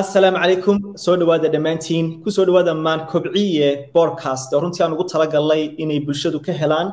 asalaamu 0.00 0.38
calaykum 0.42 0.76
soo 1.04 1.14
dhawaada 1.20 1.48
dhammaantiin. 1.54 2.06
Kusoo 2.24 2.44
dhawaada 2.48 2.72
maan 2.86 3.00
kobciye 3.12 3.68
podcast 3.96 4.52
oo 4.54 4.60
runtii 4.62 4.82
aan 4.84 4.94
ugu 4.96 5.04
talagalnay 5.12 5.62
inay 5.82 6.00
bulshadu 6.06 6.38
ka 6.46 6.52
helaan 6.60 6.88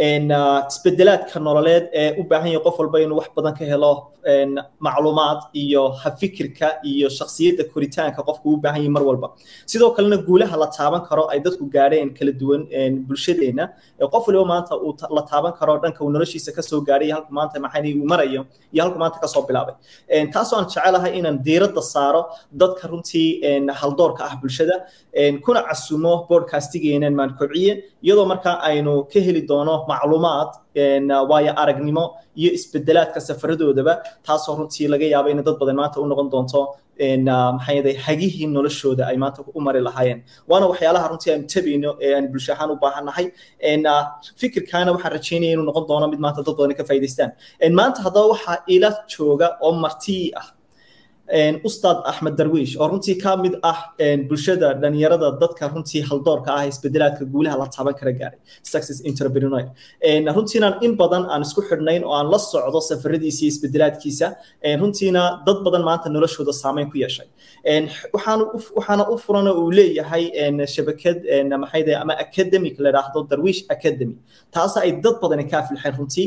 isbedelaadka 0.00 1.38
nololeed 1.46 1.84
ee 2.00 2.14
u 2.20 2.24
baahan 2.30 2.56
qof 2.66 2.76
walba 2.80 2.98
inuu 3.04 3.18
wax 3.20 3.28
badan 3.36 3.54
ka 3.58 3.64
helo 3.72 3.92
macluumaad 4.86 5.40
iyo 5.62 5.82
hafikirka 6.02 6.68
iyo 6.90 7.08
shaksiyadda 7.18 7.64
koritaanka 7.72 8.22
qofku 8.28 8.46
u 8.54 8.56
baahan 8.64 8.80
yahay 8.82 8.92
mar 8.96 9.02
walba. 9.08 9.28
Sidoo 9.66 9.90
kalena 9.96 10.16
guulaha 10.16 10.56
la 10.62 10.66
taaban 10.76 11.02
karo 11.08 11.24
ay 11.32 11.40
dadku 11.40 11.64
gaadheen 11.74 12.10
kala 12.18 12.32
duwan 12.40 12.62
bulshadeena. 13.08 13.64
Qof 14.12 14.24
waliba 14.28 14.44
maanta 14.52 14.74
uu 14.76 14.92
la 15.16 15.22
taaban 15.30 15.52
karo 15.58 15.78
dhanka 15.82 16.00
uu 16.04 16.10
noloshiisa 16.16 16.52
ka 16.56 16.62
soo 16.62 16.80
gaadhay 16.88 17.10
halku 17.16 17.32
maanta 17.38 17.60
maxay 17.64 17.94
uu 18.00 18.06
marayo 18.12 18.42
iyo 18.72 18.82
halku 18.84 18.98
maanta 19.02 19.18
ka 19.22 19.28
soo 19.34 19.42
bilaabay. 19.48 19.74
Taasoo 20.32 20.56
aan 20.58 20.66
jecelahay 20.72 21.12
inaan 21.18 21.38
diiradda 21.46 21.82
saaro 21.82 22.22
dadka 22.52 22.88
runtii 22.88 23.28
haldoorka 23.80 24.22
ah 24.28 24.34
bulshada. 24.42 24.76
Kuna 25.44 25.60
casumo 25.68 26.12
podcastigeenan 26.30 27.14
maan 27.14 27.30
kobciye 27.38 27.72
iyadoo 28.04 28.26
markaa 28.32 28.56
aynu 28.68 28.92
ka 29.12 29.20
heli 29.26 29.42
doono 29.50 29.74
macluumaad 29.92 30.50
waayo 31.30 31.52
aragnimo 31.62 32.04
iyo 32.40 32.50
isbedelaadka 32.58 33.20
safaradoodaba 33.28 33.94
taasoo 34.26 34.54
runtii 34.58 34.88
laga 34.94 35.06
yaabo 35.14 35.28
in 35.32 35.42
dad 35.46 35.56
badan 35.60 35.76
maanta 35.80 35.96
u 36.02 36.06
noqon 36.10 36.28
doonto 36.34 36.60
maxay 37.58 37.94
hagihii 38.06 38.46
noloshooda 38.56 39.02
ay 39.10 39.16
maanta 39.22 39.40
u 39.58 39.60
mari 39.66 39.80
lahaayeen. 39.88 40.20
Waana 40.50 40.66
waxyaalaha 40.72 41.06
runtii 41.12 41.30
aan 41.34 41.42
tabayno 41.52 41.90
ee 42.04 42.12
aan 42.16 42.26
bulsho 42.32 42.52
ahaan 42.54 42.70
u 42.74 42.76
baahannahay 42.82 43.26
fikirkaana 44.40 44.90
waxaan 44.94 45.12
rajaynaya 45.16 45.52
inuu 45.54 45.66
noqon 45.70 45.84
doono 45.90 46.06
mid 46.12 46.20
maanta 46.24 46.42
dad 46.46 46.56
badan 46.58 46.74
ka 46.80 46.84
faa'iidaystaan. 46.88 47.30
Maanta 47.78 48.00
haddaba 48.06 48.26
waxaa 48.34 48.56
ila 48.74 48.90
jooga 49.12 49.48
oo 49.66 49.72
martii 49.84 50.24
ah 50.40 50.46
ustaad 51.68 51.98
axmed 52.10 52.34
darwiish 52.38 52.74
oo 52.80 52.88
runtii 52.90 53.14
ka 53.22 53.36
mid 53.36 53.54
ah 53.62 53.78
bulshada 54.28 54.74
dhalinyarada 54.82 55.28
dadka 55.42 55.68
runtii 55.74 56.02
haldoorka 56.08 56.50
ah 56.58 56.64
isbedelaadka 56.70 57.24
guulaha 57.32 57.56
la 57.58 57.66
taaban 57.74 57.94
kara 58.00 58.12
gaaray. 58.12 58.38
Success 58.62 58.98
entrepreneur 59.10 59.64
runtiina 60.36 60.68
in 60.82 60.96
badan 60.96 61.24
aan 61.30 61.42
isku 61.46 61.62
xidhnayn 61.70 62.02
oo 62.04 62.12
aan 62.18 62.30
la 62.32 62.38
socdo 62.38 62.80
safaradiisa 62.90 63.40
iyo 63.44 63.50
isbedelaadkiisa 63.54 64.26
runtiina 64.82 65.22
dad 65.46 65.58
badan 65.66 65.82
maanta 65.88 66.08
noloshooda 66.10 66.52
saameyn 66.62 66.90
ku 66.90 66.96
yeeshay. 66.98 67.28
Waxaana 68.14 69.04
u 69.12 69.16
furan 69.24 69.46
uu 69.48 69.70
leeyahay 69.78 70.24
shabakad 70.74 71.18
maxay 71.62 71.94
ama 72.02 72.14
academic 72.26 72.74
la 72.78 72.88
yidhaahdo 72.90 73.20
darwiish 73.30 73.60
academy. 73.74 74.16
Taas 74.54 74.76
ay 74.76 74.90
dad 75.04 75.16
badani 75.22 75.44
ka 75.50 75.56
aflixeen 75.62 75.94
runtii. 75.98 76.26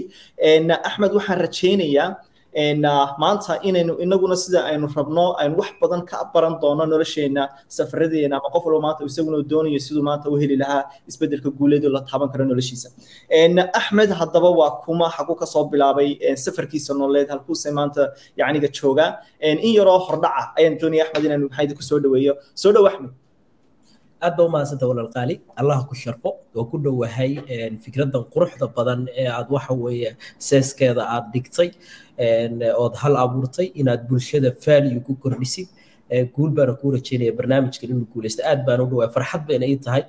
Axmed 0.87 1.11
waxaan 1.17 1.39
rajaynayaa 1.45 2.09
maanta 2.55 3.59
inaynu 3.63 3.93
inaguna 4.03 4.35
sida 4.35 4.59
aynu 4.69 4.87
rabno 4.95 5.25
aynu 5.41 5.55
wax 5.57 5.71
badan 5.81 6.05
ka 6.05 6.17
baran 6.33 6.59
doono 6.61 6.85
nolosheena 6.85 7.49
safaradeena 7.67 8.35
ama 8.39 8.49
qof 8.53 8.65
walba 8.65 8.81
maanta 8.87 9.05
isaguna 9.05 9.41
doonayo 9.51 9.79
siduu 9.79 10.03
maanta 10.09 10.29
u 10.29 10.35
heli 10.41 10.57
lahaa 10.57 10.83
isbeddelka 11.09 11.49
guuleed 11.49 11.83
la 11.95 12.01
taaban 12.01 12.29
karo 12.31 12.45
noloshiisa. 12.45 12.89
Axmed 13.79 14.09
haddaba 14.19 14.49
waa 14.59 14.71
kuma 14.85 15.09
xagu 15.15 15.35
ka 15.35 15.45
soo 15.45 15.63
bilaabay 15.71 16.09
safarkiisa 16.45 16.93
nololeed 16.93 17.29
halkuuse 17.29 17.71
maanta 17.71 18.13
yacniga 18.37 18.67
joogaa. 18.77 19.09
In 19.41 19.57
yaroo 19.77 19.99
hordhaca 20.07 20.53
ayaan 20.57 20.77
doonaya 20.81 21.03
axmed 21.05 21.25
inaan 21.25 21.43
maxaydi 21.49 21.73
ku 21.75 21.83
soo 21.89 21.99
dhaweeyo. 21.99 22.33
Soo 22.55 22.71
dhow 22.71 22.85
axmed 22.87 23.11
aad 24.25 24.33
baa 24.37 24.45
umahadsanta 24.49 24.85
walaalqaali 24.91 25.35
allah 25.59 25.77
ku 25.89 25.95
sharfo 26.03 26.29
oo 26.57 26.65
ku 26.71 26.77
dhowahay 26.85 27.31
fikradan 27.83 28.23
quruxda 28.33 28.67
badan 28.77 28.99
ee 29.21 29.27
aad 29.37 29.47
waxa 29.55 29.73
weeye 29.83 30.09
seeskeeda 30.47 31.03
aad 31.15 31.25
dhigtay 31.33 31.69
ood 32.83 32.95
hal 33.01 33.15
abuurtay 33.23 33.67
inaad 33.81 34.01
bulshada 34.09 34.49
value 34.65 34.99
ku 35.07 35.13
kordhisid. 35.23 35.67
Guul 36.35 36.51
baana 36.57 36.73
kuu 36.79 36.91
rajeynaya 36.95 37.31
barnaamijkan 37.39 37.89
inuu 37.93 38.07
guuleysta 38.13 38.41
aad 38.51 38.61
baan 38.67 38.79
u 38.83 38.87
dhawaay 38.91 39.09
farxad 39.15 39.41
bayna 39.49 39.65
ii 39.71 39.77
tahay 39.85 40.03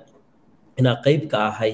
inaan 0.79 0.97
qayb 1.05 1.21
ka 1.31 1.37
ahay 1.49 1.73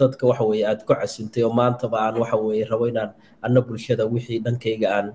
dadka 0.00 0.22
waxa 0.30 0.44
weeye 0.50 0.64
aad 0.70 0.80
ku 0.86 0.92
casuntay 1.00 1.42
oo 1.46 1.52
maantaba 1.60 1.96
aan 2.06 2.16
waxa 2.22 2.36
weeye 2.46 2.64
rabo 2.72 2.84
inaan 2.92 3.10
anna 3.46 3.60
bulshada 3.68 4.04
wixii 4.14 4.38
dhankayga 4.46 4.88
aan 4.96 5.06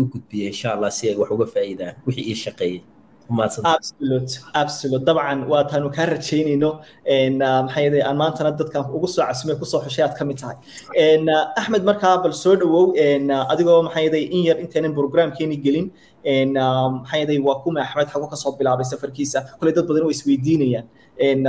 u 0.00 0.04
gudbiyay 0.12 0.48
insha 0.54 0.68
allah 0.76 0.90
si 0.96 1.04
ay 1.10 1.16
wax 1.20 1.30
uga 1.36 1.46
faa'iidaan 1.54 1.94
wixii 2.06 2.24
ii 2.32 2.38
shaqeeyey 2.44 2.80
absolute. 3.76 4.32
Absolute. 4.62 5.02
dabcan 5.08 5.38
waataanu 5.52 5.88
kaa 5.96 6.06
rajaynayno 6.14 6.70
maxay 7.68 7.86
aan 8.08 8.16
maantana 8.22 8.50
dadkan 8.60 8.82
ugu 8.96 9.08
soo 9.14 9.22
casumay 9.28 9.56
ku 9.60 9.66
soo 9.72 9.80
xushay 9.86 10.04
aad 10.06 10.14
ka 10.18 10.24
mid 10.28 10.38
tahay 10.42 10.56
axmed 11.60 11.82
markaa 11.90 12.14
bal 12.24 12.34
soo 12.42 12.54
dhawow 12.60 12.84
adigoo 13.52 13.80
maxay 13.88 14.06
in 14.36 14.42
yar 14.48 14.56
intaynan 14.64 14.92
programkeeni 14.98 15.56
gelin 15.64 15.86
maxay 17.02 17.38
waa 17.48 17.58
kuma 17.64 17.80
axmed 17.86 18.08
xagu 18.12 18.26
ka 18.32 18.36
soo 18.42 18.52
bilaabay 18.58 18.86
safarkiisa 18.92 19.38
kule 19.58 19.70
dad 19.76 19.84
badan 19.88 20.04
way 20.08 20.14
isweydiinayaan 20.18 20.86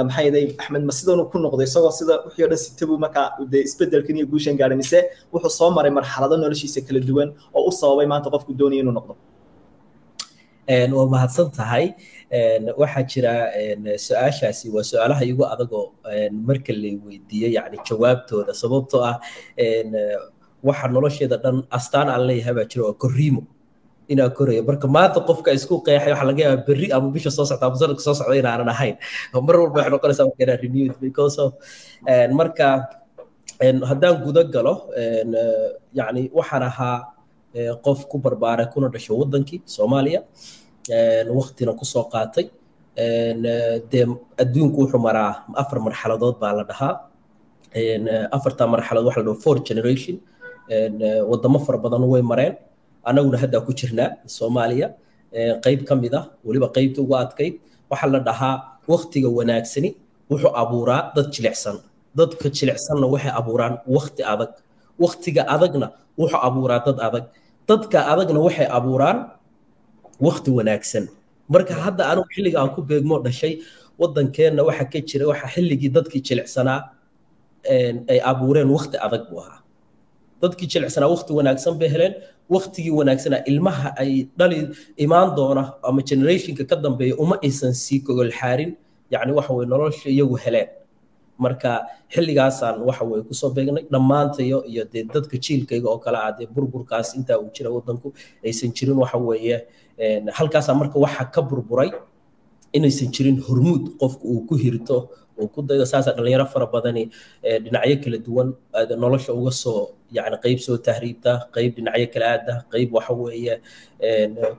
maxay 0.09 0.27
axmed 0.61 0.83
ma 0.89 0.93
sidan 0.99 1.21
ku 1.31 1.37
noqday 1.45 1.67
isagoo 1.69 1.93
sida 1.99 2.13
wixii 2.25 2.43
o 2.45 2.49
dhan 2.51 2.59
sitabu 2.65 2.93
markaa 3.05 3.25
de 3.51 3.57
isbedelkan 3.67 4.15
iyo 4.19 4.25
guushan 4.31 4.55
gaadhay 4.59 4.77
mise 4.83 4.99
wuxuu 5.33 5.53
soo 5.59 5.69
maray 5.77 5.91
marxalado 5.97 6.35
noloshiisa 6.43 6.79
kala 6.87 6.99
duwan 7.09 7.29
oo 7.57 7.63
u 7.69 7.71
sababay 7.79 8.07
maanta 8.13 8.27
qofku 8.33 8.51
doonaya 8.59 8.81
inuu 8.83 8.95
noqdo 8.99 9.13
waa 10.67 11.07
mahadsan 11.13 11.51
tahay. 11.57 11.85
Waxaa 12.77 13.03
jira 13.11 13.33
su'aashaasi 14.05 14.67
waa 14.75 14.83
su'aalaha 14.83 15.23
igu 15.31 15.43
adagoo 15.53 15.85
marka 16.47 16.73
la 16.73 16.91
weydiiyo 17.05 17.47
yani 17.57 17.77
jawaabtooda. 17.87 18.51
Sababtoo 18.53 19.03
ah 19.03 19.15
waxa 20.63 20.87
nolosheeda 20.87 21.37
dhan 21.43 21.57
astaan 21.77 22.09
aan 22.09 22.23
leeyahay 22.27 22.53
baa 22.57 22.65
jira 22.71 22.83
waa 22.91 22.93
korriimo. 23.03 23.43
Inaa 24.07 24.29
korayo 24.37 24.63
marka 24.63 24.87
maanta 24.87 25.19
qofka 25.27 25.51
isku 25.57 25.75
qeexay 25.85 26.11
waxaa 26.13 26.27
laga 26.29 26.41
yaabaa 26.43 26.65
berri 26.67 26.87
ama 26.95 27.07
bisha 27.15 27.31
soo 27.31 27.45
socda 27.49 27.65
ama 27.67 27.75
sanadka 27.79 28.03
soo 28.05 28.13
socda 28.19 28.35
inaanan 28.41 28.69
ahayn. 28.75 28.95
Mar 29.45 29.55
walba 29.61 29.77
waxay 29.79 29.91
noqonaysaa 29.95 30.25
marka 30.31 30.55
renewed 30.63 30.95
because 31.05 31.35
of 31.43 31.51
marka 32.39 32.67
haddaan 33.89 34.15
guda 34.25 34.43
galo 34.53 34.73
yani 35.99 36.21
waxaan 36.37 36.63
ahaa 36.69 36.97
qof 37.85 37.99
ku 38.11 38.17
barbaaray 38.25 38.67
kuna 38.73 38.87
dhashay 38.93 39.15
waddankii 39.21 39.59
soomaaliya 39.75 40.19
waktina 41.39 41.71
ku 41.79 41.85
soo 41.93 42.05
qaatay 42.13 42.45
dee 43.91 44.05
adduunku 44.41 44.77
wuxuu 44.83 45.01
maraa 45.07 45.31
afar 45.61 45.79
marxaladood 45.87 46.35
baa 46.41 46.53
la 46.59 46.63
dhahaa. 46.69 46.93
Afarta 48.35 48.63
marxaladood 48.73 49.07
waxa 49.09 49.19
la 49.21 49.25
dhaho 49.27 49.41
four 49.43 49.57
generation. 49.69 50.15
Waddamo 51.31 51.59
fara 51.65 51.77
badan 51.77 52.03
way 52.11 52.21
mareen. 52.31 52.53
Annaguna 53.09 53.37
haddaa 53.43 53.61
ku 53.67 53.71
jirnaa 53.79 54.09
soomaaliya. 54.37 54.87
Qayb 55.63 55.79
ka 55.87 55.93
mid 55.95 56.13
ah 56.19 56.25
weliba 56.45 56.67
qaybta 56.75 56.99
ugu 57.05 57.15
adkayd 57.23 57.53
waxaa 57.91 58.09
la 58.13 58.19
dhahaa 58.27 58.55
waktiga 58.87 59.29
wanaagsani 59.37 59.89
wuxuu 60.29 60.51
abuuraa 60.61 61.01
dad 61.15 61.27
jilicsan. 61.35 61.75
Dadka 62.17 62.49
jilicsanna 62.57 63.05
waxay 63.13 63.31
abuuraan 63.39 63.73
wakti 63.95 64.21
adag. 64.33 64.51
Waktiga 65.03 65.41
adagna 65.55 65.87
wuxuu 66.19 66.39
abuuraa 66.47 66.79
dad 66.87 66.97
adag 67.07 67.25
dadka 67.69 67.99
adagna 68.11 68.39
waxay 68.47 68.67
abuuraan 68.77 69.17
wakti 70.25 70.49
wanaagsan. 70.57 71.05
Marka 71.53 71.73
hadda 71.83 72.03
anigu 72.11 72.27
xilliga 72.35 72.57
aan 72.61 72.69
ku 72.75 72.81
beegmo 72.89 73.15
dhashay 73.25 73.53
waddankeenna 73.99 74.61
waxa 74.67 74.85
ka 74.91 74.99
jira 75.09 75.25
waxa 75.31 75.47
xilligii 75.53 75.89
dadkii 75.95 76.21
jilicsanaa 76.27 76.79
ay 78.11 78.19
abuureen 78.31 78.69
wakti 78.75 78.97
adag 79.05 79.23
buu 79.29 79.39
ahaa. 79.43 79.59
Dadkii 80.41 80.67
jilicsanaa 80.73 81.09
wakti 81.13 81.31
wanaagsan 81.37 81.73
bay 81.79 81.89
heleen 81.93 82.13
waktigii 82.55 82.91
wanaagsanaa 82.99 83.41
ilmaha 83.51 83.89
ay 84.01 84.11
dhali 84.39 84.59
imaan 85.05 85.29
doona 85.37 85.63
ama 85.87 86.01
generationka 86.09 86.63
ka 86.69 86.75
dambeeya 86.83 87.15
uma 87.23 87.35
aysan 87.45 87.73
sii 87.83 87.99
kogol 88.05 88.31
xaarin 88.39 88.71
yacni 89.11 89.31
waxa 89.37 89.53
weye 89.53 89.67
nolosha 89.71 90.09
iyagu 90.09 90.35
heleen 90.43 90.67
marka 91.43 91.71
xilligaasaan 92.13 92.75
waxa 92.87 93.03
weye 93.09 93.23
ku 93.29 93.33
soo 93.41 93.49
beegnay 93.55 93.83
dhammaantayo 93.93 94.59
iyo 94.71 94.83
dee 94.93 95.03
dadka 95.13 95.35
jiilkayga 95.45 95.87
oo 95.93 95.99
kale 96.05 96.17
ah 96.25 96.31
dee 96.37 96.47
burburkaas 96.55 97.09
intaa 97.19 97.37
uu 97.43 97.49
jira 97.55 97.69
waddanku 97.75 98.07
aysan 98.47 98.71
jirin 98.77 98.97
waxa 99.03 99.17
weeye 99.29 99.57
halkaasaa 100.37 100.75
marka 100.81 100.97
waxa 101.05 101.23
ka 101.35 101.41
burburay 101.49 101.91
inaysan 102.77 103.09
jirin 103.15 103.37
hormuud 103.47 103.83
qofku 104.01 104.25
uu 104.33 104.41
ku 104.49 104.55
hirto 104.63 104.97
uu 105.41 105.47
ku 105.53 105.59
dayo 105.67 105.85
saasaa 105.91 106.13
dhalinyaro 106.17 106.45
fara 106.53 106.67
badani 106.73 107.03
dhinacyo 107.63 107.95
kala 108.03 108.17
duwan 108.25 108.47
nolosha 109.03 109.31
uga 109.39 109.51
soo 109.63 109.81
yani 110.17 110.37
qayb 110.43 110.59
soo 110.65 110.77
tahriibta 110.87 111.31
qayb 111.55 111.71
dhinacyo 111.77 112.07
kala 112.13 112.25
aada 112.33 112.53
qayb 112.73 112.89
waxa 112.97 113.13
weeye 113.21 113.55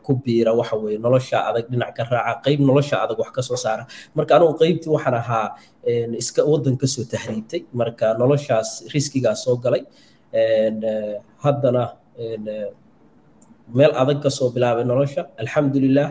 ku 0.05 0.13
biira 0.25 0.53
waxa 0.61 0.77
weeye 0.83 0.99
nolosha 1.07 1.37
adag 1.49 1.67
dhinac 1.73 1.93
ka 1.97 2.03
raaca 2.13 2.41
qayb 2.47 2.61
nolosha 2.69 2.97
adag 3.05 3.19
wax 3.23 3.31
ka 3.37 3.43
soo 3.49 3.57
saara. 3.65 3.85
Marka 4.17 4.33
anigu 4.37 4.55
qaybtii 4.63 4.91
waxaan 4.97 5.17
ahaa 5.23 5.47
iska 6.23 6.41
waddan 6.51 6.77
ka 6.83 6.87
soo 6.95 7.05
tahriibtay 7.13 7.61
marka 7.81 8.07
noloshaas 8.21 8.71
riskigaas 8.95 9.41
soo 9.45 9.57
galay 9.65 9.83
haddana 11.45 11.85
meel 13.77 13.93
adag 14.03 14.19
ka 14.25 14.31
soo 14.39 14.49
bilaabay 14.55 14.85
nolosha 14.91 15.23
alxamdulilah 15.43 16.09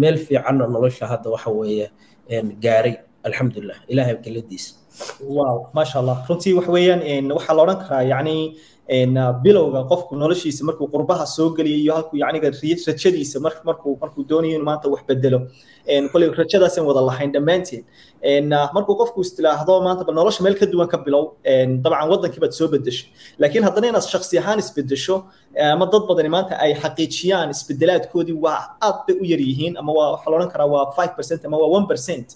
meel 0.00 0.16
fiicanna 0.24 0.64
nolosha 0.74 1.04
hadda 1.12 1.28
waxa 1.34 1.50
weeye 1.58 1.86
gaaray 2.64 2.94
alxamdulilah 3.28 3.78
ilahay 3.92 4.16
keladiisa 4.24 4.70
wow 5.36 5.56
maasha 5.76 5.98
allah 6.02 6.16
runtii 6.28 6.52
wax 6.58 6.66
weeyaan 6.76 7.32
waxaa 7.36 7.54
la 7.56 7.62
odhan 7.64 7.78
karaa 7.84 8.02
yacni 8.12 8.36
bilowga 9.44 9.80
qofku 9.90 10.12
noloshiisa 10.22 10.62
markuu 10.68 10.86
qurbaha 10.94 11.26
soo 11.36 11.48
geliyo 11.56 11.78
iyo 11.82 11.92
halkuu 11.94 12.16
yacniga 12.22 12.50
rajadiisa 12.88 13.40
markuu 13.40 13.96
markuu 14.02 14.24
doonayo 14.30 14.54
inuu 14.56 14.64
maanta 14.70 14.88
wax 14.88 15.02
bedelo. 15.08 15.40
Koley 16.12 16.28
rajadaasaan 16.40 16.86
wada 16.86 17.00
lahayn 17.08 17.30
dhammaanteen 17.34 17.84
markuu 18.76 18.94
qofku 19.00 19.20
istilaahdo 19.26 19.74
maanta 19.86 20.04
bal 20.04 20.14
nolosha 20.14 20.42
meel 20.44 20.56
ka 20.60 20.66
duwan 20.72 20.88
ka 20.92 20.98
bilow 21.06 21.24
dabcan 21.84 22.08
wadankii 22.12 22.40
baad 22.44 22.52
soo 22.58 22.68
bedeshay 22.74 23.08
laakiin 23.38 23.64
haddana 23.66 23.86
inaad 23.92 24.06
shakhsi 24.12 24.38
ahaan 24.42 24.58
isbedesho 24.64 25.16
ama 25.74 25.86
dad 25.92 26.02
badani 26.08 26.28
maanta 26.36 26.52
ay 26.64 26.72
xaqiijiyaan 26.82 27.48
isbedelaadkoodii 27.54 28.36
waa 28.44 28.60
aad 28.86 28.98
bay 29.06 29.16
u 29.22 29.24
yar 29.32 29.40
yihiin 29.48 29.76
ama 29.80 29.92
waa 29.98 30.08
waxaa 30.14 30.30
la 30.30 30.36
odhan 30.38 30.50
karaa 30.54 30.66
waa 30.74 30.84
five 30.98 31.12
percent 31.18 31.40
ama 31.44 31.56
waa 31.62 31.70
one 31.78 31.86
percent. 31.90 32.26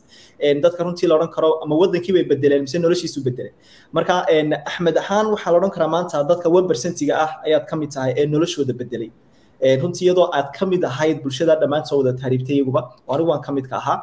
Dadka 0.65 0.85
runtii 0.85 1.07
la 1.11 1.15
odhan 1.19 1.31
karo 1.37 1.51
ama 1.65 1.75
wadankii 1.83 2.13
bay 2.17 2.25
bedeleen 2.45 2.63
mise 2.67 2.79
noloshiisu 2.85 3.19
bedeleen 3.27 3.55
marka 3.97 4.15
axmed 4.71 4.97
ahaan 5.03 5.27
waxaa 5.35 5.51
la 5.53 5.59
odhan 5.61 5.73
karaa 5.77 5.91
maanta 5.97 6.17
dadka 6.31 6.49
one 6.59 6.67
percentiga 6.71 7.15
ah 7.25 7.31
ayaad 7.47 7.65
ka 7.71 7.75
mid 7.81 7.91
tahay 7.97 8.13
ee 8.21 8.27
noloshooda 8.35 8.75
bedelay 8.81 9.11
runtii 9.83 10.05
iyadoo 10.07 10.27
aad 10.39 10.49
ka 10.59 10.65
mid 10.73 10.83
ahayd 10.91 11.17
bulshada 11.25 11.55
dhammaan 11.61 11.85
soo 11.91 11.99
wada 12.01 12.13
taariibtay 12.21 12.55
iyaguba 12.59 12.81
anigu 13.13 13.29
waan 13.33 13.43
ka 13.47 13.53
mid 13.57 13.67
ka 13.71 13.77
ahaa. 13.83 13.99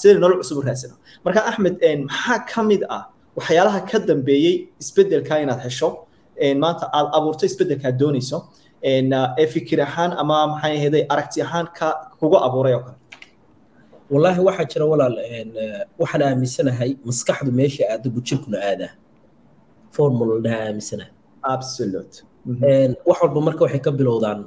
Sidaynu 0.00 0.20
nolol 0.24 0.38
cusub 0.42 0.58
u 0.58 0.62
raadsano. 0.68 0.94
Marka 1.24 1.40
axmed 1.50 1.74
maxaa 2.08 2.38
ka 2.52 2.62
mid 2.70 2.82
ah 2.96 3.02
waxyaalaha 3.38 3.80
ka 3.90 3.98
dambeeyey 4.10 4.54
isbeddelka 4.82 5.34
inaad 5.44 5.60
hesho? 5.66 5.88
Maanta 6.62 6.84
aad 6.98 7.08
abuurto 7.18 7.44
isbeddelka 7.50 7.86
aad 7.90 7.98
doonayso. 8.02 8.38
Ee 8.90 9.46
fikir 9.54 9.78
ahaan 9.88 10.12
ama 10.22 10.36
maxay 10.52 10.72
ahayd 10.78 10.94
aragti 11.12 11.38
ahaan 11.46 11.66
ka 11.78 11.88
kuga 12.20 12.38
abuuray 12.46 12.74
oo 12.78 12.82
kale 12.86 12.96
wallaahi 14.12 14.40
waxaa 14.48 14.64
jira 14.72 14.84
walaal 14.92 15.16
waxaan 16.00 16.22
aaminsanahay 16.28 16.90
maskaxdu 17.08 17.50
meesha 17.58 17.84
aadagu 17.92 18.20
jirkuna 18.26 18.58
aadaa 18.70 18.92
formuladaha 19.94 20.58
aaminsanahay. 20.68 21.12
Absolute. 21.54 22.16
Wax 23.08 23.18
walba 23.22 23.40
marka 23.46 23.62
waxay 23.64 23.80
ka 23.86 23.90
bilowdaan 23.98 24.40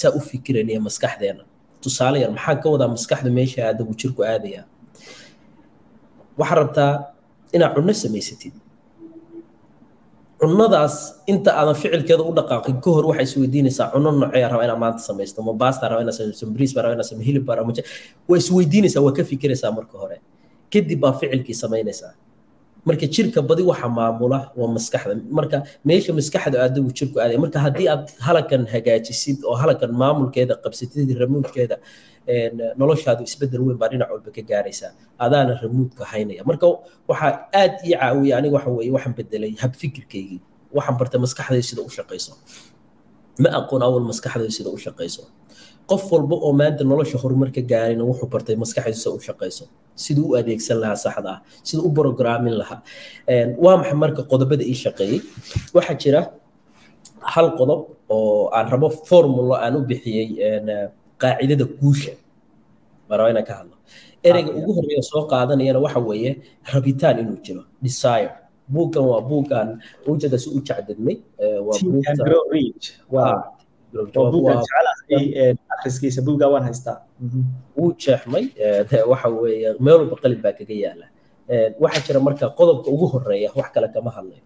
saa 0.00 0.10
u 0.16 0.20
fikiraniya 0.28 0.80
maskaxdeena. 0.86 1.42
Tusaale 1.82 2.16
yar 2.22 2.30
maxaan 2.36 2.58
ka 2.62 2.68
wadaa 2.72 2.88
maskaxda 2.94 3.30
meesha 3.38 3.60
aadagu 3.68 3.92
jirku 4.00 4.20
aadaya? 4.32 4.62
Waxaa 6.38 6.56
rabtaa 6.60 6.92
inaad 7.54 7.72
cunno 7.76 7.92
samaysatid 8.02 8.54
cunnadaas 10.42 10.94
inta 11.32 11.50
aadan 11.60 11.76
ficilkeeda 11.82 12.22
u 12.26 12.32
dhaqaaqin 12.38 12.76
ka 12.84 12.90
hor 12.94 13.04
waxay 13.10 13.26
isweydiinaysaa 13.30 13.86
cunno 13.94 14.10
noocee 14.20 14.42
raba 14.52 14.62
inaad 14.66 14.80
maanta 14.84 15.02
samaysto 15.08 15.38
ma 15.46 15.52
baasta 15.62 15.84
raba 15.90 16.00
inaad 16.04 16.16
samaysto 16.18 16.44
bariis 16.54 16.72
baa 16.76 16.82
raba 16.84 16.94
inaad 16.96 17.06
samaysto 17.10 17.26
hilib 17.30 17.44
baa 17.48 17.56
raba 17.60 17.70
waa 18.28 18.38
isweydiinaysaa 18.42 19.02
waa 19.06 19.14
ka 19.18 19.22
fikiraysaa 19.30 19.70
marka 19.78 19.94
hore. 20.02 20.16
Kadib 20.72 20.98
baa 21.04 21.12
ficilkii 21.20 21.54
samaynaysaa. 21.62 22.12
Marka 22.88 23.06
jirka 23.14 23.38
badi 23.48 23.62
waxa 23.70 23.88
maamula 23.98 24.38
waa 24.58 24.70
maskaxda. 24.76 25.14
Marka 25.38 25.56
meesha 25.88 26.10
maskaxda 26.18 26.56
aadagu 26.64 26.90
jirku 26.98 27.16
aaday 27.24 27.38
marka 27.44 27.58
haddii 27.64 27.86
aad 27.94 28.04
halakan 28.26 28.62
hagaajisid 28.72 29.38
oo 29.48 29.54
halakan 29.62 29.90
maamulkeeda 30.02 30.54
qabsatid 30.64 31.08
ramuudkeeda 31.22 31.76
noloshaadu 32.80 33.22
isbeddel 33.28 33.60
weyn 33.66 33.78
baa 33.80 33.88
dhinac 33.92 34.08
walba 34.14 34.30
ka 34.36 34.42
gaaraysaa 34.50 34.90
adaana 35.24 35.52
ramuudka 35.62 36.04
haynaya. 36.12 36.42
Marka 36.48 36.66
waxaa 37.10 37.32
aad 37.60 37.72
ii 37.86 37.94
caawiya 38.00 38.34
aniga 38.38 38.54
waxa 38.58 38.70
waxaan 38.96 39.14
bedelay 39.18 39.52
habfikirkaygii 39.62 40.40
waxaan 40.76 40.96
bartay 41.00 41.20
maskaxdayda 41.24 41.64
sida 41.68 41.82
u 41.82 41.90
shaqayso 41.98 42.32
ma 43.42 43.48
aqoon 43.58 43.82
awal 43.86 44.04
maskaxdayda 44.10 44.52
sida 44.58 44.70
u 44.70 44.78
shaqayso 44.86 45.22
qof 45.90 46.02
walba 46.12 46.36
oo 46.46 46.52
maanta 46.60 46.82
nolosha 46.90 47.16
horumar 47.22 47.48
ka 47.56 47.60
gaarina 47.72 48.02
wuxuu 48.08 48.28
bartay 48.34 48.56
maskaxdiisa 48.62 49.08
u 49.16 49.18
shaqayso 49.28 49.64
siduu 50.04 50.26
u 50.32 50.34
adeegsan 50.40 50.78
lahaa 50.82 50.96
saxda 51.04 51.32
siduu 51.68 51.84
u 51.88 51.90
brograamin 51.96 52.54
lahaa. 52.60 52.80
Waa 53.64 53.76
maxay 53.80 53.96
marka 54.04 54.22
qodobada 54.30 54.64
ii 54.70 54.78
shaqeeyey? 54.84 55.18
Waxaa 55.76 55.96
jira 56.02 56.20
hal 57.34 57.48
qodob 57.58 57.80
oo 58.16 58.48
aan 58.56 58.66
rabo 58.72 58.88
formulo 59.08 59.54
aan 59.64 59.74
u 59.76 59.80
bixiyey 59.90 60.26
qaacidada 61.22 61.64
guusha. 61.80 62.12
Rabaa 63.10 63.30
inaan 63.32 63.46
ka 63.48 63.54
hadlo. 63.60 63.76
Ereyga 64.28 64.50
ugu 64.58 64.70
horreeya 64.76 65.02
soo 65.10 65.22
qaadanayana 65.32 65.78
waxa 65.84 66.00
weeye 66.08 66.30
rabitaan 66.72 67.16
inuu 67.22 67.38
jiro. 67.44 67.62
Desire. 67.84 68.32
Buuggan 68.74 69.04
waa 69.10 69.20
buuggan. 69.30 69.68
U 70.08 70.10
jacdadmay 70.68 71.16
waa 73.14 73.42
akhriskiisa 75.74 76.20
buugga 76.26 76.46
waan 76.52 76.64
haystaa. 76.68 76.98
Wuu 77.76 77.92
jeexmay 78.02 78.44
waxa 79.12 79.28
weeye 79.28 79.68
meel 79.84 79.96
walba 80.00 80.16
qalin 80.22 80.40
baa 80.44 80.54
kaga 80.58 80.74
yaalla 80.84 81.06
waxaa 81.82 82.02
jira 82.06 82.20
marka 82.26 82.44
qodobka 82.58 82.88
ugu 82.94 83.06
horreeya 83.12 83.48
wax 83.58 83.68
kale 83.74 83.88
kama 83.94 84.10
hadlayo 84.16 84.42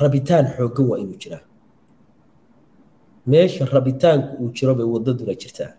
rabitaan 0.00 0.44
xooggan 0.56 0.86
waa 0.90 0.98
inuu 1.02 1.18
jiraa 1.22 1.42
meesha 3.26 3.64
rabitaanku 3.64 4.32
uu 4.42 4.50
jiro 4.56 4.74
bay 4.78 4.86
wadaduna 4.94 5.34
jirtaa. 5.40 5.72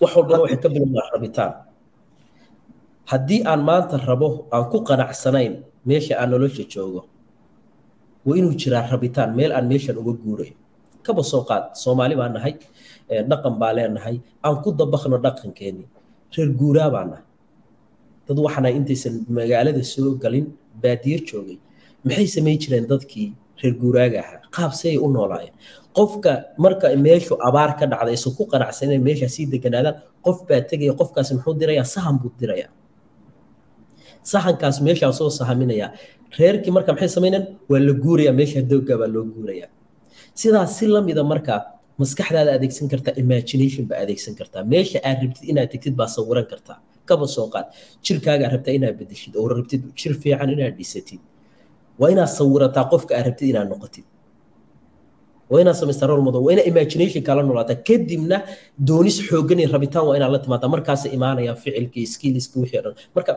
Wax 0.00 0.10
walbana 0.16 0.42
waxay 0.44 0.58
ka 0.62 0.68
bilowdaa 0.74 1.10
rabitaan. 1.14 1.52
Haddii 3.10 3.40
aan 3.50 3.60
maanta 3.68 3.96
rabo 4.08 4.46
aan 4.54 4.64
ku 4.72 4.78
qanacsanayn 4.88 5.54
meesha 5.88 6.14
aan 6.20 6.30
nolosha 6.32 6.64
joogo 6.72 7.02
waa 8.26 8.36
inuu 8.40 8.54
jiraa 8.60 8.88
rabitaan 8.92 9.30
meel 9.36 9.52
aan 9.52 9.66
meeshan 9.68 9.96
uga 10.00 10.12
guurayo 10.22 10.54
kaba 11.04 11.20
soo 11.22 11.42
qaad 11.48 11.64
soomaali 11.82 12.14
baan 12.20 12.32
nahay 12.36 12.54
dhaqan 13.30 13.54
baa 13.60 13.72
leenahay 13.76 14.16
aan 14.44 14.56
ku 14.64 14.68
dabaqno 14.72 15.16
dhaqankeennii 15.24 15.88
reer 16.34 16.48
guuraa 16.60 16.88
baan 16.94 17.08
nahay. 17.12 17.26
Dad 18.26 18.38
waxaana 18.46 18.68
intaysan 18.78 19.14
magaalada 19.36 19.82
soo 19.84 20.16
galin 20.22 20.46
baadiyo 20.82 21.18
joogay. 21.28 21.58
Maxay 22.04 22.26
samayn 22.34 22.56
jireen 22.62 22.86
dadkii 22.90 23.28
reer 23.60 23.74
guuraaga 23.82 24.18
ahaa. 24.24 24.38
Qaab 24.56 24.72
sayay 24.80 24.98
u 25.04 25.08
noolaayeen. 25.16 25.54
Qofka 25.98 26.32
marka 26.64 26.86
meeshu 27.06 27.34
abaar 27.48 27.70
ka 27.78 27.84
dhacda 27.90 28.10
aysan 28.14 28.32
ku 28.38 28.42
qanacsanen 28.52 29.00
meeshaa 29.08 29.30
sii 29.34 29.46
deganaadaan 29.54 29.96
qof 30.26 30.38
baa 30.48 30.60
tegaya 30.70 30.92
qofkaasi 31.00 31.30
muxuu 31.36 31.54
dirayaa 31.60 31.86
sahan 31.94 32.16
buu 32.22 32.32
dirayaa 32.40 32.70
sahankaas 34.32 34.76
meeshaa 34.86 35.12
soo 35.18 35.30
sahaminayaa 35.38 35.90
reerkii 36.38 36.72
marka 36.76 36.90
maxay 36.94 37.10
samaynayaan 37.16 37.46
waa 37.70 37.80
la 37.88 37.92
guurayaa 38.04 38.34
meesha 38.40 38.60
dooga 38.70 38.94
baa 39.00 39.10
loo 39.14 39.24
guurayaa. 39.34 39.68
Sidaas 40.40 40.70
si 40.78 40.84
lamida 40.94 41.22
marka 41.32 41.54
maskaxdaada 42.00 42.50
adeegsan 42.58 42.86
kartaa 42.92 43.14
imagination 43.24 43.84
baa 43.90 43.98
adeegsan 44.04 44.34
kartaa 44.40 44.62
meesha 44.72 44.98
aad 45.08 45.18
rabtid 45.24 45.44
inaad 45.52 45.68
tegtid 45.72 45.94
baa 46.00 46.08
sawiran 46.16 46.46
kartaa 46.52 46.78
kaba 47.08 47.26
soo 47.36 47.46
qaad. 47.54 47.66
Jirkaagaa 48.06 48.48
rabtaa 48.54 48.74
inaad 48.78 48.96
bedeshid 49.00 49.32
oo 49.40 49.46
rabtid 49.52 49.82
jir 50.00 50.12
fiican 50.22 50.50
inaad 50.54 50.74
dhisatid 50.80 51.20
waa 52.00 52.10
inaad 52.14 52.30
sawirataa 52.38 52.84
qofka 52.92 53.12
aad 53.18 53.26
rabtid 53.28 53.48
inaad 53.52 53.68
noqotid? 53.72 54.04
Waa 55.50 55.60
inaad 55.62 55.76
samaystaa 55.80 56.06
role 56.10 56.22
model? 56.26 56.40
Waa 56.46 56.52
inaad 56.54 56.66
imagination 56.72 57.22
kala 57.28 57.42
noolaataa 57.46 57.78
kadibna 57.88 58.36
doonis 58.88 59.16
xooggan 59.28 59.58
iyo 59.60 59.68
rabitaan 59.74 60.06
waa 60.08 60.16
inaad 60.18 60.32
la 60.34 60.38
timaadaa. 60.44 60.68
Markaasa 60.74 61.06
imaanaya 61.16 61.52
ficilkii 61.62 62.06
skilliska 62.14 62.56
wixii 62.60 62.80
dhan. 62.84 62.94
Marka 63.16 63.32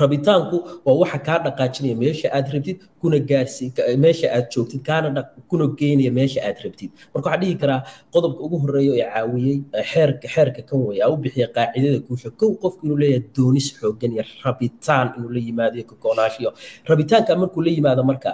rabitaanku 0.00 0.56
waa 0.86 0.96
waxa 1.02 1.18
kaa 1.26 1.38
dhaqaajinaya 1.46 1.96
meesha 2.02 2.28
aad 2.36 2.46
rabtid 2.54 2.78
kuna 3.00 3.18
gaarsi 3.30 3.64
meesha 4.04 4.26
aad 4.36 4.46
joogtid 4.54 4.82
kaana 4.88 5.22
kuna 5.50 5.66
geynaya 5.80 6.10
meesha 6.18 6.40
aad 6.48 6.58
rabtid. 6.64 6.90
Marka 7.12 7.26
waxaa 7.30 7.40
dhihi 7.42 7.54
karaa 7.62 7.80
qodobka 8.14 8.40
ugu 8.46 8.56
horreeya 8.62 8.92
ee 9.00 9.06
caawiyey 9.14 9.56
xeerka 9.92 10.26
xeerka 10.34 10.60
kan 10.68 10.78
wey 10.88 10.98
aa 11.04 11.08
u 11.14 11.16
bixiya 11.24 11.46
qaacidada 11.56 11.98
guusha. 12.06 12.28
Kow 12.40 12.50
qofku 12.62 12.80
inuu 12.86 12.98
leeyahay 13.02 13.22
doonis 13.36 13.66
xooggan 13.78 14.10
iyo 14.16 14.24
rabitaan 14.46 15.06
inuu 15.16 15.30
la 15.36 15.40
yimaado 15.48 15.74
iyo 15.78 15.86
kagoonaanshiyo 15.90 16.50
rabitaanka 16.90 17.30
markuu 17.42 17.60
la 17.66 17.70
yimaado 17.76 18.02
marka 18.10 18.30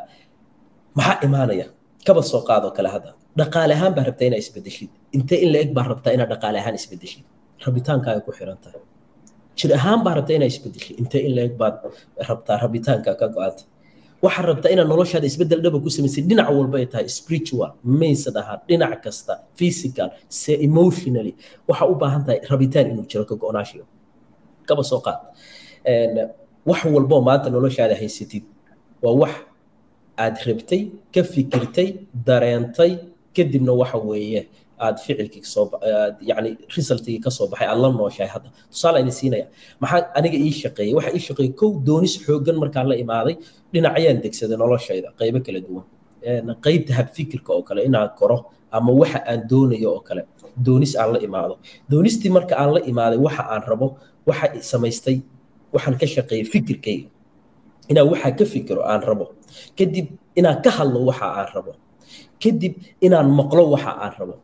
maxaa 0.99 1.19
imaanaya? 1.27 1.67
Kaba 2.07 2.23
soo 2.31 2.43
qaadoo 2.49 2.73
kale 2.77 2.89
hadda. 2.95 3.11
Dhaqaale 3.39 3.73
ahaan 3.79 3.93
baa 3.97 4.05
rabtaa 4.09 4.27
inaad 4.29 4.43
isbedeshid 4.45 4.91
intee 5.17 5.39
in 5.45 5.51
la 5.53 5.59
eg 5.65 5.71
baa 5.77 5.87
rabtaa 5.93 6.13
inaad 6.17 6.31
dhaqaale 6.33 6.59
ahaan 6.63 6.75
isbedeshid 6.81 7.25
rabitaankaaga 7.67 8.21
ku 8.27 8.33
xiran 8.39 8.59
tahay 8.65 8.81
jir 9.61 9.71
ahaan 9.79 10.01
baa 10.05 10.15
rabtaa 10.19 10.35
inaad 10.39 10.51
isbedeshid 10.55 10.95
intee 11.03 11.23
in 11.29 11.33
la 11.37 11.43
eg 11.49 11.55
baad 11.61 11.75
rabtaa 12.29 12.57
rabitaanka 12.65 13.11
ka 13.21 13.27
go-anta 13.35 13.63
waxaad 14.25 14.47
rabtaa 14.51 14.71
inaad 14.75 14.89
noloshaada 14.93 15.27
isbeddel 15.33 15.61
dhaba 15.65 15.79
ku 15.85 15.89
samaysid 15.97 16.25
dhinac 16.31 16.49
walba 16.59 16.77
ay 16.81 16.87
tahay 16.93 17.07
spiritual 17.19 17.71
maysan 18.01 18.35
ahaan 18.43 18.59
dhinac 18.69 18.93
kasta 19.05 19.33
physical 19.59 20.09
se 20.41 20.53
emotionally. 20.69 21.33
Waxaa 21.69 21.87
u 21.93 21.95
baahan 22.03 22.23
tahay 22.27 22.39
rabitaan 22.51 22.87
inuu 22.93 23.07
jiro 23.11 23.25
ka 23.31 23.35
go-naashiyo. 23.43 23.85
Kaba 24.69 24.83
soo 24.91 25.01
qaad. 25.07 25.19
Wax 26.71 26.81
walboo 26.95 27.21
maanta 27.29 27.49
noloshaada 27.55 27.95
haysatid. 28.01 28.45
Waa 29.03 29.15
wax 29.23 29.33
aad 30.25 30.37
rabtay 30.49 30.83
ka 31.15 31.21
fikirtay 31.33 31.89
dareentay 32.29 32.93
kadibna 33.37 33.73
waxa 33.81 33.99
weeye 34.09 34.41
aad 34.85 34.97
ficilkii 35.05 35.43
soo 35.55 35.65
yani 36.31 36.51
resultigii 36.77 37.21
ka 37.25 37.31
soo 37.37 37.47
baxay 37.53 37.69
aad 37.73 37.79
la 37.85 37.89
nooshahay 37.99 38.31
hadda. 38.35 38.49
Tusaale 38.73 38.99
idin 39.03 39.15
siinaya 39.21 39.47
maxaa 39.83 40.01
aniga 40.19 40.39
ii 40.47 40.53
shaqeeyey 40.63 40.95
waxa 40.99 41.11
ii 41.17 41.23
shaqeeyey 41.29 41.53
kow 41.61 41.71
doonis 41.89 42.15
xooggan 42.25 42.57
markaan 42.63 42.87
la 42.93 42.97
imaaday 43.05 43.35
dhinacayaan 43.73 44.19
degsaday 44.25 44.57
noloshayda 44.63 45.09
qaybo 45.21 45.39
kala 45.47 45.61
duwan. 45.67 45.85
Qaybta 46.65 46.93
habfikirka 46.99 47.51
oo 47.57 47.63
kale 47.69 47.81
inaan 47.89 48.11
koro 48.19 48.39
ama 48.77 48.91
waxa 49.01 49.19
aan 49.31 49.41
doonayo 49.51 49.89
oo 49.97 50.01
kale 50.09 50.23
doonis 50.67 50.93
aan 51.01 51.11
la 51.15 51.19
imaado. 51.27 51.55
Doonistii 51.91 52.31
marka 52.37 52.55
aan 52.63 52.71
la 52.77 52.81
imaaday 52.91 53.19
waxa 53.27 53.43
aan 53.53 53.63
rabo 53.71 53.87
waxa 54.29 54.47
samaystay 54.73 55.17
waxaan 55.75 55.97
ka 56.01 56.07
shaqeeyay 56.15 56.45
fikirkayga. 56.53 57.09
Inaan 57.91 58.07
waxaa 58.13 58.33
ka 58.39 58.45
fikiro 58.53 58.83
aan 58.91 59.03
rabo. 59.09 59.25
Kadib 59.79 60.07
inaan 60.39 60.59
ka 60.65 60.71
hadlo 60.77 60.99
waxa 61.11 61.27
aan 61.41 61.49
rabo. 61.57 61.73
Kadib 62.43 62.75
inaan 63.07 63.29
maqlo 63.39 63.63
waxa 63.75 63.93
aan 64.05 64.13
rabo 64.21 64.35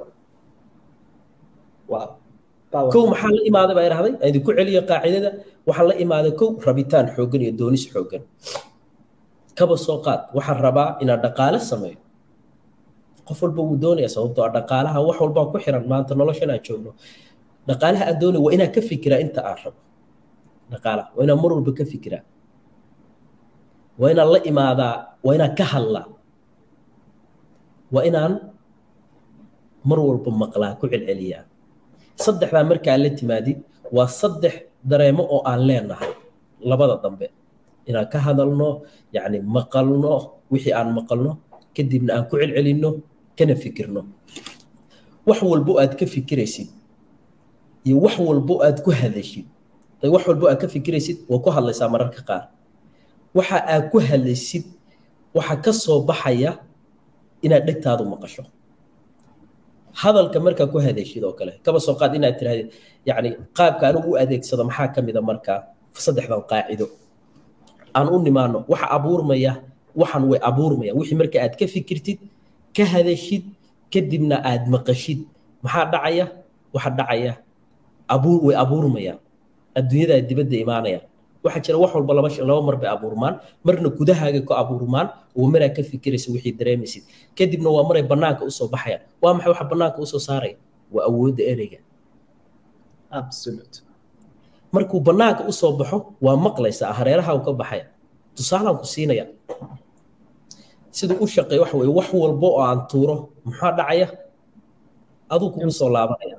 kow 2.94 3.04
maxaa 3.12 3.30
la 3.36 3.40
imaaday 3.50 3.74
baa 3.78 3.84
idhahday 3.88 4.12
aan 4.20 4.28
idinku 4.30 4.50
celiyo 4.58 4.80
qaacidada. 4.90 5.30
Waxaan 5.68 5.86
la 5.90 5.94
imaaday 6.04 6.32
kow 6.40 6.48
rabitaan 6.66 7.06
xooggan 7.16 7.40
iyo 7.44 7.52
doonis 7.60 7.84
xooggan. 7.92 8.22
Kaba 9.58 9.74
soo 9.86 9.98
qaad. 10.06 10.20
Waxaan 10.36 10.58
rabaa 10.66 10.88
inaan 11.02 11.20
dhaqaale 11.24 11.58
sameeyo. 11.70 11.98
Qof 13.26 13.38
walba 13.42 13.60
wuu 13.68 13.76
doonaya 13.84 14.08
sababtoo 14.14 14.42
ah 14.46 14.52
dhaqaalaha 14.56 14.98
wax 15.08 15.16
walbaa 15.22 15.46
ku 15.52 15.56
xiran 15.64 15.84
maanta 15.90 16.12
noloshan 16.20 16.50
aan 16.54 16.62
joogno. 16.66 16.90
Dhaqaalaha 17.68 18.04
aan 18.10 18.16
doonayo 18.20 18.42
waa 18.46 18.52
inaan 18.56 18.70
ka 18.74 18.80
fikiraa 18.90 19.20
inta 19.24 19.40
aan 19.48 19.56
rabo. 19.64 19.80
Dhaqaalaha 20.72 21.08
waa 21.16 21.22
inaan 21.26 21.38
mar 21.42 21.50
walba 21.56 21.72
ka 21.78 21.84
fikiraa. 21.92 22.22
Waa 24.00 24.10
inaan 24.14 24.28
la 24.34 24.38
imaadaa 24.50 24.94
waa 25.26 25.34
inaan 25.38 25.52
ka 25.58 25.64
hadlaa. 25.72 26.06
Waa 27.94 28.04
inaan 28.10 28.32
mar 29.88 29.98
walba 30.06 30.30
maqlaa 30.42 30.72
ku 30.80 30.84
celceliyaa 30.92 31.42
saddexdaa 32.24 32.64
markaa 32.70 32.96
la 33.02 33.10
timaadi 33.18 33.52
waa 33.96 34.08
saddex 34.20 34.54
dareemo 34.90 35.22
oo 35.34 35.40
aan 35.50 35.60
leenahay. 35.68 36.10
Labada 36.70 36.96
dambe 37.04 37.26
inaan 37.88 38.08
ka 38.12 38.18
hadalno 38.26 38.68
yacni 39.14 39.38
maqalno 39.56 40.12
wixii 40.52 40.72
aan 40.78 40.88
maqalno 40.96 41.32
kadibna 41.76 42.12
aan 42.16 42.24
ku 42.30 42.34
celcelinno 42.40 42.90
kana 43.38 43.54
fikirno. 43.62 44.00
Wax 45.28 45.38
walbo 45.50 45.72
aad 45.82 45.92
ka 45.98 46.06
fikiraysid 46.06 46.68
iyo 47.86 47.96
wax 48.04 48.14
walbo 48.18 48.54
aad 48.66 48.78
ku 48.84 48.90
hadashid. 48.90 49.46
Wax 50.14 50.22
walbo 50.28 50.46
aad 50.50 50.58
ka 50.62 50.68
fikiraysid 50.74 51.18
waa 51.30 51.38
ku 51.44 51.50
hadlaysaa 51.50 51.88
mararka 51.94 52.22
qaar. 52.28 52.44
Waxa 53.36 53.58
aad 53.74 53.84
ku 53.92 53.98
hadlaysid 54.08 54.64
waxa 55.36 55.54
ka 55.64 55.72
soo 55.72 56.00
baxaya 56.08 56.58
inaad 57.44 57.64
dhegtaadu 57.68 58.04
maqasho 58.12 58.42
hadalka 60.02 60.38
markaa 60.46 60.66
ku 60.72 60.78
hadashid 60.86 61.22
oo 61.24 61.32
kale. 61.38 61.52
Kaba 61.64 61.78
soo 61.86 61.94
qaad 62.00 62.12
inaad 62.18 62.36
tirahdid 62.38 62.68
yacni 63.08 63.30
qaabka 63.56 63.84
anigu 63.90 64.08
u 64.12 64.16
adeegsado 64.22 64.62
maxaa 64.68 64.88
ka 64.94 65.00
mid 65.06 65.16
a 65.16 65.22
markaa 65.30 65.58
saddexdan 66.04 66.42
qaacido? 66.50 66.86
Aan 67.96 68.08
u 68.12 68.16
nimaano 68.26 68.58
waxa 68.72 68.86
abuurmaya 68.96 69.52
waxan 70.00 70.22
way 70.30 70.40
abuurmaya. 70.48 70.92
Wixii 70.98 71.16
marka 71.20 71.36
aad 71.44 71.54
ka 71.58 71.64
fikirtid 71.74 72.18
ka 72.76 72.84
hadashid 72.92 73.44
kadibna 73.92 74.36
aad 74.50 74.62
maqashid. 74.74 75.20
Maxaa 75.64 75.86
dhacaya? 75.92 76.24
Waxa 76.74 76.90
dhacaya 76.98 77.32
abuur 78.14 78.38
way 78.52 78.56
abuurmayaan 78.64 79.18
adduunyada 79.78 80.20
dibadda 80.28 80.56
imaanayaan 80.64 81.04
waxaa 81.46 81.62
jira 81.66 81.78
wax 81.82 81.90
walba 81.96 82.12
laba 82.18 82.28
laba 82.50 82.62
mar 82.68 82.76
bay 82.82 82.90
abuurmaan. 82.96 83.34
Marna 83.64 83.88
gudahaaga 83.98 84.40
ku 84.48 84.52
abuurmaan 84.62 85.06
oo 85.38 85.46
maraa 85.52 85.70
ka 85.76 85.82
fikiraysa 85.90 86.28
wixii 86.34 86.52
dareemaysid. 86.58 87.02
Kadibna 87.38 87.68
waa 87.74 87.84
maray 87.88 88.02
bannaanka 88.10 88.42
u 88.44 88.50
soo 88.58 88.68
baxayaan 88.74 89.02
waa 89.22 89.32
maxay 89.36 89.50
waxa 89.52 89.64
bannaanka 89.70 89.98
u 90.02 90.06
soo 90.12 90.18
saaraya 90.28 90.56
waa 90.94 91.04
awoodda 91.08 91.42
ereyga. 91.52 91.78
Markuu 94.74 95.00
bannaanka 95.00 95.42
u 95.48 95.52
soo 95.60 95.72
baxo 95.78 95.98
waa 96.24 96.36
maqlaysaa 96.44 96.92
hareeraha 96.98 97.32
ka 97.46 97.52
baxaya. 97.60 97.86
Tusaalaan 98.36 98.76
ku 98.80 98.84
siinaya. 98.84 99.24
Siduu 100.96 101.16
u 101.24 101.26
shaqeeya 101.34 101.60
waxa 101.64 101.76
weye 101.80 101.92
wax 101.98 102.08
walbo 102.22 102.48
oo 102.56 102.62
aan 102.68 102.80
tuuro 102.90 103.14
maxaa 103.44 103.72
dhacaya? 103.78 104.06
Aduu 105.32 105.50
kugu 105.52 105.70
soo 105.70 105.88
laabanaya. 105.94 106.36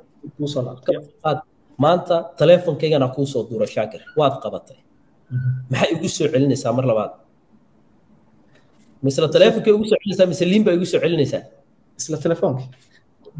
Maanta 1.83 2.15
taleefonkaygana 2.37 3.07
kuu 3.15 3.25
soo 3.25 3.43
duura 3.49 3.67
shaakir. 3.67 4.01
Waad 4.19 4.35
qabatay 4.43 4.77
maxay 5.71 5.89
igu 5.95 6.07
soo 6.17 6.27
celinaysaa 6.33 6.73
mar 6.77 6.85
labaad? 6.91 7.11
Misla 9.03 9.27
taleefonkay 9.35 9.71
ugu 9.77 9.85
soo 9.91 9.97
celinaysaa 10.01 10.27
mise 10.31 10.45
liin 10.51 10.63
baa 10.65 10.73
igu 10.77 10.85
soo 10.91 10.99
celinaysaa? 11.03 11.41
Isla 11.99 12.17
telefoonka 12.25 12.63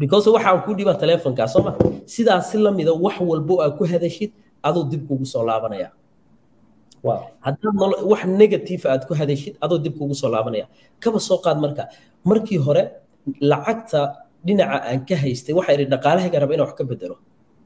because 0.02 0.26
waxaan 0.34 0.60
kuu 0.64 0.74
dhibaa 0.78 0.96
taleefonkaa 1.02 1.48
soo 1.54 1.62
ma? 1.66 1.72
Sidaas 2.14 2.44
si 2.50 2.56
lamida 2.64 2.92
wax 3.04 3.16
walbo 3.30 3.54
aad 3.64 3.72
ku 3.78 3.84
hadashid 3.92 4.30
aduu 4.68 4.84
dib 4.90 5.02
kugu 5.08 5.26
soo 5.32 5.42
laabanaya. 5.48 5.88
Haddaad 7.46 7.74
wax 8.10 8.22
negative 8.42 8.82
aad 8.92 9.02
ku 9.08 9.14
hadashid 9.20 9.54
adoo 9.64 9.78
dib 9.84 9.94
kugu 9.98 10.14
soo 10.20 10.30
laabanaya. 10.34 10.66
Kaba 11.02 11.18
soo 11.28 11.38
qaad 11.44 11.58
marka. 11.64 11.84
Markii 12.28 12.58
hore 12.66 12.82
lacagta 13.50 14.00
dhinaca 14.46 14.78
aan 14.90 15.00
ka 15.08 15.14
haystay 15.22 15.54
waxaa 15.58 15.74
idhi 15.76 15.86
dhaqaalahayga 15.94 16.38
raba 16.42 16.52
inaan 16.54 16.68
wax 16.68 16.74
ka 16.78 16.84
bedelo. 16.90 17.16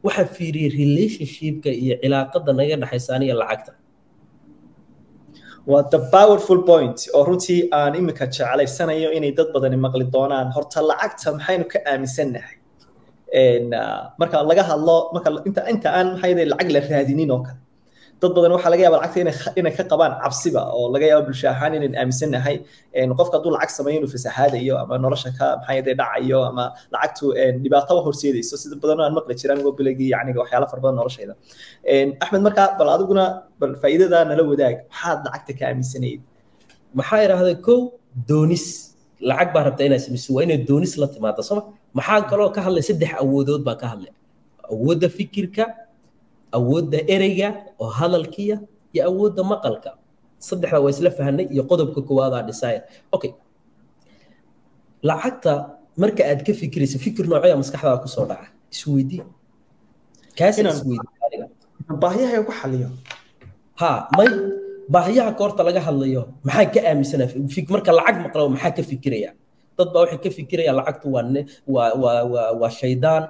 Waxaa 0.06 0.26
fiiriyey 0.36 0.70
relationshipka 0.80 1.70
iyo 1.82 1.94
cilaaqada 2.02 2.52
naga 2.58 2.76
dhexaysa 2.82 3.10
aniga 3.16 3.34
lacagta 3.42 3.72
waa 5.66 5.82
the 5.94 6.00
powerful 6.14 6.58
point. 6.70 6.98
Oo 7.14 7.22
runtii 7.28 7.68
aan 7.78 7.94
iminka 8.00 8.26
jeclaysanayo 8.36 9.08
inay 9.16 9.32
dad 9.38 9.48
badani 9.54 9.76
maqli 9.84 10.04
doonaan. 10.14 10.48
Horta 10.56 10.80
lacagta 10.90 11.28
maxaynu 11.36 11.64
ka 11.72 11.78
aaminsannahay 11.90 12.56
marka 14.20 14.36
laga 14.50 14.62
hadlo 14.70 14.96
marka 15.14 15.28
inta 15.48 15.60
inta 15.72 15.88
aan 15.98 16.08
maxay 16.14 16.32
lacag 16.52 16.68
la 16.74 16.80
raadinin 16.90 17.30
oo 17.34 17.40
kale 17.46 17.58
dad 18.22 18.32
badan 18.36 18.52
waxaa 18.56 18.70
laga 18.72 18.82
yaaba 18.86 18.96
lacagta 19.02 19.50
inay 19.60 19.72
ka 19.78 19.84
qabaan 19.92 20.12
cabsiba 20.22 20.62
oo 20.76 20.84
laga 20.94 21.06
yaabo 21.10 21.24
bulsho 21.28 21.46
ahaan 21.54 21.72
inaan 21.78 21.94
aaminsannahay 22.00 22.56
qofka 23.18 23.34
hadduu 23.36 23.52
lacag 23.56 23.70
sameeyo 23.78 23.96
inuu 24.00 24.10
fasahaadayo 24.14 24.74
ama 24.82 24.94
nolosha 25.04 25.30
ka 25.38 25.46
maxay 25.60 25.80
dhacayo 25.88 26.38
ama 26.50 26.64
lacagtu 26.94 27.26
dhibaato 27.62 27.94
horseedayso 28.06 28.54
sida 28.62 28.76
badan 28.82 28.98
aan 29.04 29.12
maqli 29.18 29.34
jiraan 29.40 29.58
uga 29.62 29.72
bilagii 29.78 30.08
yacniga 30.14 30.38
waxyaala 30.42 30.66
fara 30.70 30.80
badan 30.84 30.96
noloshayda. 31.00 31.34
Axmed 32.22 32.42
marka 32.46 32.64
bal 32.78 32.88
adiguna 32.96 33.24
bal 33.60 33.72
faa'iidada 33.82 34.18
nala 34.30 34.42
wadaag 34.52 34.76
maxaad 34.92 35.18
lacagta 35.26 35.52
ka 35.58 35.62
aaminsanayd? 35.70 36.20
Maxaa 36.98 37.20
idhahday 37.26 37.56
kow 37.66 37.78
doonis. 38.30 38.64
Lacag 39.30 39.48
baa 39.54 39.62
rabtaa 39.68 39.86
inaad 39.88 40.02
samayso 40.06 40.28
waa 40.36 40.42
inay 40.46 40.58
doonis 40.70 40.92
la 41.02 41.06
timaado 41.14 41.42
sooma 41.48 41.62
maxaa 41.98 42.20
kaloo 42.30 42.48
ka 42.56 42.60
hadlay? 42.66 42.82
Saddex 42.88 43.10
awoodood 43.22 43.62
baa 43.68 43.76
ka 43.82 43.86
hadlay. 43.92 44.12
Awoodda 44.72 45.08
fikirka 45.18 45.64
awoodda 46.56 46.98
ereyga 47.14 47.48
oo 47.82 47.88
hadalkiya 47.98 48.56
iyo 48.94 49.02
awoodda 49.10 49.42
maqalka. 49.52 49.90
Saddexda 50.48 50.78
waa 50.84 50.90
isla 50.94 51.10
fahanay 51.18 51.46
iyo 51.54 51.62
qodobka 51.70 52.00
koowaad 52.08 52.34
dhisaya 52.48 52.80
okay 53.14 53.32
lacagta 55.08 55.52
marka 56.00 56.22
aad 56.30 56.40
ka 56.46 56.52
fikiraysa 56.60 56.96
fikir 57.04 57.24
noocaya 57.30 57.54
maskaxdaada 57.60 58.02
ku 58.04 58.08
soo 58.14 58.26
dhaca 58.30 58.46
isweydii. 58.74 59.22
Kaas 60.38 60.56
ku 62.48 62.52
xaliyo. 62.60 62.88
Ha 63.80 63.90
may 64.16 64.28
baahiyaha 64.94 65.30
koorta 65.38 65.62
laga 65.66 65.80
hadlayo 65.86 66.22
maxaa 66.46 66.66
ka 66.74 66.80
aaminsanaa 66.88 67.28
marka 67.74 67.90
lacag 67.98 68.16
maqlo 68.24 68.42
maxaa 68.54 68.72
ka 68.76 68.82
fikiraya? 68.90 69.30
Dad 69.76 69.88
baa 69.94 70.02
waxay 70.04 70.18
ka 70.24 70.30
fikiraya 70.38 70.72
lacagtu 70.78 71.06
waa 71.14 71.24
waa 72.04 72.20
waa 72.32 72.50
waa 72.60 72.70
shaydaan 72.80 73.24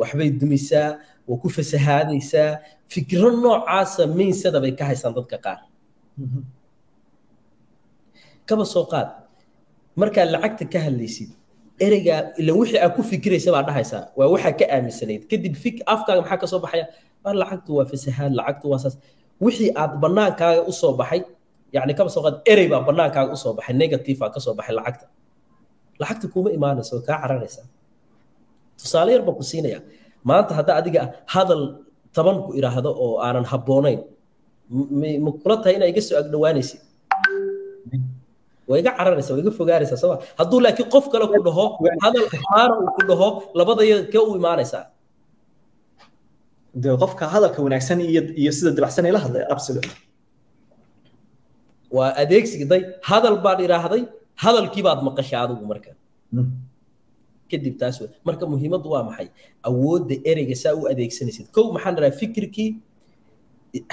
waxbay 0.00 0.28
dumisaa 0.40 0.88
waa 1.28 1.38
ku 1.42 1.48
fasahaadaysaa 1.56 2.50
fikiro 2.92 3.28
noocaasa 3.42 4.02
miinsada 4.18 4.58
bay 4.64 4.72
ka 4.78 4.84
haysaan 4.90 5.14
dadka 5.18 5.36
qaar 5.44 5.60
kaba 8.48 8.64
soo 8.72 8.84
qaad 8.92 9.08
markaad 10.00 10.28
lacagta 10.34 10.64
ka 10.72 10.78
hadlaysid 10.86 11.30
ereygaa 11.86 12.20
ilan 12.40 12.54
wixii 12.60 12.80
aad 12.84 12.92
ku 12.96 13.02
fikiraysa 13.12 13.48
baa 13.54 13.64
dhahaysaa 13.68 14.02
waa 14.18 14.28
waxaa 14.34 14.54
ka 14.60 14.64
aaminsanayd 14.74 15.22
kadib 15.30 15.54
fik 15.62 15.76
afkaaga 15.94 16.20
maxaa 16.22 16.38
ka 16.42 16.58
baxaya 16.64 16.84
waa 17.24 17.34
lacagtu 17.42 17.70
waa 17.78 17.86
fasahaad 17.92 18.32
lacagtu 18.38 18.66
waa 18.72 18.80
saas 18.84 18.94
wixii 19.44 19.70
aad 19.82 19.92
bannaankaaga 20.02 20.60
u 20.70 20.72
soo 20.80 20.92
baxay 21.00 21.20
yacni 21.74 21.92
kaba 21.98 22.10
soo 22.14 22.22
qaad 22.26 22.36
erey 22.52 22.66
baa 22.72 22.82
bannaankaaga 22.88 23.30
u 23.36 23.38
soo 23.42 23.52
baxay 23.58 23.74
negative 23.82 24.18
ka 24.34 24.38
soo 24.44 24.54
baxay 24.58 24.74
lacagta 24.78 25.06
lacagta 26.00 26.26
kuma 26.34 26.48
imaanaysa 26.56 26.92
oo 26.96 27.02
kaa 27.08 27.18
cararaysaa 27.22 27.66
tusaale 28.78 29.10
yar 29.14 29.22
baan 29.26 29.36
ku 29.40 29.44
siinaya 29.50 29.78
maanta 30.28 30.52
hadda 30.58 30.72
adiga 30.80 31.02
hadal 31.34 31.62
taban 32.16 32.36
ku 32.44 32.50
idhaahdo 32.58 32.90
oo 33.04 33.10
aanan 33.26 33.44
habboonayn 33.52 34.00
ma 35.24 35.30
kula 35.42 35.56
tahay 35.62 35.74
inaa 35.78 35.88
iga 35.92 36.02
soo 36.08 36.16
agdhowaanaysid 36.22 36.80
waa 38.68 38.78
iga 38.82 38.90
cararaysa 38.98 39.30
waa 39.34 39.40
iga 39.44 39.52
fogaanaysaa 39.60 39.98
sooma 40.02 40.16
hadduu 40.40 40.60
laakiin 40.64 40.88
qof 40.94 41.04
kale 41.12 41.26
ku 41.34 41.40
dhaho 41.48 41.64
hadal 42.04 42.24
xumaana 42.32 42.72
uu 42.82 42.90
ku 42.96 43.02
dhaho 43.10 43.28
labadaya 43.58 43.96
kee 44.12 44.22
u 44.30 44.32
imaanaysaa? 44.40 44.84
De 46.82 46.88
qofka 47.02 47.24
hadalka 47.34 47.58
wanaagsan 47.66 47.98
iyo 48.10 48.22
iyo 48.42 48.50
sida 48.56 48.70
dabacsan 48.76 49.04
ay 49.08 49.12
la 49.16 49.20
hadlaya 49.24 49.44
absolutely 49.54 49.94
waa 51.96 52.10
adeegsiday 52.22 52.80
hadal 53.10 53.36
baad 53.44 53.58
idhaahday 53.66 54.02
hadalkii 54.44 54.82
baad 54.86 55.00
maqashay 55.08 55.38
adigu 55.44 55.64
marka 55.72 55.90
kadib 57.52 57.74
taas 57.80 57.96
marka 58.26 58.44
muhiimaddu 58.52 58.88
waa 58.94 59.04
maxay? 59.08 59.28
Awoodda 59.68 60.16
ereyga 60.30 60.56
saa 60.62 60.74
u 60.80 60.82
adeegsanaysid. 60.92 61.46
Kow 61.54 61.64
maxaan 61.76 61.94
dhahaa 61.96 62.16
fikirkii 62.20 62.68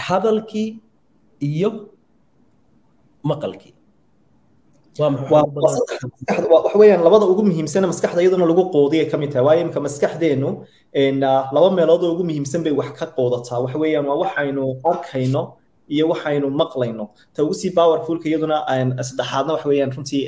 hadalkii 0.07 0.69
iyo 1.49 1.69
maqalkii. 3.29 3.73
Waxa 4.99 6.77
weeyaan 6.79 7.03
labada 7.03 7.25
ugu 7.31 7.43
muhiimsan 7.47 7.83
maskaxda 7.91 8.21
iyaduna 8.21 8.45
lagu 8.45 8.63
qoodiyay 8.75 9.05
ka 9.11 9.17
mid 9.17 9.31
tahay. 9.31 9.45
Waayo 9.47 9.61
imika 9.63 9.79
maskaxdeenu 9.79 10.49
laba 11.55 11.69
meelood 11.77 12.03
oo 12.03 12.11
ugu 12.13 12.23
muhiimsan 12.29 12.63
bay 12.65 12.73
wax 12.79 12.91
ka 12.99 13.05
qoodataa. 13.17 13.59
Waxa 13.63 13.77
weeyaan 13.83 14.05
waa 14.09 14.17
waxaynu 14.23 14.63
arkayno 14.91 15.41
iyo 15.89 16.05
waxaynu 16.11 16.47
maqlayno. 16.61 17.05
Ta 17.33 17.43
ugu 17.43 17.53
sii 17.53 17.71
powerfulka 17.71 18.25
iyaduna 18.29 18.57
saddexaadna 19.07 19.51
waxa 19.55 19.67
weeyaan 19.71 19.91
runtii 19.95 20.21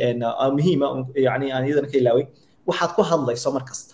muhiima 0.56 0.88
yani 1.16 1.52
aan 1.52 1.64
iyadana 1.68 1.88
ka 1.92 1.98
ilaaway 2.02 2.26
waxaad 2.70 2.92
ku 2.98 3.02
hadlayso 3.12 3.50
mar 3.56 3.64
kasta. 3.70 3.94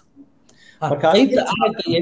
Qaybta 1.13 1.41
aragga 1.53 1.81
iyo 1.89 1.99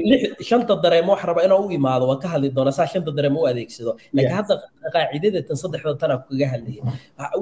shanta 0.48 0.72
dareemo 0.84 1.10
wax 1.14 1.22
raba 1.28 1.40
inaan 1.46 1.64
u 1.64 1.70
imaado 1.78 2.04
waan 2.10 2.20
ka 2.22 2.28
hadli 2.32 2.48
doonaa 2.56 2.74
saa 2.78 2.86
shanta 2.92 3.10
dareemo 3.18 3.38
u 3.42 3.46
adeegsado 3.50 3.92
laakiin 4.14 4.36
hadda 4.40 4.54
qaacidada 4.94 5.40
tan 5.48 5.56
saddexda 5.62 5.92
tanaa 6.02 6.18
kaga 6.28 6.46
hadlaya 6.52 6.82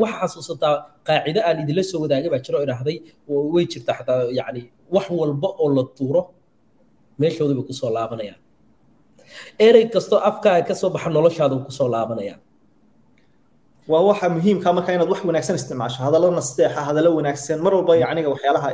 waxa 0.03 0.17
xasuusataa 0.31 0.75
qaacide 1.09 1.41
aan 1.49 1.57
idinla 1.63 1.83
soo 1.91 1.99
wadaagay 2.05 2.31
baa 2.35 2.43
jiro 2.47 2.59
idhaahday 2.67 2.97
way 3.55 3.65
jirtaa 3.73 3.95
xataa 3.99 4.19
yani 4.39 4.63
wax 4.95 5.07
walba 5.21 5.49
oo 5.63 5.69
la 5.77 5.83
tuuro 5.99 6.21
meeshooda 7.21 7.53
bay 7.59 7.65
ku 7.69 7.75
soo 7.81 7.91
laabanayaan 7.97 8.41
erey 9.67 9.85
kastoo 9.95 10.21
afkaaga 10.31 10.63
ka 10.69 10.75
soo 10.81 10.91
baxa 10.95 11.09
noloshaada 11.17 11.55
ku 11.67 11.73
soo 11.79 11.89
laabanayaan 11.95 12.41
waa 13.93 14.03
waxa 14.09 14.29
muhiimka 14.37 14.69
marka 14.77 14.91
inaad 14.97 15.09
wax 15.13 15.21
wanaagsan 15.29 15.57
isticmaasho 15.61 15.99
hadallo 16.07 16.29
nasteexa 16.39 16.81
hadallo 16.89 17.11
wanaagsan 17.19 17.59
mar 17.65 17.73
walba 17.77 17.93
yacniga 18.03 18.29
waxyaalaha 18.35 18.69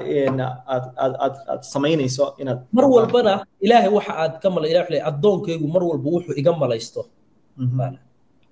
aad 0.74 0.84
aad 1.04 1.14
aad 1.24 1.34
aad 1.52 1.62
samaynayso 1.74 2.24
inaad 2.42 2.60
mar 2.76 2.84
walbana 2.94 3.32
ilaahay 3.64 3.90
waxa 3.98 4.12
aad 4.22 4.34
ka 4.42 4.48
malay 4.54 4.70
ilahay 4.72 5.00
addoonkaygu 5.10 5.66
mar 5.74 5.82
walba 5.90 6.08
wuxuu 6.14 6.34
iga 6.40 6.52
malaysto. 6.62 7.00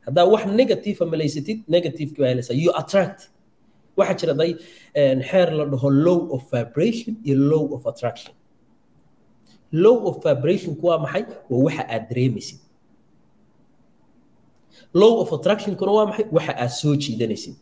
Haddaa 0.07 0.27
wax 0.35 0.43
negative 0.61 0.99
malaysatid 1.13 1.59
negative 1.77 2.11
baa 2.19 2.29
helaysaa. 2.33 2.57
You 2.65 2.71
attract. 2.81 3.21
Waxaa 3.99 4.17
jira 4.21 4.35
day 4.41 4.51
xeer 5.31 5.49
la 5.59 5.65
dhaho 5.73 5.89
low 6.07 6.21
of 6.35 6.43
vibration 6.55 7.13
iyo 7.27 7.37
low 7.53 7.65
of 7.77 7.83
attraction. 7.91 8.33
Low 9.85 9.97
of 10.09 10.15
vibrationku 10.27 10.83
waa 10.91 10.99
maxay? 11.05 11.25
Waa 11.51 11.61
waxa 11.67 11.83
aad 11.95 12.05
dareemaysid 12.11 12.59
low 14.95 15.21
of 15.23 15.33
attractionkuna 15.33 15.93
waa 15.93 16.07
maxay? 16.11 16.27
Waxa 16.33 16.53
aad 16.63 16.71
soo 16.71 16.95
jiidanaysid. 16.97 17.55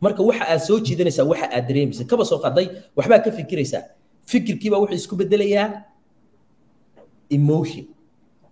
Marka 0.00 0.22
waxa 0.22 0.44
aad 0.52 0.60
soo 0.60 0.78
jiidanaysaa 0.80 1.24
waxa 1.24 1.46
aad 1.52 1.64
dareemaysid 1.68 2.06
kaba 2.10 2.24
soo 2.24 2.38
qaday 2.44 2.66
waxbaa 2.96 3.18
ka 3.24 3.30
fikiraysaa. 3.32 3.82
Fikirkiibaa 4.30 4.78
wuxuu 4.82 4.94
isku 5.02 5.16
bedelayaa 5.16 5.84
emotion. 7.30 7.86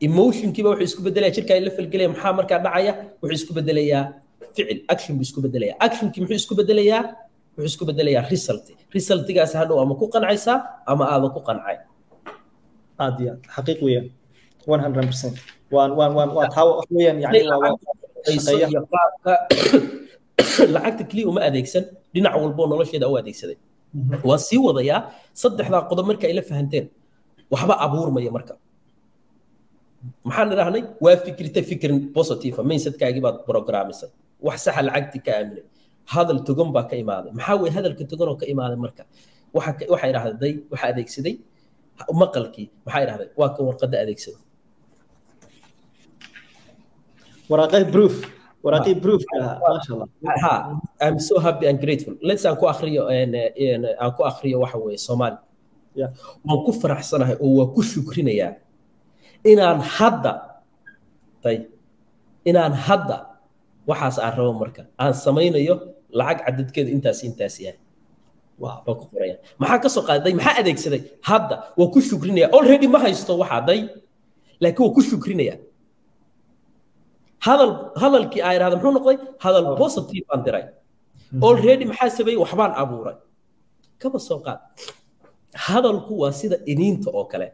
Emotionkiiba 0.00 0.68
wuxuu 0.70 0.84
isku 0.90 1.02
bedelayaa. 1.02 1.34
Jirkaa 1.36 1.60
la 1.60 1.70
falgelaya 1.70 2.08
maxaa 2.14 2.32
markaa 2.32 2.58
dhacaya? 2.64 2.92
Wuxuu 3.22 3.34
isku 3.40 3.52
bedelayaa 3.54 4.02
ficil. 4.54 4.78
Action 4.88 5.16
buu 5.18 5.22
isku 5.28 5.40
bedelayaa. 5.40 5.76
Actionkii 5.86 6.20
muxuu 6.22 6.36
isku 6.42 6.54
bedelayaa? 6.54 7.02
Wuxuu 7.56 7.70
isku 7.72 7.84
bedelayaa 7.84 8.28
result. 8.30 8.64
Resultigaas 8.94 9.52
hadhow 9.54 9.80
ama 9.82 9.94
ku 9.94 10.06
qancaysaa 10.08 10.58
ama 10.86 11.04
aadan 11.12 11.30
ku 11.34 11.40
qancay. 11.48 11.76
Aad 12.98 13.20
iyo 13.20 13.32
aad. 13.32 13.42
Xaqiiq 13.54 13.80
weeyaan 13.82 14.10
one 14.66 14.82
hundred 14.82 15.06
percent 15.10 15.36
waan 15.74 15.90
waan 15.98 16.12
waan 16.16 16.30
waa 16.36 16.48
taa 16.48 16.64
wax 16.64 16.88
weeyaan 16.90 17.18
yani 17.20 17.44
qaabka 18.92 19.34
lacagta 20.74 21.04
keliya 21.04 21.26
uma 21.28 21.40
adeegsan 21.48 21.84
dhinac 22.14 22.34
walboo 22.42 22.66
nolosheeda 22.70 23.06
u 23.10 23.16
adeegsaday. 23.20 23.58
Waan 24.28 24.40
sii 24.48 24.60
wadayaa 24.66 25.00
saddexdaa 25.42 25.82
qodob 25.90 26.06
marka 26.10 26.24
ay 26.28 26.34
la 26.38 26.42
fahanteen 26.42 26.86
waxba 27.52 27.74
abuurmaya 27.84 28.30
marka. 28.36 28.54
Maxaan 30.24 30.52
idhahnay 30.54 30.82
waa 31.04 31.16
fikirta 31.26 31.60
fikir 31.70 31.90
positive 32.16 32.56
mindsetkaagii 32.70 33.22
baad 33.26 33.36
programisay 33.48 34.10
wax 34.46 34.58
saxa 34.66 34.82
lacagtii 34.88 35.22
ka 35.26 35.30
aaminay. 35.38 35.64
Hadal 36.14 36.40
togan 36.48 36.72
baa 36.72 36.86
ka 36.90 36.96
imaaday. 36.96 37.32
Maxaa 37.38 37.56
weye 37.62 37.72
hadalka 37.76 38.04
togan 38.10 38.28
oo 38.32 38.38
ka 38.40 38.46
imaaday 38.46 38.78
marka? 38.84 39.02
Waxa 39.92 40.06
idhahday 40.12 40.54
waxa 40.72 40.86
adeegsaday 40.92 41.34
maqalkii 42.22 42.68
maxaa 42.86 43.02
idhahday? 43.06 43.28
Waa 43.40 43.50
ka 43.56 43.60
warqadda 43.68 43.96
adeegsaday 44.04 44.47
waraaqay 47.50 47.84
proof 47.94 48.14
waraaqay 48.64 48.94
proof 49.04 49.22
maasha 49.62 49.90
allah 49.94 50.08
ha 50.44 50.54
i'm 51.04 51.18
so 51.18 51.38
happy 51.38 51.64
and 51.70 51.78
grateful. 51.84 52.14
Let's 52.28 52.44
aan 52.48 52.56
ku 52.60 52.66
akhriyo 52.72 53.02
aan 53.08 54.10
ku 54.16 54.22
akhriyo 54.30 54.56
waxa 54.64 54.78
weeye 54.84 54.98
soomaali. 54.98 55.38
Waan 56.46 56.58
ku 56.66 56.72
faraxsanahay 56.80 57.36
oo 57.40 57.50
waan 57.62 57.70
ku 57.74 57.80
shukrinayaa 57.82 58.52
inaan 59.46 59.78
hadda 59.96 60.32
tay 61.42 61.56
inaan 62.44 62.74
hadda 62.86 63.18
waxaas 63.88 64.18
aan 64.18 64.32
rabo 64.38 64.52
marka 64.62 64.82
aan 64.98 65.14
samaynayo 65.14 65.74
lacag 66.18 66.44
cadadkeedu 66.46 66.90
intaas 66.96 67.22
intaas 67.28 67.56
yahay. 67.62 67.78
Waa 68.58 68.82
ku 68.84 69.06
qoraya 69.12 69.38
maxaa 69.62 69.78
ka 69.84 69.88
soo 69.94 70.02
qaaday? 70.08 70.34
Maxaa 70.34 70.58
adeegsaday? 70.60 71.00
Hadda 71.22 71.56
waa 71.78 71.88
ku 71.94 72.00
shukrinaya 72.02 72.50
already 72.56 72.86
ma 72.90 72.98
haysto 73.06 73.38
waxaa 73.38 73.62
day 73.70 73.80
laakiin 74.62 74.82
waa 74.86 74.94
ku 74.98 75.02
shukrinaya 75.10 75.54
hadal 77.46 77.70
hadalkii 78.02 78.42
aa 78.46 78.52
idhahda 78.56 78.76
muxuu 78.76 78.92
noqday? 78.98 79.16
Hadal 79.44 79.66
positive 79.82 80.26
aan 80.32 80.40
diray. 80.46 80.64
Already 81.48 81.84
maxaa 81.90 82.10
sameeyey 82.18 82.38
waxbaan 82.42 82.72
abuuray. 82.82 83.16
Kaba 84.00 84.18
soo 84.28 84.40
qaad. 84.46 84.58
Hadalku 85.66 86.12
waa 86.22 86.32
sida 86.40 86.56
iniinta 86.72 87.10
oo 87.18 87.24
kale. 87.32 87.48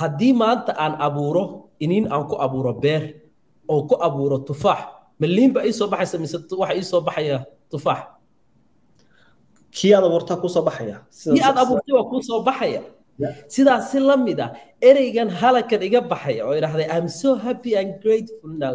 Haddii 0.00 0.32
maanta 0.32 0.72
aan 0.84 0.94
abuuro 1.06 1.44
iniin 1.84 2.06
aan 2.12 2.24
ku 2.30 2.34
abuuro 2.44 2.72
beer 2.82 3.02
oo 3.68 3.82
ku 3.88 3.94
abuuro 4.06 4.38
tufaax 4.48 4.80
maliinba 5.20 5.60
ii 5.66 5.72
soo 5.78 5.88
baxaysa 5.92 6.16
mise 6.22 6.36
waxa 6.60 6.74
ii 6.78 6.82
soo 6.90 7.00
baxaya 7.06 7.38
tufaax? 7.70 8.00
Kii 9.74 9.92
aad 9.94 10.04
abuurtaa 10.08 10.36
kuu 10.40 10.48
soo 10.54 10.62
baxaya. 10.68 10.96
Kii 11.34 11.42
aad 11.44 11.58
abuurtay 11.62 11.92
waa 11.96 12.08
kuu 12.10 12.22
soo 12.28 12.40
baxaya 12.42 12.82
sidaas 13.48 13.90
si 13.90 14.00
la 14.00 14.16
mid 14.16 14.40
ah 14.40 14.50
ereygan 14.80 15.28
halakan 15.40 15.82
iga 15.88 16.00
baxaya 16.00 16.46
oo 16.46 16.54
idhahday 16.56 16.88
i'm 16.94 17.08
so 17.08 17.34
happy 17.36 17.76
and 17.76 18.00
grateful 18.02 18.50
now. 18.64 18.74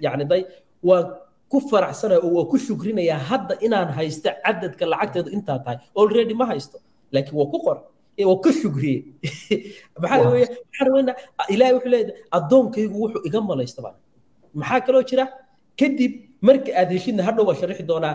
Yacni 0.00 0.24
day 0.28 0.42
waa 0.82 1.02
ku 1.48 1.60
faraxsanaya 1.70 2.20
oo 2.20 2.32
waa 2.36 2.50
ku 2.50 2.58
shukrinayaa 2.58 3.20
hadda 3.30 3.54
inaan 3.66 3.90
haysto 3.98 4.30
cadadka 4.44 4.84
lacagteedu 4.92 5.30
intaa 5.36 5.58
tahay. 5.64 5.78
Already 5.96 6.34
ma 6.34 6.46
haysto 6.52 6.78
laakiin 7.14 7.36
waa 7.40 7.50
ku 7.52 7.58
qor 7.66 7.78
waa 8.30 8.38
ka 8.44 8.50
shukriyey. 8.52 9.00
Maxaa 10.02 10.30
weeye 10.34 10.48
maxaa 10.50 10.92
weynaa 10.96 11.16
ilaahay 11.54 11.74
wuxuu 11.76 11.92
leeyahay 11.94 12.14
addoonkaygu 12.38 12.96
wuxuu 13.04 13.22
iga 13.28 13.40
malaysta 13.50 13.80
baan 13.84 13.96
maxaa 14.54 14.80
kaloo 14.86 15.04
jira? 15.10 15.24
Kadib 15.80 16.12
marka 16.48 16.70
aad 16.80 16.90
heshidna 16.96 17.22
hadhow 17.28 17.46
waa 17.48 17.58
sharixi 17.60 17.84
doonaa 17.92 18.14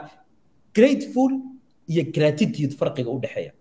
grateful 0.77 1.31
iyo 1.91 2.03
gratitude 2.15 2.73
farqiga 2.79 3.09
u 3.15 3.19
dhexeeya 3.23 3.51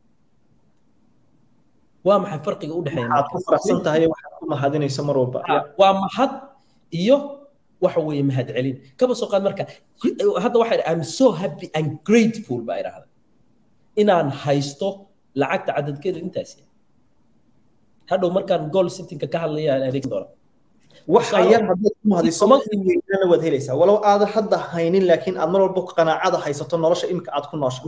waa 2.06 2.18
maxay 2.22 2.40
farqiga 2.46 2.74
u 2.78 2.82
dhexeeya? 2.86 3.08
Waxaad 3.08 3.26
ku 3.32 3.38
faraxsan 3.46 3.78
tahay 3.86 4.04
waxaad 4.12 4.32
ku 4.40 4.44
mahadinayso 4.52 5.00
mar 5.08 5.16
walba 5.20 5.38
waa 5.80 5.92
mahad 6.04 6.32
iyo 7.00 7.16
waxa 7.84 8.00
weeye 8.06 8.24
mahad 8.30 8.46
celin. 8.56 8.76
Kaba 8.98 9.12
soo 9.20 9.28
qaad 9.32 9.42
marka 9.46 9.62
hadda 10.44 10.56
idhi 10.74 10.84
i'm 10.90 11.02
so 11.18 11.26
happy 11.42 11.66
and 11.78 11.86
grateful 12.08 12.60
baa 12.68 12.76
idhahda 12.82 13.06
inaan 14.00 14.28
haysto 14.42 14.88
lacagta 15.40 15.70
cadadkeedu 15.76 16.18
intaas 16.26 16.50
hadhow 18.10 18.28
markaan 18.36 18.62
goal 18.74 18.88
sittingka 18.96 19.26
ka 19.32 19.38
hadlaya 19.44 19.70
aan 19.76 19.82
adeegsan 19.90 20.10
doona 20.12 20.28
waxa 21.14 21.36
yar 21.52 21.62
haddaad 21.70 21.94
ku 22.00 22.04
mahadiso 22.12 22.44
weynana 22.50 23.26
waad 23.32 23.42
helaysaa. 23.46 23.74
Walow 23.80 23.96
aadan 24.10 24.28
hadda 24.36 24.56
haynin 24.72 25.04
laakiin 25.10 25.36
aad 25.42 25.50
mar 25.54 25.60
walba 25.64 25.80
qanaacada 25.98 26.38
haysato 26.44 26.74
nolosha 26.84 27.06
imika 27.12 27.30
aad 27.36 27.46
ku 27.50 27.56
noosha 27.62 27.82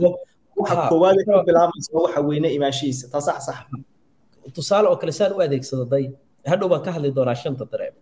waxa 0.59 0.75
koowaad 0.91 1.17
ka 1.27 1.33
bilaabaysa 1.47 1.89
waxa 2.05 2.19
weyne 2.29 2.47
imaanshihiisa 2.57 3.05
taa 3.13 3.21
sax 3.27 3.39
sax 3.47 3.57
tusaale 4.55 4.87
oo 4.91 4.97
kale 5.01 5.11
saan 5.19 5.31
u 5.35 5.39
adeegsado 5.45 5.85
day 5.93 6.05
hadhow 6.51 6.67
baan 6.71 6.81
ka 6.85 6.91
hadli 6.95 7.09
doonaa 7.17 7.35
shanta 7.43 7.65
dareem 7.71 7.95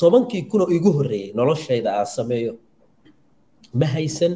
tobankii 0.00 0.42
kunoo 0.50 0.68
igu 0.76 0.90
horreeyey 0.96 1.30
noloshayda 1.38 1.90
aan 1.98 2.06
sameeyo 2.16 2.52
ma 3.80 3.86
haysan. 3.94 4.32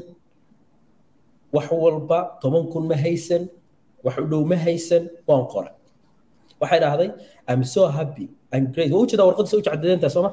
Wax 1.55 1.67
walba 1.85 2.19
toban 2.43 2.65
kun 2.73 2.85
ma 2.91 2.97
haysan. 3.05 3.43
Wax 4.05 4.17
u 4.19 4.25
dhow 4.31 4.43
ma 4.51 4.57
haysan. 4.67 5.03
Waan 5.29 5.45
qoray. 5.53 5.75
Waxay 6.61 6.81
dhahday 6.85 7.11
i'm 7.51 7.63
so 7.75 7.83
happy. 7.99 8.27
Waa 8.53 9.01
u 9.03 9.07
jeedaa 9.11 9.27
warqadda 9.29 9.51
se 9.53 9.57
u 9.57 9.63
jecdadan 9.67 9.99
tahay 10.03 10.13
sooma 10.17 10.31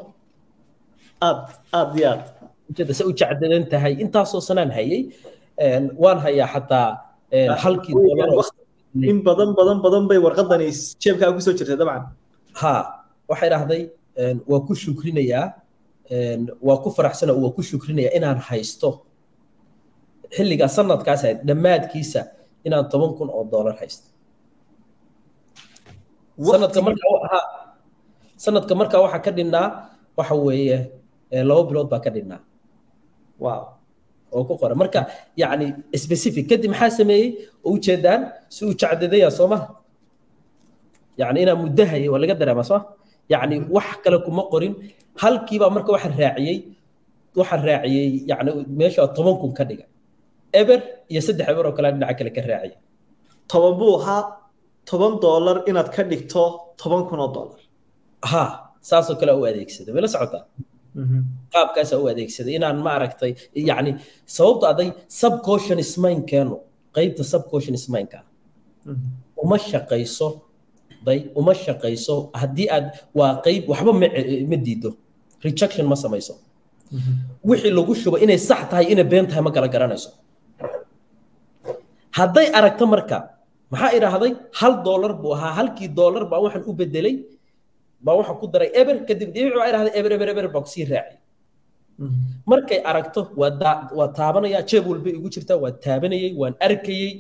aad 1.27 1.39
aad 1.77 1.89
iyo 1.97 2.07
aad. 2.11 2.23
Ujeeda 2.69 2.93
se 2.99 3.03
u 3.09 3.11
jecdadan 3.19 3.63
tahay 3.71 3.93
intaasoo 4.03 4.41
sanaan 4.49 4.71
hayay 4.77 5.01
waan 6.03 6.19
hayaa 6.25 6.47
xataa 6.53 6.87
halkii 7.63 7.93
in 8.93 9.17
badan 9.25 9.49
badan 9.57 9.77
badan 9.85 10.03
bay 10.09 10.19
warqadani 10.25 10.67
jeebkaa 11.01 11.33
ku 11.35 11.41
soo 11.41 11.53
jirtay 11.57 11.77
dabcan. 11.81 12.03
Ha 12.61 12.73
waxay 13.29 13.49
dhahday 13.53 13.81
waa 14.49 14.61
ku 14.67 14.73
shukrinayaa 14.77 15.45
waa 16.67 16.77
ku 16.83 16.89
faraxsana 16.95 17.33
waa 17.33 17.51
ku 17.55 17.61
shukrinayaa 17.69 18.13
inaan 18.17 18.37
haysto. 18.47 18.89
Xilligaa 20.35 20.69
sanadkaas 20.77 21.21
ahayd 21.25 21.39
dhammaadkiisa 21.47 22.21
inaan 22.65 22.85
toban 22.91 23.11
kun 23.17 23.29
oo 23.33 23.43
doolar 23.51 23.75
haysto. 23.81 24.07
Sanadka 26.37 26.79
markaa 26.81 27.41
sanadka 28.43 28.73
markaa 28.79 29.01
waxaa 29.05 29.23
ka 29.25 29.31
dhinnaa 29.37 29.67
waxa 30.17 30.35
weeye 30.45 30.77
laba 31.49 31.61
bilood 31.69 31.89
baa 31.89 32.01
ka 32.05 32.09
dhinnaa. 32.15 32.41
Wow 33.43 33.63
oo 34.37 34.43
ku 34.49 34.53
qoran. 34.61 34.77
Marka 34.81 35.01
yacni 35.41 35.67
specific 36.03 36.43
kadib 36.51 36.69
maxaa 36.73 36.91
sameeyey? 36.99 37.27
Oo 37.65 37.71
ujeedaan 37.77 38.21
si 38.55 38.61
uu 38.67 38.73
jacdadaya 38.81 39.29
soo 39.37 39.47
maha 39.53 39.65
yacni 41.21 41.39
inaa 41.45 41.57
muddo 41.63 41.83
hayay 41.91 42.09
waa 42.13 42.21
laga 42.23 42.35
dareemaa 42.41 42.67
soo 42.71 42.79
yacni 43.33 43.55
wax 43.75 43.89
kale 44.03 44.17
kuma 44.25 44.43
qorin. 44.53 44.73
Halkiibaa 45.21 45.71
marka 45.75 45.89
waxa 45.95 46.09
raaciyey 46.21 46.57
waxa 47.39 47.55
raaciyey 47.67 48.07
yacni 48.31 48.51
meesha 48.79 49.01
toban 49.17 49.35
kun 49.41 49.51
ka 49.57 49.63
dhiga. 49.69 49.85
Eber 50.59 50.79
iyo 51.11 51.21
saddex 51.27 51.47
eber 51.51 51.65
oo 51.69 51.73
kale 51.77 51.87
dhinaca 51.93 52.13
kale 52.19 52.31
ka 52.37 52.41
raaciyay 52.51 52.77
toban 53.51 53.73
buu 53.79 53.93
ahaa 53.99 54.21
toban 54.89 55.13
doolar 55.23 55.57
inaad 55.69 55.89
ka 55.95 56.01
dhigto 56.11 56.43
toban 56.81 57.01
kun 57.09 57.19
oo 57.25 57.29
doolar 57.35 57.61
ha 58.31 58.43
saasoo 58.89 59.15
kale 59.19 59.31
u 59.39 59.41
adeegsaday 59.49 59.93
wala 59.97 60.07
socotaa 60.13 60.43
qaabkaasaa 61.53 61.97
u 62.03 62.05
adeegsaday 62.13 62.53
inaan 62.59 62.77
ma 62.85 62.91
aragtay 62.97 63.31
yacni 63.69 63.91
sababto 64.35 64.65
aday 64.73 64.89
subconscious 65.21 65.91
mindkeenu 66.03 66.55
qeybta 66.95 67.23
subconscious 67.33 67.85
mindka 67.95 68.19
uma 69.43 69.57
shaqayso 69.69 70.27
day 71.07 71.19
uma 71.39 71.53
shaqayso 71.65 72.15
haddii 72.41 72.67
aad 72.75 72.85
waa 73.19 73.31
qeyb 73.45 73.63
waxba 73.71 73.91
ma 74.51 74.57
diido 74.65 74.89
rejection 75.45 75.85
ma 75.91 75.95
samayso. 76.03 76.33
Wixii 77.49 77.71
lagu 77.77 77.93
shubo 78.01 78.17
inay 78.25 78.39
sax 78.49 78.61
tahay 78.71 78.85
inay 78.93 79.05
been 79.11 79.25
tahay 79.29 79.43
ma 79.47 79.51
kala 79.55 79.67
garanayso. 79.75 80.09
Hadday 82.17 82.47
aragto 82.57 82.85
marka 82.93 83.17
maxaa 83.73 83.91
idhaahday 83.97 84.31
hal 84.59 84.73
doolar 84.87 85.13
buu 85.21 85.31
ahaa 85.35 85.51
halkii 85.59 85.89
doolar 85.99 86.23
baa 86.31 86.39
waxaan 86.45 86.63
u 86.69 86.73
bedelay 86.79 87.15
baa 88.05 88.15
waxaan 88.19 88.37
ku 88.41 88.45
daray 88.53 88.69
eber 88.81 88.95
kadib 89.09 89.29
dhibic 89.35 89.53
baa 89.59 89.67
idhahday 89.71 89.93
eber 89.99 90.11
eber 90.17 90.27
eber 90.33 90.45
baa 90.53 90.61
ku 90.65 90.69
sii 90.75 90.85
raaciyay 90.91 91.19
markay 92.51 92.79
aragto 92.89 93.21
waa 93.41 94.07
taabanaya 94.19 94.59
jeeb 94.69 94.85
walba 94.91 95.09
igu 95.17 95.27
jirta 95.35 95.53
waa 95.63 95.73
taabanayay 95.85 96.31
waan 96.41 96.55
arkayey 96.67 97.11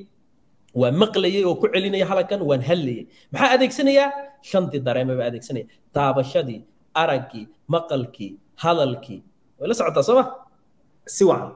waan 0.81 0.95
maqlayay 1.03 1.43
oo 1.49 1.55
ku 1.61 1.65
celinaya 1.73 2.05
halakan 2.11 2.41
waan 2.49 2.61
hadlayay. 2.69 3.03
Maxaa 3.33 3.49
adeegsanayaa 3.55 4.07
shantii 4.49 4.81
dareeme 4.87 5.13
baa 5.19 5.27
adeegsanaya. 5.31 5.65
Taabashadii 5.95 6.59
araggii 7.01 7.45
maqalkii 7.73 8.31
hadalkii. 8.63 9.19
Way 9.59 9.67
la 9.69 9.75
socotaa 9.79 10.03
soo 10.07 10.15
ma? 10.19 10.23
Si 11.15 11.23
wacan 11.29 11.51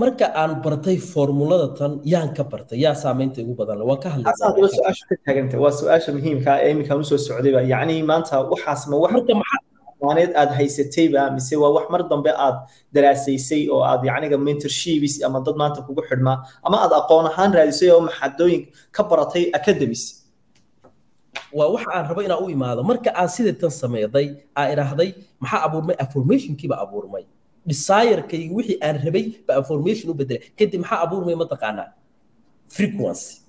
marka 0.00 0.26
aan 0.34 0.52
bartay 0.64 0.96
formulada 0.98 1.68
tan 1.78 1.92
yaan 2.12 2.34
ka 2.36 2.42
bartay. 2.44 2.78
Yaa 2.84 2.94
saamaynta 3.02 3.38
igu 3.44 3.54
badan 3.54 3.78
waan 3.88 4.00
ka 4.02 4.08
su'aasha 4.16 5.04
taaganta 5.26 5.56
waa 5.62 5.70
su'aasha 5.80 6.10
muhiimka 6.16 6.52
ee 6.64 6.70
iminkaan 6.74 7.00
u 7.02 7.04
soo 7.10 7.18
socdayba 7.28 7.60
yacni 7.72 7.96
maanta 8.10 8.34
waxaasma 8.52 8.94
wax 9.02 9.10
marka 9.16 9.32
maxaa 9.40 9.62
maaneed 10.04 10.30
aad 10.40 10.50
haysatayba 10.58 11.20
mise 11.36 11.54
waa 11.62 11.70
wax 11.76 11.86
mar 11.94 12.02
dambe 12.10 12.30
aad 12.46 12.56
daraasaysay 12.94 13.62
oo 13.74 13.82
aad 13.90 14.02
yacniga 14.08 14.36
mentorships 14.46 15.14
ama 15.26 15.38
dad 15.46 15.56
maanta 15.62 15.80
kugu 15.86 16.02
xidhmaa 16.08 16.36
ama 16.66 16.76
aad 16.84 16.92
aqoon 17.00 17.26
ahaan 17.30 17.50
raadisay 17.56 17.90
oo 17.94 18.00
maxadooyin 18.08 18.62
ka 18.96 19.02
baratay 19.10 19.44
academies. 19.58 20.04
Waa 21.58 21.68
wax 21.74 21.84
aan 21.94 22.04
rabo 22.10 22.20
inaan 22.26 22.42
u 22.44 22.48
imaado. 22.56 22.80
Marka 22.90 23.10
aan 23.20 23.28
sida 23.34 23.52
tan 23.60 23.70
sameeyday 23.70 24.26
aan 24.58 24.66
idhaahday 24.74 25.10
maxaa 25.42 25.60
abuurmay? 25.66 25.94
Affirmationkiiba 26.04 26.76
abuurmay 26.84 27.24
desirkaygi 27.68 28.48
wixii 28.56 28.78
aan 28.86 28.96
rabay 29.06 29.26
ba 29.46 29.52
affirmation 29.60 30.06
u 30.12 30.14
bedelay 30.20 30.42
kadib 30.58 30.80
maxaa 30.82 31.00
abuurmay 31.06 31.36
mataqaanaa 31.42 31.88
frequency. 32.76 33.40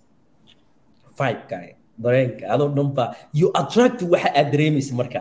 Vibekaaga 1.18 1.76
dareenka 2.04 2.44
adoo 2.54 2.70
dhan 2.78 2.90
baa 2.98 3.10
you 3.40 3.48
attract 3.62 4.00
waxa 4.14 4.30
aad 4.40 4.48
dareemaysa 4.54 4.94
marka. 5.00 5.20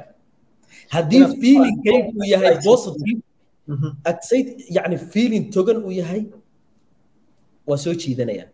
Haddii 0.95 1.25
feelingkaygu 1.43 2.11
uu 2.19 2.27
yahay 2.35 2.55
positive 2.69 3.21
excite 4.11 4.51
yani 4.77 4.97
feeling 5.13 5.45
togan 5.55 5.79
uu 5.87 5.93
yahay 6.01 6.23
waa 7.69 7.79
soo 7.85 7.95
jiidanaya. 8.03 8.47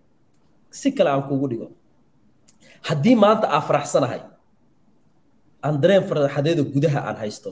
Si 0.70 0.88
kale 0.96 1.10
aan 1.10 1.22
kugu 1.28 1.46
dhigo. 1.50 1.68
Haddii 2.88 3.16
maanta 3.22 3.46
aan 3.54 3.62
faraxsanahay 3.68 4.20
aan 5.64 5.74
dareen 5.82 6.04
farxadeedoo 6.08 6.64
gudaha 6.74 7.00
aan 7.08 7.16
haysto 7.22 7.50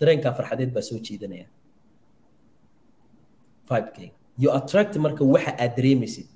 dareenkaa 0.00 0.32
farxadeed 0.38 0.70
baa 0.74 0.82
soo 0.88 0.98
jiidanaya 1.06 1.46
vibekayga 3.68 4.12
you 4.42 4.50
attract 4.58 4.94
marka 5.04 5.22
waxa 5.34 5.52
aad 5.62 5.72
dareemaysid. 5.78 6.26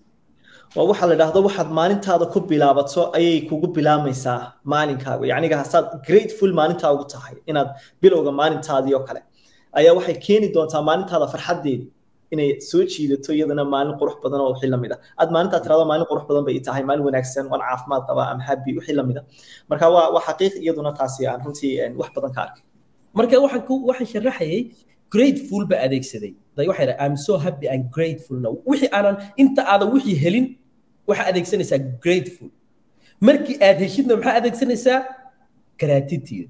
Waa 0.76 0.84
waxaa 0.90 1.08
la 1.12 1.16
dhahdo 1.20 1.38
waxaad 1.48 1.68
maalintaada 1.78 2.26
ku 2.32 2.38
bilaabato 2.50 3.02
ayay 3.18 3.36
kugu 3.48 3.66
bilaamaysaa 3.76 4.38
maalinkaaga. 4.72 5.24
Yacniga 5.32 5.56
hasaad 5.62 5.86
grateful 6.08 6.52
maalintaa 6.58 6.90
ugu 6.96 7.04
tahay 7.14 7.34
inaad 7.50 7.68
bilowga 8.02 8.30
maalintaadii 8.40 8.94
oo 8.98 9.04
kale. 9.08 9.20
Ayaa 9.78 9.94
waxay 9.98 10.16
keeni 10.26 10.46
doontaa 10.54 10.82
maalintaada 10.88 11.26
farxaddeedi 11.32 11.86
inay 12.34 12.48
soo 12.70 12.82
jiidato 12.92 13.30
iyadana 13.36 13.64
maalin 13.74 13.94
qurux 14.00 14.14
badan 14.24 14.40
oo 14.44 14.50
wixii 14.54 14.70
la 14.74 14.78
mid 14.82 14.92
ah 14.94 14.98
aad 15.20 15.28
maalintaa 15.34 15.60
tirado 15.64 15.84
maalin 15.90 16.06
qurux 16.10 16.24
badan 16.30 16.42
bay 16.48 16.56
tahay 16.66 16.82
maalin 16.88 17.04
wanaagsan 17.08 17.44
waan 17.52 17.62
caafimaad 17.68 18.02
qabaa 18.08 18.26
am 18.32 18.40
happy 18.48 18.70
wixii 18.78 18.96
la 18.98 19.02
mid 19.08 19.16
ah 19.20 19.24
marka 19.70 19.86
waa 19.94 20.06
waa 20.14 20.22
xaqiiq 20.28 20.54
iyaduna 20.64 20.92
taasi 20.98 21.20
aan 21.30 21.40
runtii 21.44 21.72
wax 22.00 22.08
badan 22.16 22.30
ka 22.36 22.40
arkay. 22.46 22.62
Marka 23.18 23.34
waxaan 23.44 23.62
waxaan 23.88 24.08
sharaxayay 24.12 24.60
grateful 25.14 25.62
ba 25.70 25.76
adeegsaday. 25.86 26.32
Day 26.56 26.66
waxay 26.70 26.86
dhahay 26.88 27.00
i'm 27.06 27.16
so 27.26 27.32
happy 27.44 27.66
and 27.72 27.82
grateful 27.96 28.36
now. 28.44 28.52
Wixii 28.70 28.90
aanan 28.96 29.16
inta 29.42 29.62
aadan 29.72 29.88
wixii 29.94 30.16
helin 30.24 30.46
waxaa 31.08 31.26
adeegsanaysaa 31.32 31.78
grateful. 32.04 32.48
Markii 33.26 33.56
aad 33.66 33.78
heshidna 33.84 34.16
maxaa 34.16 34.34
adeegsanaysaa? 34.40 34.98
Gratitude. 35.80 36.48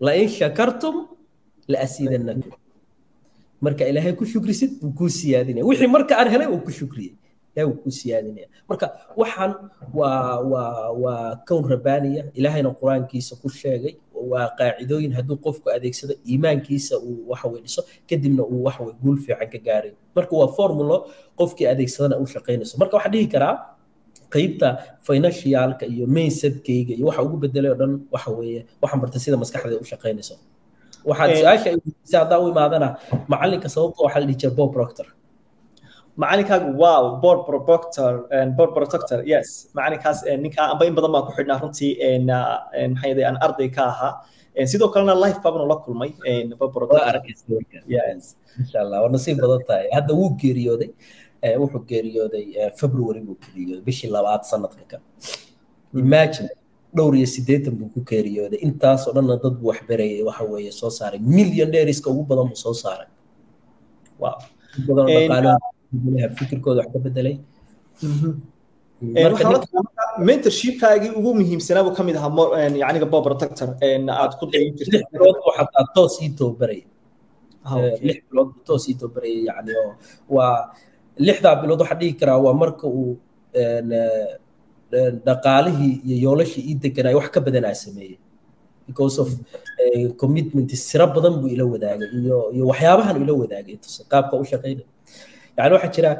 Lain 0.00 0.28
shakartum 0.28 0.96
la 1.68 1.78
asiidanakum 1.86 2.52
marka 3.60 3.84
ilaahay 3.90 4.12
ku 4.18 4.24
shukrisid 4.32 4.70
wuu 4.82 4.92
kuu 4.98 5.08
siyaadinaya. 5.08 5.64
Wixii 5.70 5.86
marka 5.96 6.12
aan 6.18 6.28
helay 6.34 6.46
wuu 6.52 6.60
ku 6.66 6.70
shukriyey. 6.70 7.14
Ilaahay 7.54 7.68
wuu 7.72 7.80
kuu 7.82 7.90
siyaadinaya. 8.00 8.46
Marka 8.68 8.86
waxaan 9.16 9.52
waa 9.94 10.40
waa 10.52 10.90
waa 11.02 11.36
kown 11.48 11.64
rabbaaniya 11.74 12.22
ilaahayna 12.38 12.70
qur'aankiisa 12.80 13.36
ku 13.42 13.48
sheegay 13.48 13.94
waa 14.32 14.48
qaacidooyin 14.58 15.12
hadduu 15.18 15.36
qofku 15.46 15.66
adeegsado 15.76 16.14
iimaankiisa 16.30 16.94
uu 17.08 17.16
waxawey 17.30 17.60
dhiso 17.64 17.80
kadibna 18.10 18.42
uu 18.52 18.60
waxawey 18.66 18.94
guul 19.02 19.18
fiican 19.24 19.48
ka 19.54 19.58
gaaray 19.66 19.92
marka 20.16 20.32
waa 20.40 20.48
formulo 20.58 20.96
qofkii 21.40 21.66
adeegsadana 21.72 22.16
u 22.22 22.26
shaqaynayso 22.34 22.74
marka 22.80 22.94
waxaan 22.96 23.12
dhihi 23.14 23.28
karaa 23.34 23.54
qeybta 24.34 24.68
financialka 25.08 25.84
iyo 25.92 26.04
mainsetkayga 26.16 26.92
iyo 26.98 27.06
waxa 27.08 27.22
ugu 27.26 27.36
bedelay 27.44 27.70
oo 27.72 27.78
dhan 27.80 27.92
waxa 28.14 28.30
weeye 28.38 28.60
waxaan 28.82 29.00
bartay 29.02 29.20
sida 29.24 29.36
maskaxda 29.42 29.76
u 29.84 29.86
shaqaynayso 29.92 30.34
waxaad 31.08 31.30
su'aasha 31.40 31.70
si 32.08 32.14
haddaan 32.20 32.40
u 32.44 32.48
imaadana 32.54 32.88
macalinka 33.32 33.68
sababta 33.74 34.00
waxaa 34.06 34.20
la 34.22 34.26
dhihi 34.28 34.38
jira 34.42 34.52
bob 34.58 34.70
proctor 34.76 35.06
macalinkaagu 36.22 36.70
wow 36.82 37.02
board 37.22 37.40
protector 37.48 38.12
board 38.56 38.70
protector 38.76 39.18
yes. 39.32 39.46
Macalinkaas 39.76 40.18
ninka 40.44 40.62
amba 40.72 40.84
in 40.88 40.94
badan 40.98 41.12
baan 41.14 41.24
ku 41.28 41.32
xidhnaa 41.38 41.58
runtii 41.62 41.92
maxay 42.92 43.10
yahay 43.12 43.24
aan 43.28 43.36
arday 43.46 43.68
ka 43.76 43.84
ahaa. 43.92 44.12
Sidoo 44.72 44.88
kalena 44.94 45.14
life 45.24 45.38
baabanu 45.44 45.66
la 45.72 45.76
kulmay 45.84 46.10
board 46.58 46.72
protector. 46.76 47.20
Insha 48.60 48.78
allah 48.84 48.98
waa 49.04 49.12
nasiib 49.16 49.36
badan 49.44 49.60
tahay. 49.68 49.86
Hadda 49.96 50.12
wuu 50.20 50.30
geeriyooday 50.42 50.90
wuxuu 51.62 51.82
geeriyooday 51.90 52.44
february 52.80 53.20
buu 53.26 53.36
geeriyooday 53.44 53.82
bishii 53.88 54.10
labaad 54.16 54.42
sanadka 54.52 54.84
kan 54.92 55.00
imagine 56.04 56.48
dhowr 56.96 57.14
iyo 57.20 57.28
siddeetan 57.36 57.74
buu 57.78 57.88
ku 57.94 58.00
geeriyooday. 58.10 58.58
Intaasoo 58.68 59.12
dhanna 59.16 59.36
dad 59.44 59.54
buu 59.60 59.68
waxbarayay 59.72 60.22
waxa 60.28 60.44
weeye 60.52 60.72
soo 60.80 60.90
saaray. 60.98 61.20
Millionairiska 61.38 62.08
ugu 62.12 62.22
badan 62.30 62.46
buu 62.50 62.60
soo 62.64 62.72
saaray. 62.84 63.08
Wow 64.22 64.36
fikirkooda 66.38 66.80
wax 66.82 66.88
ka 66.94 66.98
bedelay 67.06 67.36
mentorshipkaagii 70.28 71.10
ugu 71.18 71.30
muhiimsanaa 71.38 71.84
buu 71.86 71.94
ka 71.98 72.02
mid 72.08 72.16
ahaa 72.16 72.68
yaniga 72.82 73.06
bob 73.12 73.24
protector 73.28 73.68
aad 74.20 74.32
ku 74.40 74.44
dayin 74.52 74.72
jirtay 74.78 75.00
lix 75.00 75.08
bilood 75.12 75.36
buu 75.44 75.52
xataa 75.58 75.84
toos 75.96 76.14
ii 76.24 76.30
tababaraya 76.38 76.84
lix 78.08 78.18
bilood 78.30 78.48
buu 78.54 78.62
toos 78.68 78.84
ii 78.90 78.94
tababaraya 79.00 79.40
yani 79.48 79.72
waa 80.36 80.54
lixdaa 81.26 81.54
bilood 81.62 81.80
waxaa 81.82 81.98
dhihi 82.00 82.12
karaa 82.20 82.38
waa 82.46 82.54
marka 82.62 82.86
uu 82.98 83.12
dhaqaalihii 85.28 85.92
iyo 86.08 86.16
yoolashii 86.24 86.64
ii 86.70 86.76
deganaya 86.84 87.16
wax 87.20 87.28
ka 87.34 87.40
badanaa 87.46 87.74
sameeyey 87.84 88.18
because 88.88 89.16
of 89.22 89.28
commitment 90.22 90.70
sira 90.88 91.06
badan 91.16 91.34
buu 91.40 91.48
ila 91.54 91.64
wadaagay 91.74 92.08
iyo 92.20 92.38
iyo 92.56 92.64
waxyaabahan 92.70 93.16
ila 93.22 93.32
wadaagay 93.42 93.76
qaabka 94.12 94.34
u 94.42 94.44
shaqaynaya 94.52 94.86
yani 95.58 95.72
waxaa 95.76 95.92
jira 95.96 96.10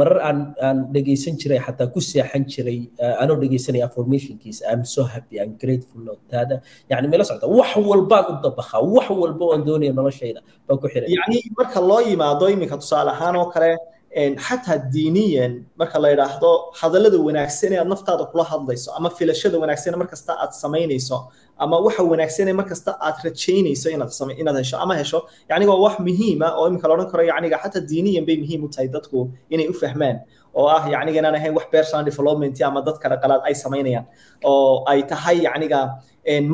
marar 0.00 0.18
aan 0.28 0.38
aan 0.66 0.78
dhegeysan 0.94 1.34
jiray 1.40 1.60
xataa 1.66 1.88
ku 1.94 2.00
seexan 2.10 2.42
jiray 2.52 2.78
anoo 3.22 3.36
dhegeysanaya 3.42 3.84
affirmationkiisa 3.88 4.62
i'm 4.72 4.82
so 4.94 5.02
happy 5.14 5.34
i'm 5.42 5.52
grateful 5.62 6.02
taada 6.32 6.56
yani 6.92 7.06
meela 7.12 7.24
socda 7.30 7.46
wax 7.58 7.70
walbaan 7.90 8.24
u 8.32 8.34
dabakhaa 8.46 8.82
wax 8.96 9.06
walba 9.22 9.44
aan 9.54 9.62
doonaya 9.68 9.92
noloshayda 10.00 10.40
baan 10.66 10.78
ku 10.82 10.86
xiray 10.94 11.08
yani 11.18 11.38
marka 11.58 11.78
loo 11.90 12.00
yimaado 12.10 12.44
iminka 12.54 12.76
tusaale 12.82 13.10
ahaan 13.16 13.34
oo 13.42 13.46
kale 13.54 13.70
xataa 14.14 14.78
diiniyan 14.94 15.52
marka 15.78 15.98
la 15.98 16.08
yidhaahdo 16.14 16.50
hadallada 16.80 17.18
wanaagsan 17.26 17.72
ee 17.74 17.78
aad 17.82 17.88
naftaada 17.94 18.24
kula 18.32 18.44
hadlayso 18.50 18.88
ama 18.98 19.10
filashada 19.18 19.56
wanaagsan 19.62 19.94
markasta 20.02 20.32
aad 20.42 20.52
samaynayso 20.62 21.18
ama 21.64 21.76
waxa 21.86 22.02
wanaagsan 22.12 22.48
ee 22.48 22.52
markasta 22.60 22.90
aad 23.06 23.16
rajaynayso 23.26 23.88
inaad 23.90 24.56
hesho 24.62 24.76
ama 24.84 24.94
hesho 25.00 25.18
yacni 25.50 25.66
waa 25.70 25.80
wax 25.84 25.94
muhiima 26.06 26.46
oo 26.58 26.68
imika 26.70 26.86
la 26.88 27.04
karo 27.12 27.22
yacniga 27.30 27.58
xataa 27.64 27.82
diiniyan 27.90 28.24
bay 28.28 28.36
muhiim 28.42 28.60
u 28.64 28.68
tahay 28.74 28.88
dadku 28.94 29.18
inay 29.54 29.66
u 29.68 29.74
fahmaan 29.82 30.16
oo 30.58 30.66
ah 30.76 30.82
yacniga 30.94 31.18
inaan 31.20 31.34
ahayn 31.38 31.54
wax 31.58 31.66
personal 31.74 32.04
development 32.10 32.54
ama 32.68 32.80
dad 32.86 32.96
kale 33.02 33.16
qalaad 33.22 33.40
ay 33.48 33.54
samaynayaan 33.64 34.04
oo 34.52 34.84
ay 34.92 35.00
tahay 35.12 35.36
yacniga 35.46 35.80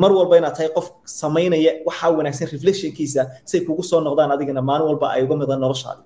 mar 0.01 0.11
walba 0.17 0.35
inaad 0.41 0.55
tahay 0.57 0.69
qof 0.77 0.87
samaynaya 1.21 1.71
waxa 1.87 2.07
wanaagsan 2.17 2.47
reflectionkiisa 2.55 3.21
say 3.51 3.59
kugu 3.67 3.83
soo 3.91 3.99
noqdaan 4.07 4.31
adigana 4.35 4.61
maalin 4.69 4.87
walba 4.91 5.07
ay 5.15 5.21
uga 5.25 5.35
midaan 5.41 5.61
noloshaadi 5.65 6.01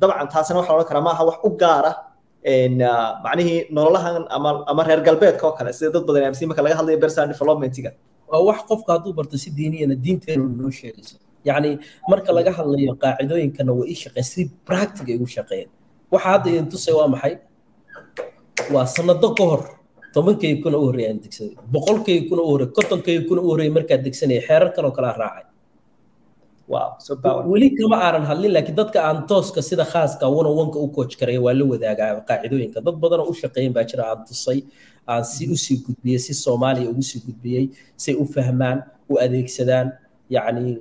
dabcan 0.00 0.28
taasina 0.32 0.58
waxaa 0.60 0.74
odhan 0.76 0.88
karaa 0.90 1.04
maaha 1.08 1.22
wax 1.28 1.38
u 1.48 1.50
gaara 1.62 1.92
macnihii 3.24 3.60
nololahan 3.76 4.24
ama 4.36 4.50
ama 4.70 4.82
reer 4.88 5.00
galbeedka 5.06 5.44
oo 5.48 5.54
kale 5.58 5.70
sida 5.78 5.90
dad 5.94 6.04
badan 6.08 6.22
aaminsan 6.26 6.48
marka 6.50 6.62
laga 6.66 6.76
hadlayo 6.80 6.98
personal 7.04 7.28
developmentiga. 7.32 7.90
Waa 8.30 8.42
wax 8.48 8.58
qofka 8.70 8.90
hadduu 8.96 9.12
barto 9.18 9.36
si 9.42 9.48
diiniyana 9.58 9.94
diinteenu 10.04 10.44
noo 10.60 10.70
sheegayso 10.78 11.16
yacni 11.48 11.70
marka 12.10 12.30
laga 12.38 12.50
hadlayo 12.58 12.92
qaacidooyinkana 13.02 13.72
way 13.78 13.86
ii 13.92 13.98
shaqeen 14.02 14.26
si 14.32 14.40
practic 14.68 15.06
ay 15.10 15.16
ugu 15.18 15.28
shaqeeyeen. 15.36 15.70
Waxa 16.12 16.28
hadda 16.32 16.46
idin 16.52 16.66
tusay 16.72 16.94
waa 16.98 17.08
maxay? 17.14 17.34
Waa 18.74 18.86
sanado 18.94 19.28
ka 19.38 19.44
hor 19.50 19.62
tobankay 20.14 20.52
kuna 20.62 20.76
u 20.78 20.84
horreeyay 20.88 21.10
aan 21.12 21.18
degsaday 21.24 21.54
boqolkay 21.74 22.18
kuna 22.28 22.42
u 22.42 22.48
horreeyay 22.52 22.72
kontonkay 22.76 23.16
kuna 23.28 23.40
u 23.40 23.48
horreeyay 23.50 23.72
markaad 23.76 24.00
degsanaya 24.06 24.40
xeerarkan 24.48 24.84
oo 24.88 24.92
kale 24.96 25.06
aan 25.10 25.18
raacay 25.22 25.44
weli 27.52 27.68
kama 27.78 27.96
aanan 28.06 28.24
hadlin 28.30 28.52
laakiin 28.56 28.76
dadka 28.80 28.98
aan 29.08 29.18
tooska 29.30 29.60
sida 29.68 29.84
khaaska 29.92 30.24
on 30.38 30.46
one-ka 30.62 30.78
u 30.84 30.88
coach 30.96 31.14
karaya 31.20 31.40
waa 31.46 31.54
la 31.60 31.64
wadaagaa 31.72 32.10
qaacidooyinka 32.28 32.78
dad 32.86 32.96
badan 33.02 33.20
oo 33.24 33.28
u 33.32 33.34
shaqeeyan 33.42 33.72
baa 33.76 33.84
jira 33.90 34.04
aan 34.10 34.20
tusay 34.28 34.58
aan 35.12 35.24
si 35.32 35.42
u 35.54 35.56
sii 35.64 35.76
gudbiyey 35.86 36.18
si 36.26 36.32
soomaaliya 36.44 36.88
ugu 36.92 37.02
sii 37.10 37.20
gudbiyey 37.26 37.64
say 38.04 38.14
u 38.22 38.24
fahmaan 38.34 38.78
u 39.12 39.14
adeegsadaan 39.24 39.86
yacni 40.36 40.72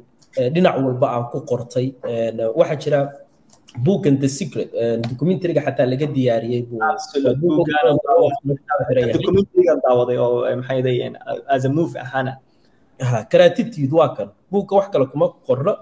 dhinac 0.53 0.75
walba 0.85 1.07
aan 1.15 1.25
ku 1.31 1.39
qortay 1.51 1.87
waxaa 2.59 2.79
jira 2.83 2.99
buuggan 3.85 4.15
the 4.23 4.29
secret 4.37 4.69
documentariga 5.09 5.61
xataa 5.67 5.87
laga 5.91 6.07
diyaariyey 6.15 6.61
daawaday 9.85 10.17
oo 10.17 10.45
maxay 10.59 11.11
as 11.55 11.65
a 11.65 11.69
move 11.77 11.93
ahaana 12.05 12.33
karaatibtiid 13.31 13.91
waa 13.99 14.11
kan. 14.17 14.29
Buugga 14.51 14.73
wax 14.79 14.87
kale 14.93 15.05
kuma 15.11 15.27
qorno. 15.47 15.73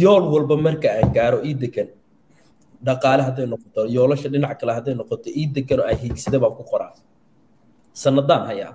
Yool 0.00 0.24
walba 0.32 0.56
marka 0.66 0.88
aan 0.96 1.08
gaaro 1.16 1.38
ii 1.48 1.54
degan. 1.62 1.88
Dhaqaale 2.86 3.22
hadday 3.26 3.46
noqoto 3.52 3.80
yoolasha 3.94 4.28
dhinac 4.32 4.58
kale 4.60 4.72
hadday 4.76 4.94
noqoto 5.00 5.28
ii 5.40 5.46
degan 5.54 5.80
oo 5.80 5.86
aan 5.90 5.98
hiigsada 6.02 6.38
baan 6.42 6.54
ku 6.58 6.62
qoraa. 6.70 6.92
Sanadaan 8.02 8.42
hayaa. 8.50 8.72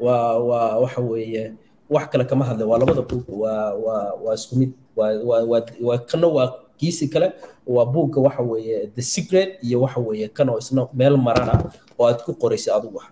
Waa 0.00 0.78
waxa 0.82 1.00
weeye 1.00 1.52
wax 1.90 2.06
kale 2.10 2.24
kama 2.24 2.44
hadle. 2.44 2.64
Waa 2.64 2.78
labada 2.78 3.02
buug 3.02 3.24
waa 3.28 3.74
waa 3.84 4.12
waa 4.24 4.34
isku 4.34 4.54
mid. 4.56 4.72
Waa 4.96 5.98
kana 6.10 6.26
waa 6.26 6.48
kiisi 6.78 7.08
kale. 7.08 7.32
Waa 7.66 7.84
buugga 7.84 8.20
waxa 8.20 8.42
weeye 8.42 8.86
the 8.94 9.02
secret 9.02 9.58
iyo 9.62 9.80
waxa 9.82 10.00
weeye 10.00 10.28
kan 10.28 10.48
oo 10.48 10.58
isna 10.58 10.86
meel 10.94 11.16
marana 11.16 11.70
oo 11.98 12.06
aad 12.06 12.22
ku 12.24 12.32
qoraysa 12.34 12.76
adigu 12.76 12.96
wax 12.98 13.08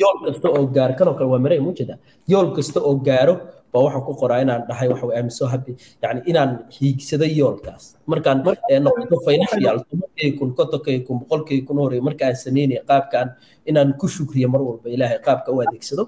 yool 0.00 0.16
kasta 0.26 0.48
oo 0.56 0.66
gaaro 0.76 0.94
kanoo 0.98 1.14
kale 1.18 1.28
waa 1.32 1.38
maray 1.44 1.60
mujeda 1.66 1.94
yool 2.32 2.48
kasta 2.56 2.78
oo 2.88 2.94
gaaro 3.08 3.34
baa 3.72 3.82
waxaan 3.84 4.04
ku 4.08 4.12
qoraa 4.20 4.40
inaan 4.44 4.62
dhahay 4.68 4.88
waxa 4.92 5.06
I'm 5.18 5.30
so 5.38 5.44
happy 5.52 5.72
yani 6.02 6.20
inaan 6.30 6.50
hiigsado 6.76 7.26
yoolkaas. 7.40 7.84
Markaan 8.12 8.38
noqoto 8.84 9.16
financial 9.28 9.76
tobankay 9.88 10.30
kun 10.38 10.50
kontonkay 10.58 10.96
kun 11.06 11.16
boqolkay 11.20 11.58
kun 11.66 11.76
horey 11.82 12.00
markaan 12.00 12.36
sameynaya 12.44 12.82
qaabkaan 12.90 13.28
inaan 13.70 13.92
ku 14.00 14.06
shukriyo 14.08 14.48
mar 14.52 14.60
walba 14.68 14.88
ilaahay 14.94 15.18
qaabka 15.26 15.48
u 15.52 15.60
adeegsado. 15.64 16.02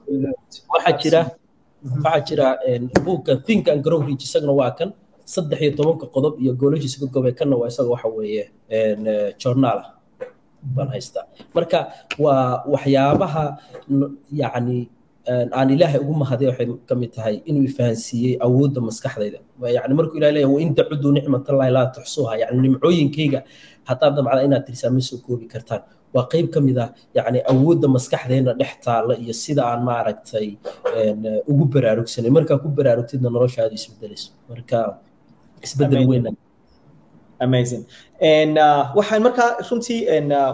Waxaa 0.73 0.95
jira 1.03 1.21
waxaa 1.85 2.21
jira 2.29 2.47
buugka 3.05 3.33
think 3.47 3.69
and 3.69 3.81
grow 3.85 4.01
rich 4.09 4.25
isagana 4.25 4.53
waa 4.61 4.73
kan. 4.79 4.91
Saddex 5.35 5.61
iyo 5.63 5.73
tobanka 5.79 6.07
qodob 6.15 6.35
iyo 6.43 6.53
gooloshiisa 6.61 6.97
ka 7.03 7.07
goobay 7.15 7.33
kanna 7.39 7.57
waa 7.61 7.69
isaga 7.73 7.91
waxa 7.95 8.09
weeye 8.17 8.45
journaal 9.43 9.79
ah 9.85 9.89
baan 10.77 10.89
haystaa 10.95 11.25
marka 11.57 11.79
waa 12.25 12.65
waxyaabaha 12.73 13.45
yacni 14.43 14.79
aan 15.59 15.69
ilaahay 15.75 16.01
ugu 16.05 16.15
mahaday 16.23 16.47
waxay 16.51 16.67
ka 16.89 16.95
mid 17.01 17.11
tahay 17.17 17.35
inuu 17.49 17.65
ifahansiiyey 17.71 18.33
awoodda 18.47 18.81
maskaxdayda. 18.89 19.39
Yani 19.77 19.95
markuu 19.99 20.17
ilahay 20.19 20.35
leeyahay 20.37 20.55
wain 20.57 20.71
tacudu 20.79 21.09
nicmatallahi 21.17 21.71
laa 21.77 21.87
tuxsuha 21.97 22.33
yani 22.43 22.59
nimcooyinkayga 22.65 23.41
haddaad 23.89 24.13
damcda 24.17 24.43
inaad 24.49 24.65
tirisaa 24.67 24.91
ma 24.97 25.01
soo 25.09 25.19
koobi 25.27 25.47
kartaan. 25.53 25.83
Waa 26.15 26.27
qayb 26.33 26.47
ka 26.55 26.59
mid 26.67 26.79
ah 26.85 26.89
yani 27.19 27.39
awoodda 27.53 27.87
maskaxdeena 27.97 28.53
dhex 28.61 28.73
taalla 28.87 29.15
iyo 29.23 29.35
sida 29.43 29.63
aan 29.71 29.83
maaragtay 29.89 30.49
ugu 31.51 31.65
baraarugsanay. 31.75 32.31
Markaa 32.37 32.59
ku 32.63 32.69
baraarugtidna 32.79 33.29
noloshaada 33.37 33.75
isbedelayso 33.79 34.29
marka 34.51 34.79
isbeddel 35.67 36.03
weyn 36.11 36.25
amazing. 37.47 37.83
Waxaan 38.99 39.23
markaa 39.27 39.49
runtii 39.69 40.01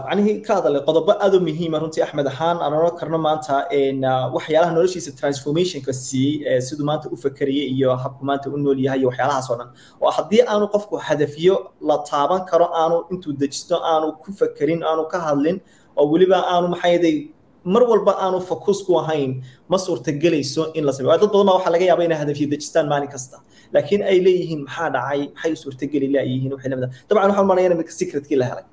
macnihii 0.07 0.37
ka 0.47 0.53
hadalay 0.59 0.81
qodobo 0.89 1.13
aad 1.25 1.35
u 1.35 1.41
muhiima 1.41 1.79
runtii 1.83 2.03
axmed 2.07 2.27
ahaan 2.33 2.57
aan 2.65 2.73
oran 2.79 2.95
karno 3.01 3.19
maanta 3.27 3.57
waxyaalaha 4.37 4.73
noloshiisa 4.77 5.11
transformationka 5.21 5.93
siiyey 5.93 6.61
siduu 6.67 6.87
maanta 6.91 7.09
u 7.15 7.17
fakeriyey 7.25 7.67
iyo 7.77 7.91
habku 8.05 8.23
maanta 8.29 8.47
u 8.51 8.57
nool 8.65 8.79
yahay 8.87 8.99
iyo 9.01 9.09
waxyaalahaas 9.11 9.51
oo 9.51 9.57
dhan. 9.61 9.69
Oo 10.03 10.11
haddii 10.17 10.43
aanu 10.53 10.67
qofku 10.75 10.95
hadafyo 11.09 11.55
la 11.89 11.97
taaban 12.11 12.43
karo 12.51 12.67
aanu 12.83 12.97
intuu 13.13 13.33
dejisto 13.43 13.77
aanu 13.93 14.13
ku 14.23 14.29
fakerin 14.41 14.81
aanu 14.91 15.03
ka 15.13 15.19
hadlin 15.27 15.57
oo 15.97 16.05
weliba 16.13 16.39
aanu 16.53 16.69
maxay 16.75 17.31
mar 17.75 17.83
walba 17.91 18.13
aanu 18.25 18.39
focus 18.51 18.79
ku 18.87 18.93
ahayn 19.03 19.43
ma 19.71 19.77
suurtagelayso 19.85 20.63
in 20.79 20.85
la 20.87 20.93
sameeyo. 20.93 21.19
Dad 21.19 21.31
badan 21.33 21.47
baa 21.49 21.55
waxaa 21.59 21.73
laga 21.75 21.85
yaabaa 21.91 22.07
inay 22.09 22.19
hadafyo 22.23 22.47
dejistaan 22.53 22.87
maalin 22.93 23.11
kasta 23.15 23.37
laakiin 23.75 24.03
ay 24.11 24.19
leeyihiin 24.27 24.61
maxaa 24.67 24.89
dhacay? 24.95 25.21
Maxay 25.35 25.53
u 25.53 25.59
suurtageli 25.65 26.09
laayihiin 26.15 26.53
waxay 26.55 26.71
lamida 26.73 26.89
dabcan 27.09 27.29
waxaan 27.31 27.47
maranaya 27.51 27.71
in 27.75 27.85
secretkii 28.01 28.39
la 28.41 28.47
helay. 28.51 28.67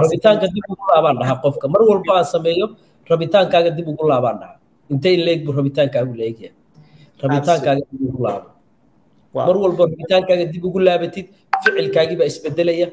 Rabitaanka 0.00 0.46
dib 0.54 0.64
ugu 0.72 0.84
laabaan 0.92 1.16
dhahaa. 1.20 1.40
Qofka. 1.44 1.66
Mar 1.74 1.82
walba 1.90 2.12
aan 2.18 2.26
sameeyo 2.34 2.66
rabitaankaaga 3.10 3.70
dib 3.76 3.86
ugu 3.92 4.04
laabaan 4.10 4.36
dhahaa. 4.40 4.58
Intay 4.92 5.16
leeg 5.26 5.40
bu 5.46 5.52
rabitaankaagu 5.58 6.12
leegyahay. 6.20 6.54
Rabitaankaaga 7.22 7.82
dib 7.90 8.00
ugu 8.08 8.20
laabo 8.26 8.48
mar 9.48 9.56
walba 9.64 9.82
rabitaankaaga 9.92 10.44
dib 10.52 10.64
ugu 10.68 10.78
laabatid 10.86 11.26
ficilkaagii 11.62 12.16
baa 12.20 12.28
isbedelaya. 12.32 12.88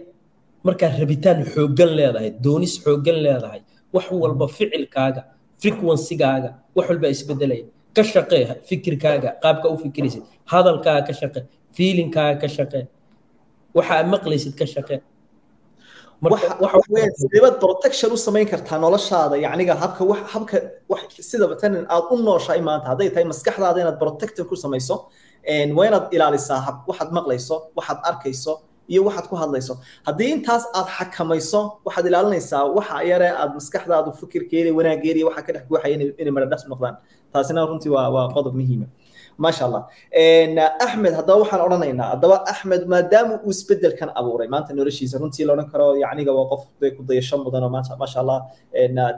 Markaad 0.68 0.94
rabitaan 1.02 1.38
xooggan 1.54 1.92
leedahay 2.00 2.30
doonis 2.46 2.74
xooggan 2.84 3.18
leedahay. 3.26 3.62
Wax 3.94 4.06
walba 4.24 4.46
ficilkaaga 4.58 5.22
frequencygaaga 5.62 6.50
wax 6.76 6.86
walba 6.90 7.08
isbedelaya 7.16 7.66
ka 7.96 8.04
shaqee 8.14 8.42
fikirkaaga 8.70 9.30
qaabka 9.44 9.68
u 9.74 9.78
fikiraysid 9.84 10.24
hadalkaaga 10.54 11.04
ka 11.08 11.14
shaqee 11.22 11.42
feelingkaaga 11.78 12.36
ka 12.44 12.48
shaqee 12.58 12.84
waxa 13.78 13.94
aad 14.00 14.08
maqlaysid 14.16 14.54
ka 14.60 14.66
shaqee 14.76 15.00
sideebad 17.22 17.56
protection 17.64 18.12
u 18.12 18.18
samayn 18.28 18.48
kartaa 18.52 18.78
noloshaada 18.86 19.36
yacniga 19.46 19.74
habka 19.84 20.04
habka 20.34 20.58
sidaba 21.30 21.56
tan 21.62 21.74
aad 21.96 22.04
u 22.14 22.16
nooshahay 22.28 22.62
maanta 22.70 22.88
hadday 22.92 23.10
tahay 23.14 23.26
maskaxdaada 23.34 23.80
inaad 23.84 23.98
protection 24.04 24.46
ku 24.52 24.56
samayso 24.64 24.96
waa 25.78 25.86
inaad 25.90 26.06
ilaalisaa 26.16 26.60
hab 26.68 26.76
waxaad 26.90 27.10
maqlayso 27.18 27.56
waxaad 27.78 28.00
arkayso 28.10 28.54
iyo 28.92 29.02
waxaad 29.08 29.26
ku 29.32 29.36
hadlayso. 29.42 29.74
Haddii 30.08 30.30
intaas 30.36 30.64
aad 30.80 30.88
xakamayso 30.98 31.60
waxaad 31.86 32.06
ilaalinaysaa 32.10 32.64
waxa 32.78 32.98
yare 33.12 33.30
aad 33.42 33.52
maskaxdaadu 33.58 34.10
fikirkeeda 34.22 34.70
wanaageeda 34.78 35.22
waxa 35.30 35.42
ka 35.48 35.52
dhex 35.56 35.64
guuxaya 35.70 35.94
inay 36.22 36.34
maradhas 36.38 36.64
noqdaan 36.72 36.96
taasina 37.34 37.66
runtii 37.70 37.92
waa 37.96 38.28
qodob 38.36 38.54
muhiima. 38.60 38.88
Maasha 39.44 39.64
allah 39.68 39.84
axmed 40.86 41.14
haddaba 41.20 41.38
waxaan 41.44 41.62
odhanaynaa. 41.68 42.08
Haddaba 42.14 42.36
axmed 42.52 42.82
maadaama 42.94 43.34
uu 43.46 43.52
isbedelkan 43.56 44.10
abuuray 44.20 44.48
maanta 44.54 44.74
noloshiisa 44.80 45.16
runtii 45.22 45.46
la 45.48 45.54
odhan 45.56 45.68
karo 45.74 45.88
yacniga 46.04 46.32
waa 46.38 46.46
qof 46.52 46.62
dee 46.82 46.92
ku 46.98 47.02
dayasho 47.10 47.36
mudan 47.46 47.64
maanta 47.76 47.96
maasha 48.02 48.20
allah 48.24 48.40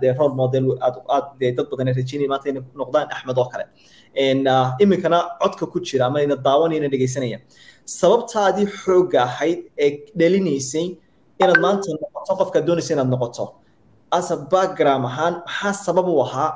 dee 0.01 0.11
role 0.19 0.35
model 0.41 0.65
aad 0.87 0.95
aad 1.15 1.25
dad 1.57 1.65
badan 1.71 1.87
ay 1.91 1.95
rajeynaya 1.99 2.29
maanta 2.33 2.45
inay 2.51 2.63
noqdaan 2.81 3.07
axmed 3.15 3.37
oo 3.41 3.47
kale. 3.53 3.65
Iminkana 4.83 5.19
codka 5.41 5.65
ku 5.73 5.77
jira 5.87 6.05
ama 6.09 6.21
ina 6.25 6.35
daawanayna 6.47 6.87
dhegaysanaya 6.93 7.37
sababtaadii 7.99 8.67
xoogga 8.83 9.19
ahayd 9.29 9.59
ee 9.85 9.89
dhalinaysay 10.19 10.85
inaad 11.41 11.59
maanta 11.65 11.87
noqoto 12.01 12.33
qofka 12.39 12.59
doonaysa 12.67 12.91
inaad 12.95 13.09
noqoto 13.15 13.43
asa 14.17 14.35
background 14.53 15.03
ahaan 15.09 15.33
maxaa 15.45 15.73
sabab 15.85 16.07
u 16.13 16.15
ahaa 16.25 16.49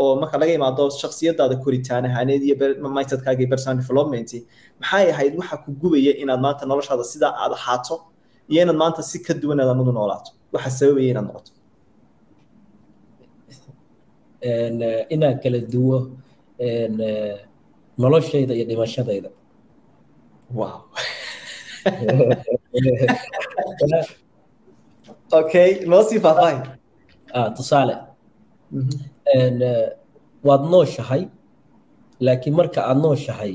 oo 0.00 0.12
marka 0.20 0.36
laga 0.40 0.52
imaado 0.58 0.84
shaksiyadaada 1.02 1.56
koritaan 1.64 2.04
ahaaneed 2.08 2.42
iyo 2.48 2.54
mindsetkaaga 2.96 3.40
iyo 3.42 3.50
personal 3.54 3.76
development 3.82 4.30
maxay 4.80 5.06
ahayd 5.14 5.32
waxa 5.40 5.56
ku 5.64 5.68
gubaya 5.82 6.12
inaad 6.22 6.40
maanta 6.46 6.62
noloshaada 6.70 7.04
sidaa 7.12 7.32
aad 7.42 7.52
ahaato 7.58 7.94
iyo 8.50 8.62
inaad 8.62 8.78
maanta 8.82 9.02
si 9.02 9.18
ka 9.26 9.34
duwan 9.34 9.60
aad 9.60 9.70
anu 9.74 9.92
noolaato? 9.98 10.30
Waxa 10.52 10.70
sababaya 10.78 11.08
inaad 11.12 11.26
noqoto. 11.28 11.50
Inaan 15.14 15.36
kala 15.42 15.58
duwo 15.72 15.96
noloshayda 17.98 18.52
iyo 18.54 18.64
dhimashadayda 18.68 19.30
wow 20.58 20.78
okay 25.40 25.70
noo 25.90 26.02
sii 26.08 26.20
faahfaahin 26.24 26.62
tusaale. 27.56 27.94
Waad 30.48 30.62
nooshahay 30.72 31.22
laakiin 32.26 32.54
marka 32.60 32.80
aad 32.90 32.98
nooshahay 33.04 33.52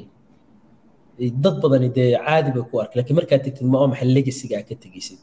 dad 1.43 1.55
badani 1.63 1.89
dee 1.97 2.07
caadi 2.25 2.49
bay 2.55 2.63
ku 2.69 2.75
arka 2.83 2.95
lakiin 2.99 3.15
markaad 3.19 3.41
tegtid 3.45 3.65
ma 3.73 3.79
maxay 3.91 4.07
legasiga 4.17 4.53
aad 4.59 4.67
ka 4.71 4.75
tegeysid 4.83 5.19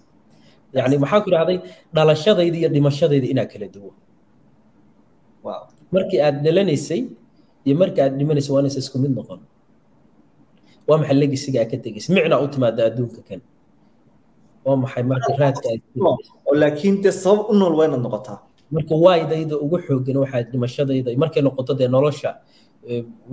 yani 0.77 0.97
maxaa 1.03 1.21
ku 1.25 1.29
idhahday 1.33 1.59
dhalashadayda 1.97 2.57
iyo 2.61 2.68
dhimashadayda 2.75 3.27
inaa 3.33 3.47
kala 3.53 3.66
duwo 3.75 3.90
markii 5.94 6.21
aad 6.27 6.37
dhalanaysay 6.47 7.01
iyo 7.66 7.75
marka 7.83 7.99
aad 8.05 8.14
dhimanaysay 8.21 8.53
waa 8.55 8.61
inaysa 8.62 8.81
isku 8.85 8.97
mid 9.05 9.12
noqon. 9.18 9.40
Waa 10.88 10.99
maxay 11.01 11.16
legasiga 11.23 11.59
aad 11.62 11.71
ka 11.73 11.77
tegeysid 11.85 12.11
micnaa 12.16 12.40
u 12.44 12.49
timaada 12.55 12.81
adduunka 12.88 13.21
kan 13.29 13.40
waa 14.64 14.77
maxay 14.83 15.03
marka 15.11 15.31
raadka 15.40 15.68
laakiin 16.61 16.97
dee 17.03 17.12
sabab 17.12 17.47
u 17.51 17.55
nool 17.61 17.75
waa 17.79 17.87
inaad 17.88 18.03
noqotaa. 18.07 18.38
Marka 18.75 18.94
waydayda 19.05 19.57
ugu 19.64 19.77
xoogan 19.87 20.16
waxaa 20.23 20.42
dhimashadayda 20.53 21.11
markay 21.23 21.42
noqoto 21.47 21.73
dee 21.79 21.88
nolosha 21.94 22.31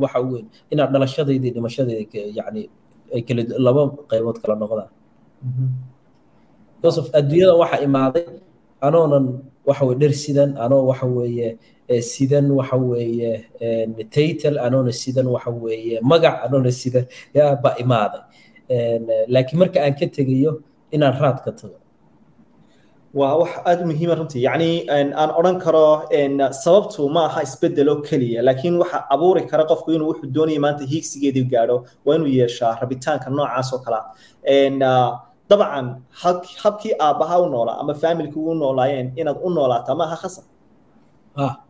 waxa 0.03 0.19
weyn 0.29 0.45
inaad 0.71 0.89
dhalashadayda 0.93 1.47
dhimashadayda 1.55 2.19
yani 2.37 2.61
ay 3.15 3.21
kala 3.27 3.41
laba 3.65 3.81
qaybood 4.09 4.37
kala 4.41 4.55
noqdaan. 4.61 4.89
Because 6.77 6.97
of 7.01 7.07
adduunyada 7.17 7.55
waxa 7.61 7.77
imaaday 7.87 8.25
anoonan 8.87 9.25
waxa 9.67 9.83
weye 9.87 9.97
dher 10.01 10.13
sidan 10.23 10.49
anoo 10.63 10.81
waxa 10.89 11.05
weeye 11.17 11.49
sidan 12.11 12.45
waxa 12.57 12.77
weeye 12.77 13.31
title 14.15 14.57
anoona 14.65 14.91
sidan 15.01 15.27
waxa 15.35 15.51
weeye 15.63 15.97
magac 16.11 16.35
anoona 16.45 16.71
sidan 16.81 17.05
yaa 17.37 17.55
ba 17.63 17.69
imaaday. 17.83 18.21
Laakiin 19.33 19.57
marka 19.61 19.79
aan 19.83 19.95
ka 19.99 20.05
tegayo 20.17 20.51
inaan 20.91 21.15
raad 21.21 21.39
ka 21.45 21.51
tago. 21.51 21.77
Waa 23.15 23.35
wax 23.41 23.51
aada 23.65 23.83
u 23.83 23.87
muhiima 23.87 24.15
runtii. 24.19 24.41
Yacni 24.43 24.69
aan 24.91 25.29
odhan 25.39 25.57
karo 25.59 26.03
sababtu 26.63 27.09
ma 27.09 27.25
aha 27.29 27.41
isbedelo 27.47 28.01
keliya 28.07 28.41
laakiin 28.43 28.75
waxa 28.81 28.97
abuuri 29.13 29.47
kara 29.51 29.63
qofku 29.69 29.91
inuu 29.95 30.07
wuxuu 30.11 30.31
doonaya 30.35 30.59
maanta 30.59 30.83
hiigsigeedii 30.91 31.45
gaadho 31.53 31.77
waa 32.05 32.15
inuu 32.15 32.27
yeeshaa 32.27 32.75
rabitaanka 32.81 33.29
noocaas 33.29 33.73
oo 33.73 33.79
kale. 33.85 33.99
Dabcan 35.49 35.87
habkii 36.63 36.93
aabbaha 36.99 37.39
u 37.41 37.45
noolaa 37.49 37.77
ama 37.81 37.93
faamilkii 37.93 38.39
u 38.51 38.53
noolaayeen 38.53 39.13
inaad 39.15 39.37
u 39.43 39.49
noolaataa 39.49 39.95
ma 39.95 40.03
aha 40.03 40.15
khasab. 40.23 40.43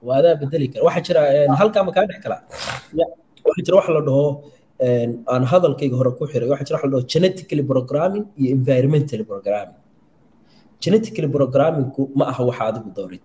Waa 0.06 0.18
adaa 0.20 0.36
bedeli 0.42 0.68
kara. 0.68 0.86
Waxaa 0.86 1.02
jira 1.08 1.22
halkaa 1.60 1.84
ma 1.84 1.92
kaa 1.92 2.06
dhex 2.10 2.20
kalaa 2.24 2.42
waxaa 3.46 3.64
jira 3.66 3.76
wax 3.78 3.88
la 3.90 4.02
dhaho 4.08 4.26
aan 5.34 5.44
hadalkayga 5.52 5.96
hore 6.00 6.12
ku 6.20 6.24
xiray 6.32 6.48
waxaa 6.52 6.66
jira 6.68 6.78
wax 6.78 6.84
la 6.86 6.90
dhaho 6.94 7.08
genetically 7.14 7.64
programming 7.72 8.26
iyo 8.40 8.48
environmentally 8.58 9.24
programming. 9.32 9.80
Genetically 10.84 11.30
programmingku 11.38 12.02
ma 12.18 12.26
aha 12.32 12.42
waxa 12.50 12.64
adigu 12.70 12.90
doorid 12.98 13.24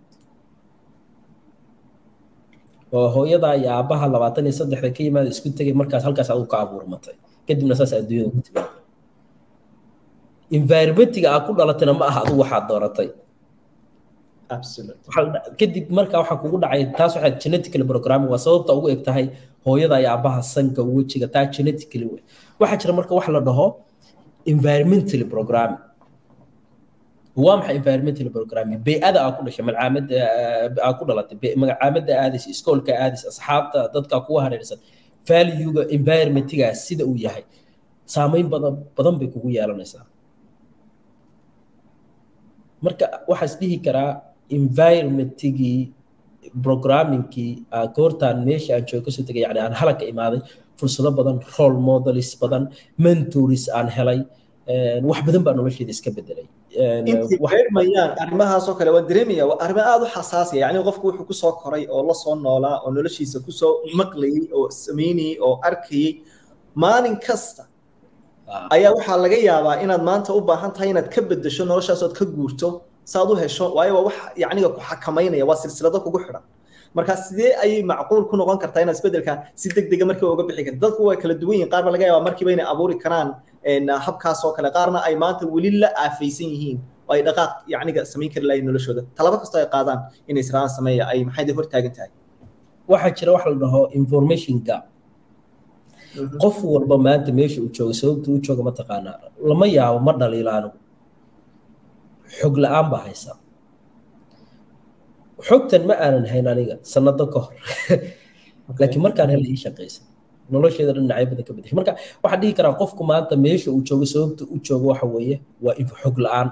oo 2.96 3.08
hooyadaa 3.14 3.54
iyo 3.60 3.68
aabbaha 3.78 4.04
labaatan 4.14 4.44
iyo 4.48 4.54
saddexda 4.60 4.88
ka 4.96 5.00
yimaada 5.06 5.28
isku 5.34 5.48
tegay 5.58 5.74
markaas 5.80 6.02
halkaas 6.06 6.30
adigu 6.32 6.46
ka 6.52 6.58
abuurmatay. 6.64 7.14
Kadibna 7.46 7.74
saas 7.78 7.92
adduunyada 7.98 8.30
ku 8.36 8.40
timaada 8.46 8.72
environmentiga 10.58 11.28
aad 11.34 11.42
ku 11.46 11.52
dhalatayna 11.58 11.92
ma 12.00 12.04
aha 12.10 12.18
adigu 12.24 12.38
waxaad 12.42 12.64
dooratay 12.70 13.08
kadib 15.60 15.84
marka 15.98 16.14
waxaa 16.22 16.38
kugu 16.42 16.56
dhacay 16.62 16.82
taas 16.98 17.12
waxaa 17.16 17.32
genetically 17.42 17.84
programming 17.92 18.30
waa 18.34 18.42
sababta 18.46 18.72
ugu 18.78 18.88
eg 18.94 19.00
tahay 19.08 19.26
hooyada 19.66 19.96
iyo 20.02 20.08
aabbaha 20.14 20.40
sanka 20.54 20.80
wejiga 20.94 21.26
taa 21.34 21.44
genetically 21.56 22.06
wey 22.12 22.22
waxaa 22.60 22.78
jira 22.82 22.92
marka 22.98 23.12
wax 23.18 23.26
la 23.36 23.40
dhaho 23.48 23.66
environmentally 24.52 25.26
programming 25.34 25.80
waa 27.44 27.56
maxay 27.58 27.76
environmental 27.80 28.28
programming? 28.36 28.78
Bey'ada 28.88 29.18
aa 29.26 29.30
ku 29.36 29.40
dhashay 29.46 29.64
malcaamada 29.68 30.16
aa 30.86 30.92
ku 30.98 31.02
dhalatay. 31.08 31.36
Magacaamada 31.62 32.12
aadaysa 32.24 32.48
iskoolka 32.54 32.92
aadaysa 33.04 33.26
asxaabta 33.32 33.78
dadka 33.94 34.16
kugu 34.26 34.38
hareersan 34.44 34.78
valuega 35.28 35.82
environmentigaas 35.96 36.78
sida 36.86 37.04
uu 37.10 37.16
yahay 37.26 37.44
saameyn 38.14 38.46
badan 38.54 38.74
badan 38.96 39.14
bay 39.20 39.28
kugu 39.34 39.48
yeelanaysaa 39.56 40.04
marka 42.84 43.06
waxaas 43.30 43.54
dhihi 43.60 43.76
karaa 43.86 44.10
environmentigii 44.58 45.80
programmingkii 46.66 47.52
goortaan 47.96 48.36
meesha 48.48 48.70
aan 48.76 48.84
jooga 48.90 49.04
ka 49.06 49.10
soo 49.16 49.24
tegay 49.28 49.42
yani 49.46 49.60
aan 49.64 49.74
halaka 49.80 50.04
imaaday 50.12 50.40
fursado 50.78 51.10
badan 51.18 51.36
role 51.56 51.78
models 51.90 52.30
badan 52.42 52.64
mentors 53.04 53.64
aan 53.78 53.88
helay 53.96 54.20
wax 55.08 55.18
badan 55.26 55.42
baa 55.46 55.54
nolosheeda 55.58 55.92
iska 55.96 56.10
bedelay 56.16 56.46
mayaan 57.78 58.10
arrimahaasoo 58.22 58.74
kale 58.78 58.90
waan 58.96 59.06
dareemaya 59.10 59.44
waa 59.50 59.58
arrimo 59.64 59.80
aada 59.92 60.04
u 60.06 60.10
xasaasiya 60.16 60.60
yacni 60.64 60.80
qofku 60.88 61.04
wuxuu 61.08 61.26
ku 61.30 61.34
soo 61.42 61.52
koray 61.62 61.84
oo 61.94 62.02
la 62.08 62.14
soo 62.22 62.34
noolaa 62.44 62.76
oo 62.84 62.90
noloshiisa 62.96 63.38
ku 63.46 63.52
soo 63.60 63.72
maqlayay 64.00 64.44
oo 64.56 64.66
samaynayay 64.84 65.36
oo 65.46 65.54
arkayay 65.68 66.12
maalin 66.82 67.16
kasta. 67.26 67.62
Ayaa 68.74 68.92
waxaa 68.98 69.16
laga 69.24 69.38
yaabaa 69.48 69.76
inaad 69.84 70.02
maanta 70.10 70.30
u 70.38 70.40
baahan 70.50 70.72
tahay 70.74 70.88
inaad 70.92 71.08
ka 71.14 71.20
bedesho 71.30 71.62
noloshaas 71.70 72.02
ood 72.06 72.14
ka 72.18 72.24
guurto 72.36 72.68
saad 73.12 73.28
u 73.32 73.34
hesho 73.42 73.64
waayo 73.76 73.92
waa 73.96 74.04
wax 74.08 74.16
yacniga 74.42 74.68
ku 74.76 74.80
xakamaynaya 74.88 75.44
waa 75.50 75.58
silsilado 75.62 75.98
kugu 76.04 76.18
xidhan 76.24 76.44
marka 76.96 77.12
sidee 77.24 77.50
ayay 77.64 77.82
macquul 77.90 78.22
ku 78.30 78.34
noqon 78.40 78.58
kartaa 78.62 78.82
inaad 78.84 78.96
isbeddelka 78.98 79.32
si 79.60 79.66
degdega 79.76 80.04
markiiba 80.10 80.30
uga 80.34 80.44
bixi 80.48 80.62
karta 80.66 80.78
dadku 80.84 81.00
way 81.08 81.16
kala 81.22 81.34
duwan 81.42 81.54
yihiin 81.56 81.70
qaar 81.72 81.82
ba 81.86 81.90
laga 81.94 82.04
yaabaa 82.08 82.24
markiiba 82.28 82.50
inay 82.56 82.66
abuuri 82.72 82.96
karaan 83.04 83.28
habkaas 84.06 84.40
oo 84.46 84.52
kale 84.56 84.68
qaarna 84.76 84.98
ay 85.08 85.14
maanta 85.22 85.42
weli 85.54 85.70
la 85.82 85.88
aafaysan 86.04 86.48
yihiin 86.54 86.78
oo 87.08 87.12
ay 87.16 87.22
dhaqaaq 87.26 87.52
yacniga 87.72 88.00
samayn 88.12 88.30
kari 88.34 88.46
lahayn 88.48 88.64
noloshooda. 88.68 89.02
Talabo 89.18 89.36
kastoo 89.42 89.60
ay 89.62 89.68
qaadaan 89.74 89.98
inay 90.30 90.42
israan 90.46 90.68
sameeya 90.76 91.04
ay 91.12 91.18
maxay 91.28 91.52
hor 91.58 91.66
taagan 91.72 91.92
tahay? 91.96 92.10
Waxaa 92.90 93.12
jira 93.18 93.30
wax 93.36 93.44
la 93.52 93.56
dhaho 93.62 93.80
information 94.00 94.56
gap. 94.68 94.82
Qof 96.42 96.56
walba 96.74 96.96
maanta 97.06 97.30
meesha 97.38 97.58
uu 97.64 97.70
jooga 97.76 97.94
sababta 98.00 98.26
uu 98.32 98.38
jooga 98.46 98.62
mataqaanaa 98.68 99.16
lama 99.50 99.66
yaabo 99.76 99.98
ma 100.06 100.12
dhaliilaano 100.20 100.68
xog 102.38 102.54
la'aan 102.62 102.86
baa 102.92 103.02
haysa. 103.06 103.32
Xogtan 105.48 105.82
ma 105.88 105.94
aanan 106.04 106.26
hayn 106.32 106.46
aniga 106.52 106.76
sanado 106.92 107.26
ka 107.32 107.38
hor. 107.44 107.54
Laakiin 108.80 109.02
markaan 109.06 109.30
hela 109.34 109.46
ii 109.52 109.60
shaqaysa 109.64 110.00
nolosheeda 110.52 110.92
dhinacyo 110.96 111.26
badan 111.30 111.44
ka 111.48 111.52
bedeshay. 111.56 111.76
Marka 111.80 111.92
waxaan 112.22 112.40
dhihi 112.42 112.54
karaa 112.58 112.74
qofku 112.80 113.02
maanta 113.10 113.34
meesha 113.44 113.68
uu 113.74 113.82
joogo 113.88 114.06
sababta 114.12 114.42
uu 114.52 114.58
joogo 114.66 114.86
waxa 114.92 115.06
weeye 115.14 115.36
waa 115.64 115.74
xog 116.02 116.16
la'aan. 116.24 116.48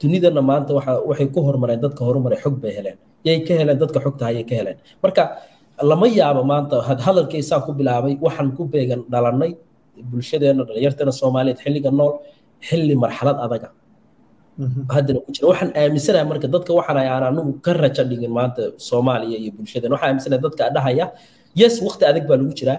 Dunidana 0.00 0.42
maanta 0.50 0.70
waxa 0.78 0.92
waxay 1.08 1.28
ku 1.34 1.40
horumareen 1.46 1.80
dadka 1.84 2.02
horumaray 2.08 2.38
xog 2.44 2.56
bay 2.62 2.72
heleen. 2.78 2.98
Yay 3.24 3.38
ka 3.46 3.54
heleen 3.60 3.78
dadka 3.82 3.98
xogta 4.04 4.24
hayay 4.28 4.44
ka 4.48 4.54
heleen. 4.60 4.78
Marka 5.02 5.22
lama 5.90 6.06
yaabo 6.18 6.42
maanta 6.52 6.80
hadalkaysaa 7.06 7.60
ku 7.66 7.72
bilaabay 7.78 8.16
waxaan 8.26 8.48
ku 8.56 8.64
beegan 8.64 9.04
dhalannay 9.12 9.52
bulshadeena 10.10 10.64
dhalinyarteena 10.68 11.12
soomaaliyeed 11.12 11.60
xilliga 11.64 11.90
nool 11.90 12.12
xilli 12.68 12.94
marxalad 13.04 13.36
adaga 13.46 13.68
haddana 14.94 15.18
ku 15.24 15.30
jira 15.34 15.46
waxaan 15.52 15.70
aaminsanahay 15.80 16.26
marka 16.32 16.46
dadka 16.54 16.70
waxaan 16.78 16.98
aan 17.12 17.24
anigu 17.30 17.52
ka 17.64 17.72
raja 17.82 18.02
dhigin 18.10 18.32
maanta 18.38 18.62
soomaaliya 18.88 19.36
iyo 19.42 19.50
bulshadeena 19.56 19.94
waxaan 19.96 20.10
aaminsanahay 20.12 20.42
dadka 20.46 20.62
dhahaya 20.76 21.06
yes 21.60 21.74
waqti 21.86 22.02
adag 22.10 22.24
baa 22.28 22.36
lagu 22.40 22.54
jiraa. 22.60 22.78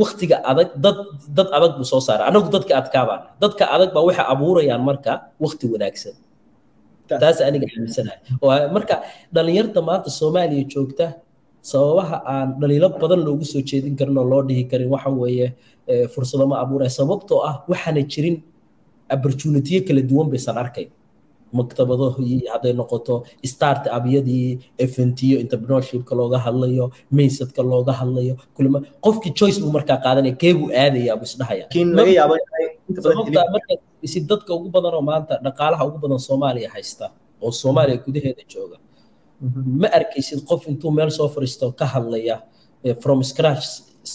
Waqtiga 0.00 0.36
adag 0.50 0.68
dad 0.84 0.98
dad 1.36 1.48
adag 1.56 1.72
buu 1.78 1.86
soo 1.92 2.00
saaray 2.06 2.24
anagu 2.30 2.48
dadka 2.56 2.72
adkaabaan. 2.80 3.20
Dadka 3.42 3.64
adag 3.74 3.90
baa 3.94 4.02
waxay 4.08 4.26
abuurayaan 4.34 4.82
marka 4.88 5.12
waqti 5.44 5.64
wanaagsan. 5.72 6.14
Taas. 7.22 7.38
Aniga 7.48 7.66
aaminsanahay. 7.74 8.18
Marka 8.76 8.94
dhalinyarta 9.34 9.78
maanta 9.88 10.08
soomaaliya 10.18 10.64
joogta 10.72 11.06
sababaha 11.70 12.16
aan 12.32 12.48
dhaliilo 12.60 12.88
badan 13.02 13.20
loogu 13.26 13.44
soo 13.52 13.62
jeedin 13.68 13.94
karin 13.98 14.16
oo 14.20 14.26
loo 14.32 14.42
dhihi 14.48 14.62
karin 14.70 14.88
waxa 14.94 15.10
weeye 15.22 15.46
fursado 16.14 16.44
ma 16.50 16.56
abuuraya 16.64 16.90
sababtoo 16.98 17.40
ah 17.48 17.54
waxaana 17.70 18.02
jirin 18.12 18.36
opportunitiyo 19.14 19.80
kala 19.86 20.00
duwan 20.10 20.26
baysan 20.32 20.56
arkayn 20.62 20.88
maktabado 21.58 22.06
hadday 22.52 22.72
noqoto 22.80 23.14
start 23.52 23.82
abyadii 23.96 24.46
eventiyo 24.84 25.36
entrepreneurshipka 25.42 26.12
looga 26.20 26.38
hadlayo 26.46 26.84
maysadka 27.16 27.60
looga 27.72 27.92
hadlayo 28.00 28.34
kulma 28.56 28.78
qofkii 29.04 29.32
choice 29.38 29.58
buu 29.62 29.72
markaa 29.76 29.98
qaadanaya 30.04 30.34
kee 30.42 30.52
buu 30.58 30.68
aadaya 30.82 31.12
buu 31.20 31.28
isdhahaya 31.30 31.64
si 34.12 34.18
dadka 34.30 34.50
ugu 34.56 34.68
badan 34.74 34.94
oo 34.98 35.04
maanta 35.10 35.34
dhaqaalaha 35.44 35.82
ugu 35.88 35.98
badan 36.04 36.18
soomaaliya 36.28 36.68
haysta 36.74 37.06
oo 37.44 37.50
soomaaliya 37.62 37.98
gudaheeda 38.04 38.42
jooga 38.52 38.76
ma 39.80 39.88
arkaysid 39.98 40.40
qof 40.50 40.62
intuu 40.70 40.90
meel 40.96 41.10
soo 41.18 41.28
fariisto 41.34 41.66
ka 41.80 41.86
hadlaya 41.94 42.36
from 43.02 43.18
scratch 43.30 43.66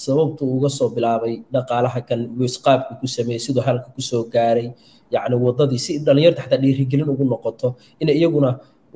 sababtu 0.04 0.44
uga 0.58 0.70
soo 0.78 0.90
bilaabay 0.96 1.34
dhaqaalaha 1.56 2.00
kan 2.10 2.20
wisqaabku 2.42 2.94
ku 3.02 3.08
sameeyey 3.16 3.40
siduu 3.46 3.64
halka 3.68 3.88
ku 3.96 4.02
soo 4.10 4.24
gaaray 4.36 4.68
yacni 5.16 5.36
wadadii 5.46 5.80
si 5.86 5.92
dhalinyarta 6.06 6.42
xataa 6.46 6.60
dhiirigelin 6.64 7.10
ugu 7.14 7.24
noqoto 7.34 7.68
in 8.02 8.10
iyaguna 8.10 8.50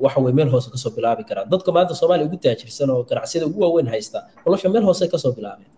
waxa 0.04 0.18
weye 0.24 0.34
meel 0.38 0.50
hoose 0.54 0.68
ka 0.72 0.78
soo 0.82 0.90
bilaabi 0.96 1.22
karaan. 1.28 1.46
Dadka 1.52 1.70
maanta 1.76 1.94
soomaaliya 2.00 2.26
ugu 2.28 2.36
taajirsan 2.44 2.88
oo 2.94 3.02
ganacsiyada 3.10 3.46
ugu 3.50 3.58
waaweyn 3.64 3.88
haysta 3.92 4.18
nolosha 4.44 4.68
meel 4.74 4.84
hoose 4.88 5.04
ka 5.12 5.18
soo 5.24 5.32
bilaabeen. 5.36 5.70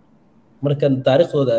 Marka 0.65 0.87
taariikhdooda 1.07 1.55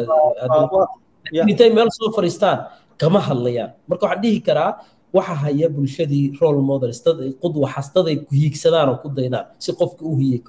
intay 1.51 1.69
meel 1.77 1.89
soo 1.97 2.09
fariistaan 2.15 2.57
kama 3.01 3.19
hadlayaan. 3.27 3.71
Marka 3.89 4.03
waxaan 4.07 4.21
dhihi 4.23 4.39
karaa 4.47 4.71
waxa 5.17 5.35
haya 5.43 5.67
bulshadii 5.75 6.25
role 6.41 6.61
models 6.69 6.99
dad 7.05 7.17
qudwaxas 7.43 7.87
dad 7.95 8.07
ay 8.11 8.17
ku 8.27 8.31
hiigsadaan 8.39 8.87
oo 8.91 8.97
ku 9.03 9.07
daydaan 9.17 9.45
si 9.63 9.71
qofka 9.79 10.03
u 10.05 10.13
hiye 10.21 10.39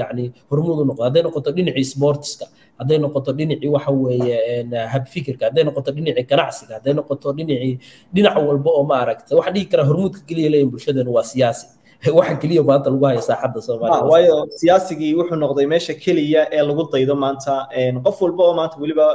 yani 0.00 0.24
hormuud 0.50 0.78
u 0.82 0.84
noqdo. 0.90 1.02
Hadday 1.06 1.22
noqoto 1.26 1.50
dhinacii 1.56 1.86
sportiska 1.94 2.46
hadday 2.78 2.98
noqoto 3.04 3.30
dhinacii 3.38 3.70
waxa 3.76 3.90
weeye 3.90 4.36
habfikirka 4.92 5.42
hadday 5.48 5.64
noqoto 5.68 5.90
dhinacii 5.96 6.24
ganacsiga 6.30 6.72
hadday 6.78 6.94
noqoto 6.98 7.28
dhinacii 7.38 7.74
dhinac 8.14 8.36
walba 8.48 8.70
oo 8.78 8.84
ma 8.90 8.96
aragta 9.02 9.36
waxaan 9.38 9.54
dhihi 9.54 9.66
karaa 9.72 9.86
hormuudka 9.90 10.20
keliya 10.28 10.48
leeyihiin 10.52 10.70
bulshadeenu 10.72 11.10
waa 11.16 11.26
siyaasi 11.32 11.66
waxa 12.18 12.34
keliya 12.38 12.62
maanta 12.62 12.90
lagu 12.94 13.04
haya 13.10 13.18
saaxadda 13.28 13.58
soomaaliya 13.66 14.04
waayo 14.10 14.36
siyaasigii 14.60 15.14
wuxuu 15.18 15.34
noqday 15.42 15.66
meesha 15.72 15.94
keliya 16.02 16.42
ee 16.56 16.62
lagu 16.68 16.82
daydo 16.92 17.14
maanta 17.24 17.54
qof 18.06 18.16
walba 18.22 18.42
oo 18.48 18.54
maanta 18.58 18.76
weliba 18.82 19.06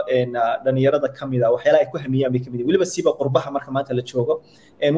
dhalinyarada 0.66 1.08
ka 1.18 1.24
mid 1.32 1.42
a 1.44 1.52
waxyaalaha 1.56 1.80
ay 1.84 1.88
ku 1.92 1.98
hamiyaan 2.04 2.32
bay 2.34 2.42
ka 2.46 2.50
mid 2.52 2.62
weliba 2.68 2.86
siba 2.94 3.12
qurbaha 3.20 3.50
marka 3.56 3.72
maanta 3.76 3.94
la 3.98 4.04
joogo. 4.10 4.36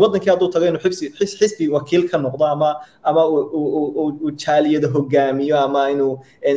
Wadankii 0.01 0.29
hadduu 0.33 0.49
tago 0.53 0.65
inuu 0.69 0.81
xibsi 0.85 1.05
xisbi 1.39 1.65
wakiil 1.75 2.09
ka 2.09 2.17
noqdo 2.17 2.45
ama 2.53 2.69
ama 3.09 3.21
uu 3.29 4.31
jaaliyada 4.43 4.87
hogaamiyo 4.95 5.55
ama 5.65 5.81
inuu 5.93 6.13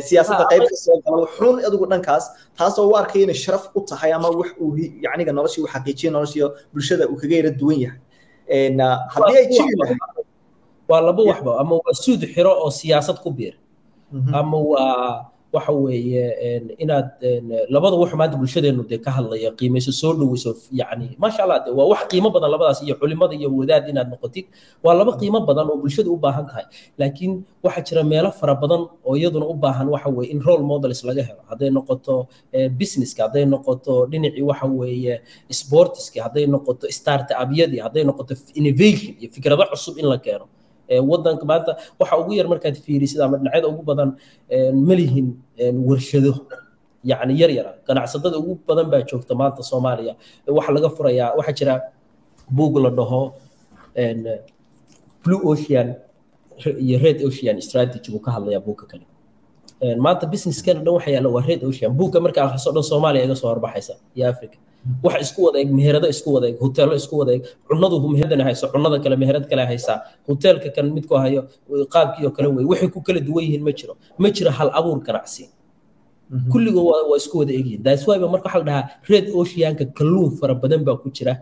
siyaasadda 0.07 0.45
qayb 0.51 0.63
ka 0.71 0.75
soo 0.85 0.97
galo 1.05 1.27
xun 1.37 1.55
adigu 1.67 1.85
dhankaas 1.91 2.25
taasoo 2.57 2.89
u 2.89 2.95
arkaya 2.97 3.23
inay 3.29 3.37
sharaf 3.43 3.69
u 3.77 3.85
tahay 3.89 4.11
ama 4.17 4.29
wax 4.39 4.49
uu 4.63 4.73
yacniga 5.05 5.31
noloshii 5.37 5.61
uu 5.61 5.69
xaqiijiyo 5.75 6.09
noloshii 6.15 6.49
bulshada 6.73 7.05
uu 7.11 7.17
kaga 7.21 7.35
yara 7.39 7.51
duwan 7.59 7.77
yahay. 7.85 7.99
Haddii 9.13 9.37
ay 9.41 9.45
jiri 9.53 9.75
lahayd 9.81 10.01
waa 10.89 11.01
laba 11.07 11.21
waxba 11.29 11.51
ama 11.61 11.75
waa 11.83 11.93
suud 12.03 12.21
xiro 12.33 12.51
oo 12.61 12.69
siyaasad 12.79 13.17
ku 13.23 13.29
biir. 13.37 13.55
Ama 14.39 14.57
waa 14.57 15.25
waxa 15.53 15.73
weeye 15.73 16.25
inaad 16.83 17.09
labada 17.73 17.95
wax 18.01 18.11
maanta 18.19 18.37
bulshadeenu 18.41 18.83
dee 18.89 18.97
ka 19.05 19.09
hadlaya 19.17 19.49
qiimayso 19.59 19.89
soo 20.01 20.13
dhoweyso 20.13 20.51
yani 20.79 21.07
maasha 21.21 21.41
allah 21.45 21.57
de 21.65 21.71
waa 21.77 21.87
wax 21.91 22.01
qiimo 22.11 22.29
badan 22.35 22.49
labadaas 22.53 22.79
iyo 22.85 22.95
culimada 23.01 23.33
iyo 23.39 23.49
wadaad 23.59 23.89
inaad 23.89 24.09
noqotid. 24.13 24.45
Waa 24.83 24.93
laba 24.99 25.11
qiimo 25.19 25.39
badan 25.49 25.65
oo 25.73 25.77
bulshada 25.81 26.09
u 26.09 26.17
baahan 26.23 26.45
tahay. 26.49 26.65
Laakiin 27.01 27.33
waxaa 27.65 27.81
jira 27.87 28.03
meelo 28.11 28.29
fara 28.39 28.53
badan 28.61 28.81
oo 29.07 29.13
iyaduna 29.17 29.45
u 29.49 29.53
baahan 29.63 29.87
waxa 29.93 30.09
weeye 30.09 30.31
in 30.33 30.39
role 30.47 30.61
models 30.71 31.01
laga 31.07 31.23
helo. 31.27 31.41
Hadday 31.49 31.69
noqoto 31.77 32.27
businesska 32.79 33.21
hadday 33.25 33.45
noqoto 33.53 34.05
dhinacii 34.11 34.41
waxa 34.49 34.65
weeye 34.79 35.15
sportiski 35.59 36.19
hadday 36.25 36.45
noqoto 36.53 36.85
startup-yadii 36.99 37.81
hadday 37.85 38.03
noqoto 38.09 38.33
innovation 38.59 39.13
iyo 39.21 39.29
fikrado 39.35 39.63
cusub 39.71 39.97
in 40.01 40.05
la 40.13 40.17
keeno 40.25 40.45
wadanka 41.09 41.45
maanta 41.51 41.71
waxa 41.99 42.15
ugu 42.21 42.33
yar 42.39 42.47
markaad 42.51 42.75
fiirisid 42.85 43.19
ama 43.21 43.37
dhinacyada 43.37 43.67
ugu 43.71 43.81
badan 43.89 44.09
ma 44.87 44.93
lihin 44.99 45.27
warshado. 45.87 46.33
Yacni 47.03 47.33
yar 47.41 47.49
yara 47.57 47.71
ganacsatada 47.87 48.37
ugu 48.41 48.53
badan 48.67 48.87
baa 48.91 49.01
joogta 49.09 49.33
maanta 49.41 49.61
soomaaliya. 49.69 50.13
Waxa 50.57 50.71
laga 50.75 50.89
furayaa 50.95 51.35
waxaa 51.37 51.55
jira 51.59 51.75
buug 52.55 52.75
la 52.83 52.89
dhaho 52.89 53.21
blue 55.23 55.41
ocean 55.51 55.95
iyo 56.85 56.97
red 57.03 57.17
ocean 57.27 57.55
strategy 57.61 58.11
buu 58.11 58.19
ka 58.25 58.31
hadlayaa 58.35 58.59
buugka 58.65 58.85
kale 58.91 59.05
maanta 60.05 60.25
businesskana 60.33 60.79
dhan 60.85 60.93
waxa 60.97 61.09
yaalla 61.15 61.29
waa 61.35 61.43
red 61.49 61.61
ocean. 61.69 61.91
Buugga 61.99 62.19
marka 62.25 62.39
akhriso 62.45 62.69
dhan 62.75 62.83
soomaaliya 62.91 63.23
iga 63.27 63.35
soo 63.41 63.47
horbaxaysa 63.53 63.93
iyo 64.15 64.25
africa 64.33 64.57
wax 65.03 65.15
isku 65.25 65.39
wada 65.45 65.59
eg 65.63 65.69
meherado 65.77 66.07
isku 66.13 66.29
wada 66.35 66.47
eg 66.51 66.57
hoteelo 66.63 66.93
isku 67.01 67.15
wada 67.19 67.31
eg 67.37 67.43
cunadu 67.67 67.95
meheradana 68.13 68.43
hayso 68.47 68.65
cunada 68.73 68.97
kale 69.03 69.15
meherad 69.21 69.45
kale 69.51 69.63
haysaa 69.71 69.97
hoteelka 70.27 70.69
kan 70.75 70.85
midku 70.95 71.15
hayo 71.23 71.41
qaabkii 71.93 72.25
oo 72.27 72.31
kale 72.37 72.47
wey 72.55 72.65
waxay 72.71 72.89
ku 72.95 72.99
kala 73.07 73.19
duwan 73.27 73.43
yihiin 73.45 73.63
ma 73.67 73.71
jiro. 73.79 73.93
Ma 74.21 74.27
jiro 74.35 74.51
hal 74.57 74.69
abuur 74.79 74.99
ganacsi. 75.07 75.43
Kulligoo 76.51 76.85
waa 77.11 77.17
isku 77.21 77.35
wada 77.41 77.53
egyihin 77.59 77.81
that's 77.83 78.03
why 78.07 78.17
ba 78.23 78.27
marka 78.33 78.45
waxaa 78.47 78.61
la 78.61 78.65
dhahaa 78.69 78.85
red 79.11 79.25
oceanka 79.41 79.83
kalluun 79.97 80.31
fara 80.39 80.53
badan 80.63 80.83
baa 80.87 80.95
ku 81.03 81.09
jira 81.17 81.33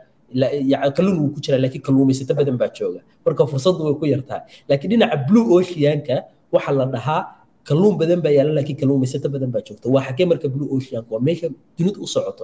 kalluun 0.98 1.18
wuu 1.22 1.30
ku 1.36 1.40
jira 1.44 1.58
laakiin 1.64 1.82
kalluumaysato 1.88 2.34
badan 2.40 2.58
baa 2.62 2.70
jooga. 2.78 3.02
Marka 3.26 3.44
fursaddu 3.52 3.82
way 3.88 3.96
ku 4.02 4.06
yartahay. 4.14 4.42
Laakiin 4.70 4.90
dhinaca 4.92 5.18
blue 5.28 5.46
oceanka 5.58 6.16
waxaa 6.56 6.74
la 6.80 6.86
dhahaa 6.96 7.22
kalluun 7.68 7.96
badan 8.02 8.20
baa 8.26 8.34
yaalla 8.38 8.54
laakiin 8.58 8.78
kalluumaysato 8.82 9.28
badan 9.36 9.52
baa 9.56 9.62
joogta. 9.68 9.86
Waa 9.96 10.04
xagee 10.08 10.26
marka 10.32 10.48
blue 10.54 10.70
oceanka 10.76 11.10
waa 11.14 11.22
meesha 11.28 11.48
dunidu 11.78 12.00
u 12.06 12.08
socoto. 12.14 12.44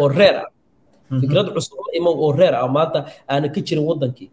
Oo 0.00 0.08
reer 0.18 0.36
ah. 0.44 0.48
Fikrad 1.20 1.46
cusub 1.54 1.78
la 1.86 1.92
imow 1.98 2.14
oo 2.24 2.30
reer 2.40 2.54
ah. 2.60 2.68
Maanta 2.76 2.98
aanan 3.32 3.50
ka 3.54 3.60
jirin 3.66 3.84
wadankii 3.90 4.28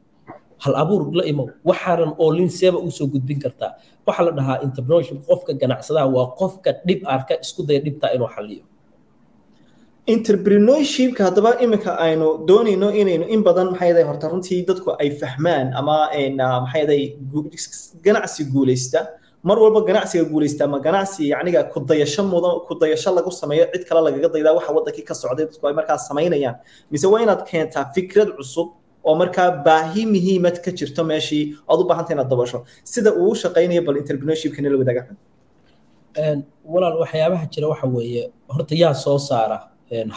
hal 0.63 0.73
abuur 0.81 1.01
la 1.19 1.23
imow 1.31 1.47
waxaanan 1.69 2.11
oolin 2.23 2.49
seeba 2.59 2.77
u 2.79 2.89
soo 2.97 3.07
gudbin 3.13 3.39
kartaa 3.43 3.71
waxaa 4.07 4.25
la 4.27 4.31
dhahaa 4.37 4.57
entrepreneurship. 4.65 5.17
Qofka 5.29 5.51
ganacsadaha 5.61 6.07
waa 6.15 6.27
qofka 6.39 6.69
dhib 6.87 6.99
arka 7.15 7.33
isku 7.43 7.61
daya 7.67 7.79
dhibtaa 7.85 8.11
inuu 8.15 8.29
xaliyo 8.35 8.63
entrepreneurshipka 10.13 11.23
haddaba 11.27 11.51
iminka 11.63 11.91
aynu 12.05 12.27
doonayno 12.47 12.89
inaynu 13.01 13.25
in 13.33 13.41
badan 13.43 13.67
maxay 13.73 14.03
horta 14.09 14.27
runtii 14.31 14.59
dadku 14.67 14.91
ay 15.01 15.09
fahmaan 15.21 15.73
ama 15.79 15.97
maxay 16.65 16.81
yaday 16.83 17.01
ganacsi 18.05 18.43
guulaysta. 18.53 18.99
Mar 19.43 19.57
walba 19.57 19.81
ganacsiga 19.89 20.23
guulaysta 20.31 20.63
ama 20.65 20.79
ganacsi 20.79 21.29
yacniga 21.33 21.61
ku 21.73 21.79
dayasho 21.79 22.23
mudan 22.23 22.61
ku 22.67 22.73
dayasho 22.81 23.09
lagu 23.17 23.31
sameeyo 23.31 23.65
cid 23.73 23.83
kale 23.89 24.01
lagaga 24.07 24.29
daydaa 24.33 24.53
waxa 24.57 24.71
wadankii 24.77 25.05
ka 25.09 25.13
socday 25.13 25.45
dadku 25.49 25.67
ay 25.67 25.73
markaa 25.73 25.97
samaynayaan. 25.97 26.55
Mise 26.91 27.05
waa 27.07 27.21
inaad 27.25 27.41
keentaa 27.49 27.85
fikrad 27.95 28.29
cusub 28.37 28.67
oo 29.03 29.15
markaa 29.15 29.51
baahi 29.65 30.05
muhiimad 30.05 30.61
ka 30.65 30.71
jirto 30.71 31.03
meeshii 31.03 31.57
aad 31.69 31.79
u 31.81 31.83
baahanta 31.89 32.13
inaad 32.13 32.29
dabasho 32.29 32.59
sida 32.83 33.09
uu 33.13 33.33
shaqaynayo 33.35 33.81
bal 33.87 33.97
entrepreneurshipkana 33.97 34.69
la 34.69 34.77
wadaaga. 34.77 35.03
Walaal 36.73 36.97
waxyaabaha 37.03 37.45
jira 37.53 37.67
waxa 37.73 37.87
weeye 37.87 38.23
horta 38.49 38.75
yaa 38.75 38.93
soo 38.93 39.17
saara 39.17 39.57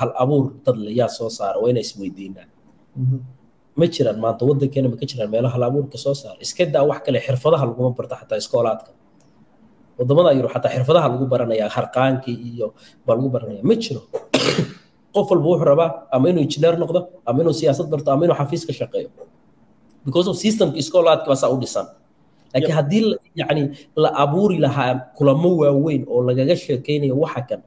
hal 0.01 0.11
abuur 0.23 0.45
dad 0.65 0.77
le 0.85 0.91
yaa 1.01 1.09
soo 1.09 1.29
saara 1.39 1.59
waa 1.63 1.71
inay 1.73 1.83
isweydiinaan. 1.87 2.49
Ma 3.79 3.87
jiraan 3.95 4.19
maanta 4.25 4.43
wadankeena 4.49 4.89
ma 4.93 4.97
ka 5.01 5.07
jiraan 5.11 5.31
meelo 5.33 5.49
hal 5.55 5.63
abuurka 5.69 5.99
soo 6.05 6.15
saara? 6.21 6.37
Iska 6.45 6.65
daa 6.75 6.85
wax 6.91 7.01
kale 7.07 7.19
xirfadaha 7.27 7.65
laguma 7.69 7.91
barto 7.99 8.15
xataa 8.21 8.39
iskoolaadka. 8.43 8.91
Wadamada 9.99 10.31
yurub 10.37 10.51
xataa 10.55 10.71
xirfadaha 10.75 11.07
lagu 11.13 11.27
baranaya 11.33 11.67
harqaankii 11.77 12.37
iyo 12.51 12.67
baa 13.07 13.15
lagu 13.19 13.29
baranaya 13.35 13.63
ma 13.69 13.75
jiro. 13.83 14.03
Qof 15.15 15.27
walba 15.31 15.47
wuxuu 15.53 15.69
rabaa 15.71 15.91
ama 16.15 16.27
inuu 16.31 16.43
injineer 16.47 16.75
noqdo 16.83 17.01
ama 17.29 17.39
inuu 17.43 17.55
siyaasad 17.61 17.87
barto 17.93 18.09
ama 18.13 18.25
inuu 18.27 18.37
xafiis 18.41 18.63
ka 18.69 18.73
shaqeeyo. 18.73 19.11
Because 20.07 20.27
of 20.31 20.37
systemka 20.45 20.77
iskoolaadka 20.83 21.27
baa 21.31 21.39
saa 21.43 21.51
u 21.55 21.57
dhisan. 21.63 21.87
Laakiin 22.55 22.75
haddii 22.79 23.03
yani 23.41 23.63
la 24.03 24.09
abuuri 24.23 24.59
lahaa 24.65 24.95
kulamo 25.17 25.51
waaweyn 25.63 26.03
oo 26.13 26.21
lagaga 26.29 26.55
sheekeynayo 26.57 27.15
waxa 27.23 27.43
kan 27.49 27.61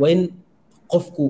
waa 0.00 0.10
in 0.14 0.20
qofku 0.92 1.24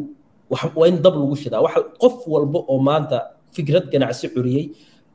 waa 0.78 0.86
in 0.90 0.96
dab 1.04 1.14
lagu 1.20 1.36
shidaa. 1.42 1.60
Qof 2.02 2.14
walba 2.32 2.58
oo 2.72 2.78
maanta 2.88 3.18
fikrad 3.54 3.84
ganacsi 3.92 4.26
curiyey 4.34 4.64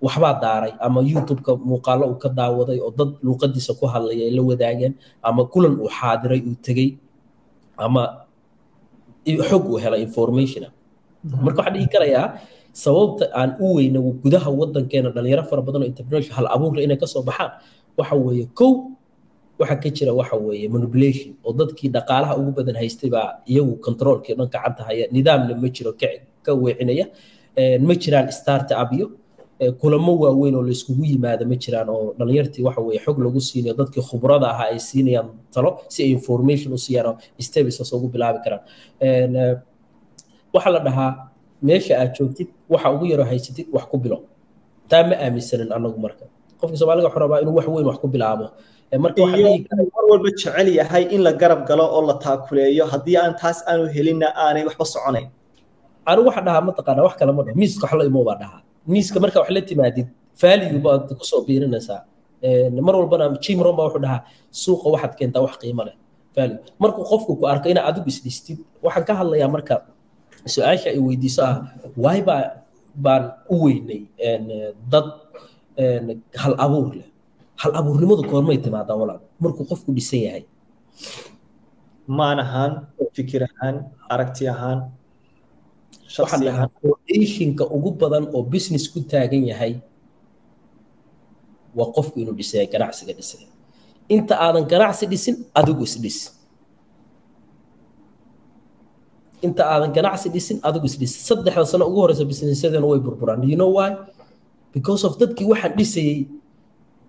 waxbaa 0.05 0.33
daaray 0.43 0.73
ama 0.85 0.99
youtubeka 1.11 1.51
muuqaalo 1.69 2.05
uu 2.11 2.17
ka 2.23 2.29
daawaday 2.39 2.79
oo 2.85 2.91
dad 2.99 3.11
luuqadiisa 3.25 3.71
ku 3.79 3.85
hadlaya 3.93 4.23
ay 4.29 4.33
la 4.37 4.41
wadaageen 4.49 4.93
ama 5.27 5.41
kulan 5.53 5.73
uu 5.83 5.89
xaadiray 5.97 6.41
uu 6.49 6.55
tegey 6.65 6.89
ama 7.85 8.03
xog 9.49 9.63
uu 9.71 9.77
helay 9.83 10.01
informationa. 10.07 10.69
Marka 11.45 11.59
waxaan 11.61 11.73
dhihi 11.75 11.89
karayaa 11.93 12.27
sababta 12.83 13.25
aan 13.39 13.49
u 13.59 13.75
weyna 13.77 13.99
gudaha 14.23 14.49
wadankeena 14.59 15.09
dhalinyaro 15.15 15.43
fara 15.49 15.61
badan 15.65 15.81
oo 15.83 15.89
entrepreneurship 15.91 16.33
hal 16.37 16.47
abuurla 16.55 16.81
inay 16.85 16.97
ka 17.01 17.07
soo 17.13 17.23
baxaan 17.29 17.51
waxa 17.97 18.15
weeye 18.25 18.45
kow 18.59 18.71
waxa 19.59 19.75
ka 19.83 19.89
jira 19.97 20.11
waxa 20.19 20.35
weeye 20.45 20.67
manipulation 20.75 21.31
oo 21.45 21.53
dadkii 21.59 21.89
dhaqaalaha 21.95 22.33
ugu 22.39 22.51
badan 22.57 22.75
haystay 22.81 23.09
iyagu 23.51 23.73
controlkii 23.85 24.33
dhan 24.37 24.47
gacanta 24.53 24.83
haya. 24.87 25.05
Nidaamna 25.15 25.53
ma 25.61 25.67
jiro 25.75 25.91
ka 26.45 26.51
weecinaya. 26.63 27.05
Ma 27.87 27.93
jiraan 28.01 28.31
start 28.31 28.69
upyo 28.83 29.05
kulamo 29.81 30.11
waaweyn 30.23 30.55
oo 30.55 30.61
layskugu 30.67 31.03
yimaada 31.11 31.45
ma 31.51 31.55
jiraan 31.63 31.89
oo 31.89 32.13
dhalinyartii 32.19 32.63
waxa 32.67 32.81
weeye 32.81 32.99
xog 33.05 33.17
lagu 33.25 33.39
siinayo 33.47 33.73
dadkii 33.79 34.03
khubrada 34.09 34.47
ahaa 34.53 34.69
ay 34.73 34.79
siinayaan 34.79 35.29
talo 35.53 35.69
si 35.93 35.99
ay 36.03 36.09
information 36.17 36.69
u 36.73 36.77
siiyaan 36.77 37.07
oo 37.11 37.15
stebisas 37.47 37.89
ugu 37.93 38.07
bilaabi 38.13 38.39
karaan. 38.45 38.61
Waxaa 40.53 40.71
la 40.75 40.79
dhahaa 40.85 41.11
meesha 41.67 41.93
aad 42.01 42.11
joogtid 42.17 42.47
waxa 42.69 42.87
ugu 42.93 43.05
yaroo 43.11 43.25
haysatid 43.31 43.67
wax 43.75 43.85
ku 43.91 43.97
bilow 43.97 44.21
taa 44.89 45.03
ma 45.09 45.15
aaminsanin 45.25 45.71
anagu 45.77 45.99
marka. 46.05 46.25
Qofka 46.59 46.77
soomaaliga 46.79 47.07
wuxuu 47.09 47.19
rabaa 47.25 47.41
inuu 47.41 47.55
wax 47.57 47.67
weyn 47.67 47.87
wax 47.89 47.97
ku 48.03 48.07
bilaabo 48.07 48.45
mar 49.03 49.11
walba 50.09 50.29
jecel 50.31 50.67
yahay 50.79 51.03
in 51.15 51.21
la 51.27 51.31
garab 51.41 51.67
galo 51.67 51.83
oo 51.95 52.01
la 52.09 52.15
taakuleeyo 52.25 52.85
haddii 52.93 53.17
aan 53.23 53.33
taas 53.41 53.57
aanu 53.69 53.85
helinna 53.95 54.27
aanay 54.43 54.63
waxba 54.67 54.85
soconayn 54.93 55.27
anigu 56.09 56.27
waxa 56.29 56.41
dhahaa 56.47 56.63
mataqaanaa 56.69 57.03
wax 57.07 57.15
kale 57.19 57.31
ma 57.37 57.43
dhaho 57.45 57.55
miiska 57.61 57.83
wax 57.85 57.93
la 57.99 58.05
imo 58.09 58.21
baa 58.27 58.37
dhahaa. 58.41 58.61
Miiska 58.93 59.17
marka 59.23 59.37
wax 59.41 59.49
la 59.55 59.61
timaadid 59.69 60.07
value 60.41 60.79
baad 60.85 61.03
ku 61.19 61.23
soo 61.31 61.41
biirinaysaa. 61.47 62.01
Mar 62.87 62.95
walbana 62.99 63.25
jim 63.43 63.59
ron 63.65 63.75
baa 63.79 63.85
wuxuu 63.87 64.01
dhahaa 64.05 64.21
suuqa 64.61 64.87
waxaad 64.93 65.13
keentaa 65.19 65.41
wax 65.45 65.53
qiimo 65.61 65.83
leh 65.87 65.95
value. 66.35 66.59
Markuu 66.81 67.03
qofku 67.11 67.31
ku 67.39 67.43
arko 67.53 67.67
inaad 67.73 67.85
adigu 67.91 68.07
isdhistid 68.13 68.57
waxaan 68.85 69.03
ka 69.09 69.13
hadlayaa 69.19 69.49
marka 69.55 69.75
su'aasha 70.53 70.87
ay 70.95 70.99
weydiiso 71.07 71.41
ah 71.49 71.55
waay 72.03 72.19
baa 72.29 72.41
baan 73.05 73.23
u 73.53 73.55
weynay 73.67 74.01
dad 74.91 75.07
hal 76.41 76.53
abuur 76.65 76.87
leh 76.99 77.07
hal 77.61 77.71
abuurnimadu 77.79 78.23
koormay 78.31 78.57
timaadaa 78.65 78.97
walaal. 79.01 79.21
Markuu 79.43 79.63
qofku 79.71 79.89
dhisan 79.97 80.21
yahay. 80.27 80.43
Maan 82.17 82.39
ahaan 82.45 82.71
fikir 83.15 83.41
ahaan 83.49 83.75
aragti 84.13 84.43
ahaan 84.53 84.79
foundationka 86.13 87.63
ugu 87.75 87.89
badan 88.01 88.23
oo 88.35 88.41
business 88.53 88.83
ku 88.93 88.99
taagan 89.11 89.43
yahay 89.51 89.73
waa 91.77 91.89
qofku 91.95 92.15
inuu 92.23 92.35
dhisay 92.39 92.65
ganacsiga 92.73 93.13
dhisay. 93.19 93.43
Inta 94.15 94.33
aadan 94.45 94.63
ganacsi 94.71 95.03
dhisin 95.11 95.35
adigu 95.59 95.83
isdhis 95.89 96.19
inta 99.45 99.63
aadan 99.73 99.91
ganacsi 99.97 100.27
dhisin 100.35 100.57
adigu 100.67 100.85
isdhis 100.89 101.13
saddexda 101.27 101.65
sano 101.71 101.85
ugu 101.89 101.99
horeysa 102.07 102.23
businessadana 102.31 102.87
way 102.91 102.99
burburaan. 103.05 103.43
You 103.51 103.57
know 103.61 103.71
why? 103.77 103.89
Because 104.75 105.01
of 105.07 105.11
dadkii 105.21 105.45
waxaan 105.51 105.73
dhisayey 105.79 106.17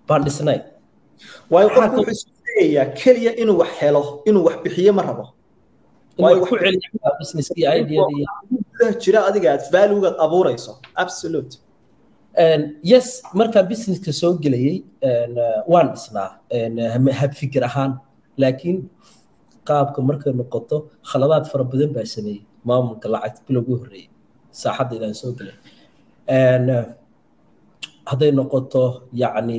baan 0.09 0.23
dhisnay 0.27 0.61
waayo 1.53 1.69
qofku 1.77 1.97
wuxuu 2.01 2.15
isu 2.17 2.27
dayayaa 2.47 2.87
keliya 3.01 3.33
inuu 3.43 3.57
wax 3.63 3.71
helo 3.81 4.03
inuu 4.29 4.45
wax 4.49 4.57
bixiyo 4.65 4.93
ma 4.99 5.03
rabo? 5.09 5.25
Waayo 6.23 6.41
ku 6.47 6.55
celiyaa 6.63 7.11
businesskii 7.21 7.67
ideadii 7.81 8.25
jira 9.03 9.21
adiga 9.29 9.49
aad 9.55 9.65
valuegaad 9.75 10.17
abuurayso 10.25 10.73
absolute 11.03 11.55
yes 12.93 13.07
markaan 13.39 13.67
businesska 13.71 14.13
soo 14.21 14.33
gelayey 14.45 14.77
waan 15.73 15.89
dhisnaa 15.95 16.29
hab 17.21 17.33
fikir 17.41 17.63
ahaan. 17.71 17.93
Laakiin 18.43 18.79
qaabka 19.69 19.99
markay 20.09 20.33
noqoto 20.41 20.77
khaladaad 21.11 21.45
fara 21.51 21.65
badan 21.73 21.91
baa 21.97 22.07
sameeyey. 22.15 22.43
Maamulka 22.69 23.07
lacagta 23.15 23.41
bilowgii 23.47 23.77
horreeyey 23.81 24.09
saaxadda 24.61 24.95
inaan 24.99 25.15
soo 25.21 25.33
gelay. 25.39 25.57
Hadday 28.11 28.31
noqoto 28.39 28.83
yacni 29.23 29.59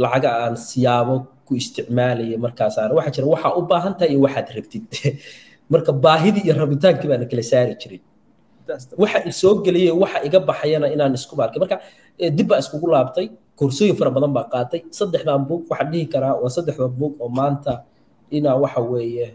lacaga 0.00 0.30
aan 0.44 0.54
siyaabo 0.56 1.14
ku 1.46 1.52
isticmaalaya 1.60 2.36
markaasaan 2.38 2.94
waxaa 2.96 3.14
jira 3.16 3.26
waxaa 3.34 3.52
u 3.58 3.62
baahan 3.70 3.92
tahay 3.98 4.10
iyo 4.14 4.20
waxaad 4.26 4.46
rabtid. 4.56 4.84
Marka 5.72 5.90
baahidii 6.04 6.42
iyo 6.46 6.54
rabitaankii 6.54 7.08
baana 7.10 7.26
kala 7.30 7.42
saari 7.42 7.74
jiray. 7.80 8.00
Waxa 9.02 9.18
isoo 9.30 9.54
geliyay 9.66 9.94
waxa 10.02 10.18
iga 10.26 10.38
baxayana 10.48 10.86
inaan 10.94 11.14
isku 11.18 11.34
baarkay 11.38 11.58
marka 11.62 11.76
dib 12.36 12.46
baa 12.50 12.58
iskugu 12.62 12.86
laabtay 12.94 13.26
koorsooyin 13.58 13.96
fara 13.98 14.10
badan 14.14 14.32
baa 14.36 14.46
qaatay. 14.54 14.80
Saddexdan 14.98 15.42
buug 15.48 15.62
waxaan 15.70 15.88
dhihi 15.92 16.06
karaa 16.14 16.34
waa 16.42 16.50
saddexda 16.56 16.86
buug 17.00 17.14
oo 17.22 17.30
maanta 17.38 17.72
inaa 18.36 18.56
waxa 18.62 18.80
weeye 18.92 19.26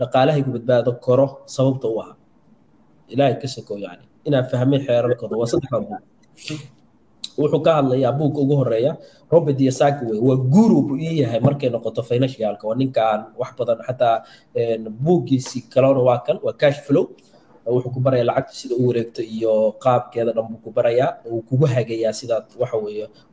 dhaqaalahaygu 0.00 0.50
badbaado 0.56 0.90
koro 1.06 1.26
sababta 1.46 1.86
u 1.86 1.96
ahaa. 2.02 2.16
Ilaahay 3.12 3.36
ka 3.42 3.46
soko 3.46 3.74
yani. 3.78 4.04
Inaan 4.26 4.46
fahmay 4.50 4.80
xeerarkooda 4.86 5.34
waa 5.40 5.48
saddexda 5.52 5.78
buug 5.86 6.02
wuxuu 7.40 7.60
ka 7.66 7.70
hadlayaa 7.78 8.12
buugga 8.18 8.40
ugu 8.44 8.54
horreeya 8.60 8.92
robert 9.32 9.60
yasaki 9.68 10.02
wey 10.10 10.20
waa 10.28 10.38
guru 10.54 10.78
buu 10.86 10.98
ii 11.06 11.20
yahay 11.22 11.40
markay 11.46 11.70
noqoto 11.74 12.02
financialka 12.10 12.64
waa 12.68 12.78
ninkaan 12.82 13.20
wax 13.40 13.50
badan 13.58 13.78
xataa 13.86 14.16
buuggiisi 15.04 15.58
kalona 15.72 16.00
waa 16.08 16.18
kan 16.26 16.36
waa 16.46 16.54
cash 16.62 16.80
flow. 16.86 17.06
Wuxuu 17.74 17.90
ku 17.96 18.00
barayaa 18.06 18.26
lacagta 18.28 18.52
sida 18.60 18.74
u 18.76 18.82
wareegto 18.88 19.22
iyo 19.36 19.52
qaabkeeda 19.84 20.32
dhan 20.36 20.46
buu 20.50 20.60
ku 20.64 20.70
barayaa 20.76 21.10
uu 21.32 21.40
kugu 21.48 21.66
hagayaa 21.74 22.12
sidaad 22.18 22.46
waxa 22.60 22.76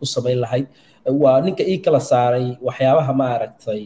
u 0.02 0.06
samayn 0.14 0.40
lahayd 0.44 0.68
waa 1.24 1.42
ninka 1.46 1.64
ii 1.72 1.78
kala 1.86 2.00
saaray 2.12 2.48
waxyaabaha 2.68 3.14
maaragtay 3.22 3.82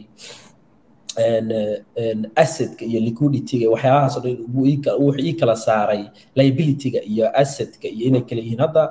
assetka 2.42 2.84
iyo 2.90 3.00
liquidityga 3.06 3.66
waxyaabahaas 3.74 4.16
wuxuu 4.96 5.18
ii 5.26 5.32
kala 5.40 5.56
saaray 5.66 6.02
liabilityga 6.38 7.00
iyo 7.12 7.26
assetka 7.42 7.86
iyo 7.88 8.04
inay 8.08 8.22
kala 8.28 8.40
yihiin. 8.44 8.60
Hadda 8.64 8.82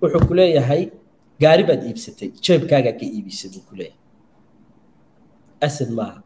wuxuu 0.00 0.22
ku 0.28 0.34
leeyahay 0.38 0.82
gaari 1.42 1.62
baad 1.68 1.82
iibsatay 1.88 2.28
jeebkaagaa 2.44 2.94
ka 3.00 3.04
iibisay 3.16 3.48
buu 3.54 3.62
ku 3.68 3.74
leeyahay. 3.78 4.00
Asset 5.66 5.90
maaha. 5.98 6.18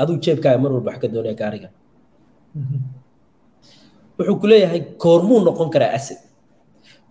Adigu 0.00 0.18
jeebkaaga 0.24 0.58
mar 0.62 0.70
walba 0.74 0.90
wax 0.92 0.98
ka 1.02 1.08
doonaya 1.14 1.36
gaariga. 1.42 1.68
Wuxuu 4.18 4.36
ku 4.40 4.46
leeyahay 4.50 4.80
koormuu 5.02 5.40
noqon 5.46 5.68
karaa 5.74 5.92
asset 5.98 6.20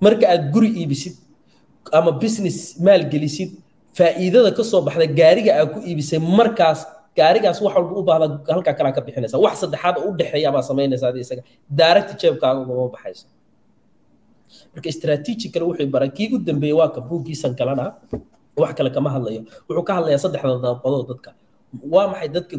marka 0.04 0.26
aad 0.34 0.43
guri 0.54 0.70
iibisid 0.82 1.16
ama 1.97 2.12
business 2.24 2.58
maalgelisid 2.86 3.50
faa'iidada 3.97 4.52
ka 4.58 4.64
soo 4.72 4.82
baxda 4.88 5.06
gaariga 5.20 5.52
aad 5.60 5.70
ku 5.74 5.80
iibisay 5.89 6.20
markaas 6.39 6.80
gaarigaas 7.20 7.58
wax 7.66 7.74
walba 7.78 7.93
u 8.00 8.04
baahda 8.10 8.26
halkaa 8.56 8.74
kalaa 8.80 8.93
ka 8.97 9.02
bixinaysa. 9.06 9.38
Wax 9.45 9.56
saddexaad 9.64 9.95
u 10.06 10.14
dhexeeya 10.20 10.50
baa 10.56 10.64
samaynaysa 10.70 11.06
adi 11.12 11.20
isaga. 11.26 11.43
Daaragta 11.80 12.14
jeebkaaga 12.22 12.60
ugama 12.64 12.88
baxayso 12.95 13.26
marka 14.74 14.89
strategical 14.97 15.64
wuxuu 15.70 15.89
baray 15.93 16.10
kii 16.18 16.28
u 16.36 16.38
dambeeyey 16.47 16.76
waa 16.80 16.89
ka 16.95 17.02
buuggiisan 17.02 17.54
kalena 17.60 17.86
wax 18.62 18.72
kale 18.78 18.89
kama 18.95 19.10
hadlayo. 19.16 19.41
Wuxuu 19.68 19.84
ka 19.88 19.93
hadlayaa 19.97 20.22
saddexda 20.24 20.56
dabaqadood 20.66 21.08
dadka. 21.12 21.30
Waa 21.93 22.08
maxay 22.12 22.30
dadka 22.36 22.56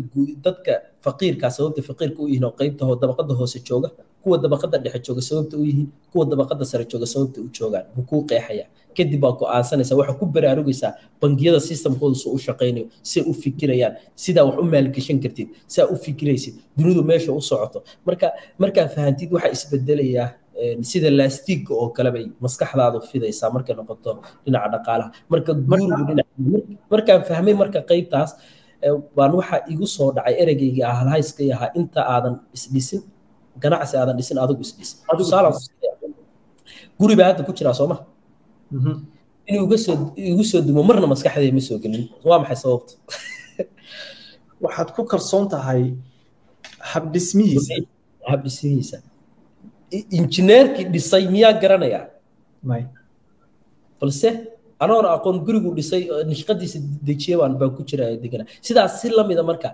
dadka 0.47 0.73
faqiirka 1.05 1.47
sababta 1.57 1.83
faqiirka 1.89 2.19
u 2.23 2.27
yihiin 2.31 2.45
oo 2.49 2.55
qaybta 2.61 2.83
dabaqada 3.03 3.33
hoose 3.39 3.59
jooga 3.69 3.89
kuwa 4.23 4.37
dabaqada 4.45 4.77
dhexe 4.85 5.01
jooga 5.07 5.23
sababta 5.29 5.55
u 5.61 5.65
yihiin 5.69 5.89
kuwa 6.13 6.25
dabaqada 6.31 6.65
sare 6.71 6.85
jooga 6.91 7.07
sababta 7.13 7.39
u 7.41 7.49
joogaan? 7.57 7.85
Buu 7.95 8.05
kuu 8.11 8.23
qeexaya 8.31 8.67
kadib 8.97 9.21
baa 9.23 9.33
go'aansanaysa 9.41 9.95
waxaa 9.99 10.19
ku 10.21 10.27
baraarugaysaa 10.35 10.93
bangiyada 11.23 11.61
systemkooda 11.69 12.15
soo 12.23 12.33
u 12.35 12.39
shaqaynayo 12.47 12.87
say 13.03 13.23
u 13.23 13.33
fikirayaan 13.43 13.95
sidaa 14.25 14.45
wax 14.49 14.57
u 14.63 14.65
maalgeshan 14.73 15.19
kartid 15.25 15.49
saa 15.75 15.87
u 15.93 15.97
fikiraysid 16.05 16.55
dunidu 16.79 17.03
meesha 17.11 17.33
u 17.33 17.41
socoto. 17.51 17.79
Marka 18.07 18.29
markaa 18.63 18.87
fahantid 18.95 19.29
waxaa 19.35 19.53
isbedelayaa 19.57 20.29
sida 20.91 21.09
laastiga 21.19 21.73
oo 21.83 21.89
kale 21.97 22.11
bay 22.15 22.25
maskaxdaadu 22.45 22.99
fidaysaa 23.11 23.49
markay 23.55 23.75
noqoto 23.79 24.11
dhinaca 24.45 24.69
dhaqaalaha. 24.75 25.09
Marka 25.33 25.53
guurigu 25.69 26.03
dhinaca 26.09 26.33
markaan 26.93 27.21
fahmay 27.29 27.55
marka 27.63 27.79
qaybtaas 27.91 28.31
baan 29.17 29.33
waxaa 29.41 29.61
igu 29.73 29.87
soo 29.97 30.09
dhacay 30.17 30.35
ereygayga 30.43 30.83
ah 30.91 30.97
halhayska 31.01 31.43
ahaa 31.57 31.71
inta 31.81 32.01
aadan 32.15 32.35
isdhisin 32.57 33.03
ganacsi 33.63 33.95
aadan 34.01 34.15
dhisin 34.19 34.37
adigu 34.45 34.63
isdhisin 34.67 34.99
guri 37.01 37.15
baa 37.19 37.27
hadda 37.31 37.43
ku 37.49 37.53
jiraa 37.59 37.75
sooma 37.81 37.97
inuu 39.51 39.65
iga 39.69 39.77
soo 39.85 39.95
igu 40.31 40.45
soo 40.51 40.61
dumo 40.67 40.83
marna 40.89 41.07
maskaxdayda 41.13 41.53
ma 41.59 41.63
soo 41.69 41.79
gelin. 41.83 42.05
Waa 42.29 42.39
maxay 42.43 42.59
sababta? 42.63 42.93
Waxaad 44.65 44.89
ku 44.97 45.01
kalsoon 45.13 45.45
tahay 45.53 45.83
habdhismihiisa. 46.93 47.75
Habdhismihiisa 48.31 48.97
injineerkii 50.19 50.87
dhisay 50.95 51.25
miyaa 51.35 51.53
garanayaa? 51.63 52.05
Balse 54.01 54.29
anoona 54.85 55.09
aqoon 55.17 55.39
gurigu 55.47 55.71
dhisay 55.79 56.03
nishqadiisa 56.31 56.79
dejiye 57.09 57.37
baan 57.41 57.55
ku 57.77 57.83
jira 57.91 58.05
degana 58.25 58.45
sidaas 58.67 58.93
si 59.01 59.09
lamida 59.19 59.43
marka 59.51 59.69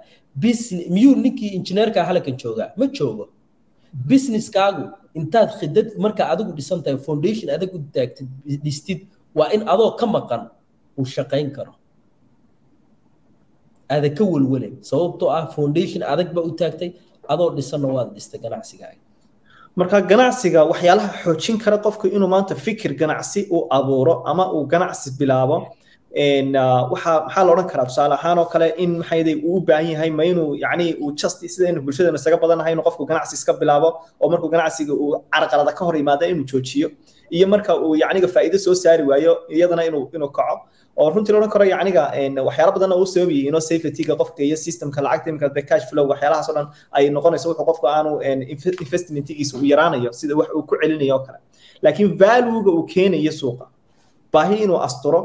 miyuu 0.94 1.14
ninkii 1.24 1.50
injineerka 1.58 2.00
halkan 2.08 2.36
joogaa? 2.42 2.68
Ma 2.78 2.86
joogo. 2.96 3.24
Businesskaagu 4.08 4.84
intaad 5.18 5.50
khidad 5.58 5.88
marka 6.04 6.22
adigu 6.32 6.50
dhisan 6.58 6.78
tahay 6.84 6.98
foundation 7.06 7.48
adag 7.56 7.70
u 7.76 7.78
taagtid 7.96 8.28
dhistid 8.64 9.00
waa 9.38 9.48
in 9.54 9.62
adoo 9.72 9.90
ka 10.00 10.06
maqan 10.16 10.42
uu 10.98 11.06
shaqayn 11.16 11.48
karo. 11.56 11.72
Aada 13.92 14.08
ka 14.18 14.24
welwelen 14.32 14.74
sababtoo 14.90 15.28
ah 15.38 15.44
foundation 15.56 16.02
adag 16.12 16.28
baa 16.36 16.44
u 16.50 16.52
taagtay 16.60 16.90
adoo 17.32 17.48
dhisanna 17.56 17.88
waad 17.96 18.08
dhistay 18.16 18.40
ganacsigaaga 18.44 19.00
marka 19.78 20.00
ganacsiga 20.10 20.60
waxyaalaha 20.70 21.08
xoojin 21.24 21.56
kara 21.62 21.78
qofku 21.86 22.06
inuu 22.16 22.28
maanta 22.34 22.54
fikir 22.54 22.90
ganacsi 23.00 23.40
uu 23.50 23.66
abuuro 23.70 24.14
ama 24.30 24.44
uu 24.52 24.64
ganacsi 24.72 25.10
bilaabo 25.18 25.56
waxaa 26.92 27.20
maxaa 27.26 27.44
la 27.44 27.52
odhan 27.52 27.68
karaa? 27.70 27.86
Tusaale 27.90 28.14
ahaan 28.14 28.38
oo 28.38 28.46
kale 28.52 28.68
in 28.78 28.90
maxayday 29.00 29.34
uu 29.44 29.56
u 29.56 29.60
baahan 29.60 29.86
yahay 29.92 30.10
ma 30.10 30.24
inuu 30.24 30.56
yacni 30.64 30.94
uu 31.02 31.12
just 31.20 31.38
sida 31.54 31.68
inuu 31.70 31.82
bulshadana 31.86 32.16
isaga 32.20 32.36
badannahay 32.42 32.72
inuu 32.72 32.84
qofku 32.88 33.04
ganacsi 33.10 33.34
iska 33.36 33.52
bilaabo 33.60 33.88
oo 34.20 34.28
markuu 34.30 34.48
ganacsiga 34.54 34.92
uu 34.94 35.20
carqalada 35.34 35.72
ka 35.78 35.84
hor 35.84 35.96
yimaada 35.96 36.26
inuu 36.26 36.44
joojiyo 36.50 36.88
iyo 37.30 37.46
marka 37.48 37.72
uu 37.76 37.94
yacniga 38.02 38.28
faa'iido 38.34 38.58
soo 38.58 38.74
saari 38.74 39.02
waayo 39.02 39.32
iyadana 39.48 39.84
inuu 39.88 40.10
inuu 40.14 40.28
kaco. 40.38 40.56
Oo 40.96 41.10
runtii 41.10 41.32
la 41.32 41.48
karo 41.48 41.64
yacniga 41.64 42.02
waxyaala 42.48 42.72
badan 42.76 42.92
uu 42.92 43.06
sababayay 43.06 43.46
inoo 43.50 43.60
safetyga 43.60 44.16
qofka 44.20 44.40
iyo 44.42 44.56
systemka 44.56 45.00
lacagta 45.02 45.30
imika 45.30 45.48
the 45.56 45.62
cash 45.62 45.84
flow 45.90 46.06
waxyaalahaas 46.12 46.48
oo 46.50 46.54
dhan 46.56 46.66
ay 46.96 47.04
noqonayso 47.16 47.46
wuxuu 47.50 47.66
qofku 47.70 47.86
aanu 47.88 48.10
investmentigiisa 48.84 49.52
uu 49.58 49.64
yaraanayo 49.72 50.12
sida 50.12 50.34
wax 50.40 50.48
uu 50.56 50.62
ku 50.68 50.74
celinayo 50.80 51.14
oo 51.16 51.22
kale. 51.26 51.38
Laakiin 51.82 52.16
valuega 52.18 52.70
uu 52.70 52.84
keenayo 52.92 53.32
suuqa 53.40 53.66
baahi 54.32 54.56
inuu 54.64 54.78
asturo 54.86 55.20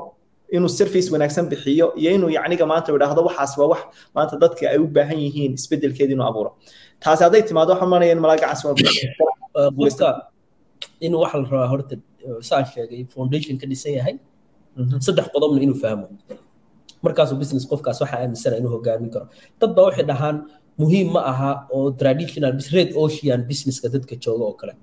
inuu 0.55 0.69
service 0.69 1.07
wanaagsan 1.13 1.45
bixiyo 1.51 1.93
iyo 1.95 2.11
inuu 2.17 2.29
yacniga 2.37 2.65
maanta 2.71 2.91
idhaahdo 2.95 3.21
waxaas 3.29 3.57
waa 3.57 3.67
wax 3.73 3.81
maanta 4.15 4.35
dadka 4.43 4.63
ay 4.73 4.77
u 4.77 4.87
baahan 4.87 5.19
yihiin 5.25 5.53
isbedelkeeda 5.59 6.11
inuu 6.15 6.27
abuuro. 6.29 6.51
Taasi 7.03 7.23
hadday 7.23 7.41
timaado 7.47 7.71
waxaan 7.73 7.89
maraya 7.93 8.11
in 8.15 8.19
malaagacaas 8.19 8.61
qofka 8.65 10.09
in 11.05 11.13
waxa 11.21 11.37
la 11.41 11.47
rabaa 11.53 11.69
horta 11.73 11.95
saan 12.49 12.65
sheegay 12.71 13.01
foundation 13.13 13.55
ka 13.61 13.65
dhisan 13.71 13.93
yahay. 13.99 14.15
Saddex 15.05 15.25
qodobna 15.33 15.59
inuu 15.65 15.77
fahmo. 15.83 16.05
Markaasuu 17.05 17.37
business 17.41 17.63
qofkaas 17.71 17.97
waxa 18.03 18.15
aaminsana 18.23 18.55
inuu 18.61 18.71
hogaamin 18.75 19.09
karo. 19.13 19.25
Dad 19.59 19.71
baa 19.77 19.85
waxay 19.89 20.05
dhahaan 20.11 20.37
muhiim 20.81 21.07
ma 21.15 21.21
aha 21.31 21.51
oo 21.75 21.91
traditional 22.01 22.53
red 22.75 22.89
ocean 23.03 23.39
businesska 23.49 23.87
dadka 23.95 24.15
jooga 24.23 24.43
oo 24.49 24.55
kale. 24.61 24.73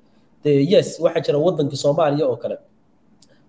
Yes 0.73 0.89
waxaa 1.05 1.23
jira 1.27 1.39
waddanka 1.47 1.77
soomaaliya 1.85 2.27
oo 2.33 2.37
kale. 2.43 2.57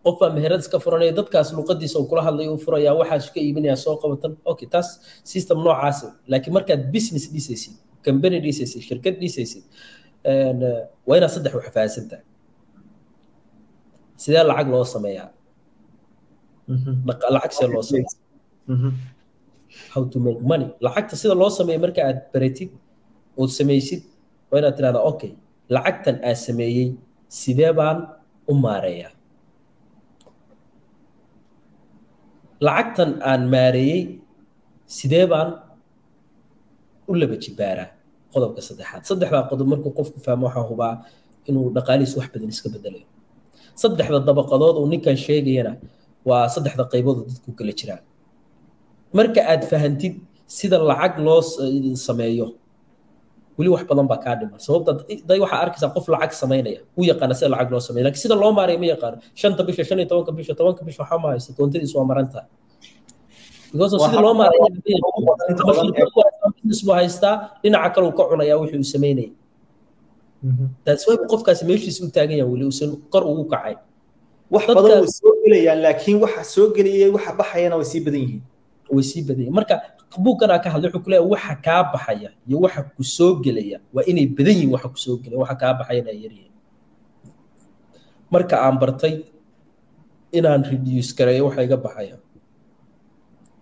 Qof 0.06 0.16
baa 0.22 0.30
meherad 0.38 0.62
iska 0.64 0.78
furanaya 0.84 1.12
dadkaas 1.20 1.50
luqadiisa 1.58 1.96
uu 2.00 2.08
kula 2.12 2.22
hadlayo 2.28 2.52
uu 2.56 2.62
furaya 2.66 2.92
waxaas 3.00 3.26
ka 3.34 3.40
iibinaya 3.46 3.76
soo 3.84 3.96
qabatan 4.04 4.32
okay 4.52 4.68
taas 4.74 4.88
system 5.32 5.58
noocaas 5.66 5.98
laakiin 6.32 6.54
markaad 6.58 6.82
business 6.96 7.26
dhisaysid 7.34 7.74
company 8.08 8.38
dhisaysid 8.46 8.82
shirkad 8.88 9.16
dhisaysid 9.22 9.64
waa 11.08 11.16
inaad 11.20 11.32
saddex 11.36 11.54
wax 11.58 11.68
fahansantahay 11.76 12.24
sidee 14.22 14.44
lacag 14.50 14.68
loo 14.74 14.86
sameeyaa? 14.96 15.28
Lacag 17.36 17.52
see 17.58 17.68
loo 17.74 17.84
sameeyaa? 17.90 18.16
How 19.94 20.04
to 20.12 20.18
make 20.26 20.42
money. 20.52 20.68
Lacagta 20.86 21.16
sida 21.22 21.34
loo 21.42 21.50
sameeyo 21.60 21.80
marka 21.86 22.02
aad 22.08 22.20
baratid 22.34 22.70
ood 23.42 23.52
samaysid 23.60 24.02
waa 24.50 24.58
inaad 24.62 24.76
tirahdaa 24.78 25.04
okay 25.12 25.32
lacagtan 25.76 26.16
aad 26.30 26.38
sameeyey 26.48 26.88
sidee 27.40 27.72
baan 27.80 27.98
u 28.52 28.54
maareeyaa? 28.66 29.12
Lacagtan 32.66 33.12
aan 33.30 33.42
maareeyey 33.54 34.02
sidee 34.98 35.26
baan 35.32 35.50
u 37.10 37.14
laba 37.20 37.36
jibaaraa 37.44 37.88
qodobka 38.34 38.62
saddexaad. 38.68 39.02
Saddexdaa 39.10 39.48
qodob 39.52 39.68
markuu 39.72 39.92
qofku 40.00 40.18
fahmo 40.26 40.46
waxaa 40.50 40.66
hubaa 40.72 40.94
inuu 41.50 41.68
dhaqaalihiis 41.76 42.14
wax 42.20 42.28
badan 42.34 42.50
iska 42.54 42.68
bedelayo 42.74 43.06
saddexda 43.82 44.20
dabaqadood 44.30 44.76
uu 44.82 44.88
ninkan 44.94 45.16
sheegayana 45.26 45.74
waa 46.30 46.44
saddexda 46.56 46.84
qaybood 46.94 47.18
oo 47.22 47.26
dadku 47.32 47.50
kala 47.60 47.74
jiraan 47.80 48.02
marka 49.18 49.42
aad 49.52 49.64
fahantid 49.72 50.14
sida 50.58 50.78
lacag 50.90 51.14
loo 51.26 51.40
sameeyo 52.08 52.48
weli 53.58 53.70
wax 53.76 53.84
badan 53.90 54.08
baa 54.12 54.20
kaa 54.26 54.36
dhiman 54.40 54.60
sababta 54.66 54.92
day 55.30 55.40
waxaa 55.44 55.60
arkaysaa 55.66 55.92
qof 55.96 56.06
lacag 56.14 56.32
samaynaya 56.42 56.80
u 57.00 57.02
yaqaana 57.12 57.34
sida 57.40 57.50
lacag 57.54 57.70
loo 57.74 57.82
sameeyo 57.88 58.04
laakiin 58.08 58.24
sida 58.26 58.36
loo 58.44 58.52
maareeyo 58.58 58.80
ma 58.84 58.88
yaqaano 58.94 59.18
shanta 59.42 59.62
bisha 59.68 59.84
shan 59.88 59.98
iyo 60.02 60.08
tobanka 60.12 60.32
bisha 60.38 60.54
tobanka 60.60 60.82
bisha 60.88 61.00
waxaa 61.04 61.20
ma 61.24 61.28
haysta 61.34 61.52
koontadiis 61.58 61.94
waa 61.98 62.06
maran 62.12 62.28
tahay 62.34 62.48
because 63.72 63.92
sida 64.06 64.20
loo 64.26 64.34
haystaa 67.00 67.36
dhinaca 67.64 67.90
kale 67.94 68.06
uu 68.10 68.16
ka 68.20 68.24
cunayaa 68.32 68.58
wixii 68.62 68.80
uu 68.84 68.90
samaynayay 68.96 69.30
taas 70.86 71.04
way 71.08 71.18
qofkaasi 71.32 71.64
meeshiisa 71.70 72.00
u 72.06 72.10
taagan 72.16 72.38
yahay 72.40 72.52
weli 72.52 72.66
uusan 72.70 72.92
kor 73.12 73.24
ugu 73.32 73.46
kacay. 73.52 73.76
Wax 74.54 74.66
badan 74.72 75.04
way 75.04 75.12
soo 75.20 75.34
gelayaan 75.44 75.80
laakiin 75.86 76.18
waxa 76.24 76.44
soo 76.54 76.68
geliyay 76.76 77.10
waxa 77.16 77.32
baxayana 77.40 77.76
way 77.80 77.86
sii 77.92 78.02
badan 78.06 78.22
yihiin. 78.26 78.42
Way 78.96 79.04
sii 79.10 79.22
badan 79.28 79.42
yihiin. 79.46 79.56
Marka 79.58 79.76
buugganaa 80.24 80.58
ka 80.64 80.70
hadlay 80.74 80.90
wuxuu 80.90 81.04
ku 81.06 81.10
leeyahay 81.12 81.30
waxa 81.34 81.54
kaa 81.66 81.82
baxaya 81.94 82.30
iyo 82.48 82.58
waxa 82.66 82.82
ku 82.96 83.04
soo 83.04 83.32
gelaya. 83.44 83.78
Waa 83.94 84.06
inay 84.12 84.26
badan 84.38 84.54
yihiin 84.58 84.72
waxa 84.74 84.88
ku 84.94 84.98
soo 85.06 85.16
gelaya 85.24 85.40
waxa 85.44 85.56
kaa 85.62 85.74
baxayana 85.80 86.10
ay 86.14 86.20
yaryihiin 86.26 86.54
marka 88.34 88.56
aan 88.62 88.78
bartay 88.82 89.16
inaan 90.32 90.62
reduce 90.66 91.12
gareeyo 91.18 91.46
waxa 91.50 91.62
iga 91.68 91.78
baxaya. 91.78 92.16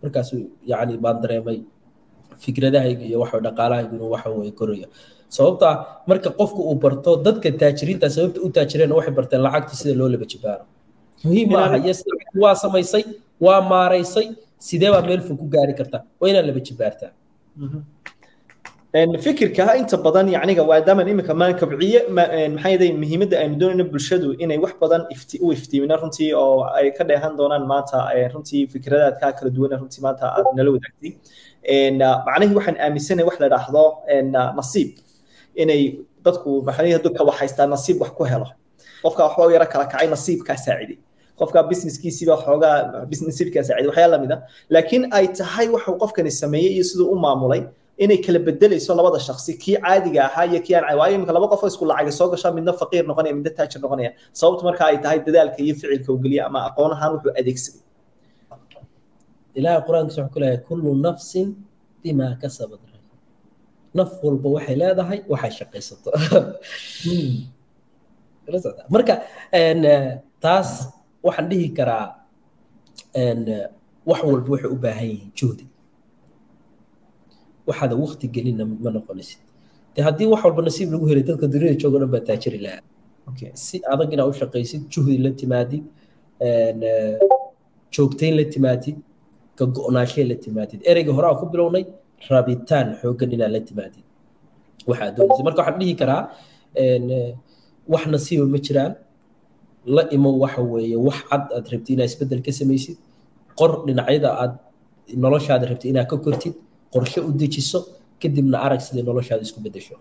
Markaas 0.03 0.29
yacni 0.63 0.95
baan 1.03 1.19
dareemay 1.23 1.59
fikradahayga 2.37 3.03
iyo 3.09 3.19
waxa 3.23 3.39
dhaqaalahayga 3.43 3.91
inuu 3.97 4.11
waxa 4.15 4.29
weye 4.29 4.51
koraya 4.55 4.87
sababta 5.35 5.69
marka 6.09 6.29
qofku 6.39 6.61
uu 6.69 6.75
barto 6.83 7.11
dadka 7.27 7.49
taajiriinta 7.61 8.07
sababta 8.15 8.39
u 8.45 8.49
taajireen 8.57 8.91
waxay 8.97 9.13
barteen 9.19 9.41
lacagta 9.45 9.73
sida 9.79 9.93
loo 9.99 10.09
laba 10.13 10.25
jibaaro. 10.31 10.63
Muhiim 11.25 11.49
maaha 11.55 11.77
yes 11.87 11.99
waa 12.43 12.55
samaysay 12.63 13.03
waa 13.45 13.59
maaraysay 13.71 14.27
sidee 14.67 14.91
baa 14.95 15.03
meel 15.09 15.21
fog 15.27 15.37
ku 15.41 15.47
gaari 15.55 15.73
kartaa 15.79 16.01
waa 16.19 16.29
inaad 16.31 16.45
laba 16.49 16.61
jibaartaa. 16.69 17.11
Fikirka 19.25 19.75
inta 19.79 19.97
badan 20.05 20.27
yacniga 20.35 20.63
maadaaman 20.69 21.07
iminka 21.11 21.33
maan 21.41 21.53
kabciye 21.59 21.99
maxaa 22.17 22.69
yeelay 22.73 22.91
muhiimadda 23.01 23.35
aynu 23.41 23.55
doonayno 23.61 23.85
bulshadu 23.91 24.29
inay 24.43 24.57
wax 24.63 24.73
badan 24.81 25.01
u 25.45 25.51
iftiimina 25.55 25.95
runtii 26.01 26.29
oo 26.43 26.63
ay 26.77 26.87
ka 26.97 27.03
dheehan 27.09 27.33
doonaan 27.39 27.65
maanta 27.71 27.97
runtii 28.33 28.63
fikradaadka 28.73 29.27
kala 29.37 29.49
duwan 29.55 29.71
runtii 29.81 30.01
maanta 30.05 30.25
aad 30.37 30.47
nala 30.57 30.69
wadaagtay. 30.75 31.11
Macnihii 32.27 32.55
waxaan 32.59 32.77
aaminsanahay 32.85 33.25
wax 33.29 33.37
la 33.43 33.47
dhaahdo 33.53 33.83
nasiib 34.59 34.89
inay 35.63 35.81
dadku 36.25 36.51
maxaa 36.67 36.99
dadka 37.05 37.21
wax 37.27 37.35
haystaa 37.41 37.67
nasiib 37.73 37.97
wax 38.03 38.11
ku 38.17 38.23
helo. 38.31 38.47
Qofka 39.03 39.21
waxba 39.27 39.43
u 39.47 39.51
yara 39.55 39.65
kala 39.73 39.85
kacay 39.91 40.07
nasiibkaa 40.15 40.57
saaciday 40.65 40.97
qofka 41.39 41.59
businesskiisiiba 41.69 42.33
xoogaa 42.45 42.75
nasiibkaa 43.29 43.63
saaciday 43.67 43.87
waxyaa 43.91 44.09
la 44.13 44.17
mid 44.23 44.31
a 44.35 44.37
laakiin 44.73 45.03
ay 45.17 45.25
tahay 45.39 45.67
waxuu 45.75 45.95
qofkani 46.03 46.31
sameeyey 46.41 46.71
iyo 46.75 46.83
siduu 46.89 47.07
u 47.13 47.15
maamulay 47.25 47.61
inay 48.03 48.17
kala 48.25 48.39
bedelayso 48.47 48.91
labada 48.99 49.19
shaksi 49.27 49.51
kii 49.63 49.77
caadiga 49.83 50.21
ahaa 50.27 50.45
iyo 50.51 50.59
kii 50.65 50.75
aan 50.75 51.25
laba 51.35 51.47
qof 51.51 51.61
isku 51.69 51.85
lacag 51.91 52.09
soo 52.19 52.27
gashaa 52.33 52.51
midna 52.57 52.73
faqiir 52.81 53.03
noqonaya 53.09 53.33
midna 53.37 53.51
taajir 53.57 53.79
noqonaya. 53.83 54.11
Sababtu 54.39 54.63
marka 54.67 54.83
ay 54.89 54.97
tahay 55.03 55.19
dadaalka 55.27 55.59
iyo 55.65 55.73
ficilka 55.79 56.09
uu 56.13 56.19
geliya 56.23 56.43
ama 56.49 56.59
aqoon 56.69 56.91
ahaan 56.95 57.11
wuxuu 57.15 57.31
adeegsaday. 57.39 57.81
Ilaahay 59.57 59.81
qur'aankiisa 59.87 60.19
wuxuu 60.21 60.33
ku 60.33 60.39
leeyahay 60.41 60.61
kullu 60.67 60.89
nafsin 61.05 61.47
bimaa 62.03 62.33
kasabat 62.41 62.81
naf 63.93 64.11
walba 64.23 64.49
waxay 64.55 64.75
leedahay 64.81 65.19
waxay 65.31 65.51
shaqaysato. 65.59 66.09
Marka 68.93 69.15
taas 70.43 70.69
waxaan 71.25 71.49
dhihi 71.51 71.69
karaa 71.77 72.05
wax 74.09 74.19
walba 74.29 74.49
waxay 74.53 74.69
u 74.75 74.77
baahan 74.85 75.07
yihiin 75.11 75.31
juhdi. 75.39 75.65
Waxaada 77.67 77.95
waqti 78.03 78.25
gelina 78.35 78.63
ma 78.65 78.89
noqonaysid. 78.95 79.39
De 79.95 80.01
haddii 80.07 80.27
wax 80.33 80.41
walba 80.45 80.61
nasiib 80.67 80.89
lagu 80.93 81.05
helay 81.09 81.23
dadka 81.29 81.45
duniyada 81.53 81.77
jooga 81.81 81.97
dhan 82.01 82.11
baa 82.13 82.23
taajiri 82.29 82.59
lahaa. 82.65 82.83
Si 83.53 83.75
adag 83.93 84.09
inaad 84.13 84.29
u 84.31 84.35
shaqaysid 84.41 84.81
juhdi 84.93 85.17
la 85.25 85.31
timaadid 85.41 85.83
joogtayn 87.95 88.33
la 88.39 88.45
timaadid 88.53 88.97
ka 89.57 89.65
go-naashay 89.65 90.23
la 90.31 90.35
timaadid. 90.35 90.79
Ereyga 90.89 91.11
hore 91.17 91.27
aan 91.27 91.37
ku 91.41 91.45
bilownay 91.51 91.83
rabitaan 92.29 92.87
xooggan 93.01 93.29
inaad 93.35 93.51
la 93.55 93.59
timaadid 93.67 94.03
waxaad 94.89 95.11
doonaysid 95.17 95.43
marka 95.47 95.59
waxaan 95.61 95.79
dhihi 95.81 95.95
karaa 96.01 96.21
wax 97.93 98.03
nasiiba 98.13 98.45
ma 98.53 98.59
jiraan. 98.67 98.93
La 99.95 100.03
imo 100.15 100.29
waxa 100.43 100.61
weeye 100.71 100.97
wax 101.07 101.17
cad 101.29 101.43
aad 101.57 101.65
rabtid 101.71 101.93
inaad 101.95 102.09
isbeddel 102.11 102.41
ka 102.45 102.51
samaysid. 102.59 102.97
Qor 103.59 103.71
dhinacyada 103.87 104.29
aad 104.41 104.53
noloshaada 105.23 105.65
rabtid 105.71 105.89
inaad 105.93 106.07
ka 106.11 106.17
kortid. 106.25 106.53
Qorshe 106.93 107.19
u 107.27 107.31
dejiso 107.41 107.79
kadibna 108.21 108.57
arag 108.65 108.81
sidai 108.85 109.03
noloshaada 109.09 109.43
isku 109.47 109.59
bedesho 109.65 109.95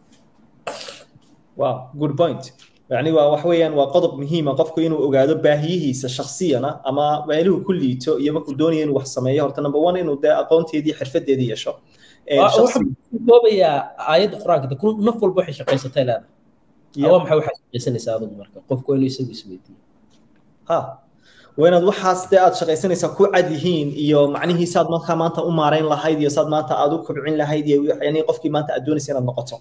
wow 1.57 1.91
good 2.01 2.14
point. 2.17 2.43
Yani 2.91 3.11
waa 3.17 3.29
wax 3.33 3.45
weeyaan 3.45 3.75
waa 3.79 3.87
qodob 3.95 4.12
muhiima. 4.21 4.55
Qofku 4.61 4.81
inuu 4.81 5.01
ogaado 5.07 5.35
baahiyihiisa 5.45 6.09
shaksiyana 6.09 6.71
ama 6.85 7.25
meeluhu 7.29 7.64
ku 7.67 7.73
liito 7.73 8.19
iyo 8.19 8.33
markuu 8.33 8.55
doonaya 8.55 8.83
inuu 8.83 8.95
wax 8.99 9.07
sameeyo 9.14 9.43
horta 9.45 9.61
number 9.62 9.81
one 9.89 10.01
inuu 10.01 10.17
dee 10.23 10.31
aqoonteedii 10.43 10.93
xirfadeedii 12.27 12.43
yeesho 12.43 12.64
koobayaa 13.29 13.77
aayadda 14.12 14.37
qur'aanka. 14.43 14.66
Naf 15.07 15.16
walba 15.22 15.39
waxay 15.41 15.55
shaqaysatay 15.61 16.05
leedahay 16.09 17.07
awa 17.09 17.18
maxay 17.22 17.37
waxaa 17.41 17.55
shaqaysanaysaa 17.62 18.14
adigu 18.18 18.35
marka? 18.41 18.59
Qofku 18.68 18.89
inuu 18.97 19.09
isagu 19.12 19.31
isweydiiyo. 19.37 19.79
Ha. 20.68 20.79
Waa 21.59 21.68
inaad 21.70 21.85
waxaas 21.91 22.20
dee 22.31 22.41
aad 22.47 22.55
shaqaysanaysaa 22.61 23.11
ku 23.16 23.24
cad 23.35 23.47
yihiin 23.55 23.89
iyo 24.05 24.20
macnihiisaad 24.35 24.89
markaa 24.95 25.16
maanta 25.22 25.41
u 25.49 25.51
maarayn 25.61 25.87
lahayd 25.93 26.18
iyo 26.22 26.31
saad 26.37 26.49
maanta 26.55 26.72
aad 26.83 26.93
u 26.93 26.99
kobcin 27.07 27.37
lahayd 27.43 27.64
iyo 27.70 27.79
yani 28.07 28.20
qofkii 28.29 28.51
maanta 28.57 28.70
aad 28.77 28.85
doonaysa 28.87 29.09
inaad 29.12 29.27
noqoto. 29.31 29.57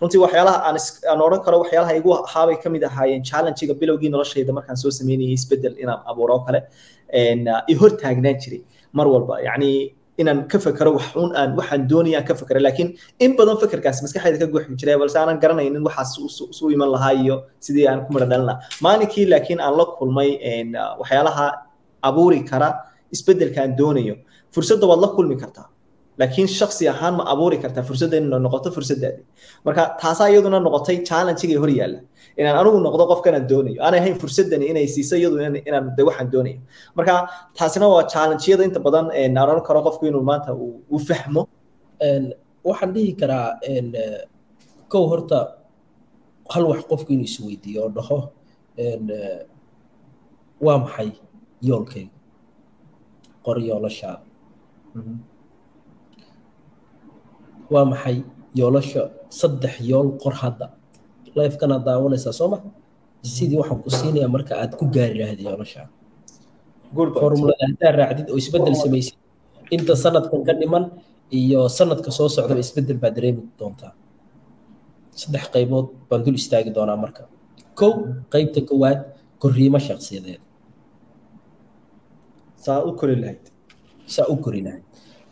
Runtii 0.00 0.20
waxyaalaha 0.24 0.58
aan 0.68 0.76
aan 1.10 1.20
odhan 1.26 1.40
karo 1.46 1.56
waxyaalaha 1.62 1.92
igu 2.00 2.10
ahaabay 2.28 2.56
ka 2.62 2.68
mid 2.74 2.82
ahaayeen 2.90 3.22
challenge-ga 3.30 3.74
bilowgii 3.80 4.10
noloshayda 4.14 4.52
markaan 4.58 4.76
soo 4.82 4.90
sameynayay 4.98 5.34
isbeddel 5.38 5.74
inaan 5.82 6.00
abuuro 6.10 6.36
kale 6.46 6.60
i 7.72 7.74
hor 7.80 7.90
taagnaan 8.02 8.36
jiray 8.42 8.60
mar 8.92 9.06
walba. 9.14 9.34
Yacni 9.48 9.70
inaan 10.20 10.48
ka 10.48 10.58
fekero 10.58 10.90
wax 10.96 11.06
un 11.22 11.30
aan 11.36 11.50
waxaan 11.58 11.82
doonaya 11.90 12.22
ka 12.28 12.34
fekero 12.34 12.60
laakiin 12.66 12.88
in 13.24 13.36
badan 13.38 13.56
fekerkaasi 13.62 14.00
maskaxdayda 14.04 14.38
ka 14.42 14.46
guuxi 14.52 14.76
jiray 14.80 14.96
balse 15.02 15.16
aanan 15.20 15.38
garanaynin 15.42 15.82
waxaas 15.88 16.16
su 16.58 16.64
iman 16.74 16.88
lahaa 16.94 17.12
iyo 17.22 17.36
sidii 17.60 17.86
aan 17.90 18.00
ku 18.06 18.12
mara 18.16 18.26
dhalin 18.30 18.46
lahaa. 18.48 18.60
Maalinkii 18.84 19.26
laakiin 19.32 19.60
aan 19.60 19.74
la 19.78 19.84
kulmay 19.98 20.30
waxyaalaha 21.00 21.46
abuuri 22.08 22.40
kara 22.50 22.68
isbeddelka 23.12 23.60
aan 23.62 23.76
doonayo. 23.76 24.16
Fursadda 24.54 24.86
waad 24.90 25.00
la 25.04 25.08
kulmi 25.16 25.36
kartaa 25.36 25.68
laakiin 26.20 26.48
shaksi 26.58 26.84
ahaan 26.92 27.14
ma 27.18 27.24
abuuri 27.32 27.58
kartaa 27.64 27.84
fursadda 27.88 28.16
inay 28.20 28.40
noqoto 28.46 28.68
fursaddaadi 28.76 29.22
marka 29.66 29.82
taasaa 30.02 30.28
iyaduna 30.32 30.58
noqotay 30.66 30.96
challenge-ga 31.08 31.58
hor 31.62 31.70
yaalla. 31.80 32.00
Inaan 32.40 32.56
anigu 32.60 32.78
noqdo 32.86 33.04
qofkanaan 33.10 33.44
doonayo. 33.50 33.78
Aanay 33.84 34.00
ahayn 34.02 34.16
fursaddani 34.22 34.64
inay 34.72 34.86
siiso 34.94 35.14
iyadu 35.20 35.36
inaan 35.68 35.84
de 35.96 36.02
waxaan 36.08 36.28
doonayo. 36.32 36.58
Marka 36.96 37.14
taasina 37.58 37.86
waa 37.92 38.04
challenge-yada 38.12 38.64
inta 38.68 38.80
badan 38.86 39.06
oran 39.44 39.60
karo 39.66 39.80
qofku 39.86 40.04
inuu 40.10 40.24
maanta 40.30 40.50
uu 40.54 40.98
fahmo. 41.08 41.42
Waxaan 42.68 42.90
dhihi 42.94 43.12
karaa 43.20 43.48
kow 44.92 45.04
horta 45.12 45.38
hal 46.52 46.64
wax 46.70 46.80
qofku 46.90 47.10
inuu 47.14 47.24
isweydiiyo 47.30 47.80
oo 47.84 47.90
dhaho 47.96 48.18
waa 50.66 50.78
maxay 50.84 51.10
yoolkaygu? 51.68 52.12
Qor 53.44 53.56
yoolashaada 53.68 54.24
waa 57.72 57.84
maxay 57.92 58.16
yoolasha 58.60 59.02
saddex 59.40 59.74
yool 59.90 60.08
qor 60.22 60.34
hadda? 60.42 60.66
Lifekanaad 61.38 61.82
daawanaysaa 61.88 62.32
soo 62.38 62.48
ma? 62.52 62.58
Sidii 63.34 63.58
waxaan 63.60 63.80
ku 63.84 63.90
siinayaa 63.98 64.30
marka 64.34 64.52
aad 64.62 64.72
ku 64.78 64.84
gaari 64.94 65.14
lahayd 65.20 65.40
yoolashaa 65.46 65.86
formulada 67.20 67.64
haddaa 67.68 67.92
raacdid 68.00 68.26
oo 68.32 68.38
isbeddel 68.42 68.76
samaysid. 68.84 69.14
Inta 69.74 69.92
sanadkan 70.04 70.40
ka 70.46 70.52
dhiman 70.60 70.84
iyo 71.38 71.60
sanadka 71.78 72.10
soo 72.18 72.28
socdaba 72.36 72.60
isbeddel 72.66 72.98
baa 73.02 73.10
dareemi 73.16 73.42
doontaa. 73.58 73.92
Saddex 75.20 75.44
qaybood 75.54 75.86
baan 76.08 76.20
dul 76.24 76.36
istaagi 76.40 76.70
doonaa 76.76 76.96
marka. 77.04 77.22
Kow 77.78 77.92
qaybta 78.32 78.60
kowaad 78.68 79.00
korriimo 79.42 79.78
shakhsiyadeed. 79.86 80.40
Saa 82.64 82.80
u 82.88 82.90
kori 83.00 83.16
lahayd. 83.22 83.44
Saa 84.14 84.26
u 84.32 84.36
kori 84.44 84.60
lahayd. 84.66 84.84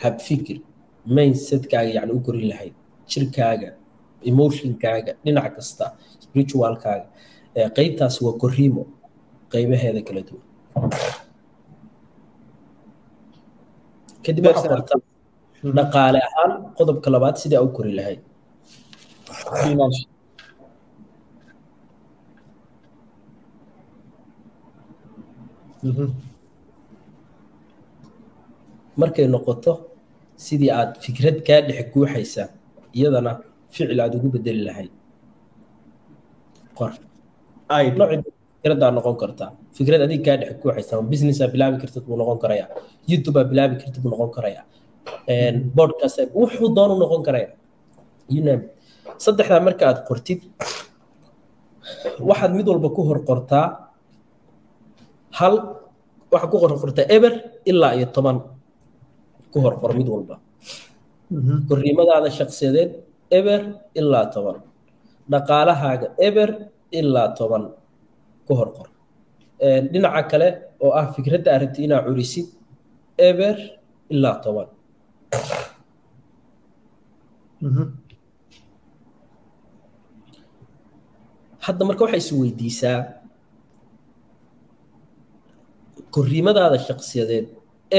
Habfikir 0.02 0.58
mindsetkaaga 1.06 1.90
yani 1.98 2.12
u 2.12 2.20
korin 2.26 2.48
lahayd 2.52 2.74
jirkaaga 3.10 3.70
emotionkaaga 4.30 5.12
dhinac 5.24 5.54
kasta 5.56 5.86
spiritualkaaga 6.24 7.06
qaybtaas 7.76 8.16
waa 8.24 8.34
korriimo 8.42 8.82
qaybaheeda 9.52 10.00
kala 10.08 10.20
duwan. 10.28 10.44
Kadib 14.24 14.44
dhaqaale 15.76 16.20
ahaan 16.28 16.52
qodobka 16.78 17.08
labaad 17.14 17.36
sidaa 17.42 17.62
u 17.66 17.68
kori 17.76 17.92
lahayd 17.98 18.20
markay 29.00 29.26
noqoto 29.34 29.72
sidii 30.46 30.70
aad 30.78 30.90
fikrad 31.04 31.36
kaa 31.46 31.60
dhex 31.68 31.86
guuxaysa 31.94 32.44
iyadana 32.98 33.32
ficil 33.74 34.00
aad 34.04 34.12
ugu 34.18 34.28
bedeli 34.34 34.62
lahayd. 34.68 34.90
Fikradaa 38.62 38.90
noqon 38.96 39.16
kartaa. 39.22 39.50
Fikrad 39.76 40.00
adig 40.06 40.20
kaa 40.26 40.36
dhex 40.40 40.52
guuxaysa 40.62 40.94
businessaa 41.12 41.48
bilaabi 41.54 41.76
kartid 41.82 42.02
buu 42.06 42.16
noqon 42.20 42.38
karayaa. 42.42 42.68
Youtubea 43.10 43.44
bilaabi 43.50 43.74
kartid 43.82 44.02
buu 44.02 44.10
noqon 44.14 44.30
karayaa. 44.36 44.64
Podcast 45.76 46.18
wuxuu 46.40 46.68
doonu 46.76 46.94
noqon 47.02 47.22
karayaa. 47.26 47.52
Saddexdaa 49.24 49.60
marka 49.66 49.84
aad 49.90 49.98
qortid 50.08 50.40
waxaad 52.28 52.52
mid 52.58 52.66
walba 52.70 52.88
ku 52.96 53.02
hor 53.08 53.18
qortaa 53.28 53.66
hal 55.38 55.54
waxaad 56.32 56.50
ku 56.52 56.56
hor 56.62 56.72
qortaa 56.82 57.06
eber 57.16 57.32
ilaa 57.70 57.92
iyo 57.98 58.06
toban 58.16 58.36
ku 59.54 59.58
hor 59.64 59.74
qor 59.80 59.92
mid 59.98 60.08
walba. 60.14 60.36
Korriimadaada 61.70 62.28
shakhsiyadeed 62.38 62.90
eber 63.38 63.60
ilaa 64.00 64.26
toban. 64.34 64.58
Dhaqaalahaaga 65.32 66.06
eber 66.28 66.50
ilaa 67.00 67.28
toban. 67.38 67.64
Ku 68.46 68.52
hor 68.58 68.68
qor 68.76 68.88
dhinaca 69.92 70.22
kale 70.30 70.48
oo 70.84 70.90
ah 71.00 71.06
fikradda 71.14 71.48
aad 71.54 71.62
rabtid 71.62 71.84
inaad 71.86 72.04
curisid 72.08 72.46
eber 73.30 73.56
ilaa 74.14 74.36
toban. 74.44 74.68
Hadda 81.66 81.82
marka 81.88 82.02
waxay 82.04 82.20
is 82.24 82.30
weydiisaa 82.40 82.98
korriimadaada 86.14 86.78
shakhsiyadeed 86.88 87.46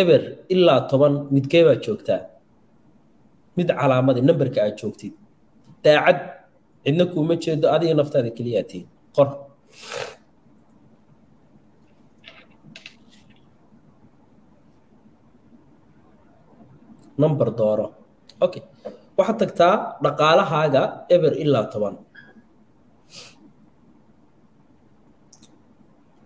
eber 0.02 0.22
ilaa 0.54 0.80
toban 0.92 1.14
midkee 1.36 1.64
baad 1.68 1.80
joogtaa? 1.86 2.22
Mid 3.58 3.70
calaamadi 3.80 4.22
namberka 4.30 4.60
aad 4.66 4.76
joogtid. 4.82 5.14
Daacad 5.84 6.20
cidna 6.84 7.06
kuuma 7.14 7.36
jeedo 7.44 7.68
adiga 7.76 7.94
naftaada 8.00 8.30
keliyaa 8.38 8.66
tihin 8.70 8.88
qor. 9.16 9.30
Number 17.22 17.48
dooro. 17.60 17.88
Okay 18.46 18.64
waxaad 19.18 19.38
tagtaa 19.42 19.76
dhaqaalahaaga 20.04 20.82
eber 21.16 21.34
ilaa 21.44 21.66
toban. 21.74 21.96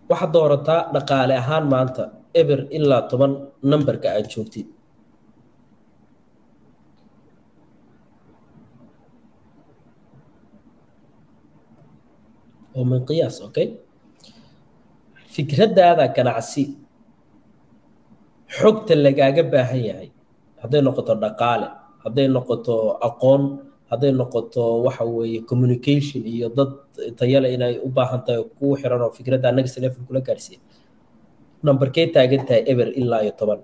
Waxaad 0.09 0.32
doorataa 0.36 0.82
dhaqaale 0.95 1.34
ahaan 1.41 1.65
maanta 1.74 2.03
eber 2.42 2.60
ilaa 2.78 3.02
toban 3.12 3.32
namberka 3.72 4.08
aad 4.16 4.28
joogtid 4.34 4.68
oo 12.78 12.84
min 12.90 13.02
qiyaas 13.08 13.38
okay? 13.48 13.68
Fikraddaada 15.34 16.06
ganacsi 16.18 16.64
xogta 18.58 18.94
lagaaga 19.06 19.44
baahan 19.54 19.82
yahay 19.90 20.10
hadday 20.62 20.82
noqoto 20.88 21.14
dhaqaale 21.24 21.68
hadday 22.04 22.28
noqoto 22.36 22.76
aqoon 23.08 23.42
hadday 23.92 24.12
noqoto 24.22 24.64
waxa 24.86 25.04
weeye 25.16 25.40
communication 25.50 26.22
iyo 26.34 26.48
dad 26.58 26.72
tayale 27.20 27.48
inay 27.56 27.74
u 27.86 27.90
baahan 27.98 28.22
tahay 28.26 28.42
kuu 28.58 28.74
xiran 28.82 29.02
oo 29.06 29.12
fikradda 29.18 29.48
annaga 29.52 29.70
telephone 29.76 30.06
kula 30.10 30.22
gaarsiiya 30.28 30.60
numberkee 31.66 32.05
taagan 32.16 32.43
tahay 32.47 32.64
eber 32.72 32.88
ilaa 33.01 33.22
iyo 33.26 33.34
toban. 33.39 33.60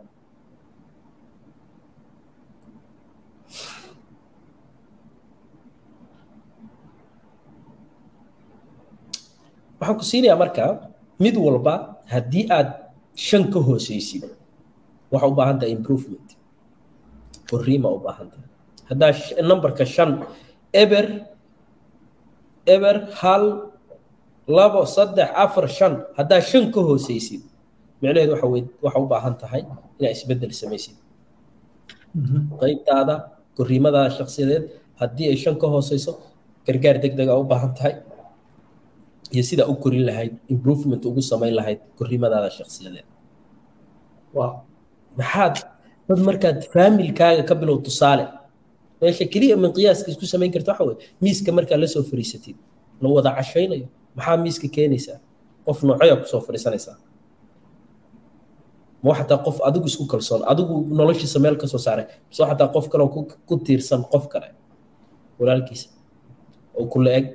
Waxaan 9.79 9.97
ku 9.99 10.03
siinayaa 10.07 10.39
marka 10.39 10.65
mid 11.19 11.35
walba 11.45 11.99
haddii 12.13 12.45
aad 12.57 12.69
shan 13.15 13.43
ka 13.53 13.59
hooseysid 13.67 14.23
waxa 15.11 15.27
u 15.27 15.33
baahan 15.35 15.59
tahay 15.59 15.73
improvement. 15.77 16.27
Korriima 17.49 17.89
u 17.91 17.99
baahan 18.05 18.27
tahay. 18.31 18.47
Haddaa 18.89 19.11
numberka 19.49 19.85
shan 19.85 20.23
eber 20.73 21.05
eber 22.75 22.95
hal 23.19 23.43
labo 24.47 24.81
saddex 24.95 25.29
afar 25.45 25.67
shan 25.77 25.93
haddaa 26.17 26.41
shan 26.49 26.71
ka 26.73 26.79
hooseysid 26.89 27.41
micnaheedu 28.05 28.31
waxa 28.85 28.99
u 29.03 29.07
baahan 29.13 29.33
tahay 29.41 29.61
inaad 29.99 30.13
isbeddel 30.17 30.51
samaysid. 30.61 30.95
Qaybtaada 32.61 33.15
korriimadaada 33.57 34.09
shakhsiyadeed 34.17 34.63
haddii 35.01 35.27
ay 35.31 35.37
shan 35.43 35.55
ka 35.61 35.67
hooseyso 35.73 36.11
gargaar 36.67 36.97
deg 37.03 37.13
dega 37.19 37.33
u 37.41 37.43
baahan 37.51 37.71
tahay. 37.77 37.93
Iyo 39.33 39.43
sidaa 39.49 39.67
u 39.71 39.75
korin 39.83 40.03
lahayd 40.09 40.33
improvement 40.53 41.01
ugu 41.09 41.21
samayn 41.31 41.53
lahayd 41.59 41.79
korriimadaada 41.99 42.49
shakhsiyadeed 42.57 43.07
maxaad 45.19 45.55
dad 46.07 46.19
markaad 46.29 46.57
faamilkaaga 46.73 47.43
ka 47.49 47.53
bilow 47.61 47.77
tusaale 47.87 48.25
meesha 49.01 49.25
keliya 49.33 49.55
min 49.63 49.71
qiyaaska 49.77 50.07
isku 50.13 50.25
samayn 50.33 50.51
karta 50.55 50.69
waxa 50.71 50.83
weye 50.89 50.97
miiska 51.23 51.49
markaad 51.57 51.79
la 51.83 51.87
soo 51.93 52.03
fariisatid 52.11 52.55
la 53.01 53.07
wada 53.15 53.29
cashaynayo 53.37 53.87
maxaa 54.17 54.37
miiska 54.45 54.67
keenaysaa? 54.75 55.17
Qof 55.65 55.79
noocoyaa 55.87 56.17
ku 56.21 56.25
soo 56.31 56.41
fadhiisanaysaa 56.47 56.95
ma 59.05 59.13
xataa 59.19 59.39
qof 59.45 59.57
adigu 59.67 59.85
isku 59.91 60.05
kalsoon 60.11 60.41
adigu 60.51 60.73
noloshiisa 60.99 61.37
meel 61.43 61.55
ka 61.61 61.65
soo 61.71 61.81
saaray 61.87 62.05
mise 62.29 62.41
xataa 62.49 62.69
qof 62.75 62.85
kale 62.91 63.03
ku 63.47 63.53
tiirsan 63.65 64.01
qof 64.13 64.25
kale. 64.33 64.47
Walaalkiisa 65.39 65.87
oo 66.79 66.85
kula 66.93 67.09
eg 67.19 67.25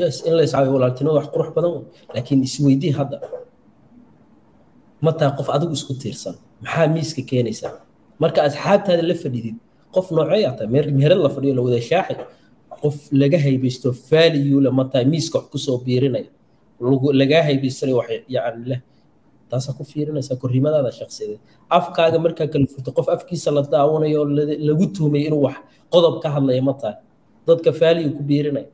yes 0.00 0.16
in 0.26 0.32
la 0.38 0.44
walaaltinimada 0.74 1.18
wax 1.20 1.28
qurux 1.34 1.48
badan 1.56 1.72
laakiin 2.14 2.40
isweydii 2.48 2.92
hadda. 2.98 3.18
Ma 5.04 5.10
tahay 5.18 5.32
qof 5.38 5.48
adigu 5.56 5.72
isku 5.78 5.94
tiirsan 6.02 6.34
maxaa 6.62 6.86
miiska 6.94 7.22
keenaysaa 7.30 7.74
marka 8.22 8.38
asxaabtaada 8.48 9.02
la 9.10 9.14
fadhidid 9.22 9.56
qof 9.94 10.06
noocee 10.16 10.42
aa 10.48 10.54
tahay 10.58 10.70
meherad 10.98 11.20
la 11.26 11.30
fadhiyo 11.34 11.52
la 11.74 11.80
shaaxay 11.90 12.16
qof 12.82 12.96
laga 13.20 13.38
haybaysto 13.46 13.88
value 14.10 14.60
ma 14.78 14.84
miiska 15.12 15.38
wax 15.38 15.46
ku 15.52 15.58
soo 15.66 15.78
biirinaya? 15.86 16.30
Lagaa 17.20 17.42
haybaystanayo 17.48 17.96
wax 18.00 18.08
yani 18.28 18.64
leh 18.70 18.80
taasaa 19.52 19.74
ku 19.78 19.84
fiirinaysaa 19.92 20.36
korrimadaada 20.42 20.90
shakhsiyadeed 20.98 21.40
afkaaga 21.78 22.18
markaa 22.24 22.46
kala 22.52 22.66
furto 22.74 22.90
qof 22.98 23.06
afkiisa 23.16 23.48
la 23.56 23.62
daawanayo 23.74 24.20
lagu 24.68 24.84
tuumay 24.96 25.22
inuu 25.28 25.42
wax 25.46 25.56
qodob 25.94 26.14
ka 26.22 26.28
hadlaya 26.36 26.62
ma 26.68 26.74
tahay. 26.80 26.96
Dadka 27.48 27.70
value 27.82 28.10
ku 28.16 28.22
biirinaya 28.30 28.68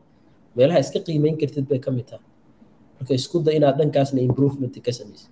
meelaha 0.56 0.78
iska 0.84 0.98
qiimeyn 1.06 1.36
kartid 1.40 1.64
bay 1.70 1.80
ka 1.84 1.90
mid 1.96 2.06
tahay. 2.10 2.24
Marka 2.96 3.12
isku 3.20 3.36
da 3.46 3.50
inaad 3.58 3.76
dhankaasna 3.80 4.18
improvement 4.28 4.74
ka 4.86 4.92
samaysid 4.98 5.30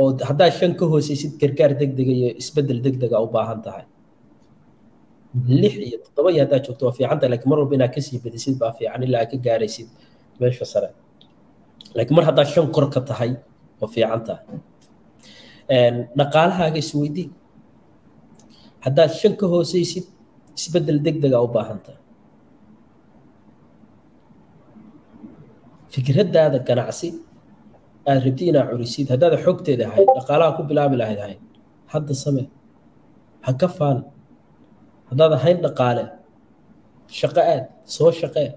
oo 0.00 0.08
haddaad 0.28 0.52
shan 0.58 0.72
ka 0.80 0.84
hooseysid 0.92 1.32
gargaar 1.42 1.72
degdega 1.80 2.12
iyo 2.18 2.28
isbeddel 2.42 2.78
degdega 2.86 3.16
u 3.24 3.28
baahan 3.36 3.60
tahay. 3.66 3.84
Lix 5.62 5.74
iyo 5.88 5.96
toddoba 6.04 6.28
iyo 6.34 6.40
haddaad 6.44 6.62
joogto 6.66 6.82
waa 6.86 6.94
fiican 6.98 7.18
tahay 7.20 7.30
laakiin 7.32 7.50
mar 7.52 7.58
walba 7.62 7.74
inaad 7.78 7.92
ka 7.96 8.00
sii 8.06 8.18
badisid 8.24 8.54
baa 8.62 8.72
fiican 8.78 9.02
ilaa 9.06 9.20
aad 9.22 9.30
ka 9.32 9.38
gaaraysid 9.46 9.88
meesha 10.40 10.64
sare 10.72 10.88
laakiin 11.96 12.16
mar 12.18 12.24
haddaad 12.28 12.48
shan 12.54 12.66
kor 12.74 12.86
ka 12.94 13.00
tahay 13.10 13.30
waa 13.80 13.90
fiican 13.94 14.22
tahay. 14.28 14.44
Dhaqaalahaaga 16.18 16.78
isweydii 16.84 17.28
haddaad 18.84 19.10
shan 19.20 19.32
ka 19.40 19.46
hooseysid 19.52 20.04
isbeddel 20.58 20.98
degdega 21.06 21.38
u 21.46 21.48
baahan 21.54 21.78
tahay. 21.84 22.00
Fikraddaada 25.94 26.58
ganacsi 26.68 27.08
aad 28.08 28.18
rabti 28.26 28.44
inaad 28.50 28.68
curisid. 28.72 29.06
Haddaad 29.12 29.34
xogteeda 29.44 29.84
ahayd 29.90 30.08
dhaqaalaha 30.16 30.56
ku 30.56 30.62
bilaabi 30.70 30.96
lahayd 31.02 31.20
ahayd 31.24 31.40
hadda 31.92 32.14
samee 32.24 32.46
ha 33.46 33.50
ka 33.60 33.68
faan 33.76 33.98
haddaad 35.10 35.32
ahayn 35.38 35.58
dhaqaale 35.66 36.04
shaqo 37.18 37.40
aad 37.52 37.64
soo 37.96 38.10
shaqee. 38.20 38.48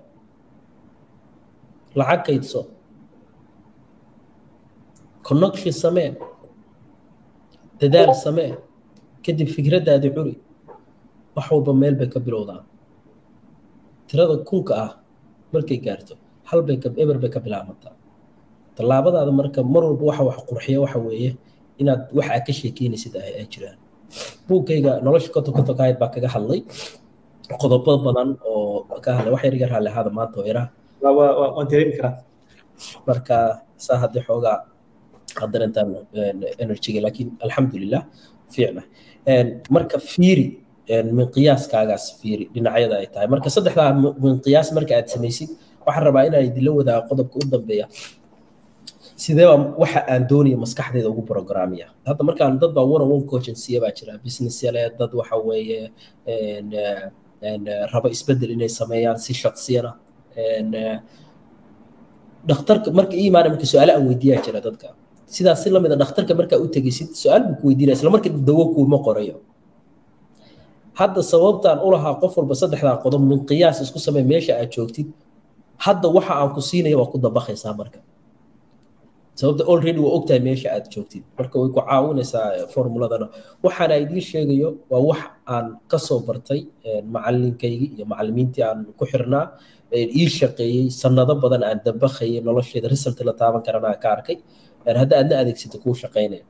Lacag 2.00 2.22
kaydso 2.28 2.60
connection 5.28 5.74
samee 5.84 6.10
dadaal 7.82 8.14
samee 8.24 8.52
kadib 9.26 9.48
fikraddaadi 9.56 10.08
curi 10.16 10.36
wax 11.36 11.46
walba 11.52 11.72
meel 11.82 11.96
bay 12.00 12.08
ka 12.14 12.20
bilowdaan. 12.26 12.64
Tirada 14.08 14.36
kunka 14.50 14.74
ah 14.86 14.92
markay 15.54 15.78
gaarto 15.86 16.14
hal 16.50 16.60
bay 16.68 16.76
eber 17.04 17.18
bay 17.24 17.30
ka 17.36 17.40
bilaabataa 17.46 17.94
tallaabadaada 18.78 19.32
marka 19.40 19.60
mar 19.74 19.84
walba 19.88 20.04
waxa 20.10 20.24
wax 20.30 20.38
qurxiya 20.50 20.78
waxa 20.84 21.00
weeye 21.06 21.32
inaad 21.82 22.02
wax 22.18 22.28
aad 22.36 22.44
ka 22.48 22.54
sheekeynaysid 22.60 23.14
ay 23.20 23.46
jiraan. 23.54 23.78
Buugkayga 24.48 24.92
nolosha 25.06 25.30
koto 25.36 25.50
koto 25.58 25.72
kahayd 25.78 25.98
baa 26.02 26.10
kaga 26.14 26.30
hadlay. 26.36 26.62
Qodobo 27.62 27.92
badan 28.06 28.30
oo 28.50 28.86
ka 29.04 29.10
hadlay 29.18 29.32
wax 29.36 29.42
yar 29.48 29.56
yar 29.62 29.72
hale 29.76 29.90
ahaada 29.92 30.10
maanta 30.18 30.36
oo 30.40 30.46
yaraha 30.50 30.70
waan 31.56 31.68
dareemi 31.72 31.94
karaa. 32.00 32.14
Marka 33.08 33.38
saa 33.86 33.98
haddii 34.04 34.24
xoogaa 34.28 34.58
aad 35.42 35.50
dareentaan 35.54 35.88
energyga 36.64 37.00
laakiin 37.06 37.30
alxamdulilah 37.46 38.02
fiicna. 38.54 38.82
Marka 39.76 39.98
fiiri 40.12 40.48
min 41.18 41.26
qiyaaskaagaas 41.36 42.06
fiiri 42.20 42.46
dhinacyada 42.54 42.96
ay 43.02 43.08
tahay. 43.14 43.28
Marka 43.34 43.50
saddexdaa 43.56 43.90
min 44.24 44.36
qiyaas 44.46 44.68
marka 44.78 44.94
aad 45.00 45.08
samaysid 45.16 45.50
waxaan 45.86 46.04
rabaa 46.08 46.24
inaan 46.28 46.46
idinla 46.50 46.72
wadaago 46.80 47.04
qodobka 47.10 47.36
u 47.42 47.46
dambeeya. 47.54 47.86
Sidee 49.24 49.48
waxa 49.82 50.00
aan 50.14 50.24
doonaya 50.30 50.58
maskaxdeeda 50.64 51.10
ugu 51.14 51.24
programaya 51.32 51.88
hadda 52.08 52.24
markaan 52.30 52.54
dad 52.62 52.72
baa 52.78 52.86
one 52.96 53.04
on 53.06 53.12
one 53.16 53.26
coaching 53.32 53.58
siya 53.64 53.80
baa 53.84 53.92
jira. 53.98 54.14
Business 54.26 54.56
yale 54.66 54.82
dad 55.00 55.12
waxa 55.20 55.36
weeye 55.48 55.80
raba 57.94 58.08
isbeddel 58.16 58.52
inay 58.56 58.70
sameeyaan 58.80 59.18
si 59.26 59.32
shaksiyana 59.44 59.92
dhakhtarka 62.50 62.90
marka 62.98 63.14
ii 63.20 63.28
imaana 63.32 63.48
marka 63.54 63.66
su'aale 63.72 63.92
aan 63.96 64.06
weydiiyaa 64.10 64.42
jira 64.46 64.60
dadka 64.68 64.88
sidaas 65.34 65.60
si 65.64 65.70
lamida 65.74 65.96
dhakhtarka 66.02 66.34
markaa 66.40 66.60
u 66.64 66.68
tegeysid 66.76 67.10
su'aal 67.22 67.44
buu 67.48 67.56
ku 67.60 67.64
weydiinaya 67.70 67.98
isla 67.98 68.10
marka 68.16 68.30
dawo 68.48 68.64
kuuma 68.76 68.98
qorayo. 69.08 69.36
Hadda 71.00 71.22
sababtaan 71.32 71.80
u 71.86 71.92
lahaa 71.94 72.16
qof 72.22 72.34
walba 72.40 72.56
saddexdaa 72.62 72.98
qodob 73.04 73.22
min 73.30 73.40
qiyaas 73.50 73.78
isku 73.86 74.00
samey 74.06 74.24
meesha 74.32 74.54
aad 74.62 74.70
joogtid 74.76 75.08
hadda 75.86 76.08
waxa 76.18 76.34
aan 76.42 76.50
ku 76.56 76.62
siinaya 76.70 76.96
waa 77.02 77.12
ku 77.14 77.18
dabaqaysaa 77.26 77.74
marka. 77.80 78.00
Sababta 79.40 79.64
already 79.72 80.00
waa 80.06 80.14
ogtahay 80.18 80.40
meesha 80.48 80.68
aad 80.76 80.86
joogtid. 80.94 81.24
Marka 81.38 81.56
way 81.62 81.70
ku 81.76 81.80
caawinaysaa 81.90 82.46
formuladana. 82.74 83.28
Waxaana 83.66 83.96
idiin 84.04 84.24
sheegayo 84.30 84.70
waa 84.92 85.02
wax 85.10 85.22
aan 85.54 85.66
ka 85.92 85.98
soo 86.08 86.20
bartay 86.28 86.60
macalinkaygi 87.14 87.88
iyo 88.00 88.06
macalimiintii 88.12 88.64
aan 88.70 88.80
ku 88.98 89.04
xirnaa 89.12 89.46
ii 90.20 90.28
shaqeeyey 90.40 90.86
sanado 91.02 91.34
badan 91.44 91.64
aan 91.70 91.80
dabaqayay 91.88 92.40
nolosheeda 92.48 92.88
result 92.94 93.20
la 93.28 93.34
taaban 93.40 93.62
karana 93.68 93.88
aan 93.92 94.00
ka 94.04 94.08
arkay 94.16 94.38
hadda 95.02 95.16
aadna 95.22 95.36
adeegsata 95.42 95.78
kuu 95.84 95.96
shaqaynaya. 96.04 96.44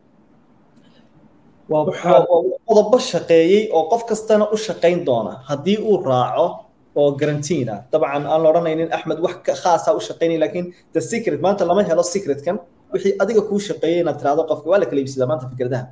Qodobo 2.68 2.98
shaqeeyey 3.12 3.64
oo 3.78 3.84
qof 3.92 4.04
kastana 4.10 4.46
u 4.54 4.58
shaqayn 4.68 5.00
doona 5.08 5.34
haddii 5.50 5.78
uu 5.90 5.98
raaco 6.10 6.48
oo 6.96 7.12
garantiina 7.20 7.76
dabcan 7.92 8.24
aan 8.32 8.42
la 8.44 8.50
odhanaynin 8.52 8.90
axmed 8.98 9.20
wax 9.26 9.36
khaasa 9.64 9.90
u 9.98 10.00
shaqaynay 10.08 10.38
laakiin 10.44 10.66
the 10.94 11.02
secret 11.02 11.40
maanta 11.46 11.64
lama 11.70 11.82
helo 11.90 12.04
secretkan 12.14 12.56
wixii 12.94 13.14
adiga 13.24 13.42
kuu 13.50 13.60
shaqeeyey 13.68 14.00
inaad 14.04 14.18
tiraahdo 14.20 14.44
qofka 14.52 14.68
waa 14.72 14.80
la 14.82 14.86
kala 14.90 15.00
iibsadaa 15.02 15.28
maanta 15.32 15.46
fikradaha. 15.52 15.86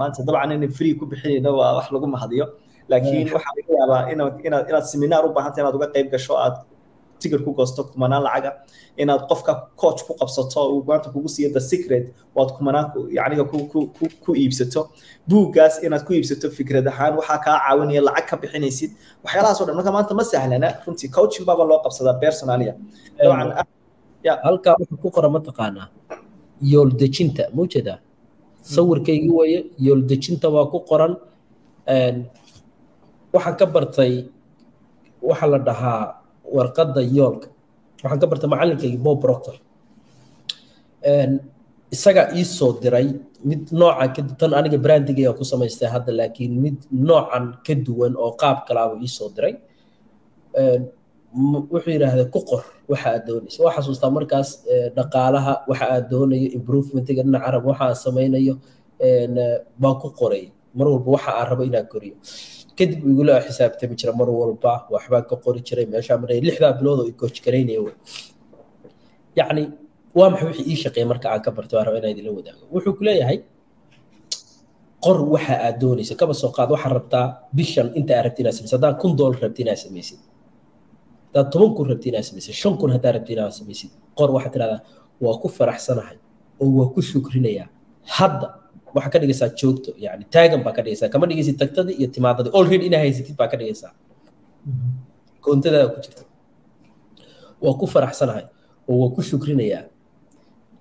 Maanta 0.00 0.20
dabcan 0.28 0.50
in 0.52 0.70
free 0.78 0.94
ku 0.98 1.04
bixinayno 1.10 1.50
waa 1.60 1.76
wax 1.78 1.86
lagu 1.94 2.06
mahadiyo. 2.14 2.46
Laakiin 2.90 3.26
waxaa 3.36 3.52
laga 3.58 3.72
yaabaa 3.80 4.02
inaad 4.12 4.34
inaad 4.70 4.84
seminaar 4.92 5.22
u 5.26 5.28
baahanta 5.36 5.58
inaad 5.62 5.74
uga 5.78 5.88
qayb 5.94 6.06
gasho 6.14 6.34
aad 6.44 6.54
tigir 7.24 7.40
ku 7.46 7.50
goosto 7.58 7.80
kumanaan 7.92 8.22
lacaga 8.26 8.50
inaad 9.02 9.22
qofka 9.30 9.52
coach 9.82 10.00
ku 10.06 10.12
qabsato 10.20 10.60
uu 10.74 10.80
maanta 10.88 11.08
kugu 11.14 11.28
siiyo 11.34 11.48
the 11.56 11.60
secret 11.70 12.04
waad 12.36 12.50
kumanaan 12.56 12.86
yacniga 13.18 13.44
ku 14.24 14.30
iibsato. 14.42 14.80
Buuggaas 15.30 15.74
inaad 15.86 16.02
ku 16.06 16.12
iibsato 16.16 16.46
fikrad 16.58 16.86
ahaan 16.92 17.12
waxaa 17.20 17.38
kaa 17.46 17.56
caawinaya 17.64 18.02
lacag 18.08 18.26
ka 18.30 18.36
bixinaysid. 18.42 18.90
Waxyaalahaas 19.24 19.58
oo 19.60 19.66
dhan 19.68 19.76
marka 19.78 19.92
maanta 19.96 20.12
ma 20.18 20.24
sahlana 20.32 20.68
runtii 20.86 21.10
coaching 21.16 21.44
baaba 21.48 21.64
loo 21.70 21.78
qabsadaa 21.84 22.16
personalia 22.24 22.74
dabcan 23.18 23.50
halkaa 24.46 24.74
wuxuu 24.80 24.98
ku 25.02 25.08
qora 25.16 25.28
mataqaanaa 25.36 25.86
yool 26.72 26.90
dejinta 27.00 27.44
maujeedaa 27.56 27.98
sawirkaygii 28.74 29.32
weeye 29.38 29.60
yool 29.86 30.00
dejinta 30.10 30.46
waa 30.54 30.66
ku 30.72 30.78
qoran 30.90 31.12
waxaan 33.34 33.56
ka 33.60 33.66
bartay 33.74 34.12
waxa 35.28 35.46
la 35.52 35.58
dhahaa 35.68 36.02
warqadda 36.56 37.00
yoolka. 37.16 37.48
Waxaan 38.02 38.20
ka 38.22 38.26
bartay 38.30 38.48
macalinkaygii 38.52 39.00
bob 39.06 39.18
proctor. 39.24 39.56
Isagaa 41.94 42.32
ii 42.34 42.44
soo 42.44 42.72
diray 42.82 43.08
mid 43.48 43.62
noocan 43.78 44.08
ka 44.16 44.20
tan 44.40 44.52
aniga 44.58 44.78
brandigayga 44.84 45.36
ku 45.38 45.44
samaystay 45.44 45.88
hadda 45.94 46.12
laakiin 46.18 46.52
mid 46.64 46.76
noocan 46.90 47.44
ka 47.66 47.74
duwan 47.86 48.12
oo 48.24 48.32
qaab 48.40 48.58
kalaaba 48.68 48.94
ii 49.04 49.08
soo 49.18 49.28
diray. 49.36 49.54
Wuxuu 51.72 51.92
yidhaahday 51.94 52.26
ku 52.34 52.40
qor 52.50 52.62
waxa 52.90 53.08
aad 53.14 53.22
doonayso. 53.28 53.58
Waa 53.64 53.74
xasuustaa 53.76 54.10
markaas 54.16 54.48
dhaqaalaha 54.96 55.52
waxa 55.70 55.86
aad 55.94 56.04
doonayo 56.10 56.48
improvementiga 56.58 57.22
dhinaca 57.26 57.44
carab 57.46 57.64
waxa 57.70 57.84
aan 57.88 57.96
samaynayo 58.04 58.54
baan 59.80 59.96
ku 60.02 60.08
qoray. 60.20 60.44
Mar 60.76 60.86
walba 60.92 61.10
waxa 61.16 61.30
aan 61.38 61.46
rabo 61.50 61.62
inaan 61.68 61.86
koriyo 61.92 62.14
kadib 62.78 63.00
igula 63.12 63.34
xisaabtami 63.46 63.94
jira 64.00 64.12
mar 64.20 64.28
walba 64.40 64.72
waxbaan 64.94 65.24
ka 65.30 65.36
qori 65.44 65.60
jiray 65.68 65.86
meeshaa 65.92 66.18
maray 66.22 66.38
lixdaa 66.48 66.72
bilood 66.78 66.98
oo 67.02 67.06
i 67.12 67.14
coach 67.20 67.38
garaynaya 67.44 67.80
wey 67.86 67.94
yacni 69.38 69.62
waa 70.18 70.28
maxay 70.32 70.46
wixii 70.50 70.66
ii 70.72 70.78
shaqeeya 70.82 71.06
marka 71.12 71.26
aan 71.32 71.42
ka 71.46 71.50
bartay 71.56 71.74
waan 71.76 71.86
raba 71.86 71.98
inaan 72.00 72.12
idinla 72.14 72.30
wadaago? 72.38 72.62
Wuxuu 72.74 72.94
ku 72.98 73.02
leeyahay 73.08 73.38
qor 75.04 75.18
waxa 75.34 75.54
aad 75.66 75.76
doonayso 75.82 76.14
kaba 76.20 76.34
soo 76.40 76.50
qaad 76.56 76.68
waxaad 76.74 76.92
rabtaa 76.98 77.26
bishan 77.56 77.88
inta 77.98 78.12
aad 78.18 78.24
rabti 78.26 78.40
inaad 78.42 78.54
samaysid 78.58 78.72
haddaad 78.76 78.96
kun 79.02 79.12
doolar 79.18 79.38
rabti 79.44 79.60
inaad 79.64 79.78
samaysid 79.84 80.18
haddaad 81.28 81.46
toban 81.52 81.70
kun 81.76 81.86
rabti 81.92 82.06
inaad 82.12 82.24
samaysid 82.28 82.54
shan 82.62 82.74
kun 82.80 82.90
haddaad 82.94 83.14
rabti 83.16 83.32
inaad 83.36 83.52
samaysid 83.60 83.90
qor 84.18 84.28
waxaad 84.36 84.52
tidhahdaa 84.54 84.80
waa 85.24 85.34
ku 85.42 85.48
faraxsanahay 85.58 86.16
oo 86.62 86.68
waa 86.78 86.88
ku 86.94 87.00
shukrinayaa 87.10 87.66
hadda 88.16 88.46
waxaa 88.94 89.10
ka 89.12 89.18
dhigaysaa 89.22 89.50
joogto 89.58 89.90
yani 90.04 90.24
taagan 90.34 90.60
baa 90.66 90.72
ka 90.76 90.82
dhigaysaa. 90.84 91.08
Kama 91.12 91.26
dhigaysid 91.30 91.56
tagtadii 91.60 91.96
iyo 92.00 92.08
timaadadii 92.14 92.52
already 92.58 92.84
inaa 92.88 93.02
haysatid 93.04 93.36
baa 93.40 93.48
ka 93.52 93.56
dhigaysaa. 93.60 93.92
Koontadaada 95.44 95.88
ku 95.94 95.98
jirta. 96.04 96.22
Waa 97.64 97.74
ku 97.80 97.86
faraxsanahay 97.94 98.44
oo 98.90 98.94
waa 99.02 99.10
ku 99.14 99.20
shukrinayaa 99.28 99.82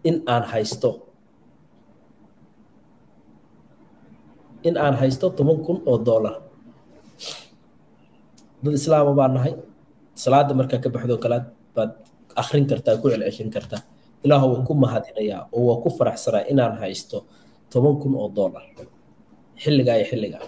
in 0.10 0.16
aan 0.34 0.44
haysto. 0.52 0.90
In 4.68 4.76
aan 4.78 4.96
haysto 5.00 5.28
toban 5.38 5.60
kun 5.66 5.78
oo 5.90 5.98
dollar. 6.06 6.36
Dad 8.64 8.74
islaama 8.80 9.12
baa 9.20 9.28
nahay. 9.36 9.54
Salaada 10.24 10.54
markaa 10.60 10.80
ka 10.84 10.90
baxdo 10.94 11.16
kalaad 11.24 11.46
baad 11.76 11.92
akrin 12.42 12.66
kartaa 12.70 12.96
ku 13.02 13.08
celceshin 13.12 13.50
kartaa. 13.56 13.82
Ilaah 14.24 14.44
waa 14.52 14.64
ku 14.68 14.74
mahadinayaa 14.84 15.42
oo 15.56 15.62
waa 15.68 15.82
ku 15.84 15.90
faraxsanaa 15.98 16.48
inaan 16.52 16.76
haysto 16.82 17.18
toban 17.74 17.96
kun 18.02 18.14
oo 18.22 18.30
dollar. 18.38 18.64
Xilligaa 19.64 19.96
iyo 20.00 20.06
xilligaa. 20.12 20.46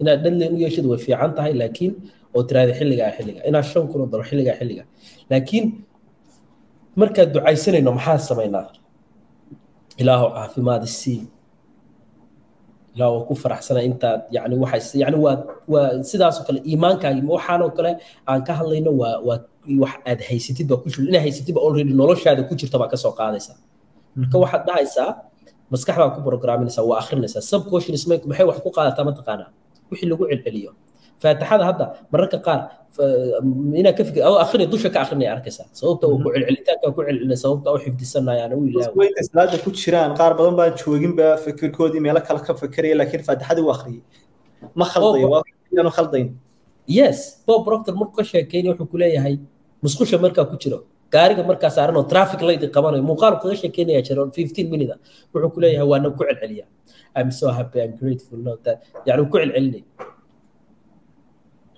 Inaad 0.00 0.20
dhanleen 0.24 0.52
u 0.54 0.58
yeeshid 0.64 0.84
way 0.90 0.98
fiican 1.04 1.30
tahay 1.36 1.52
laakiin 1.60 1.92
oo 2.36 2.42
tiraahda 2.48 2.72
xilligaa 2.80 3.10
xilliga 3.16 3.40
inaad 3.48 3.66
shan 3.70 3.84
kun 3.90 4.00
oo 4.02 4.08
dollar 4.12 4.26
xilligaa 4.30 4.56
xilliga 4.60 4.84
laakiin 5.30 5.64
markaad 7.00 7.28
ducaysanayno 7.34 7.90
maxaa 7.98 8.18
samaynaa? 8.30 8.66
Ilaahu 10.02 10.26
caafimaad 10.36 10.84
sii 11.00 11.20
ilaah 12.94 13.10
waa 13.14 13.24
ku 13.28 13.34
faraxsana 13.42 13.80
intaad 13.88 14.20
yani 14.36 14.54
waxay 14.62 15.00
yani 15.02 15.16
waa 15.24 15.36
waa 15.72 15.88
sidaasoo 16.10 16.44
kale 16.48 16.60
iimaankaagi 16.70 17.20
waxaanoo 17.34 17.70
kale 17.78 17.90
aan 18.30 18.40
ka 18.46 18.52
hadlayno 18.58 18.90
waa 19.00 19.14
waa 19.28 19.38
wax 19.82 19.94
aad 20.10 20.20
haysatid 20.28 20.66
baa 20.70 20.78
ku 20.82 20.86
jirta 20.92 21.08
inaad 21.10 21.22
haysatid 21.26 21.52
baa 21.56 21.64
already 21.68 21.92
noloshaada 22.00 22.42
ku 22.48 22.54
jirta 22.60 22.76
baa 22.80 22.90
ka 22.92 22.96
soo 23.02 23.12
qaadaysaa. 23.20 23.56
Marka 24.18 24.36
waxaad 24.42 24.62
dhahaysaa 24.68 25.10
maskaxdaa 25.72 26.10
ku 26.16 26.20
programinaysaa 26.28 26.84
waa 26.90 26.98
akhrinaysaa 27.02 27.42
subconscious 27.50 28.04
mind 28.10 28.22
maxay 28.30 28.46
wax 28.50 28.58
ku 28.64 28.70
qaadataa 28.76 29.04
mataqaanaa 29.10 29.50
wixii 29.90 30.08
lagu 30.12 30.24
celceliyo. 30.30 30.70
Faatixada 31.22 31.64
hadda 31.68 31.84
mararka 32.12 32.38
qaar 32.46 32.60
inaa 33.80 33.94
ka 33.98 34.02
fikir 34.08 34.22
adoo 34.28 34.38
akhrinay 34.44 34.66
dusha 34.72 34.88
ka 34.94 34.98
akhrinaya 35.04 35.30
arkaysaa 35.36 35.66
sababta 35.78 36.04
uu 36.10 36.18
ku 36.24 36.28
celcelitaanka 36.34 36.86
ku 36.96 37.00
celcelinay 37.06 37.38
sababta 37.44 37.68
u 37.74 37.78
xifdisanayaan 37.84 38.52
u 38.58 38.60
ilaawa 38.68 39.04
salaada 39.28 39.56
ku 39.64 39.70
jiraan 39.80 40.10
qaar 40.20 40.32
badan 40.38 40.54
baan 40.60 40.72
jooginba 40.80 41.26
fikirkoodii 41.44 42.02
meelo 42.06 42.20
kale 42.28 42.40
ka 42.46 42.52
fikiraya 42.62 42.94
laakiin 43.00 43.22
faatixadii 43.28 43.64
u 43.68 43.70
akhriyay. 43.74 44.02
Ma 44.78 44.84
khaldayo 44.92 45.26
waa 45.34 45.90
khaldayn. 45.96 46.28
Yes 46.98 47.18
bob 47.46 47.60
proctor 47.66 47.94
markuu 48.00 48.16
ka 48.20 48.24
sheekeynaya 48.30 48.72
wuxuu 48.72 48.88
ku 48.92 48.96
leeyahay 49.02 49.34
musqusha 49.84 50.16
markaa 50.24 50.46
ku 50.50 50.56
jiro 50.62 50.78
gaariga 51.14 51.42
markaa 51.50 51.70
saaran 51.76 51.96
oo 52.00 52.04
traffic 52.12 52.40
light 52.48 52.62
qabanayo 52.76 53.02
muuqaal 53.10 53.34
kaga 53.42 53.54
sheekeynaya 53.62 54.00
jira 54.06 54.22
fifteen 54.38 54.66
minute 54.72 54.94
wuxuu 55.32 55.50
ku 55.54 55.58
leeyahay 55.62 55.86
waana 55.92 56.08
ku 56.18 56.22
celceliya. 56.28 56.64
I'm 57.18 57.30
so 57.40 57.46
happy 57.58 57.78
and 57.84 57.92
grateful 58.00 58.38
no 58.46 58.52
that. 58.64 58.76
Yani 59.08 59.22
ku 59.32 59.36
celcelinay. 59.40 59.82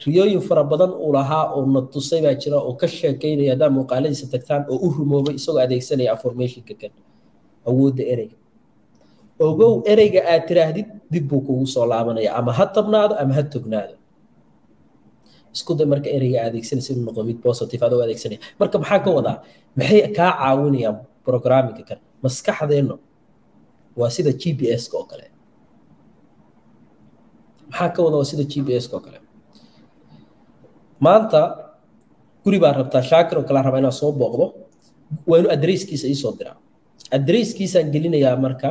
Riyooyin 0.01 0.41
fara 0.49 0.65
badan 0.65 0.91
uu 0.97 1.13
lahaa 1.13 1.45
oo 1.57 1.63
na 1.75 1.81
tusay 1.93 2.21
baa 2.25 2.35
jira 2.43 2.57
oo 2.57 2.73
ka 2.81 2.87
sheekeynaya 2.89 3.53
haddaa 3.55 3.71
muuqaaladiisa 3.77 4.27
tagtaan 4.33 4.63
oo 4.73 4.77
u 4.81 4.89
rumoobay 4.97 5.35
isagoo 5.41 5.61
adeegsanaya 5.65 6.11
affirmationka 6.17 6.75
kan 6.81 6.93
awoodda 7.69 8.03
ereyga. 8.13 8.37
Ogow 9.47 9.73
ereyga 9.93 10.21
aad 10.33 10.43
tiraahdid 10.49 10.89
dib 11.13 11.25
buu 11.29 11.41
kugu 11.47 11.67
soo 11.75 11.85
laabanaya 11.91 12.31
ama 12.39 12.53
ha 12.59 12.65
tabnaado 12.77 13.15
ama 13.23 13.33
ha 13.37 13.43
tognaado 13.55 13.95
isku 15.55 15.73
day 15.79 15.87
marka 15.93 16.09
ereyga 16.17 16.39
adeegsanaysa 16.49 16.91
inuu 16.95 17.05
noqdo 17.09 17.23
mid 17.29 17.39
positive 17.47 17.83
adoo 17.87 18.01
adeegsanaya. 18.07 18.41
Marka 18.61 18.77
maxaa 18.83 19.01
ka 19.05 19.11
wadaa 19.19 19.37
maxay 19.79 20.01
kaa 20.17 20.31
caawinayaan 20.41 20.97
programmingka 21.27 21.83
kan? 21.89 21.99
Maskaxdeenno 22.25 22.97
waa 24.01 24.11
sida 24.17 24.33
g 24.41 24.55
p 24.59 24.61
s-ka 24.83 24.97
oo 25.01 25.07
kale. 25.11 25.27
Maxaa 27.71 27.91
ka 27.95 28.01
wadaa 28.05 28.21
waa 28.23 28.31
sida 28.31 28.45
g 28.45 28.55
p 28.67 28.69
s-ka 28.83 28.95
oo 28.99 29.03
kale. 29.07 29.19
Maanta 31.05 31.41
guri 32.45 32.59
baa 32.63 32.73
rabtaa 32.79 33.03
shaakir 33.11 33.37
oo 33.39 33.45
kale 33.49 33.61
rabaa 33.67 33.81
inaan 33.83 33.93
soo 34.01 34.13
booqdo. 34.21 34.47
Waa 35.29 35.39
inuu 35.41 35.51
adresskiisa 35.57 36.07
iisoo 36.13 36.33
diraa. 36.39 36.57
Adresskiisaan 37.17 37.91
gelinayaa 37.95 38.37
marka 38.45 38.69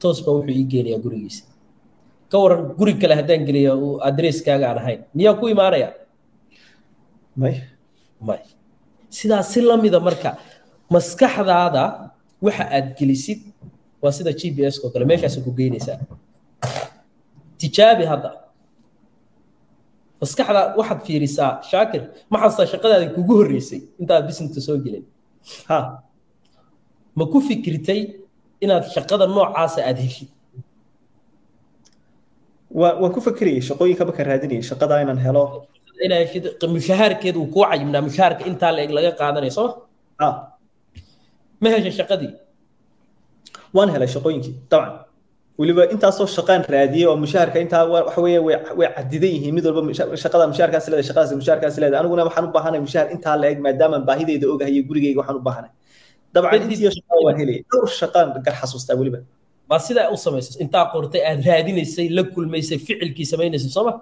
toos 0.00 0.18
baa 0.24 0.34
wuxuu 0.36 0.54
ii 0.58 0.64
geenayaa 0.72 1.00
gurigiisa. 1.04 1.44
Ka 2.30 2.36
waran 2.42 2.62
guri 2.78 2.94
kale 3.02 3.14
haddaan 3.18 3.42
geliya 3.48 3.72
adresskaaga 4.08 4.66
aan 4.70 4.78
ahayn. 4.82 5.00
Miyaa 5.16 5.34
ku 5.40 5.46
imaanaya 5.54 5.88
may. 7.36 7.56
May. 8.20 8.42
Sidaas 9.10 9.46
si 9.52 9.60
lamida 9.60 9.98
marka 10.00 10.30
maskaxdaada 10.94 11.84
waxa 12.44 12.64
aad 12.76 12.86
gelisid 12.98 13.40
waa 14.02 14.12
sida 14.16 14.32
g 14.32 14.50
p 14.56 14.58
s 14.72 14.76
oo 14.84 14.90
kale. 14.92 15.04
Meeshaas 15.10 15.36
ku 15.44 15.50
geynaysaa 15.60 15.98
tijaabi 17.60 18.04
hadda. 18.12 18.30
Maskaxda 20.20 20.60
waxaad 20.78 21.00
fiirisaa 21.06 21.50
shaakir 21.70 22.02
ma 22.30 22.36
xasuustaa 22.42 22.66
shaqadaada 22.72 23.06
kugu 23.16 23.32
horreysay 23.40 23.80
intaad 24.00 24.22
businesska 24.28 24.60
soo 24.66 24.78
gelin 24.84 25.04
ha. 25.68 25.78
Ma 27.18 27.24
ku 27.32 27.38
fikirtay 27.48 28.00
inaad 28.64 28.84
shaqada 28.94 29.24
noocaasa 29.26 29.80
aad 29.88 29.98
heshid? 30.04 30.30
Waa 32.80 32.92
waan 33.02 33.12
ku 33.14 33.20
fakerayay 33.26 33.60
shaqooyinka 33.68 34.02
markaan 34.08 34.26
raadinayay 34.30 34.64
shaqada 34.70 34.94
inaan 35.04 35.20
helo 35.26 35.44
heshid 36.10 36.44
mushahaarkeed 36.76 37.36
uu 37.36 37.46
kuu 37.54 37.64
cayimnaa 37.70 38.02
mushaharka 38.08 38.42
intaa 38.50 38.72
la 38.76 38.80
eg 38.86 38.90
laga 38.96 39.10
qaadanayo 39.20 39.52
soo 39.58 39.68
ha 40.20 40.28
ma 41.62 41.68
heshay 41.74 41.92
shaqadii? 42.00 42.30
Waan 43.76 43.88
helay 43.94 44.08
shaqooyinkii 44.14 44.54
dabcan. 44.70 44.92
Weliba 45.60 45.82
intaasoo 45.94 46.26
shaqaan 46.36 46.62
raadiyey 46.74 47.06
oo 47.10 47.16
mushaharka 47.24 47.58
intaa 47.64 47.84
waxa 47.92 48.20
weeye 48.24 48.40
way 48.78 48.88
cadidan 48.96 49.30
yihiin. 49.36 49.52
Mid 49.56 49.64
walba 49.66 49.80
shaqada 50.24 50.44
mushaharkaas 50.52 50.84
leedahay 50.90 51.06
shaqadaas 51.10 51.32
mushaharkaas 51.40 51.76
leedahay. 51.82 52.00
Aniguna 52.02 52.22
waxaan 52.28 52.44
u 52.48 52.52
baahanay 52.56 52.80
mushahar 52.86 53.06
intaa 53.14 53.36
la 53.42 53.46
eg 53.52 53.58
maadaama 53.66 53.96
baahideyda 54.08 54.46
ogahay 54.54 54.82
gurigeyga 54.88 55.18
waxaan 55.22 55.38
u 55.40 55.44
baahanay 55.48 55.70
dabcan 56.34 56.62
intii 56.64 56.90
shaqada 56.98 57.20
waan 57.26 57.36
helayay 57.40 57.62
dhowr 57.70 57.88
shaqaan 58.00 58.26
gar 58.46 58.54
xasuustaa 58.60 58.96
weliba. 59.00 59.18
Waa 59.70 59.78
sidaa 59.86 60.08
u 60.14 60.16
samaysay. 60.24 60.54
Intaa 60.64 60.84
qortay 60.92 61.22
aad 61.30 61.40
raadinaysay 61.48 62.06
la 62.16 62.22
kulmaysay 62.34 62.78
ficilkii 62.86 63.26
samaynaysay 63.32 63.70
sooma 63.76 63.92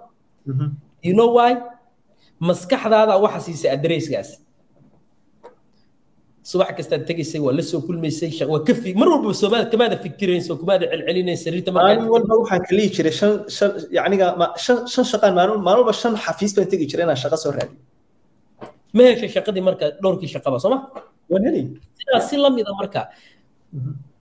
you 1.07 1.13
know 1.19 1.29
why 1.37 1.49
maskaxdaada 2.47 3.13
waxa 3.23 3.39
siisay 3.45 3.69
adresskaas 3.77 4.29
subax 6.49 6.69
kastaad 6.77 7.01
tegaysay 7.09 7.39
waa 7.45 7.53
la 7.57 7.63
soo 7.71 7.79
kulmaysay 7.87 8.31
waa 8.53 8.61
ka 8.67 8.73
fi 8.81 8.89
mar 9.01 9.07
walba 9.13 9.29
soomaada 9.41 9.65
kamaada 9.73 9.95
fikirayso 10.05 10.53
kumaada 10.61 10.85
celcelinaysa 10.91 11.47
rinta 11.55 11.71
maalin 11.77 12.07
walba 12.13 12.33
waxaan 12.41 12.61
ka 12.67 12.71
lihi 12.77 12.89
jiray 12.95 13.13
shan 13.19 13.31
shan 13.57 13.69
yacniga 13.97 14.25
shan 14.65 14.77
shan 14.93 15.05
shaqaan 15.11 15.33
maalin 15.37 15.59
maalin 15.67 15.79
walba 15.81 15.93
shan 16.01 16.13
xafiis 16.25 16.51
baan 16.57 16.67
tegi 16.71 16.85
jiray 16.91 17.03
inaan 17.07 17.19
shaqo 17.23 17.37
soo 17.43 17.51
raadiyo 17.57 17.79
ma 18.97 19.01
heshay 19.09 19.29
shaqadii 19.35 19.63
marka 19.69 19.85
dhowrkii 20.03 20.29
shaqaba 20.35 20.57
sooma 20.63 20.77
waan 21.31 21.43
helay 21.47 21.63
sidaas 21.99 22.23
si 22.29 22.35
lamida 22.43 22.71
marka 22.81 23.01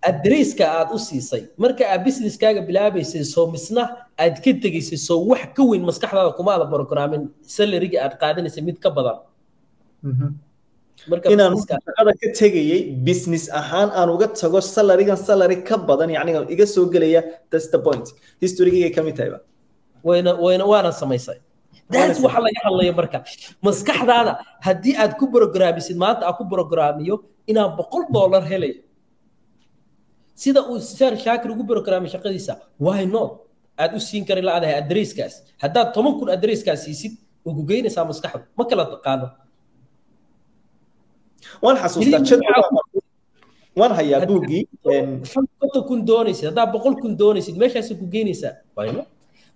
adresska 0.03 0.65
aad 0.79 0.89
u 0.95 0.99
siisay. 0.99 1.43
Marka 1.59 1.85
aad 1.93 2.05
businesskaaga 2.05 2.61
bilaabaysay 2.69 3.25
soo 3.25 3.47
misna 3.55 3.83
aad 4.19 4.37
ka 4.45 4.51
tegaysay 4.65 4.99
soo 4.99 5.21
wax 5.31 5.53
ka 5.57 5.63
weyn 5.71 5.85
maskaxdaada 5.91 6.33
kumaada 6.39 6.65
programin 6.75 7.23
salariga 7.57 7.99
aad 8.05 8.15
qaadanaysay 8.23 8.63
mid 8.69 8.79
ka 8.85 8.91
badan. 8.97 9.19
Inaan 11.35 11.57
shaqada 11.57 12.13
ka 12.21 12.29
tegayay 12.41 12.81
business 13.09 13.45
ahaan 13.61 13.89
aan 13.99 14.09
uga 14.15 14.27
tago 14.41 14.61
salarigan 14.61 15.19
salary 15.29 15.57
ka 15.69 15.77
badan 15.77 16.09
yacniga 16.17 16.41
iga 16.55 16.67
soo 16.75 16.87
gelaya 16.95 17.23
that's 17.51 17.69
the 17.75 17.79
point. 17.79 18.07
Historygayga 18.43 18.91
ka 18.97 19.03
mid 19.07 19.17
tahayba 19.17 19.41
wayna 20.05 20.33
wayna 20.45 20.65
waana 20.73 20.93
samaysay. 20.93 21.39
Daas 21.93 22.21
waxa 22.25 22.41
laga 22.47 22.61
hadlaya 22.67 22.93
marka. 23.01 23.19
Maskaxdaada 23.67 24.33
haddii 24.67 24.95
aad 25.03 25.13
ku 25.21 25.25
programmisid 25.37 25.97
maanta 26.05 26.23
aad 26.29 26.37
ku 26.41 26.45
programmiyo 26.55 27.17
inaan 27.51 27.77
boqol 27.81 28.05
dollar 28.17 28.43
helayo 28.53 28.81
sida 30.43 30.61
uu 30.71 30.79
sar 30.99 31.13
shaakir 31.25 31.51
ugu 31.55 31.65
programmay 31.71 32.11
shaqadiisa 32.15 32.53
why 32.87 33.01
not? 33.15 33.31
Aad 33.83 33.93
u 33.97 34.01
siin 34.09 34.25
kari 34.29 34.43
la-adahay 34.49 34.77
adresskaas 34.83 35.35
haddaad 35.63 35.89
toban 35.95 36.15
kun 36.19 36.29
adresskaas 36.37 36.81
siisid 36.85 37.13
way 37.45 37.53
ku 37.59 37.63
geynaysaa 37.71 38.05
maskaxdu 38.11 38.45
ma 38.59 38.65
kala 38.71 38.85
taqaano. 38.95 39.27
Waan 41.65 41.77
xasuustaa 41.83 42.21
waan 43.81 43.93
hayaa 43.99 44.27
buuggii 44.31 44.63
konton 45.61 45.83
kun 45.89 46.01
doonaysid 46.11 46.47
haddaa 46.51 46.67
boqol 46.75 46.95
kun 47.03 47.13
doonaysid 47.21 47.57
meeshaasay 47.63 47.97
ku 48.01 48.07
geynaysaa 48.15 48.53
wayno 48.77 49.03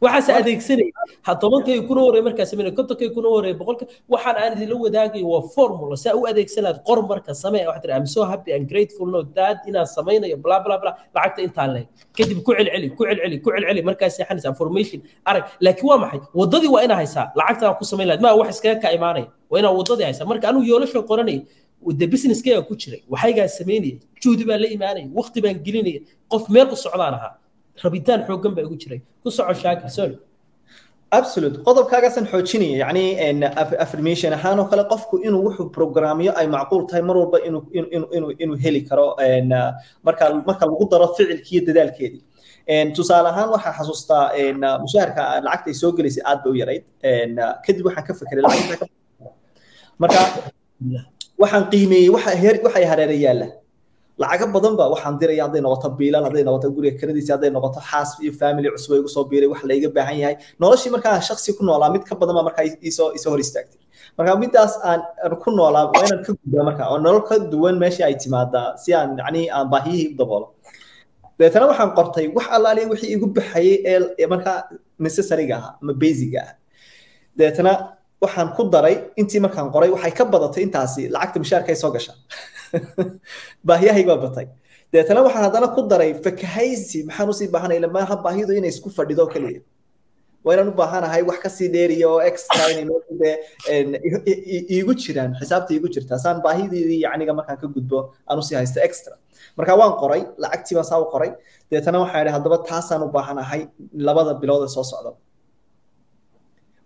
waxaase 0.05 0.33
adeegsanay. 0.41 0.89
Ha 1.27 1.33
tobankay 1.43 1.79
kuna 1.89 2.01
wareey 2.07 2.23
markaa 2.29 2.47
sameynay 2.51 2.73
kontonkay 2.79 3.09
kuna 3.17 3.29
wareey 3.35 3.55
boqolka 3.61 3.85
waxaan 4.13 4.37
aan 4.43 4.53
idinla 4.57 4.77
wadaagayo 4.85 5.27
waa 5.33 5.43
formula. 5.55 5.97
Saa 6.05 6.15
u 6.21 6.27
adeegsanaad 6.31 6.77
qor 6.89 6.99
marka 7.11 7.33
samee. 7.43 7.65
Waxaad 7.69 7.83
tihi 7.85 7.97
I'm 7.99 8.07
so 8.07 8.21
happy 8.31 8.51
and 8.57 8.65
grateful 8.73 9.07
no 9.15 9.23
dad 9.39 9.57
inaan 9.69 9.87
samaynayo 9.97 10.37
bla 10.45 10.57
bla 10.65 10.77
bla. 10.83 10.91
Lacagta 11.17 11.41
intaan 11.47 11.71
lehay 11.75 11.87
kadib 12.19 12.39
ku 12.47 12.53
celceli 12.59 12.89
ku 12.97 13.03
celceli 13.09 13.37
ku 13.45 13.49
celceli. 13.55 13.81
Markaa 13.89 14.11
seexanaysa 14.17 14.49
information 14.55 15.01
arag 15.31 15.45
laakiin 15.65 15.89
waa 15.91 15.99
maxay? 16.05 16.21
Waddadii 16.41 16.71
waa 16.75 16.83
inaa 16.87 16.99
haysaa. 17.03 17.27
Lacagtaan 17.39 17.75
ku 17.81 17.85
samayn 17.91 18.09
lahayd. 18.09 18.23
Maa 18.27 18.35
wax 18.41 18.49
iskaga 18.57 18.81
ka 18.85 18.89
imaanaya 18.99 19.27
waa 19.51 19.59
inaa 19.63 19.73
waddadii 19.79 20.07
haysaa. 20.11 20.27
Marka 20.31 20.49
anigu 20.49 20.65
yoolasha 20.71 21.03
qoranaya 21.11 21.43
de 22.01 22.07
businesskayga 22.13 22.63
ku 22.69 22.75
jiray. 22.81 23.03
Waxaygaa 23.13 23.49
samaynaya 23.59 23.97
juhdi 24.23 24.45
baan 24.49 24.61
la 24.65 24.69
imaanaya 24.77 25.07
waqti 25.19 25.39
baan 25.45 25.57
gelinaya 25.67 26.01
qof 26.33 26.49
meel 26.55 26.69
u 26.73 26.77
socdaan 26.85 27.15
ahaa 27.19 27.33
rabitaan 27.83 28.21
xooggan 28.29 28.53
baa 28.57 28.65
igu 28.67 28.77
jiray. 28.83 29.01
Ku 29.23 29.31
soco 29.31 29.53
shaakir 29.63 29.91
sorry 29.91 30.17
absolute. 31.19 31.57
Qodobkaagaasaan 31.67 32.27
xoojinaya 32.33 32.77
yacni 32.83 33.05
affirmation 33.85 34.33
ahaan 34.39 34.59
oo 34.61 34.67
kale 34.71 34.85
qofku 34.93 35.15
inuu 35.27 35.43
wuxuu 35.47 35.71
programyo 35.77 36.33
ay 36.41 36.47
macquul 36.55 36.83
tahay 36.89 37.03
mar 37.09 37.17
walba 37.21 37.39
inuu 37.49 37.63
inuu 38.17 38.31
inuu 38.43 38.57
heli 38.65 38.81
karo 38.89 39.07
marka 40.07 40.25
marka 40.49 40.65
lagu 40.71 40.85
daro 40.93 41.07
ficilkii 41.17 41.55
iyo 41.59 41.63
dadaalkeedii. 41.69 42.23
Tusaale 42.97 43.29
ahaan 43.33 43.49
waxaa 43.55 43.73
xasuustaa 43.79 44.25
mushaharka 44.83 45.23
lacagta 45.47 45.69
ay 45.71 45.75
soo 45.83 45.93
gelaysay 45.97 46.23
aad 46.31 46.39
bay 46.45 46.51
u 46.53 46.57
yarayd. 46.63 46.85
Kadib 47.65 47.85
waxaan 47.89 48.05
ka 48.09 48.13
fekeray 48.21 48.43
lacagta 48.47 48.87
marka 50.03 50.21
waxaan 51.43 51.65
qiimeeyey 51.73 52.11
waxa 52.17 52.31
heer 52.43 52.57
waxay 52.67 52.85
hareere 52.91 53.17
yaalla 53.25 53.47
lacago 54.23 54.47
badan 54.55 54.75
ba 54.79 54.85
waxaan 54.95 55.19
diraya 55.21 55.43
hadday 55.47 55.61
noqoto 55.67 55.89
biilan 55.99 56.23
hadday 56.27 56.45
noqoto 56.49 56.69
guriga 56.77 56.95
kiradiisi 57.01 57.31
hadday 57.35 57.51
noqoto 57.57 57.81
xaas 57.91 58.11
iyo 58.23 58.33
family 58.41 58.69
cusub 58.75 58.93
igu 59.01 59.09
soo 59.15 59.25
biiray 59.31 59.49
wax 59.53 59.63
layga 59.71 59.89
baahan 59.97 60.17
yahay. 60.23 60.37
Noloshii 60.63 60.91
markaa 60.95 61.21
shaksi 61.29 61.51
ku 61.59 61.63
noolaa 61.69 61.91
mid 61.95 62.03
ka 62.09 62.15
badan 62.21 62.35
markaa 62.49 62.65
isoo 62.91 63.09
isoo 63.19 63.31
hor 63.35 63.41
istaagtay. 63.45 63.81
Marka 64.19 64.33
midaas 64.43 64.73
aan 64.89 65.01
ku 65.43 65.51
noolaa 65.59 65.85
waa 65.93 66.03
inaan 66.07 66.23
ka 66.27 66.33
gudbaa 66.39 66.65
marka 66.69 66.83
oo 66.93 66.99
nolol 67.05 67.23
ka 67.29 67.35
duwan 67.53 67.77
meeshii 67.83 68.05
ay 68.09 68.15
timaadaa 68.23 68.77
si 68.83 68.95
aan 68.95 69.19
yacni 69.19 69.43
aan 69.57 69.67
baahiyihii 69.73 70.09
u 70.15 70.17
daboolo. 70.21 70.47
Deetana 71.39 71.67
waxaan 71.71 71.91
qortay 71.99 72.27
wax 72.37 72.47
allaaliya 72.57 72.87
wixii 72.93 73.11
igu 73.17 73.27
baxayay 73.37 73.77
ee 74.23 74.27
markaa 74.33 74.59
necessaryga 75.07 75.55
ahaa 75.59 75.73
ama 75.83 75.93
basiga 76.03 76.41
ah 76.47 76.53
deetana 77.39 77.73
waxaan 78.23 78.49
ku 78.57 78.63
daray 78.75 78.97
intii 79.21 79.41
markaan 79.47 79.69
qoray 79.75 79.91
waxay 79.95 80.13
ka 80.19 80.25
badatay 80.35 80.63
intaasi 80.67 81.03
lacagta 81.15 81.39
mushaarka 81.43 81.71
ay 81.75 81.79
soo 81.83 81.91
gasha 81.97 82.13
baahiyahay 83.69 84.05
baa 84.11 84.19
batay. 84.25 84.47
Deetana 84.93 85.21
waxaan 85.27 85.45
haddana 85.47 85.69
ku 85.77 85.81
daray 85.93 86.11
fakahaysi 86.25 86.99
maxaan 87.09 87.29
u 87.33 87.35
sii 87.39 87.49
baahanay 87.55 87.79
maaha 87.97 88.15
baahidu 88.27 88.53
inay 88.59 88.71
isku 88.75 88.89
fadhido 88.99 89.25
keliya 89.35 89.61
waa 90.45 90.53
inaan 90.55 90.69
u 90.73 90.75
baahanahay 90.81 91.23
wax 91.29 91.39
ka 91.45 91.51
sii 91.57 91.69
dheeriya 91.75 92.07
oo 92.13 92.21
extra 92.31 92.63
iigu 94.77 94.93
jiraan 95.03 95.33
xisaabta 95.41 95.71
iigu 95.75 95.89
jirtaa. 95.95 96.19
Saan 96.25 96.39
baahideedii 96.47 97.01
yacniga 97.07 97.33
markaan 97.39 97.59
ka 97.63 97.67
gudbo 97.75 97.99
aan 98.29 98.39
u 98.39 98.41
sii 98.49 98.57
haysto 98.61 98.81
extra. 98.89 99.15
Marka 99.57 99.73
waan 99.81 99.95
qoray 100.03 100.23
lacagtii 100.43 100.75
baan 100.79 100.89
saa 100.91 101.01
u 101.05 101.07
qoray. 101.15 101.31
Deetana 101.71 101.99
waxaan 102.05 102.23
idhi 102.25 102.33
haddaba 102.37 102.57
taasaan 102.71 103.01
u 103.07 103.09
baahanahay 103.17 103.63
labada 104.09 104.33
bilood 104.43 104.63
ee 104.67 104.73
soo 104.77 104.87
socda 104.93 105.11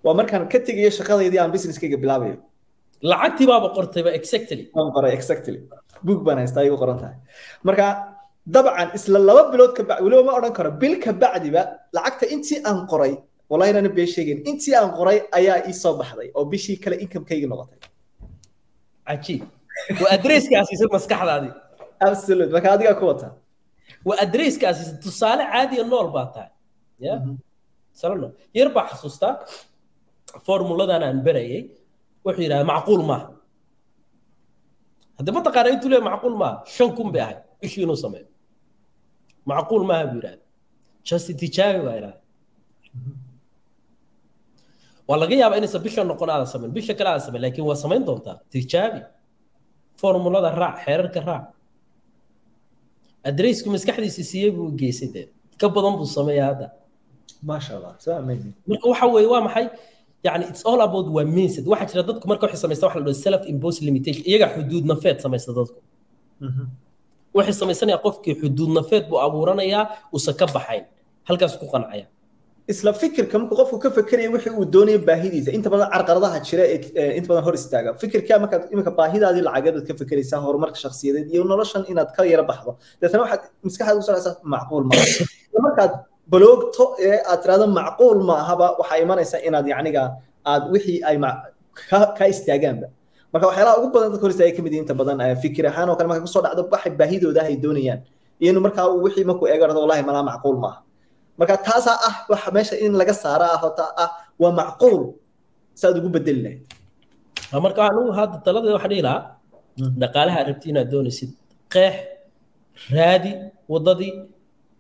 waa 0.04 0.14
markaan 0.14 0.48
ka 0.52 0.58
tegayo 0.68 0.90
shaqadeydii 0.98 1.40
aan 1.42 1.52
businesskayga 1.54 1.98
bilaabayo 2.02 2.36
lacagtii 3.10 3.46
baaba 3.50 3.68
qortayba 3.76 4.10
exactly. 4.18 4.62
Waan 4.76 4.90
qoray 4.96 5.12
exactly. 5.18 5.58
Book 6.06 6.20
baan 6.26 6.38
haystaa 6.42 6.64
igu 6.68 6.76
qoran 6.82 6.98
tahay 7.02 7.16
marka 7.66 7.86
dabcan 8.54 8.88
isla 8.96 9.18
laba 9.28 9.42
bilood 9.52 9.72
ka 9.76 9.82
bacdi 9.88 10.02
weliba 10.06 10.22
ma 10.28 10.32
odhan 10.38 10.52
karo 10.58 10.70
bil 10.82 10.94
ka 11.04 11.10
bacdiba 11.22 11.62
lacagta 11.96 12.24
intii 12.34 12.58
aan 12.68 12.78
qoray 12.92 13.12
wallahi 13.50 13.70
inaan 13.72 13.88
been 13.98 14.08
sheegin 14.14 14.38
intii 14.50 14.74
aan 14.80 14.90
qoray 14.98 15.18
ayaa 15.38 15.58
ii 15.70 15.74
soo 15.82 15.94
baxday 16.00 16.28
oo 16.38 16.44
bishii 16.52 16.76
kale 16.82 16.96
income-kaygi 17.04 17.46
noqotay. 17.52 17.78
Cajiib 19.08 19.42
waa 20.02 20.10
adresska 20.16 20.54
asiisay 20.62 20.88
maskaxdaadii 20.96 21.52
absolute 22.08 22.50
marka 22.54 22.68
adigaa 22.76 22.96
ku 23.00 23.04
wata. 23.10 23.28
Waa 24.08 24.18
adresska 24.24 24.64
asiisay 24.72 24.96
tusaale 25.04 25.44
caadiya 25.52 25.84
nool 25.92 26.08
baa 26.16 26.26
tahay 26.34 26.50
ya? 27.06 27.14
Salano 28.00 28.28
yar 28.58 28.68
baa 28.76 28.86
xasuustaa 28.90 29.32
formuladan 30.46 31.02
aan 31.08 31.18
berayay 31.26 31.60
wuxuu 32.28 32.42
yidhaha 32.46 32.64
macquul 32.72 33.02
maaha 33.10 33.26
hadda 35.18 35.30
mataqaana 35.36 35.68
intuu 35.74 35.88
leeyahay 35.92 36.06
macquul 36.10 36.34
maaha 36.42 36.56
shan 36.74 36.90
kun 36.96 37.08
bay 37.14 37.22
ahayd 37.26 37.38
bishii 37.60 37.82
inuu 37.86 37.98
sameeyo 38.04 38.28
macquul 39.50 39.82
maaha 39.90 40.04
buu 40.10 40.18
yidhahda 40.20 40.42
just 41.08 41.26
tijaabi 41.42 41.80
baa 41.86 41.94
yidhahda 41.98 42.20
waa 45.08 45.18
laga 45.22 45.34
yaabaa 45.40 45.58
inaysan 45.60 45.82
bisha 45.86 46.02
noqon 46.10 46.28
aadan 46.34 46.46
samayn 46.52 46.70
bisha 46.76 46.92
kale 46.98 47.08
aadan 47.10 47.24
samayn 47.26 47.42
laakiin 47.44 47.64
waa 47.70 47.78
samayn 47.84 48.02
doontaa. 48.08 48.36
Tijaabi 48.52 49.00
formulada 50.00 50.50
raac 50.60 50.76
xeerarka 50.84 51.20
raac. 51.28 51.44
Adreysku 53.28 53.68
maskaxdiisa 53.74 54.22
siiyey 54.30 54.50
buu 54.56 54.68
geysay 54.80 55.08
dee. 55.14 55.24
Ka 55.60 55.66
badan 55.74 55.94
buu 55.98 56.04
sameeyaa 56.16 56.48
hadda. 56.52 56.66
Maasha 57.48 57.70
allah 57.76 57.92
marka 58.68 58.86
waxa 58.90 59.06
weeye 59.14 59.28
waa 59.32 59.40
maxay 59.46 59.66
يعني 60.27 60.43
it's 60.51 60.63
all 60.69 60.81
about 60.87 61.07
waa 61.15 61.25
mindset 61.37 61.65
waxa 61.71 61.85
jira 61.91 62.03
dadku 62.09 62.25
marka 62.31 62.43
waxay 62.45 62.59
samaysta 62.65 62.83
waxa 62.87 62.99
la 62.99 63.05
dhaho 63.07 63.19
self 63.27 63.41
imposed 63.53 63.81
limitation 63.87 64.23
iyaga 64.29 64.47
xuduud 64.55 64.85
nafeed 64.91 65.17
samaysta 65.25 65.51
dadku 65.59 65.79
waxay 67.37 67.53
samaysanaya 67.61 67.97
qofkii 68.05 68.35
xuduud 68.41 68.71
nafeed 68.79 69.03
buu 69.09 69.19
abuuranayaa 69.27 69.83
uusan 70.15 70.35
ka 70.39 70.45
baxayn 70.55 70.83
halkaas 71.27 71.53
ku 71.61 71.65
qancaya 71.73 72.05
isla 72.73 72.91
fikirka 73.01 73.35
markuu 73.41 73.57
qofku 73.61 73.77
ka 73.83 73.89
fekeraya 73.97 74.29
wixii 74.35 74.53
uu 74.59 74.65
doonayo 74.73 74.99
baahidiisa 75.09 75.49
inta 75.57 75.69
badan 75.73 75.87
carqaladaha 75.93 76.37
jira 76.47 76.63
ee 76.73 77.09
inta 77.17 77.27
badan 77.31 77.43
hor 77.47 77.55
istaaga 77.59 77.89
fikirkaa 78.01 78.37
markaad 78.43 78.63
imika 78.73 78.91
baahidaadii 78.99 79.43
lacageed 79.47 79.73
baad 79.77 79.85
ka 79.89 79.93
fekeraysaa 80.01 80.39
horumarka 80.45 80.77
shakhsiyadeed 80.83 81.27
iyo 81.33 81.43
noloshan 81.51 81.83
inaad 81.91 82.09
ka 82.15 82.21
yara 82.33 82.43
baxdo 82.51 82.71
deetana 83.01 83.21
waxaad 83.25 83.41
maskaxdaad 83.67 83.97
usoo 84.03 84.13
dhacsaa 84.15 84.35
macquul 84.53 84.83
maaha 84.91 85.61
markaad 85.67 85.91
baloogto 86.32 86.84
ee 87.08 87.18
aad 87.30 87.38
tirahdo 87.42 87.66
macquul 87.78 88.18
maahaba 88.30 88.66
waxaa 88.80 88.98
imanaysa 89.04 89.36
inaad 89.48 89.66
yacniga 89.72 90.02
aad 90.50 90.62
wixii 90.74 90.98
ay 91.08 91.16
ka 92.18 92.24
istaagaanba 92.32 92.86
marka 93.32 93.44
waxyaalaha 93.50 93.74
ugu 93.80 93.88
badan 93.94 94.08
dadka 94.12 94.24
hor 94.26 94.32
istaaga 94.34 94.52
ka 94.56 94.62
mid 94.66 94.74
inta 94.80 94.94
badan 95.00 95.18
fikir 95.42 95.64
ahaan 95.70 95.88
oo 95.90 95.96
kale 95.98 96.08
marka 96.10 96.22
ku 96.26 96.30
soo 96.34 96.42
dhacdo 96.44 96.62
waxay 96.74 96.92
baahidooda 97.00 97.40
ay 97.48 97.56
doonayaan. 97.64 98.00
Iyo 98.42 98.60
markaa 98.66 98.86
wixii 99.04 99.24
markuu 99.30 99.46
eego 99.52 99.64
dhado 99.68 99.80
wallahi 99.84 100.02
malaa 100.08 100.24
macquul 100.30 100.56
maaha 100.64 100.78
marka 101.38 101.54
taasaa 101.66 101.96
ah 102.08 102.14
waxa 102.32 102.48
meesha 102.56 102.74
in 102.84 102.92
laga 103.00 103.14
saara 103.22 103.46
ah 103.54 103.58
hota 103.64 103.84
ah 104.04 104.10
waa 104.42 104.52
macquul. 104.60 104.98
Saad 105.80 105.94
ugu 106.00 106.08
bedeli 106.16 106.40
lahayd 106.46 106.62
marka 107.66 107.80
anigu 107.88 108.10
hadda 108.18 108.36
taladeeda 108.46 108.74
waxaan 108.78 108.92
dhihi 108.92 109.02
lahaa 109.08 109.22
dhaqaalaha 110.02 110.38
rabti 110.48 110.66
inaad 110.72 110.88
doonaysid 110.92 111.30
qeex 111.74 111.94
raadi 112.96 113.32
waddadii 113.72 114.12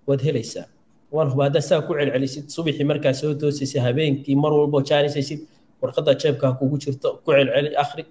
waad 0.08 0.20
helaysaa 0.26 0.66
waan 1.14 1.28
hubaa 1.32 1.60
saa 1.68 1.80
ku 1.86 1.92
celcelisid 1.98 2.44
subaxii 2.54 2.84
markaa 2.90 3.12
soo 3.20 3.32
toosaysa 3.40 3.78
habeenkii 3.86 4.36
mar 4.42 4.52
walbo 4.58 4.78
jaanisaysid 4.88 5.40
warqadda 5.82 6.12
jeebkaa 6.22 6.52
kugu 6.58 6.76
jirto 6.82 7.08
ku 7.24 7.28
celceli 7.36 7.76
akhri. 7.84 8.04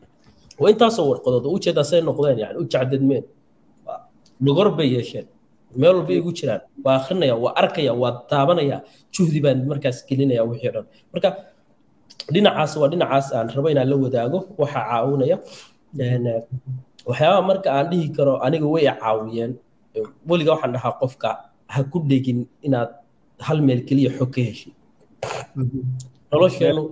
Waa 0.59 0.69
intaasoo 0.73 1.05
warqadood 1.11 1.45
oo 1.45 1.57
noqdeen 2.07 2.37
yani 2.43 2.55
u 2.61 2.65
jacdadmeen 2.73 3.23
dhogor 4.45 4.69
bay 4.77 4.89
yeesheen 4.95 5.25
meel 5.75 5.95
walba 5.99 6.13
igu 6.19 6.31
jiraan. 6.37 6.61
Waa 6.83 6.95
akrinaya 6.99 7.35
waa 7.43 7.53
arkaya 7.61 7.93
waa 8.01 8.13
taabanaya 8.31 8.77
juhdi 9.13 9.39
baan 9.45 9.59
markaas 9.69 9.97
gelinaya 10.07 10.43
wixii 10.49 10.71
dhan. 10.75 10.85
Marka 11.13 11.29
dhinacaas 12.33 12.71
waa 12.81 12.89
dhinacaas 12.91 13.27
aan 13.37 13.47
rabo 13.55 13.67
inaan 13.69 13.89
la 13.91 13.95
wadaago 14.03 14.39
waxa 14.57 14.79
caawinaya 14.89 15.37
waxyaabaha 17.07 17.41
marka 17.49 17.69
aan 17.77 17.85
dhihi 17.91 18.07
karo 18.17 18.33
aniga 18.45 18.67
way 18.73 18.85
caawiyeen. 19.01 19.51
Weliga 20.29 20.51
waxaan 20.55 20.71
dhahaa 20.75 20.93
qofka 21.01 21.29
ha 21.73 21.79
ku 21.91 21.97
dhegin 22.09 22.39
inaad 22.67 22.89
hal 23.47 23.59
meel 23.67 23.81
keliya 23.89 24.09
xog 24.17 24.29
ka 24.35 24.41
heshid 24.49 24.73
nolosheenu 26.31 26.83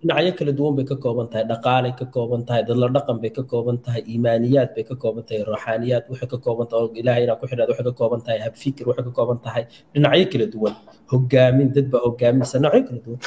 dhinacyo 0.00 0.32
kala 0.38 0.52
duwan 0.58 0.72
bay 0.78 0.84
ka 0.90 0.96
kooban 1.04 1.26
tahay 1.32 1.44
dhaqaalay 1.52 1.92
ka 2.00 2.04
kooban 2.14 2.42
tahay 2.48 2.62
dadla 2.68 2.86
dhaqan 2.96 3.16
bay 3.22 3.30
ka 3.36 3.42
kooban 3.52 3.76
tahay 3.84 4.02
iimaaniyaad 4.12 4.70
bay 4.76 4.84
ka 4.90 4.94
kooban 5.02 5.24
tahay 5.28 5.40
ruuxaaniyaad 5.48 6.04
waxay 6.12 6.28
ka 6.32 6.38
kooban 6.46 6.66
tahay 6.70 6.86
ilaahay 7.00 7.22
inaad 7.26 7.38
ku 7.42 7.46
xidhaad 7.50 7.68
waxay 7.72 7.86
ka 7.88 7.94
kooban 8.00 8.20
tahay 8.26 8.38
habfikir 8.46 8.84
waxay 8.90 9.04
ka 9.08 9.12
kooban 9.18 9.38
tahay. 9.46 9.62
Dhinacyo 9.94 10.26
kala 10.32 10.46
duwan 10.54 10.74
hogaamin 11.12 11.68
dad 11.76 11.86
baa 11.92 12.02
hogaaminaysa 12.06 12.56
dhinacyo 12.58 12.82
kala 12.88 13.00
duwan. 13.06 13.20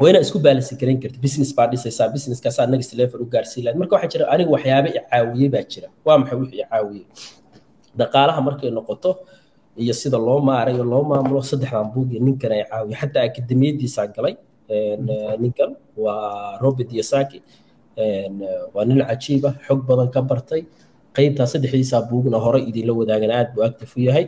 Waa 0.00 0.08
inaad 0.12 0.24
isku 0.26 0.38
baalansi 0.46 0.74
garan 0.80 0.98
karta 1.02 1.18
business 1.26 1.50
baa 1.58 1.66
dhisaysaa 1.72 2.08
businesskaasaa 2.16 2.66
next 2.74 2.90
level 3.00 3.18
u 3.24 3.26
gaarsiin 3.34 3.62
lahayd. 3.66 3.78
Marka 3.80 3.92
waxaa 3.96 4.10
jira 4.14 4.24
aniga 4.34 4.50
waxyaaba 4.56 4.88
i 4.98 5.00
caawiyey 5.10 5.48
baa 5.54 5.64
jira. 5.72 5.88
Waa 6.06 6.16
maxay 6.20 6.36
wixii 6.42 6.60
i 6.64 6.66
caawiyey 6.72 7.04
dhaqaalaha 7.98 8.40
markay 8.48 8.70
noqoto 8.78 9.10
iyo 9.82 9.94
sida 10.00 10.18
loo 10.26 10.40
maarayo 10.48 10.84
loo 10.92 11.02
maamulo 11.10 11.40
saddexdan 11.50 11.88
buug 11.94 12.08
iyo 12.12 12.20
ninkan 12.26 12.52
ay 12.56 12.62
caawiyo 12.70 12.96
xataa 13.00 13.24
akademiyadiisaan 13.28 14.08
galay 14.16 14.34
ninkan 15.42 15.70
waa 16.04 16.58
robert 16.64 16.90
yosaki 16.98 17.38
waa 18.74 18.84
nin 18.88 18.98
cajiiba 19.08 19.50
xog 19.66 19.80
badan 19.88 20.08
ka 20.14 20.20
bartay. 20.30 20.62
Qaybtaa 21.16 21.46
saddexdiisaa 21.52 22.02
buugna 22.10 22.38
hore 22.44 22.60
idinla 22.68 22.92
wadaagan 23.00 23.30
aad 23.38 23.48
buu 23.54 23.62
active 23.68 23.92
u 23.96 24.00
yahay. 24.08 24.24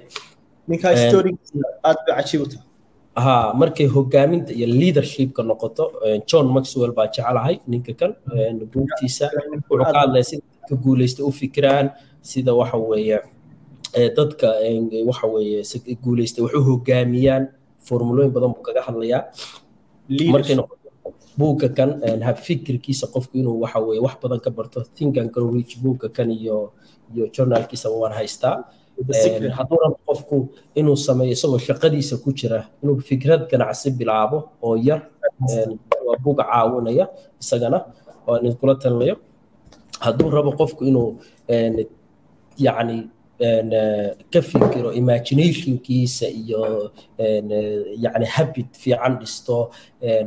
Ha 3.24 3.52
markay 3.60 3.86
hogaaminta 3.94 4.52
iyo 4.58 4.66
leadershipka 4.80 5.42
noqoto 5.50 5.84
john 6.28 6.46
maxwell 6.56 6.92
baa 6.98 7.06
jecelahay 7.14 7.56
ninka 7.70 7.92
kan. 8.00 8.12
Buugtiisa 8.72 9.26
wuxuu 9.52 9.84
ka 9.84 9.92
hadlaya 10.00 10.24
sida 10.30 10.44
dadka 10.60 10.74
guuleysta 10.84 11.20
u 11.28 11.30
fikiraan 11.40 11.86
sida 12.30 12.52
waxa 12.60 12.76
weeye 12.90 13.18
dadka 14.16 14.48
waxa 15.08 15.26
weeye 15.26 15.62
guuleysta 16.02 16.42
wax 16.42 16.54
u 16.54 16.62
hogaamiyaan 16.68 17.48
formulooyin 17.86 18.32
badan 18.32 18.52
buu 18.54 18.62
kaga 18.62 18.82
hadlayaa. 18.86 19.22
Markay 20.32 20.54
noqoto 20.56 20.88
buugga 21.38 21.68
kan 21.76 21.90
habfikirkiisa 22.22 23.06
qofku 23.14 23.38
inuu 23.40 23.60
waxa 23.64 23.78
weeye 23.80 24.00
wax 24.06 24.14
badan 24.22 24.40
ka 24.40 24.50
barto. 24.50 24.82
Think 24.94 25.16
and 25.16 25.30
grow 25.32 25.50
rich 25.50 25.78
buugga 25.82 26.08
kan 26.08 26.30
iyo 26.30 26.72
iyo 27.14 27.26
journalkiisa 27.34 27.88
waan 27.90 28.12
haystaa. 28.12 28.64
Hadduu 29.56 29.78
rabo 29.82 29.96
qofku 30.06 30.48
inuu 30.74 30.96
sameeyo 30.96 31.32
isagoo 31.32 31.58
shaqadiisa 31.58 32.16
ku 32.18 32.32
jira 32.32 32.66
inuu 32.82 33.00
fikrad 33.00 33.46
ganacsi 33.50 33.90
bilaabo 33.90 34.38
oo 34.62 34.76
yar 34.76 35.06
waa 36.06 36.16
buug 36.24 36.38
caawinaya 36.42 37.06
isagana 37.40 37.78
oo 38.26 38.36
idinkula 38.38 38.74
talinayo 38.74 39.16
hadduu 40.00 40.30
rabo 40.30 40.50
qofku 40.58 40.84
inuu 40.84 41.16
yacni 42.58 43.08
ka 43.38 44.40
fikiro 44.42 44.92
imaginationkiisa 44.92 46.26
iyo 46.28 46.90
yani 48.04 48.26
habit 48.26 48.66
fiican 48.76 49.18
dhisto 49.18 49.70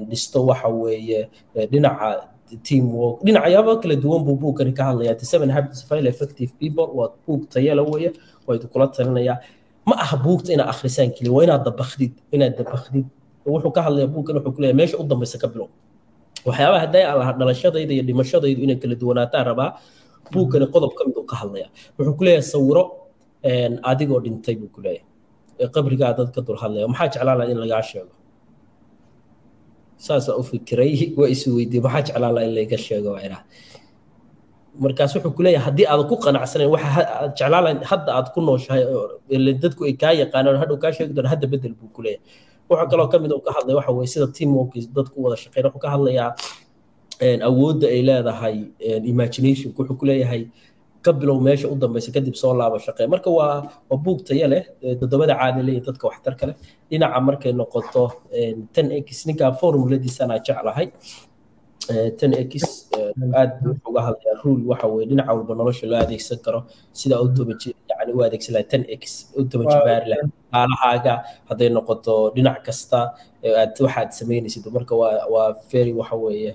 dhisto 0.10 0.46
waxa 0.46 0.68
weeye 0.68 1.30
dhinaca 1.72 2.28
teamwork. 2.64 3.24
Dhinacyaaba 3.24 3.80
kala 3.82 3.96
duwan 3.96 4.24
buu 4.24 4.36
buugkani 4.36 4.74
ka 4.76 4.84
hadlayaa. 4.92 5.16
The 5.20 5.26
seven 5.26 5.50
habits 5.50 5.84
of 5.84 5.92
effective 5.92 6.52
people 6.60 6.88
waa 6.94 7.10
buug 7.28 7.48
tayala 7.50 7.82
weeye 7.84 8.12
waa 8.48 8.56
idinkula 8.56 8.88
talinayaa. 8.88 9.40
Ma 9.86 9.96
aha 9.96 10.18
buugta 10.18 10.54
inaad 10.54 10.70
akhrisaan 10.70 11.12
keliya 11.16 11.32
waa 11.34 11.44
inaad 11.44 11.64
dabakdid 11.66 12.12
inaad 12.32 12.58
dabakdid 12.58 13.06
wuxuu 13.46 13.72
ka 13.72 13.82
hadlayaa 13.82 14.08
buugkan 14.08 14.36
wuxuu 14.36 14.52
kuleeyahay 14.56 14.78
meesha 14.78 14.98
u 15.00 15.04
dambaysa 15.04 15.38
ka 15.40 15.48
bilow. 15.48 15.68
Waxyaabaha 16.46 16.80
hadday 16.86 17.04
aan 17.08 17.40
dhalashadayda 17.40 17.94
iyo 17.94 18.04
dhimashadaydu 18.04 18.62
inay 18.64 18.76
kala 18.76 18.96
duwanaataan 18.96 19.46
rabaa 19.46 19.70
buugkani 20.32 20.68
qodob 20.68 20.92
ka 20.96 21.04
mid 21.08 21.16
uu 21.18 21.24
ka 21.24 21.36
hadlayaa. 21.36 21.70
Wuxuu 21.98 22.14
ku 22.18 22.24
leeyahay 22.24 22.44
sawiro 22.44 22.84
adigoo 23.44 24.20
dhintay 24.24 24.56
buu 24.60 24.70
ku 24.76 24.82
leeyahay. 24.82 25.06
Qabrigaa 25.74 26.14
dad 26.18 26.30
ka 26.36 26.42
dul 26.42 26.58
maxaa 26.90 27.08
jeclaan 27.14 27.38
lahaa 27.40 27.52
in 27.52 27.58
lagaa 27.64 27.82
sheego? 27.90 28.14
Saasaa 29.98 30.36
u 30.40 30.44
fikiray 30.44 31.14
waa 31.18 31.30
isu 31.30 31.56
weydiiyey 31.56 31.84
maxaa 31.86 32.02
jeclaan 32.08 32.34
lahaa 32.36 32.48
in 32.48 32.54
layga 32.56 32.78
sheego? 32.78 33.12
Idhaa 33.26 33.44
markaas 34.82 35.12
wuxuu 35.16 35.34
ku 35.36 35.42
leeyahay 35.44 35.66
haddii 35.68 35.86
aadan 35.92 36.08
ku 36.10 36.16
qanacsanayn 36.24 36.70
waxa 36.74 36.90
aad 37.22 37.32
jeclaan 37.38 37.64
lahayd 37.66 37.84
hadda 37.92 38.10
aad 38.18 38.28
ku 38.34 38.40
nooshahay 38.42 38.84
dadku 39.64 39.82
ay 39.88 39.94
kaa 40.02 40.14
yaqaanaan 40.22 40.58
hadhow 40.62 40.78
kaa 40.84 40.92
sheegi 40.96 41.14
doona 41.14 41.30
hadda 41.34 41.48
bedel 41.54 41.74
buu 41.80 41.90
ku 41.96 42.02
leeyahay. 42.06 42.24
Waxaa 42.70 42.88
kaloo 42.92 43.08
ka 43.12 43.18
mid 43.20 43.32
uu 43.36 43.44
ka 43.46 43.52
hadlaya 43.58 43.76
waxa 43.80 43.92
weye 43.98 44.08
sida 44.14 44.28
teamwork 44.38 44.72
dadku 44.96 45.18
wada 45.24 45.36
shaqeyn 45.44 45.66
wuxuu 45.68 45.82
ka 45.84 45.90
hadlayaa 45.94 46.30
awoodda 47.50 47.88
ay 47.96 48.02
leedahay 48.10 48.58
imaginationku 49.12 49.78
wuxuu 49.82 49.98
ku 50.00 50.06
leeyahay 50.10 50.42
ka 51.06 51.12
bilow 51.20 51.38
meesha 51.48 51.68
u 51.74 51.76
dambaysa 51.84 52.10
kadib 52.16 52.36
soo 52.42 52.54
laabo 52.60 52.78
shaqee 52.86 53.08
marka 53.14 53.30
waa 53.38 53.56
waa 53.90 54.00
buug 54.06 54.20
taya 54.28 54.48
leh 54.54 54.64
toddobada 55.00 55.34
caadi 55.42 55.60
leeyahay 55.68 55.86
dadka 55.88 56.04
waxtarka 56.10 56.44
leh 56.50 56.56
dhinaca 56.90 57.20
markay 57.28 57.52
noqoto 57.62 58.04
ten 58.76 58.88
x 59.06 59.08
ninka 59.28 59.46
formuladiisana 59.62 60.36
jeclahay 60.48 60.88
ten 62.20 62.32
x 62.50 62.52
aad 63.42 63.52
uga 63.90 64.02
hadlayaa 64.08 64.36
rule 64.44 64.64
waxa 64.72 64.88
weye 64.94 65.06
dhinaca 65.12 65.32
walba 65.38 65.54
nolosha 65.60 65.86
loo 65.92 66.00
adeegsan 66.06 66.40
karo 66.46 66.60
sida 67.00 67.16
automaji 67.24 67.70
yani 67.90 68.12
u 68.18 68.20
adeegsan 68.28 68.52
lahay 68.56 68.68
ten 68.74 68.84
x 69.00 69.04
automajibaari 69.40 70.08
lahay 70.12 70.24
dhaqaalahaaga 70.30 71.14
hadday 71.50 71.70
noqoto 71.78 72.14
dhinac 72.36 72.58
kasta 72.68 73.00
aad 73.62 73.74
waxaad 73.86 74.10
samaynaysid 74.20 74.64
marka 74.78 74.94
waa 75.02 75.14
waa 75.34 75.48
very 75.74 75.94
waxa 76.00 76.16
weeye 76.26 76.52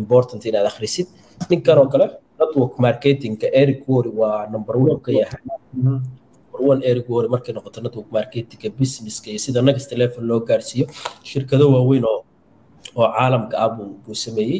important 0.00 0.40
inaad 0.50 0.66
akhrisid 0.72 1.06
ninkan 1.50 1.78
oo 1.82 1.88
kale 1.94 2.06
network 2.42 2.74
marketingka 2.86 3.46
eric 3.62 3.80
worry 3.92 4.10
waa 4.20 4.46
number 4.54 4.74
one 4.84 4.98
ka 5.06 5.10
yahay. 5.20 5.42
One 6.70 6.80
eric 6.90 7.06
worry 7.14 7.28
markay 7.34 7.52
noqoto 7.56 7.78
network 7.84 8.08
marketingka 8.18 8.68
businesska 8.80 9.26
iyo 9.32 9.40
sida 9.46 9.60
next 9.68 9.90
level 10.02 10.22
loo 10.30 10.40
gaarsiiyo. 10.50 10.86
Shirkado 11.28 11.64
waaweyn 11.74 12.04
oo 12.12 12.18
oo 13.00 13.08
caalamka 13.16 13.56
ah 13.64 13.68
buu 13.76 14.14
sameeyey 14.24 14.58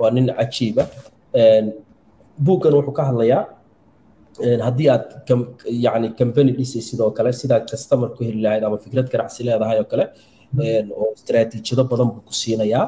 waa 0.00 0.10
nin 0.16 0.26
cajiiba 0.38 0.84
buuggan 2.46 2.74
wuxuu 2.78 2.94
ka 2.98 3.02
hadlayaa 3.10 3.42
haddii 4.66 4.88
aad 4.94 5.04
yani 5.84 6.08
company 6.20 6.50
dhisay 6.58 6.82
sidoo 6.88 7.10
kale 7.16 7.30
sidaad 7.40 7.64
customer 7.72 8.08
ku 8.16 8.20
heli 8.26 8.40
lahayd 8.46 8.64
ama 8.66 8.78
fikrad 8.84 9.06
ganacsi 9.12 9.40
leedahay 9.46 9.78
oo 9.82 9.86
kale 9.92 10.04
oo 11.00 11.08
istaraatiijiyado 11.16 11.84
badan 11.90 12.08
buu 12.14 12.22
ku 12.28 12.34
siinayaa. 12.42 12.84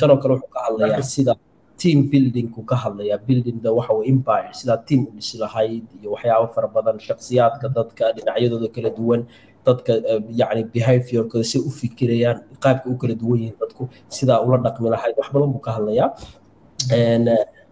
Kanoo 0.00 0.16
kale 0.22 0.32
wuxuu 0.36 0.52
ka 0.54 0.60
hadlayaa 0.66 1.02
sida 1.14 1.32
team 1.82 1.98
buildingku 2.12 2.60
ka 2.70 2.76
hadlayaa 2.82 3.18
building 3.28 3.58
the 3.64 3.70
waxa 3.78 3.94
empire 4.12 4.48
sidaa 4.60 4.78
team 4.88 5.00
u 5.08 5.12
dhisi 5.16 5.34
lahayd 5.42 5.84
iyo 6.00 6.08
waxyaabo 6.14 6.46
fara 6.54 6.68
badan 6.76 6.96
shakhsiyaadka 7.06 7.66
dadka 7.78 8.04
dhinacyadooda 8.16 8.68
kala 8.74 8.90
duwan 8.98 9.20
dadka 9.66 9.92
yani 10.40 10.62
behaviorkooda 10.74 11.44
si 11.52 11.58
u 11.68 11.70
fikirayaan 11.80 12.38
qaabka 12.64 12.86
u 12.92 12.96
kala 13.02 13.14
duwan 13.22 13.38
yihiin 13.42 13.56
dadku 13.62 13.82
sidaa 14.18 14.38
ula 14.46 14.56
dhaqmi 14.66 14.88
lahayd 14.94 15.14
wax 15.20 15.28
badan 15.34 15.48
buu 15.54 15.62
ka 15.66 15.70
hadlayaa. 15.76 16.08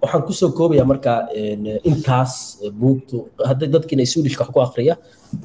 Waxaan 0.03 0.23
ku 0.27 0.33
soo 0.41 0.51
koobaya 0.59 0.85
marka 0.91 1.13
intaas 1.91 2.33
buugtu 2.81 3.17
hadday 3.49 3.69
dadkiina 3.75 4.05
swedishka 4.13 4.45
wax 4.47 4.53
ku 4.55 4.61
akriya 4.67 4.95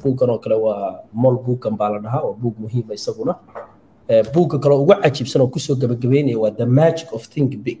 buugkan 0.02 0.30
oo 0.30 0.38
kale 0.44 0.56
waa 0.64 1.02
mol 1.22 1.36
buugkan 1.46 1.74
baa 1.80 1.90
la 1.94 1.98
dhahaa 2.04 2.22
waa 2.28 2.36
buug 2.42 2.54
muhiima 2.62 2.92
isaguna 2.98 3.34
buugga 4.34 4.58
kale 4.60 4.74
ugu 4.74 4.94
cajiibsan 5.02 5.40
oo 5.42 5.48
ku 5.48 5.58
soo 5.58 5.74
gabagabeynaya 5.74 6.38
waa 6.38 6.50
the 6.50 6.66
magic 6.66 7.08
of 7.12 7.24
think 7.28 7.56
big. 7.64 7.78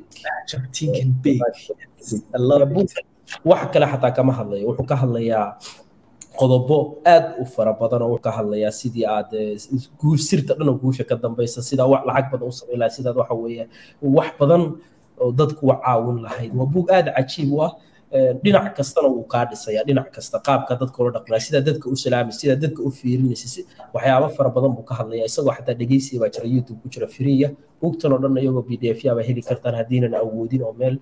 Wax 3.44 3.60
kale 3.72 3.86
xataa 3.86 4.10
kama 4.16 4.32
hadlayo. 4.32 4.66
Wuxuu 4.68 4.86
ka 4.86 4.96
hadlayaa 4.96 5.58
qodobo 6.38 6.98
aad 7.06 7.34
u 7.40 7.44
fara 7.46 7.72
badan 7.72 8.02
oo 8.02 8.08
wuxuu 8.14 8.22
ka 8.24 8.30
hadlayaa 8.30 8.70
sidii 8.72 9.04
aad 9.06 9.30
sirta 10.18 10.54
dhan 10.54 10.68
oo 10.68 10.74
guusha 10.80 11.04
ka 11.04 11.16
dambaysa 11.16 11.62
sidaa 11.62 11.86
wax 11.86 12.02
lacag 12.06 12.30
badan 12.32 12.48
u 12.48 12.52
samayn 12.52 12.78
lahayd 12.78 12.94
sidaad 12.96 13.16
waxa 13.16 13.34
weeye 13.34 13.68
wax 14.02 14.28
badan 14.40 14.62
oo 15.20 15.32
dadku 15.32 15.66
wa 15.66 15.76
caawin 15.84 16.22
lahayd. 16.22 16.50
Waa 16.56 16.66
buug 16.66 16.90
aad 16.90 17.06
cajiib 17.16 17.52
u 17.52 17.62
ah 17.62 17.72
dhinac 18.44 18.66
kastana 18.78 19.08
wuu 19.14 19.24
kaa 19.32 19.44
dhisaya 19.50 19.80
dhinac 19.88 20.08
kasta 20.14 20.38
qaabka 20.46 20.72
dadka 20.80 20.98
ula 21.02 21.10
dhaqmaya 21.16 21.40
sidaa 21.46 21.62
dadka 21.68 21.86
u 21.92 21.96
salaamaysa 22.02 22.38
sidaa 22.42 22.58
dadka 22.64 22.80
u 22.86 22.90
fiirinaysa 22.98 23.62
waxyaabo 23.94 24.28
fara 24.36 24.50
badan 24.56 24.72
buu 24.76 24.86
ka 24.90 24.94
hadlaya 24.98 25.24
isagoo 25.30 25.54
xataa 25.58 25.74
dhegeysiya 25.80 26.18
baa 26.22 26.30
jira 26.34 26.46
youtube 26.54 26.78
ku 26.82 26.88
jira 26.94 27.06
friya 27.16 27.48
buugtan 27.80 28.12
oo 28.14 28.18
dhan 28.22 28.36
iyagoo 28.42 28.62
b 28.68 28.78
d 28.82 28.84
f 28.94 29.00
yaba 29.06 29.22
heli 29.28 29.42
kartaan 29.48 29.74
haddiinan 29.80 30.14
awoodin 30.22 30.62
oo 30.66 30.72
meel 30.80 30.96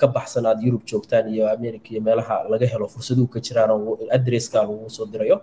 ka 0.00 0.06
baxsan 0.16 0.46
aad 0.50 0.58
yurub 0.66 0.82
joogtaan 0.90 1.28
iyo 1.34 1.44
america 1.56 1.88
iyo 1.92 2.00
meelaha 2.08 2.34
laga 2.52 2.66
helo 2.72 2.86
fursaduhu 2.94 3.28
ka 3.34 3.38
jiraan 3.46 3.70
oo 3.76 3.98
adresska 4.16 4.56
lagu 4.62 4.88
soo 4.96 5.06
dirayo. 5.12 5.36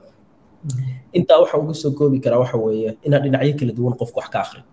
Intaa 1.17 1.37
waxa 1.41 1.57
ugu 1.61 1.73
soo 1.81 1.91
koobi 1.97 2.17
karaa 2.25 2.39
waxa 2.43 2.57
weeye 2.57 2.89
inaad 3.07 3.23
dhinacyo 3.25 3.53
kala 3.59 3.71
duwan 3.77 3.93
qofku 4.01 4.17
wax 4.19 4.29
ka 4.33 4.39
akhriyo 4.45 4.65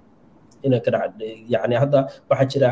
ina 0.66 0.78
ka 0.84 0.90
yani 1.52 1.74
hadda 1.82 1.98
waxaa 2.30 2.48
jira 2.52 2.68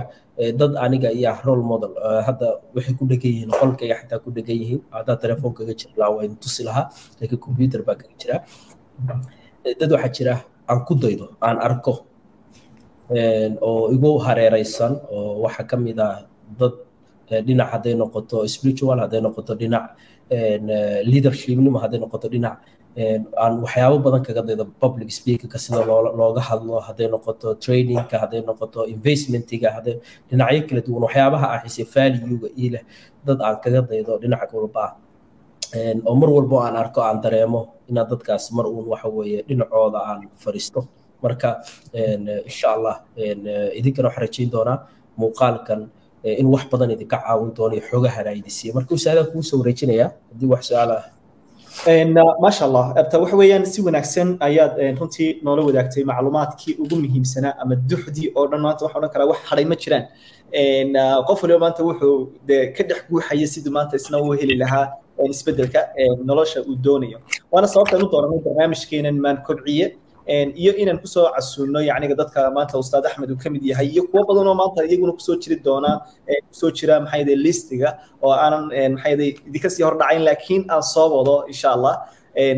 dad 0.61 0.73
aniga 0.85 1.11
iyo 1.19 1.33
role 1.47 1.65
model 1.71 1.93
hadda 2.27 2.49
waxay 2.75 2.95
ku 2.99 3.05
dhegan 3.11 3.31
yihiin 3.35 3.51
qolkayga 3.61 3.95
xataa 4.01 4.19
ku 4.25 4.31
dhegan 4.37 4.57
yihiin 4.63 4.81
haddaa 4.97 5.17
telefoonkaga 5.25 5.73
jira 5.81 5.93
laa 6.01 6.11
wayn 6.17 6.33
tusi 6.43 6.63
lahaa 6.69 6.87
laakiin 7.19 7.41
computer 7.47 7.81
baa 7.87 7.97
kaga 8.01 8.15
jira. 8.21 8.37
Dad 9.81 9.91
waxaa 9.95 10.13
jira 10.17 10.35
aan 10.71 10.81
ku 10.87 10.95
daydo 11.03 11.27
aan 11.47 11.59
arko 11.69 11.95
oo 13.69 13.85
igu 13.95 14.11
hareereysan 14.27 14.93
oo 15.17 15.43
waxaa 15.45 15.67
ka 15.71 15.77
mid 15.77 15.99
ah 16.07 16.23
dad 16.61 16.75
dhinac 17.47 17.69
hadday 17.75 17.95
noqoto 18.01 18.37
spiritual 18.55 18.99
hadday 19.05 19.21
noqoto 19.27 19.53
dhinac 19.61 19.85
leadershipnimo 21.11 21.79
hadday 21.83 21.99
noqoto 22.05 22.27
dhinac 22.35 22.57
aan 22.97 23.61
waxyaabo 23.65 23.99
badan 24.03 24.23
kaga 24.27 24.43
daydo 24.43 24.65
public 24.83 25.09
speakerka 25.13 25.59
sida 25.59 25.85
looga 25.87 26.41
hadlo 26.49 26.81
hadday 26.87 27.09
noqoto 27.15 27.55
trainingka 27.65 28.17
hadday 28.23 28.41
noqoto 28.43 28.81
investmentiga 28.95 29.69
hadday 29.77 29.97
dhinacyo 30.31 30.63
kala 30.69 30.81
duwan 30.87 31.03
waxyaabaha 31.07 31.47
ah 31.55 31.61
xise 31.65 31.83
valuega 31.95 32.49
ii 32.59 32.69
leh 32.75 32.83
dad 33.27 33.39
aan 33.47 33.57
kaga 33.65 33.81
daydo 33.91 34.13
dhinac 34.23 34.51
walba. 34.57 34.85
Oo 36.09 36.15
mar 36.21 36.31
walbo 36.37 36.57
aan 36.65 36.77
arko 36.83 37.01
aan 37.09 37.19
dareemo 37.25 37.61
inaad 37.91 38.09
dadkaas 38.13 38.45
mar 38.57 38.67
uun 38.67 38.87
waxa 38.93 39.09
dhinacooda 39.49 39.99
aan 40.09 40.21
fariisto. 40.43 40.81
Marka 41.23 41.51
insha 42.49 42.69
allah 42.77 42.95
idinkana 43.79 44.09
waxaan 44.09 44.25
rajayn 44.27 44.51
doonaa 44.55 44.77
muuqaalkan 45.21 45.81
in 46.41 46.47
wax 46.55 46.65
badan 46.73 46.91
idinka 46.95 47.17
caawin 47.23 47.51
doono 47.57 47.75
iyo 47.79 48.35
idisiiya 48.41 48.75
marka 48.75 48.91
usaadaa 48.99 49.31
kuu 49.31 49.43
soo 49.43 49.59
wareejinayaa 49.61 50.11
haddii 50.31 50.49
wax 50.53 50.63
su'aal 50.71 50.91
maasha 51.87 52.65
allah 52.65 52.93
abta 52.97 53.19
waxa 53.21 53.37
weeyaan 53.37 53.65
si 53.67 53.81
wanaagsan 53.83 54.37
ayaad 54.41 54.73
runtii 54.99 55.41
noola 55.43 55.63
wadaagtay 55.69 56.05
macluumaadkii 56.05 56.75
ugu 56.83 56.97
muhiimsanaa 56.97 57.55
ama 57.63 57.75
duxdii 57.77 58.33
oo 58.37 58.47
dhan 58.51 58.61
maanta 58.61 58.85
waxaan 58.85 58.99
odhan 59.05 59.13
karaa 59.13 59.27
wax 59.31 59.39
hadhay 59.51 59.65
ma 59.65 59.77
jiraan. 59.77 60.05
Qof 61.29 61.43
waliba 61.43 61.59
maanta 61.65 61.83
wuxuu 61.85 62.33
de 62.47 62.73
ka 62.77 62.83
dhex 62.85 62.99
guuxaya 63.11 63.47
sidii 63.47 63.71
maanta 63.71 63.97
isna 63.97 64.19
uu 64.23 64.33
heli 64.41 64.55
lahaa 64.63 64.87
isbeddelka 65.31 65.81
nolosha 66.25 66.61
uu 66.63 66.77
doonayo. 66.85 67.19
Waana 67.53 67.69
sababtaan 67.69 68.03
u 68.03 68.09
dooranay 68.13 68.41
barnaamijkeenan 68.47 69.17
maan 69.25 69.39
kobciye 69.47 69.87
iyo 70.63 70.73
inaan 70.83 70.99
ku 71.03 71.07
soo 71.15 71.25
casuulno 71.37 71.81
yacniga 71.91 72.15
dadka 72.21 72.41
maanta 72.57 72.75
ustaad 72.83 73.05
axmed 73.09 73.31
uu 73.33 73.39
ka 73.43 73.49
mid 73.55 73.63
yahay 73.71 73.89
iyo 73.95 74.03
kuwo 74.11 74.23
badan 74.29 74.47
oo 74.51 74.57
maanta 74.61 74.85
iyaguna 74.89 75.13
ku 75.19 75.23
soo 75.29 75.37
jiri 75.43 75.57
doona 75.67 75.91
ku 76.49 76.55
soo 76.61 76.71
jira 76.79 77.01
maxay 77.05 77.21
yahay 77.25 77.37
listiga 77.47 77.89
oo 78.25 78.33
aanan 78.45 78.65
maxay 78.95 79.13
yahay 79.15 79.31
idinka 79.49 79.69
sii 79.75 79.85
hordhacayn 79.89 80.23
laakiin 80.29 80.63
aan 80.75 80.83
soo 80.95 81.07
wado 81.17 81.37
insha 81.53 81.69
allah 81.77 81.95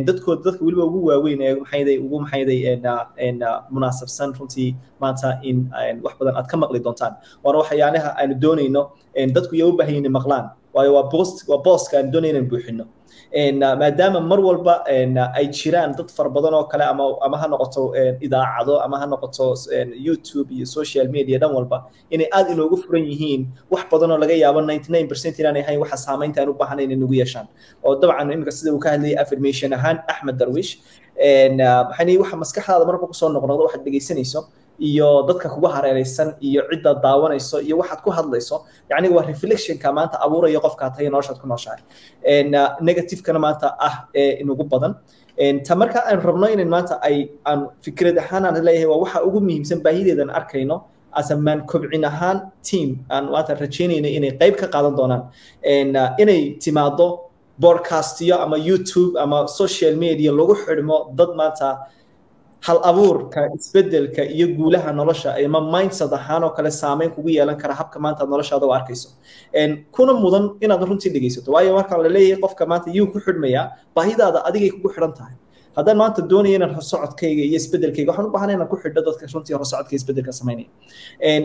dadkood 0.07 0.39
dadka 0.47 0.61
weliba 0.67 0.85
ugu 0.91 1.01
waaweyn 1.11 1.41
ee 1.47 1.55
maxay 1.63 1.81
yahay 1.83 1.99
ugu 2.05 2.17
maxay 2.25 2.43
yahay 2.67 3.33
munaasabsan 3.75 4.31
runtii 4.39 4.71
maanta 5.03 5.29
in 5.49 5.57
wax 6.05 6.15
badan 6.21 6.35
aad 6.41 6.47
ka 6.53 6.57
maqli 6.63 6.79
doontaan. 6.87 7.15
Waana 7.45 7.59
waxyaalaha 7.63 8.11
aanu 8.21 8.35
doonayno 8.45 8.83
dadku 9.37 9.55
iyo 9.59 9.67
u 9.71 9.77
baahan 9.79 9.95
yihiin 9.95 10.13
maqlaan 10.19 10.45
waayo 10.75 10.91
waa 10.97 11.07
boost 11.13 11.37
waa 11.51 11.61
booska 11.67 11.95
aan 11.99 12.11
doonayno 12.15 12.39
in 12.43 12.49
buuxino 12.53 12.85
maadaama 13.32 14.20
mar 14.20 14.40
walba 14.40 14.74
ay 15.39 15.47
jiraan 15.55 15.94
dad 15.97 16.11
fara 16.11 16.28
badan 16.31 16.55
oo 16.55 16.65
kale 16.66 16.82
ama 16.85 17.36
ha 17.39 17.47
noqoto 17.47 17.94
idaacado 18.20 18.81
ama 18.82 18.98
ha 18.98 19.07
noqoto 19.07 19.55
youtube 20.07 20.51
iyo 20.55 20.66
social 20.66 21.07
media 21.09 21.39
dhan 21.39 21.52
walba 21.55 21.86
inay 22.11 22.27
aad 22.32 22.51
inoogu 22.51 22.77
furan 22.82 23.05
yihiin 23.07 23.47
wax 23.70 23.85
badan 23.93 24.11
oo 24.11 24.19
laga 24.19 24.35
yaabo 24.35 24.61
99% 24.61 25.40
inaanay 25.40 25.62
ahayn 25.62 25.78
waxa 25.81 25.97
saamaynta 25.97 26.43
aan 26.43 26.48
u 26.51 26.55
baahanayn 26.55 26.90
inay 26.90 26.98
nagu 27.02 27.15
yeeshaan. 27.15 27.47
Oo 27.86 27.94
dabcan 28.02 28.32
imika 28.35 28.51
sida 28.51 28.73
uu 28.74 28.78
ka 28.82 28.90
hadlayay 28.98 29.16
affirmation 29.23 29.73
ahaan 29.73 30.02
axmed 30.12 30.35
darwish. 30.40 30.73
Maxay 31.15 32.16
waxa 32.19 32.36
maskaxdaada 32.43 32.85
marba 32.89 33.07
ku 33.07 33.15
soo 33.15 33.28
noqnoqdo 33.31 33.62
waxaad 33.70 33.85
dhegaysanayso 33.86 34.40
iyo 34.81 35.09
dadka 35.28 35.48
kugu 35.52 35.69
hareeraysan 35.69 36.28
iyo 36.40 36.62
cidda 36.70 36.94
daawanayso 37.05 37.61
iyo 37.66 37.77
waxaad 37.81 38.01
ku 38.05 38.11
hadlayso 38.11 38.57
yacni 38.90 39.09
waa 39.15 39.24
reflectionka 39.31 39.93
maanta 39.93 40.16
abuuraya 40.24 40.61
qofkaa 40.65 40.97
noloshaad 41.12 41.39
ku 41.43 41.47
nooshahay. 41.47 41.81
Negativekana 42.89 43.39
maanta 43.39 43.77
ah 43.78 43.94
inugu 44.15 44.65
badan. 44.73 44.94
Ta 45.66 45.74
marka 45.74 46.01
aan 46.09 46.20
rabno 46.20 46.47
inan 46.55 46.69
maanta 46.69 46.94
ay 47.02 47.16
aan 47.47 47.69
fikrad 47.85 48.16
ahaan 48.19 48.44
aan 48.47 48.57
leeyahay 48.65 48.86
waa 48.93 49.01
waxa 49.05 49.19
ugu 49.27 49.40
muhiimsan 49.40 49.81
baahideedan 49.85 50.31
arkayno 50.31 50.77
asamaan 51.12 51.66
kobcin 51.70 52.05
ahaan 52.05 52.39
team. 52.62 52.89
Aan 53.11 53.24
maanta 53.32 53.55
rajaynayna 53.55 54.09
inay 54.16 54.32
qayb 54.40 54.55
ka 54.61 54.66
qaadan 54.74 54.97
doonaan. 54.98 55.23
Inay 56.23 56.57
timaado 56.62 57.31
broadcastiyo 57.61 58.36
ama 58.40 58.57
youtube 58.57 59.19
ama 59.20 59.47
social 59.48 59.94
media 59.97 60.32
lagu 60.32 60.55
xidhmo 60.57 61.12
dad 61.19 61.31
maanta 61.36 61.69
hal 62.66 62.78
abuurka 62.91 63.41
isbeddelka 63.57 64.23
iyo 64.37 64.47
guulaha 64.57 64.93
nolosha 64.93 65.31
ama 65.45 65.61
mindset 65.74 66.12
ahaan 66.12 66.45
oo 66.45 66.51
kale 66.57 66.70
saameyn 66.70 67.11
kugu 67.15 67.28
yeelan 67.37 67.57
kara 67.62 67.74
habka 67.74 67.99
maanta 68.05 68.24
noloshaada 68.32 68.66
u 68.66 68.73
arkayso. 68.78 69.09
Kuna 69.95 70.12
mudan 70.23 70.45
inaad 70.61 70.82
runtii 70.89 71.11
dhegaysato 71.15 71.53
waayo 71.53 71.73
marka 71.78 71.97
la 72.05 72.09
leeyahay 72.16 72.41
qofka 72.45 72.66
maanta 72.70 72.91
yuu 72.97 73.07
ku 73.12 73.19
xidhmayaa 73.27 73.65
baahidaada 73.97 74.39
adigay 74.49 74.70
kugu 74.77 74.89
xidhan 74.95 75.12
tahay 75.19 75.35
haddaan 75.77 75.97
maanta 76.03 76.23
doonaya 76.31 76.57
inaan 76.59 76.75
horsocodkayga 76.79 77.43
iyo 77.49 77.57
isbedelkayga 77.61 78.11
waxaan 78.11 78.27
u 78.29 78.33
baahanay 78.35 78.55
inaan 78.57 78.69
ku 78.73 78.77
xidho 78.83 79.01
dadka 79.09 79.25
runtii 79.35 79.55
horsocodka 79.61 79.93
isbeddelka 79.99 80.33
samaynaya 80.41 80.69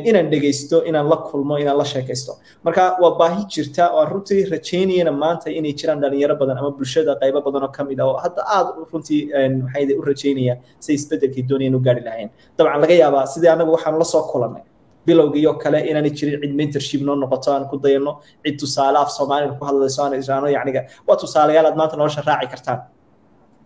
inaan 0.09 0.27
dhegaysto 0.33 0.77
inaan 0.89 1.07
la 1.11 1.17
kulmo 1.29 1.55
inaan 1.63 1.77
la 1.81 1.85
sheekaysto. 1.93 2.31
Marka 2.65 2.83
waa 3.01 3.13
baahi 3.21 3.41
jirta 3.53 3.83
oo 3.93 3.99
aan 4.01 4.09
runtii 4.13 4.41
rajaynayana 4.53 5.11
maanta 5.23 5.47
inay 5.59 5.73
jiraan 5.79 5.99
dhalinyaro 6.03 6.35
badan 6.41 6.57
ama 6.61 6.71
bulshada 6.77 7.11
qaybo 7.21 7.39
badan 7.47 7.63
oo 7.67 7.71
ka 7.77 7.83
mid 7.89 7.99
ah 7.99 8.07
oo 8.11 8.17
hadda 8.25 8.41
aad 8.57 8.67
runtii 8.91 9.21
maxay 9.63 9.93
u 9.99 10.01
rajaynaya 10.09 10.53
say 10.85 10.93
isbedelkay 10.99 11.43
doonayaan 11.49 11.75
u 11.75 11.79
gaari 11.87 12.01
lahayn 12.07 12.29
dabcan 12.57 12.81
laga 12.83 12.95
yaabaa 13.03 13.25
sidii 13.33 13.51
anagu 13.55 13.71
waxaan 13.77 13.99
la 14.01 14.05
soo 14.13 14.23
kulannay. 14.31 14.63
Bilowgiiyo 15.07 15.53
kale 15.63 15.79
inaanay 15.89 16.11
jirin 16.17 16.41
cid 16.41 16.53
mentorship 16.59 17.01
noo 17.07 17.15
noqoto 17.15 17.49
aan 17.53 17.65
ku 17.69 17.77
dayano 17.77 18.11
cid 18.43 18.55
tusaale 18.59 18.97
af 19.03 19.09
soomaaliga 19.17 19.53
ku 19.59 19.63
hadlayso 19.69 19.99
aan 20.03 20.13
israano 20.21 20.47
yacniga. 20.57 20.81
Waa 21.07 21.17
tusaalayaal 21.21 21.65
aad 21.69 21.77
maanta 21.79 21.95
nolosha 21.99 22.21
raaci 22.29 22.47
kartaan 22.53 22.79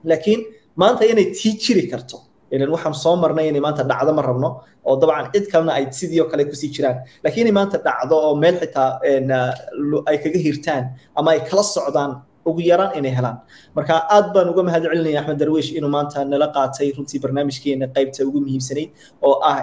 laakiin 0.03 0.41
maanta 0.75 1.03
inay 1.05 1.25
tii 1.37 1.53
jiri 1.63 1.87
karto. 1.91 2.17
Ilan 2.51 2.69
waxaan 2.75 2.93
soo 3.03 3.15
marnay 3.15 3.47
inay 3.49 3.61
maanta 3.61 3.83
dhacdo 3.83 4.11
ma 4.13 4.21
rabno 4.21 4.49
oo 4.85 4.95
dabcan 5.01 5.29
cid 5.33 5.45
kalena 5.51 5.73
ay 5.77 5.85
sidii 5.91 6.21
oo 6.21 6.29
kale 6.31 6.45
ku 6.49 6.55
sii 6.61 6.69
jiraan. 6.75 6.97
Laakiin 7.23 7.45
inay 7.47 7.55
maanta 7.59 7.77
dhacdo 7.77 8.15
oo 8.27 8.35
meel 8.35 8.55
xitaa 8.61 8.99
ay 10.09 10.17
kaga 10.23 10.39
hirtaan 10.45 10.83
ama 11.17 11.31
ay 11.31 11.41
kala 11.49 11.63
socdaan 11.63 12.11
ugu 12.49 12.61
yaraan 12.71 12.97
inay 12.97 13.13
helaan. 13.17 13.37
Marka 13.75 13.93
aad 14.15 14.33
baan 14.33 14.49
uga 14.49 14.63
mahad 14.67 14.83
celinaya 14.89 15.19
axmed 15.21 15.37
darwish 15.41 15.69
inuu 15.77 15.91
maanta 15.95 16.25
nala 16.25 16.47
qaatay 16.55 16.89
runtii 16.97 17.19
barnaamijkeena 17.23 17.87
qaybta 17.95 18.25
ugu 18.29 18.39
muhiimsanayd 18.45 18.89
oo 19.21 19.35
ah 19.43 19.61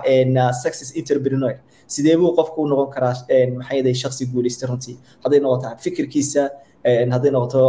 success 0.63 0.91
entrepreneur. 1.01 1.55
Sidee 1.95 2.17
buu 2.21 2.31
qofku 2.39 2.63
u 2.63 2.69
noqon 2.71 2.89
karaa 2.95 3.15
maxay 3.59 3.79
yahay 3.81 3.95
shakhsi 4.03 4.27
guulaysta 4.33 4.67
runtii? 4.71 4.97
Hadday 5.25 5.41
noqotaa 5.41 5.75
fikirkiisa 5.85 6.43
hadday 6.85 7.31
noqoto 7.37 7.63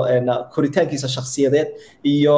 koritaankiisa 0.55 1.07
shakhsiyadeed 1.15 1.67
iyo 2.13 2.37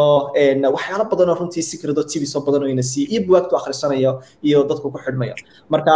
waxyaalo 0.75 1.05
badan 1.11 1.29
oo 1.33 1.37
runtii 1.41 1.63
sikrado 1.71 2.03
tibis 2.11 2.35
oo 2.35 2.41
badan 2.47 2.63
oo 2.63 2.69
ina 2.75 2.83
siiyo 2.91 3.07
iyo 3.13 3.21
buwaagtu 3.27 3.53
akhrisanayo 3.59 4.11
iyo 4.47 4.59
dadku 4.69 4.87
ku 4.93 4.97
xidhmayo. 5.05 5.35
Marka 5.73 5.93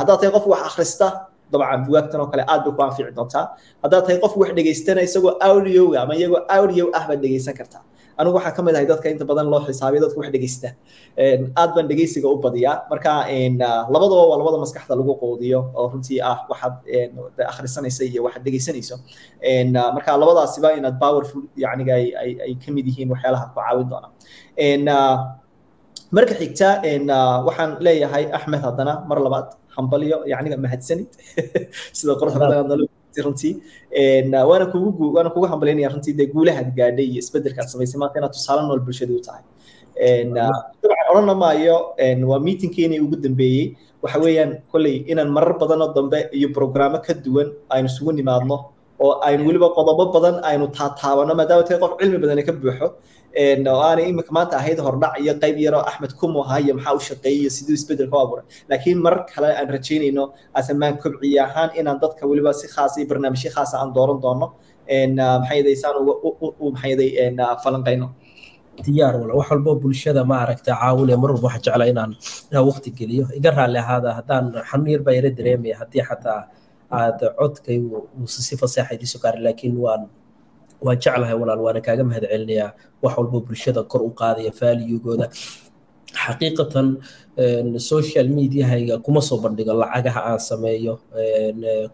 haddaad 0.00 0.18
tahay 0.20 0.32
qof 0.36 0.46
wax 0.52 0.62
akhrista 0.70 1.06
dabcan 1.52 1.80
buwaagtan 1.86 2.20
oo 2.20 2.28
kale 2.32 2.42
aad 2.52 2.62
bay 2.64 2.72
ku 2.76 2.82
anfici 2.86 3.12
doontaa. 3.18 3.44
Haddaad 3.82 4.02
tahay 4.06 4.18
qof 4.24 4.32
wax 4.40 4.50
dhegaystana 4.56 5.00
isagoo 5.08 5.32
audioga 5.48 5.98
ama 6.02 6.14
iyagoo 6.18 6.40
audio 6.56 6.84
ah 6.98 7.04
dhegaysan 7.22 7.54
kartaa 7.58 7.82
anigu 8.18 8.34
waxaan 8.38 8.54
ka 8.56 8.62
mid 8.66 8.74
ahay 8.76 8.86
dadka 8.86 9.06
inta 9.12 9.24
badan 9.30 9.46
loo 9.52 9.60
xisaabiyo 9.66 10.00
dadka 10.04 10.18
wax 10.20 10.30
dhegaysta 10.34 10.68
aad 11.60 11.70
baan 11.76 11.86
dhegaysiga 11.90 12.28
u 12.28 12.38
badiyaa. 12.44 12.76
Marka 12.90 13.12
labadaba 13.94 14.22
waa 14.30 14.38
labada 14.40 14.58
maskaxda 14.64 14.94
lagu 15.00 15.12
qoodiyo 15.22 15.60
oo 15.74 15.86
runtii 15.92 16.20
ah 16.30 16.38
waxaad 16.50 16.74
akhrisanaysa 17.52 18.02
iyo 18.10 18.20
waxaad 18.26 18.44
dhegaysanayso 18.46 18.96
marka 19.96 20.10
labadaasiba 20.22 20.68
inaad 20.78 20.96
powerful 21.04 21.42
yacniga 21.64 21.94
ay 21.94 22.52
ka 22.62 22.68
mid 22.76 22.86
yihiin 22.90 23.08
waxyaalaha 23.14 23.44
ku 23.50 23.54
caawin 23.60 23.86
doona. 23.92 24.08
Marka 26.16 26.34
xigta 26.40 26.68
waxaan 27.46 27.70
leeyahay 27.86 28.24
axmed 28.36 28.60
haddana 28.66 28.94
mar 29.10 29.18
labaad 29.26 29.48
hambalyo 29.76 30.18
yacniga 30.32 30.56
mahadsanid. 30.64 31.10
Sida 31.98 32.14
quruxda 32.20 32.46
badan 32.46 32.93
runtii 33.22 33.52
waana 34.50 34.66
kugu 34.72 35.14
waana 35.14 35.30
kugu 35.30 35.46
runtii 35.92 36.12
dee 36.18 36.26
guulahaad 36.26 36.74
gaadhay 36.76 37.06
iyo 37.06 37.18
isbeddelkaad 37.22 37.68
samaysay 37.68 37.98
maanta 38.00 38.18
inaad 38.18 38.32
tusaale 38.32 38.62
nool 38.68 38.80
bulshadii 38.80 39.16
u 39.20 39.24
tahay. 39.26 39.42
Dabcan 40.34 41.06
odhanna 41.12 41.34
maayo 41.34 41.76
waa 42.30 42.38
meetingkeenii 42.46 43.00
ugu 43.00 43.16
dambeeyey. 43.16 43.76
Waxa 44.02 44.18
weeyaan 44.18 44.58
kolley 44.72 44.96
inaan 45.08 45.30
marar 45.32 45.58
badan 45.58 45.82
oo 45.82 45.92
dambe 45.96 46.28
iyo 46.32 46.48
programmo 46.52 46.98
ka 46.98 47.14
duwan 47.14 47.52
aynu 47.70 47.88
isugu 47.88 48.12
nimaadno 48.12 48.56
oo 49.00 49.12
aynu 49.26 49.46
weliba 49.48 49.68
qodobo 49.76 50.12
badan 50.12 50.44
aynu 50.44 50.68
taataabano 50.68 51.34
maadaama 51.34 51.62
tahay 51.62 51.80
qof 51.80 51.92
cilmi 52.00 52.18
badan 52.18 52.42
ka 52.44 52.52
buuxo 52.52 52.86
oo 53.72 53.80
aanay 53.88 54.06
imika 54.12 54.30
maanta 54.36 54.54
ahayd 54.60 54.78
hordhac 54.86 55.14
iyo 55.22 55.34
qayb 55.42 55.56
yaroo 55.66 55.82
axmed 55.90 56.12
kumo 56.20 56.38
ahaa 56.46 56.60
iyo 56.64 56.74
maxaa 56.78 56.94
u 56.98 57.00
shaqeeyey 57.08 57.40
iyo 57.42 57.50
siduu 57.56 57.74
isbeddelka 57.78 58.16
u 58.16 58.20
abuuray. 58.24 58.44
Laakiin 58.70 58.98
marar 59.04 59.22
kale 59.32 59.48
aan 59.58 59.68
rajaynayno 59.74 60.24
asamaan 60.58 60.94
kobciye 61.02 61.40
ahaan 61.46 61.70
inaan 61.80 61.98
dadka 62.02 62.22
weliba 62.30 62.52
si 62.60 62.66
khaasa 62.74 62.96
iyo 63.00 63.06
barnaamijyo 63.10 63.50
khaasa 63.56 63.74
aan 63.82 63.90
dooran 63.96 64.18
doono 64.24 64.46
maxay 65.40 65.58
yaday 65.60 65.76
saan 65.82 65.94
maxay 66.72 66.90
yaday 66.94 67.10
falanqayno 67.64 68.06
diyaar 68.84 69.14
wala 69.20 69.32
wax 69.38 69.48
walbo 69.50 69.70
bulshada 69.82 70.22
ma 70.30 70.36
aragta 70.44 70.72
caawinaya 70.80 71.18
mar 71.22 71.30
walba 71.34 71.46
waxaan 71.48 71.62
jeclaa 71.66 71.88
inaan 71.92 72.10
waqti 72.68 72.90
geliyo. 72.98 73.24
Iga 73.38 73.50
raalli 73.56 73.78
ahaada 73.84 74.10
haddaan 74.18 74.44
xanuun 74.70 74.90
yar 74.94 75.02
baa 75.06 75.14
yara 75.18 75.30
dareemaya 75.38 75.74
haddii 75.80 76.02
xataa 76.08 76.40
aad 77.00 77.18
codkay 77.38 77.78
uusa 78.20 78.40
si 78.46 78.54
faseexa 78.60 78.92
idiiso 78.96 79.18
gaarin 79.22 79.42
laakiin 79.46 79.74
waan 79.84 80.02
waan 80.84 80.98
jeclahay 81.04 81.36
walaal 81.40 81.60
waana 81.66 81.80
kaaga 81.86 82.04
mahad 82.08 82.24
celinayaa 82.32 82.70
wax 83.02 83.12
walbo 83.18 83.38
bulshada 83.46 83.80
kor 83.90 84.02
u 84.08 84.10
qaadaya 84.20 84.52
faaliyugooda 84.60 85.26
xaqiiqatan 86.22 86.86
social 87.90 88.26
mediahayga 88.36 88.94
kuma 89.04 89.20
soo 89.28 89.38
bandhigo 89.44 89.72
lacagaha 89.82 90.20
aan 90.30 90.38
sameeyo. 90.50 90.94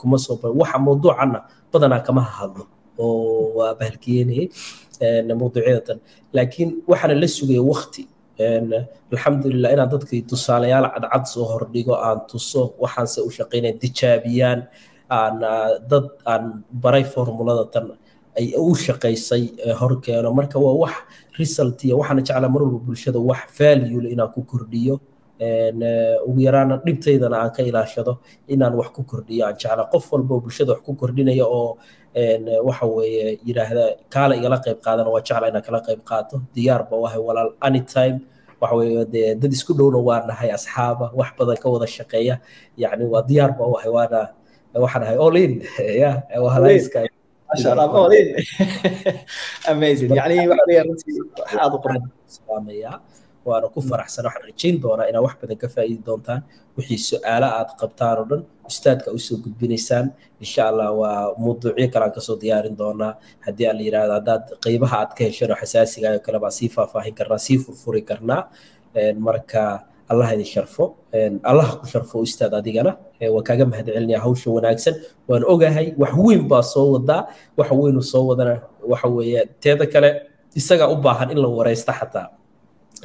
Kuma 0.00 0.16
soo 0.24 0.36
waxa 0.60 0.78
mawduucanna 0.86 1.38
badanaa 1.72 2.02
kama 2.06 2.22
hadlo 2.36 2.64
oo 2.98 3.56
waa 3.58 3.72
bahalkeenayay 3.78 4.46
mawduucyadatan. 5.40 5.98
Laakiin 6.36 6.70
waxaana 6.90 7.14
la 7.22 7.28
sugaya 7.36 7.62
waqti. 7.70 8.02
Alxamdulilah 9.12 9.70
inaan 9.74 9.90
dadkii 9.92 10.22
tusaalayaal 10.30 10.86
cadcad 10.94 11.24
soo 11.32 11.44
hordhigo 11.50 11.94
aan 12.06 12.18
tuso 12.30 12.62
waxaanse 12.82 13.18
u 13.24 13.30
shaqaynaya 13.36 13.74
tijaabiyaan 13.82 14.60
aan 15.18 15.36
dad 15.90 16.06
aan 16.32 16.44
baray 16.82 17.04
formulada 17.14 17.64
ay 18.38 18.54
u 18.56 18.74
shaqaysay 18.74 19.42
horkeeno 19.80 20.32
marka 20.32 20.58
waa 20.58 20.74
wax 20.82 20.94
result 21.38 21.84
iyo 21.84 21.98
waxaana 21.98 22.22
jeclaa 22.22 22.48
mar 22.54 22.62
walba 22.62 22.78
bulshada 22.78 23.18
wax 23.18 23.40
value 23.58 24.10
inaan 24.12 24.30
ku 24.34 24.42
kordhiyo 24.42 25.00
ugu 26.28 26.40
yaraana 26.46 26.76
dhibtaydana 26.84 27.36
aan 27.42 27.50
ka 27.56 27.62
ilaashado 27.62 28.20
inaan 28.48 28.74
wax 28.80 28.88
ku 28.96 29.02
kordhiyo 29.04 29.46
aan 29.46 29.56
jeclaa 29.62 29.90
qof 29.92 30.12
walba 30.12 30.34
oo 30.34 30.40
bulshada 30.40 30.72
wax 30.72 30.82
ku 30.86 30.94
kordhinaya 30.94 31.46
oo 31.46 31.78
waxa 32.68 32.86
weeye 32.86 33.38
yidhaahda 33.46 33.84
kaala 34.10 34.36
igala 34.36 34.58
qayb 34.64 34.78
qaadana 34.86 35.10
waa 35.10 35.22
jeclaa 35.22 35.48
inaan 35.48 35.62
kala 35.62 35.80
qayb 35.80 36.00
qaato. 36.04 36.42
Diyaar 36.54 36.90
ba 36.90 36.96
wahay 36.96 37.18
walaal 37.18 37.50
anytime. 37.62 38.20
Waxa 38.60 38.76
weeye 38.76 39.04
dee 39.12 39.34
dad 39.34 39.52
isku 39.52 39.74
dhowna 39.74 39.98
waa 39.98 40.26
nahay 40.26 40.50
asxaaba 40.50 41.10
wax 41.14 41.30
badan 41.38 41.56
ka 41.56 41.68
wada 41.70 41.86
shaqeeya. 41.86 42.40
Yacni 42.76 43.04
waa 43.06 43.22
diyaar 43.22 43.56
ba 43.58 43.64
wahay 43.66 43.90
waana 43.90 44.20
waxaan 44.74 45.02
ahay 45.02 45.16
all 45.16 45.36
in. 45.36 45.62
Ya 46.02 46.22
waa 46.42 46.54
halayska 46.54 47.09
amazing 49.72 50.12
yani 50.20 50.36
waxa 50.50 50.64
weeyaan 50.68 50.86
runtii 50.90 51.16
aad 51.62 51.72
u 51.76 51.78
qoran 51.84 52.02
salaamayaa 52.36 52.96
waana 53.48 53.66
ku 53.74 53.80
faraxsan 53.90 54.24
waxaan 54.28 54.46
rajayn 54.50 54.76
doonaa 54.84 55.08
inaad 55.10 55.24
wax 55.26 55.34
badan 55.42 55.58
ka 55.62 55.68
faa'iidi 55.74 56.02
doontaan 56.08 56.42
wixii 56.76 57.00
su'aalo 57.10 57.48
aad 57.58 57.70
qabtaan 57.80 58.16
oo 58.22 58.26
dhan 58.30 58.42
ustaadka 58.70 59.08
u 59.16 59.18
soo 59.26 59.38
gudbinaysaan 59.44 60.06
insha 60.44 60.62
allah 60.70 60.88
waa 61.00 61.20
mawduucyo 61.42 61.88
kale 61.92 62.04
aan 62.06 62.14
ka 62.16 62.22
soo 62.26 62.36
diyaarin 62.42 62.76
doonaa 62.82 63.12
haddii 63.46 63.66
aan 63.68 63.76
la 63.78 63.84
yidhahdo 63.88 64.12
haddaad 64.18 64.44
qeybaha 64.64 64.96
aad 65.02 65.12
ka 65.16 65.22
hesheen 65.28 65.50
oo 65.52 65.60
xasaasiga 65.62 66.08
oo 66.16 66.22
kale 66.26 66.38
baa 66.44 66.54
sii 66.58 66.70
faahfaahin 66.76 67.14
karnaa 67.20 67.40
sii 67.46 67.58
furfuri 67.64 68.02
karnaa 68.10 68.42
marka 69.26 69.62
allah 70.12 70.28
idin 70.34 70.48
sharfo 70.54 70.84
allah 71.50 71.68
ku 71.80 71.86
sharfo 71.92 72.16
ustaad 72.26 72.52
adigana 72.60 72.92
waan 73.34 73.44
kaaga 73.48 73.64
mahad 73.72 73.86
celinaya 73.96 74.20
hawsha 74.26 74.48
wanaagsan 74.56 74.94
waan 75.30 75.42
ogahay 75.52 75.86
wax 76.02 76.12
weyn 76.26 76.42
baa 76.52 76.62
soo 76.74 76.86
wadaa 76.96 77.20
wax 77.58 77.68
weynu 77.82 78.02
soo 78.12 78.24
wadana 78.30 78.54
waxa 78.92 79.08
weeye 79.16 79.40
teeda 79.62 79.84
kale 79.94 80.10
isagaa 80.60 80.88
u 80.94 80.96
baahan 81.06 81.28
in 81.34 81.38
la 81.44 81.48
wareysta 81.58 81.92
xataa 82.00 82.26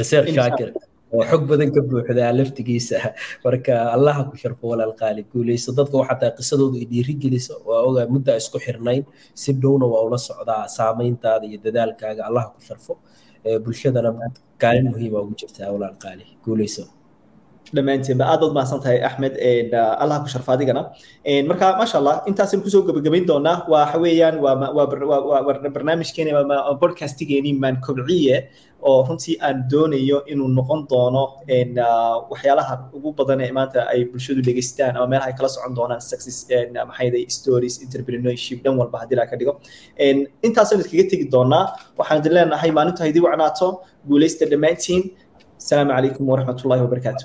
seer 0.09 0.23
shaakir 0.37 0.69
oo 1.15 1.23
xog 1.31 1.41
badan 1.49 1.69
ka 1.75 1.79
buuxdaa 1.89 2.31
laftigiisa 2.39 2.97
marka 3.45 3.73
allaha 3.95 4.21
ku 4.29 4.35
sharfo 4.43 4.63
walaal 4.71 4.93
qaali 5.01 5.21
guuleyso 5.31 5.69
dadka 5.79 5.95
waxaa 6.01 6.17
tahay 6.21 6.33
qisadoodu 6.39 6.77
i 6.83 6.85
dhiiri 6.91 7.13
geliso 7.23 7.53
waa 7.67 7.81
ogaa 7.89 8.05
mudda 8.13 8.31
isku 8.41 8.57
xirnayn 8.65 9.03
si 9.41 9.49
dhowna 9.61 9.85
waa 9.93 10.01
ula 10.07 10.19
socdaa 10.29 10.63
saameyntaada 10.77 11.45
iyo 11.49 11.59
dadaalkaaga 11.65 12.21
allaha 12.29 12.47
ku 12.55 12.59
sharfo 12.67 12.93
bulshadana 13.63 14.09
kaalin 14.61 14.85
muhiima 14.93 15.17
ugu 15.23 15.33
jirtaa 15.41 15.69
walaal 15.75 15.95
qaali. 16.03 16.25
Guuleyso 16.45 16.83
dhammaantiinba 17.76 18.24
aad 18.32 18.40
baad 18.42 18.52
mahadsan 18.56 18.80
tahay 18.84 18.98
axmed 19.08 19.34
allah 20.02 20.16
ku 20.24 20.28
sharfa 20.34 20.50
adigana 20.56 20.82
marka 21.50 21.66
maasha 21.80 21.96
allah 22.00 22.14
intaasaynu 22.30 22.62
kusoo 22.66 22.82
gebagabayn 22.88 23.24
doonaa 23.30 23.56
waxa 23.74 23.98
weeyaan 24.04 24.36
waa 24.44 25.70
barnaamijkeeni 25.76 26.30
podcastgeeni 26.82 27.52
maan 27.62 27.76
kobciye 27.86 28.36
oo 28.88 28.96
runtii 29.08 29.36
aan 29.46 29.56
doonayo 29.72 30.18
inuu 30.32 30.48
noqon 30.58 30.80
doono 30.90 31.22
waxyaalaha 32.32 32.74
ugu 32.96 33.10
badan 33.18 33.40
ee 33.46 33.52
maanta 33.58 33.80
ay 33.92 34.00
bulshadu 34.12 34.40
dhegeystaan 34.48 34.96
ama 34.96 35.06
meelaha 35.12 35.28
ay 35.30 35.34
kala 35.38 35.48
socon 35.54 35.74
doonaan 35.78 36.00
success 36.10 36.38
maxayday 36.90 37.24
stories 37.38 37.74
entrepreneurship 37.84 38.58
dhan 38.64 38.74
walba 38.80 38.96
haddii 39.02 39.18
laa 39.20 39.28
ka 39.32 39.36
dhigo 39.40 39.52
intaasaynu 40.46 40.82
iskaga 40.84 41.04
tegi 41.12 41.24
doonaa 41.34 41.64
waxaan 41.98 42.18
idin 42.20 42.32
leenahay 42.36 42.70
maalintu 42.78 43.00
haydii 43.06 43.22
wacnaato 43.28 43.68
guuleysta 44.10 44.44
dhammaantiin 44.54 45.02
السلام 45.64 45.90
عليكم 45.98 46.24
ورحمة 46.32 46.58
الله 46.64 46.78
وبركاته 46.84 47.24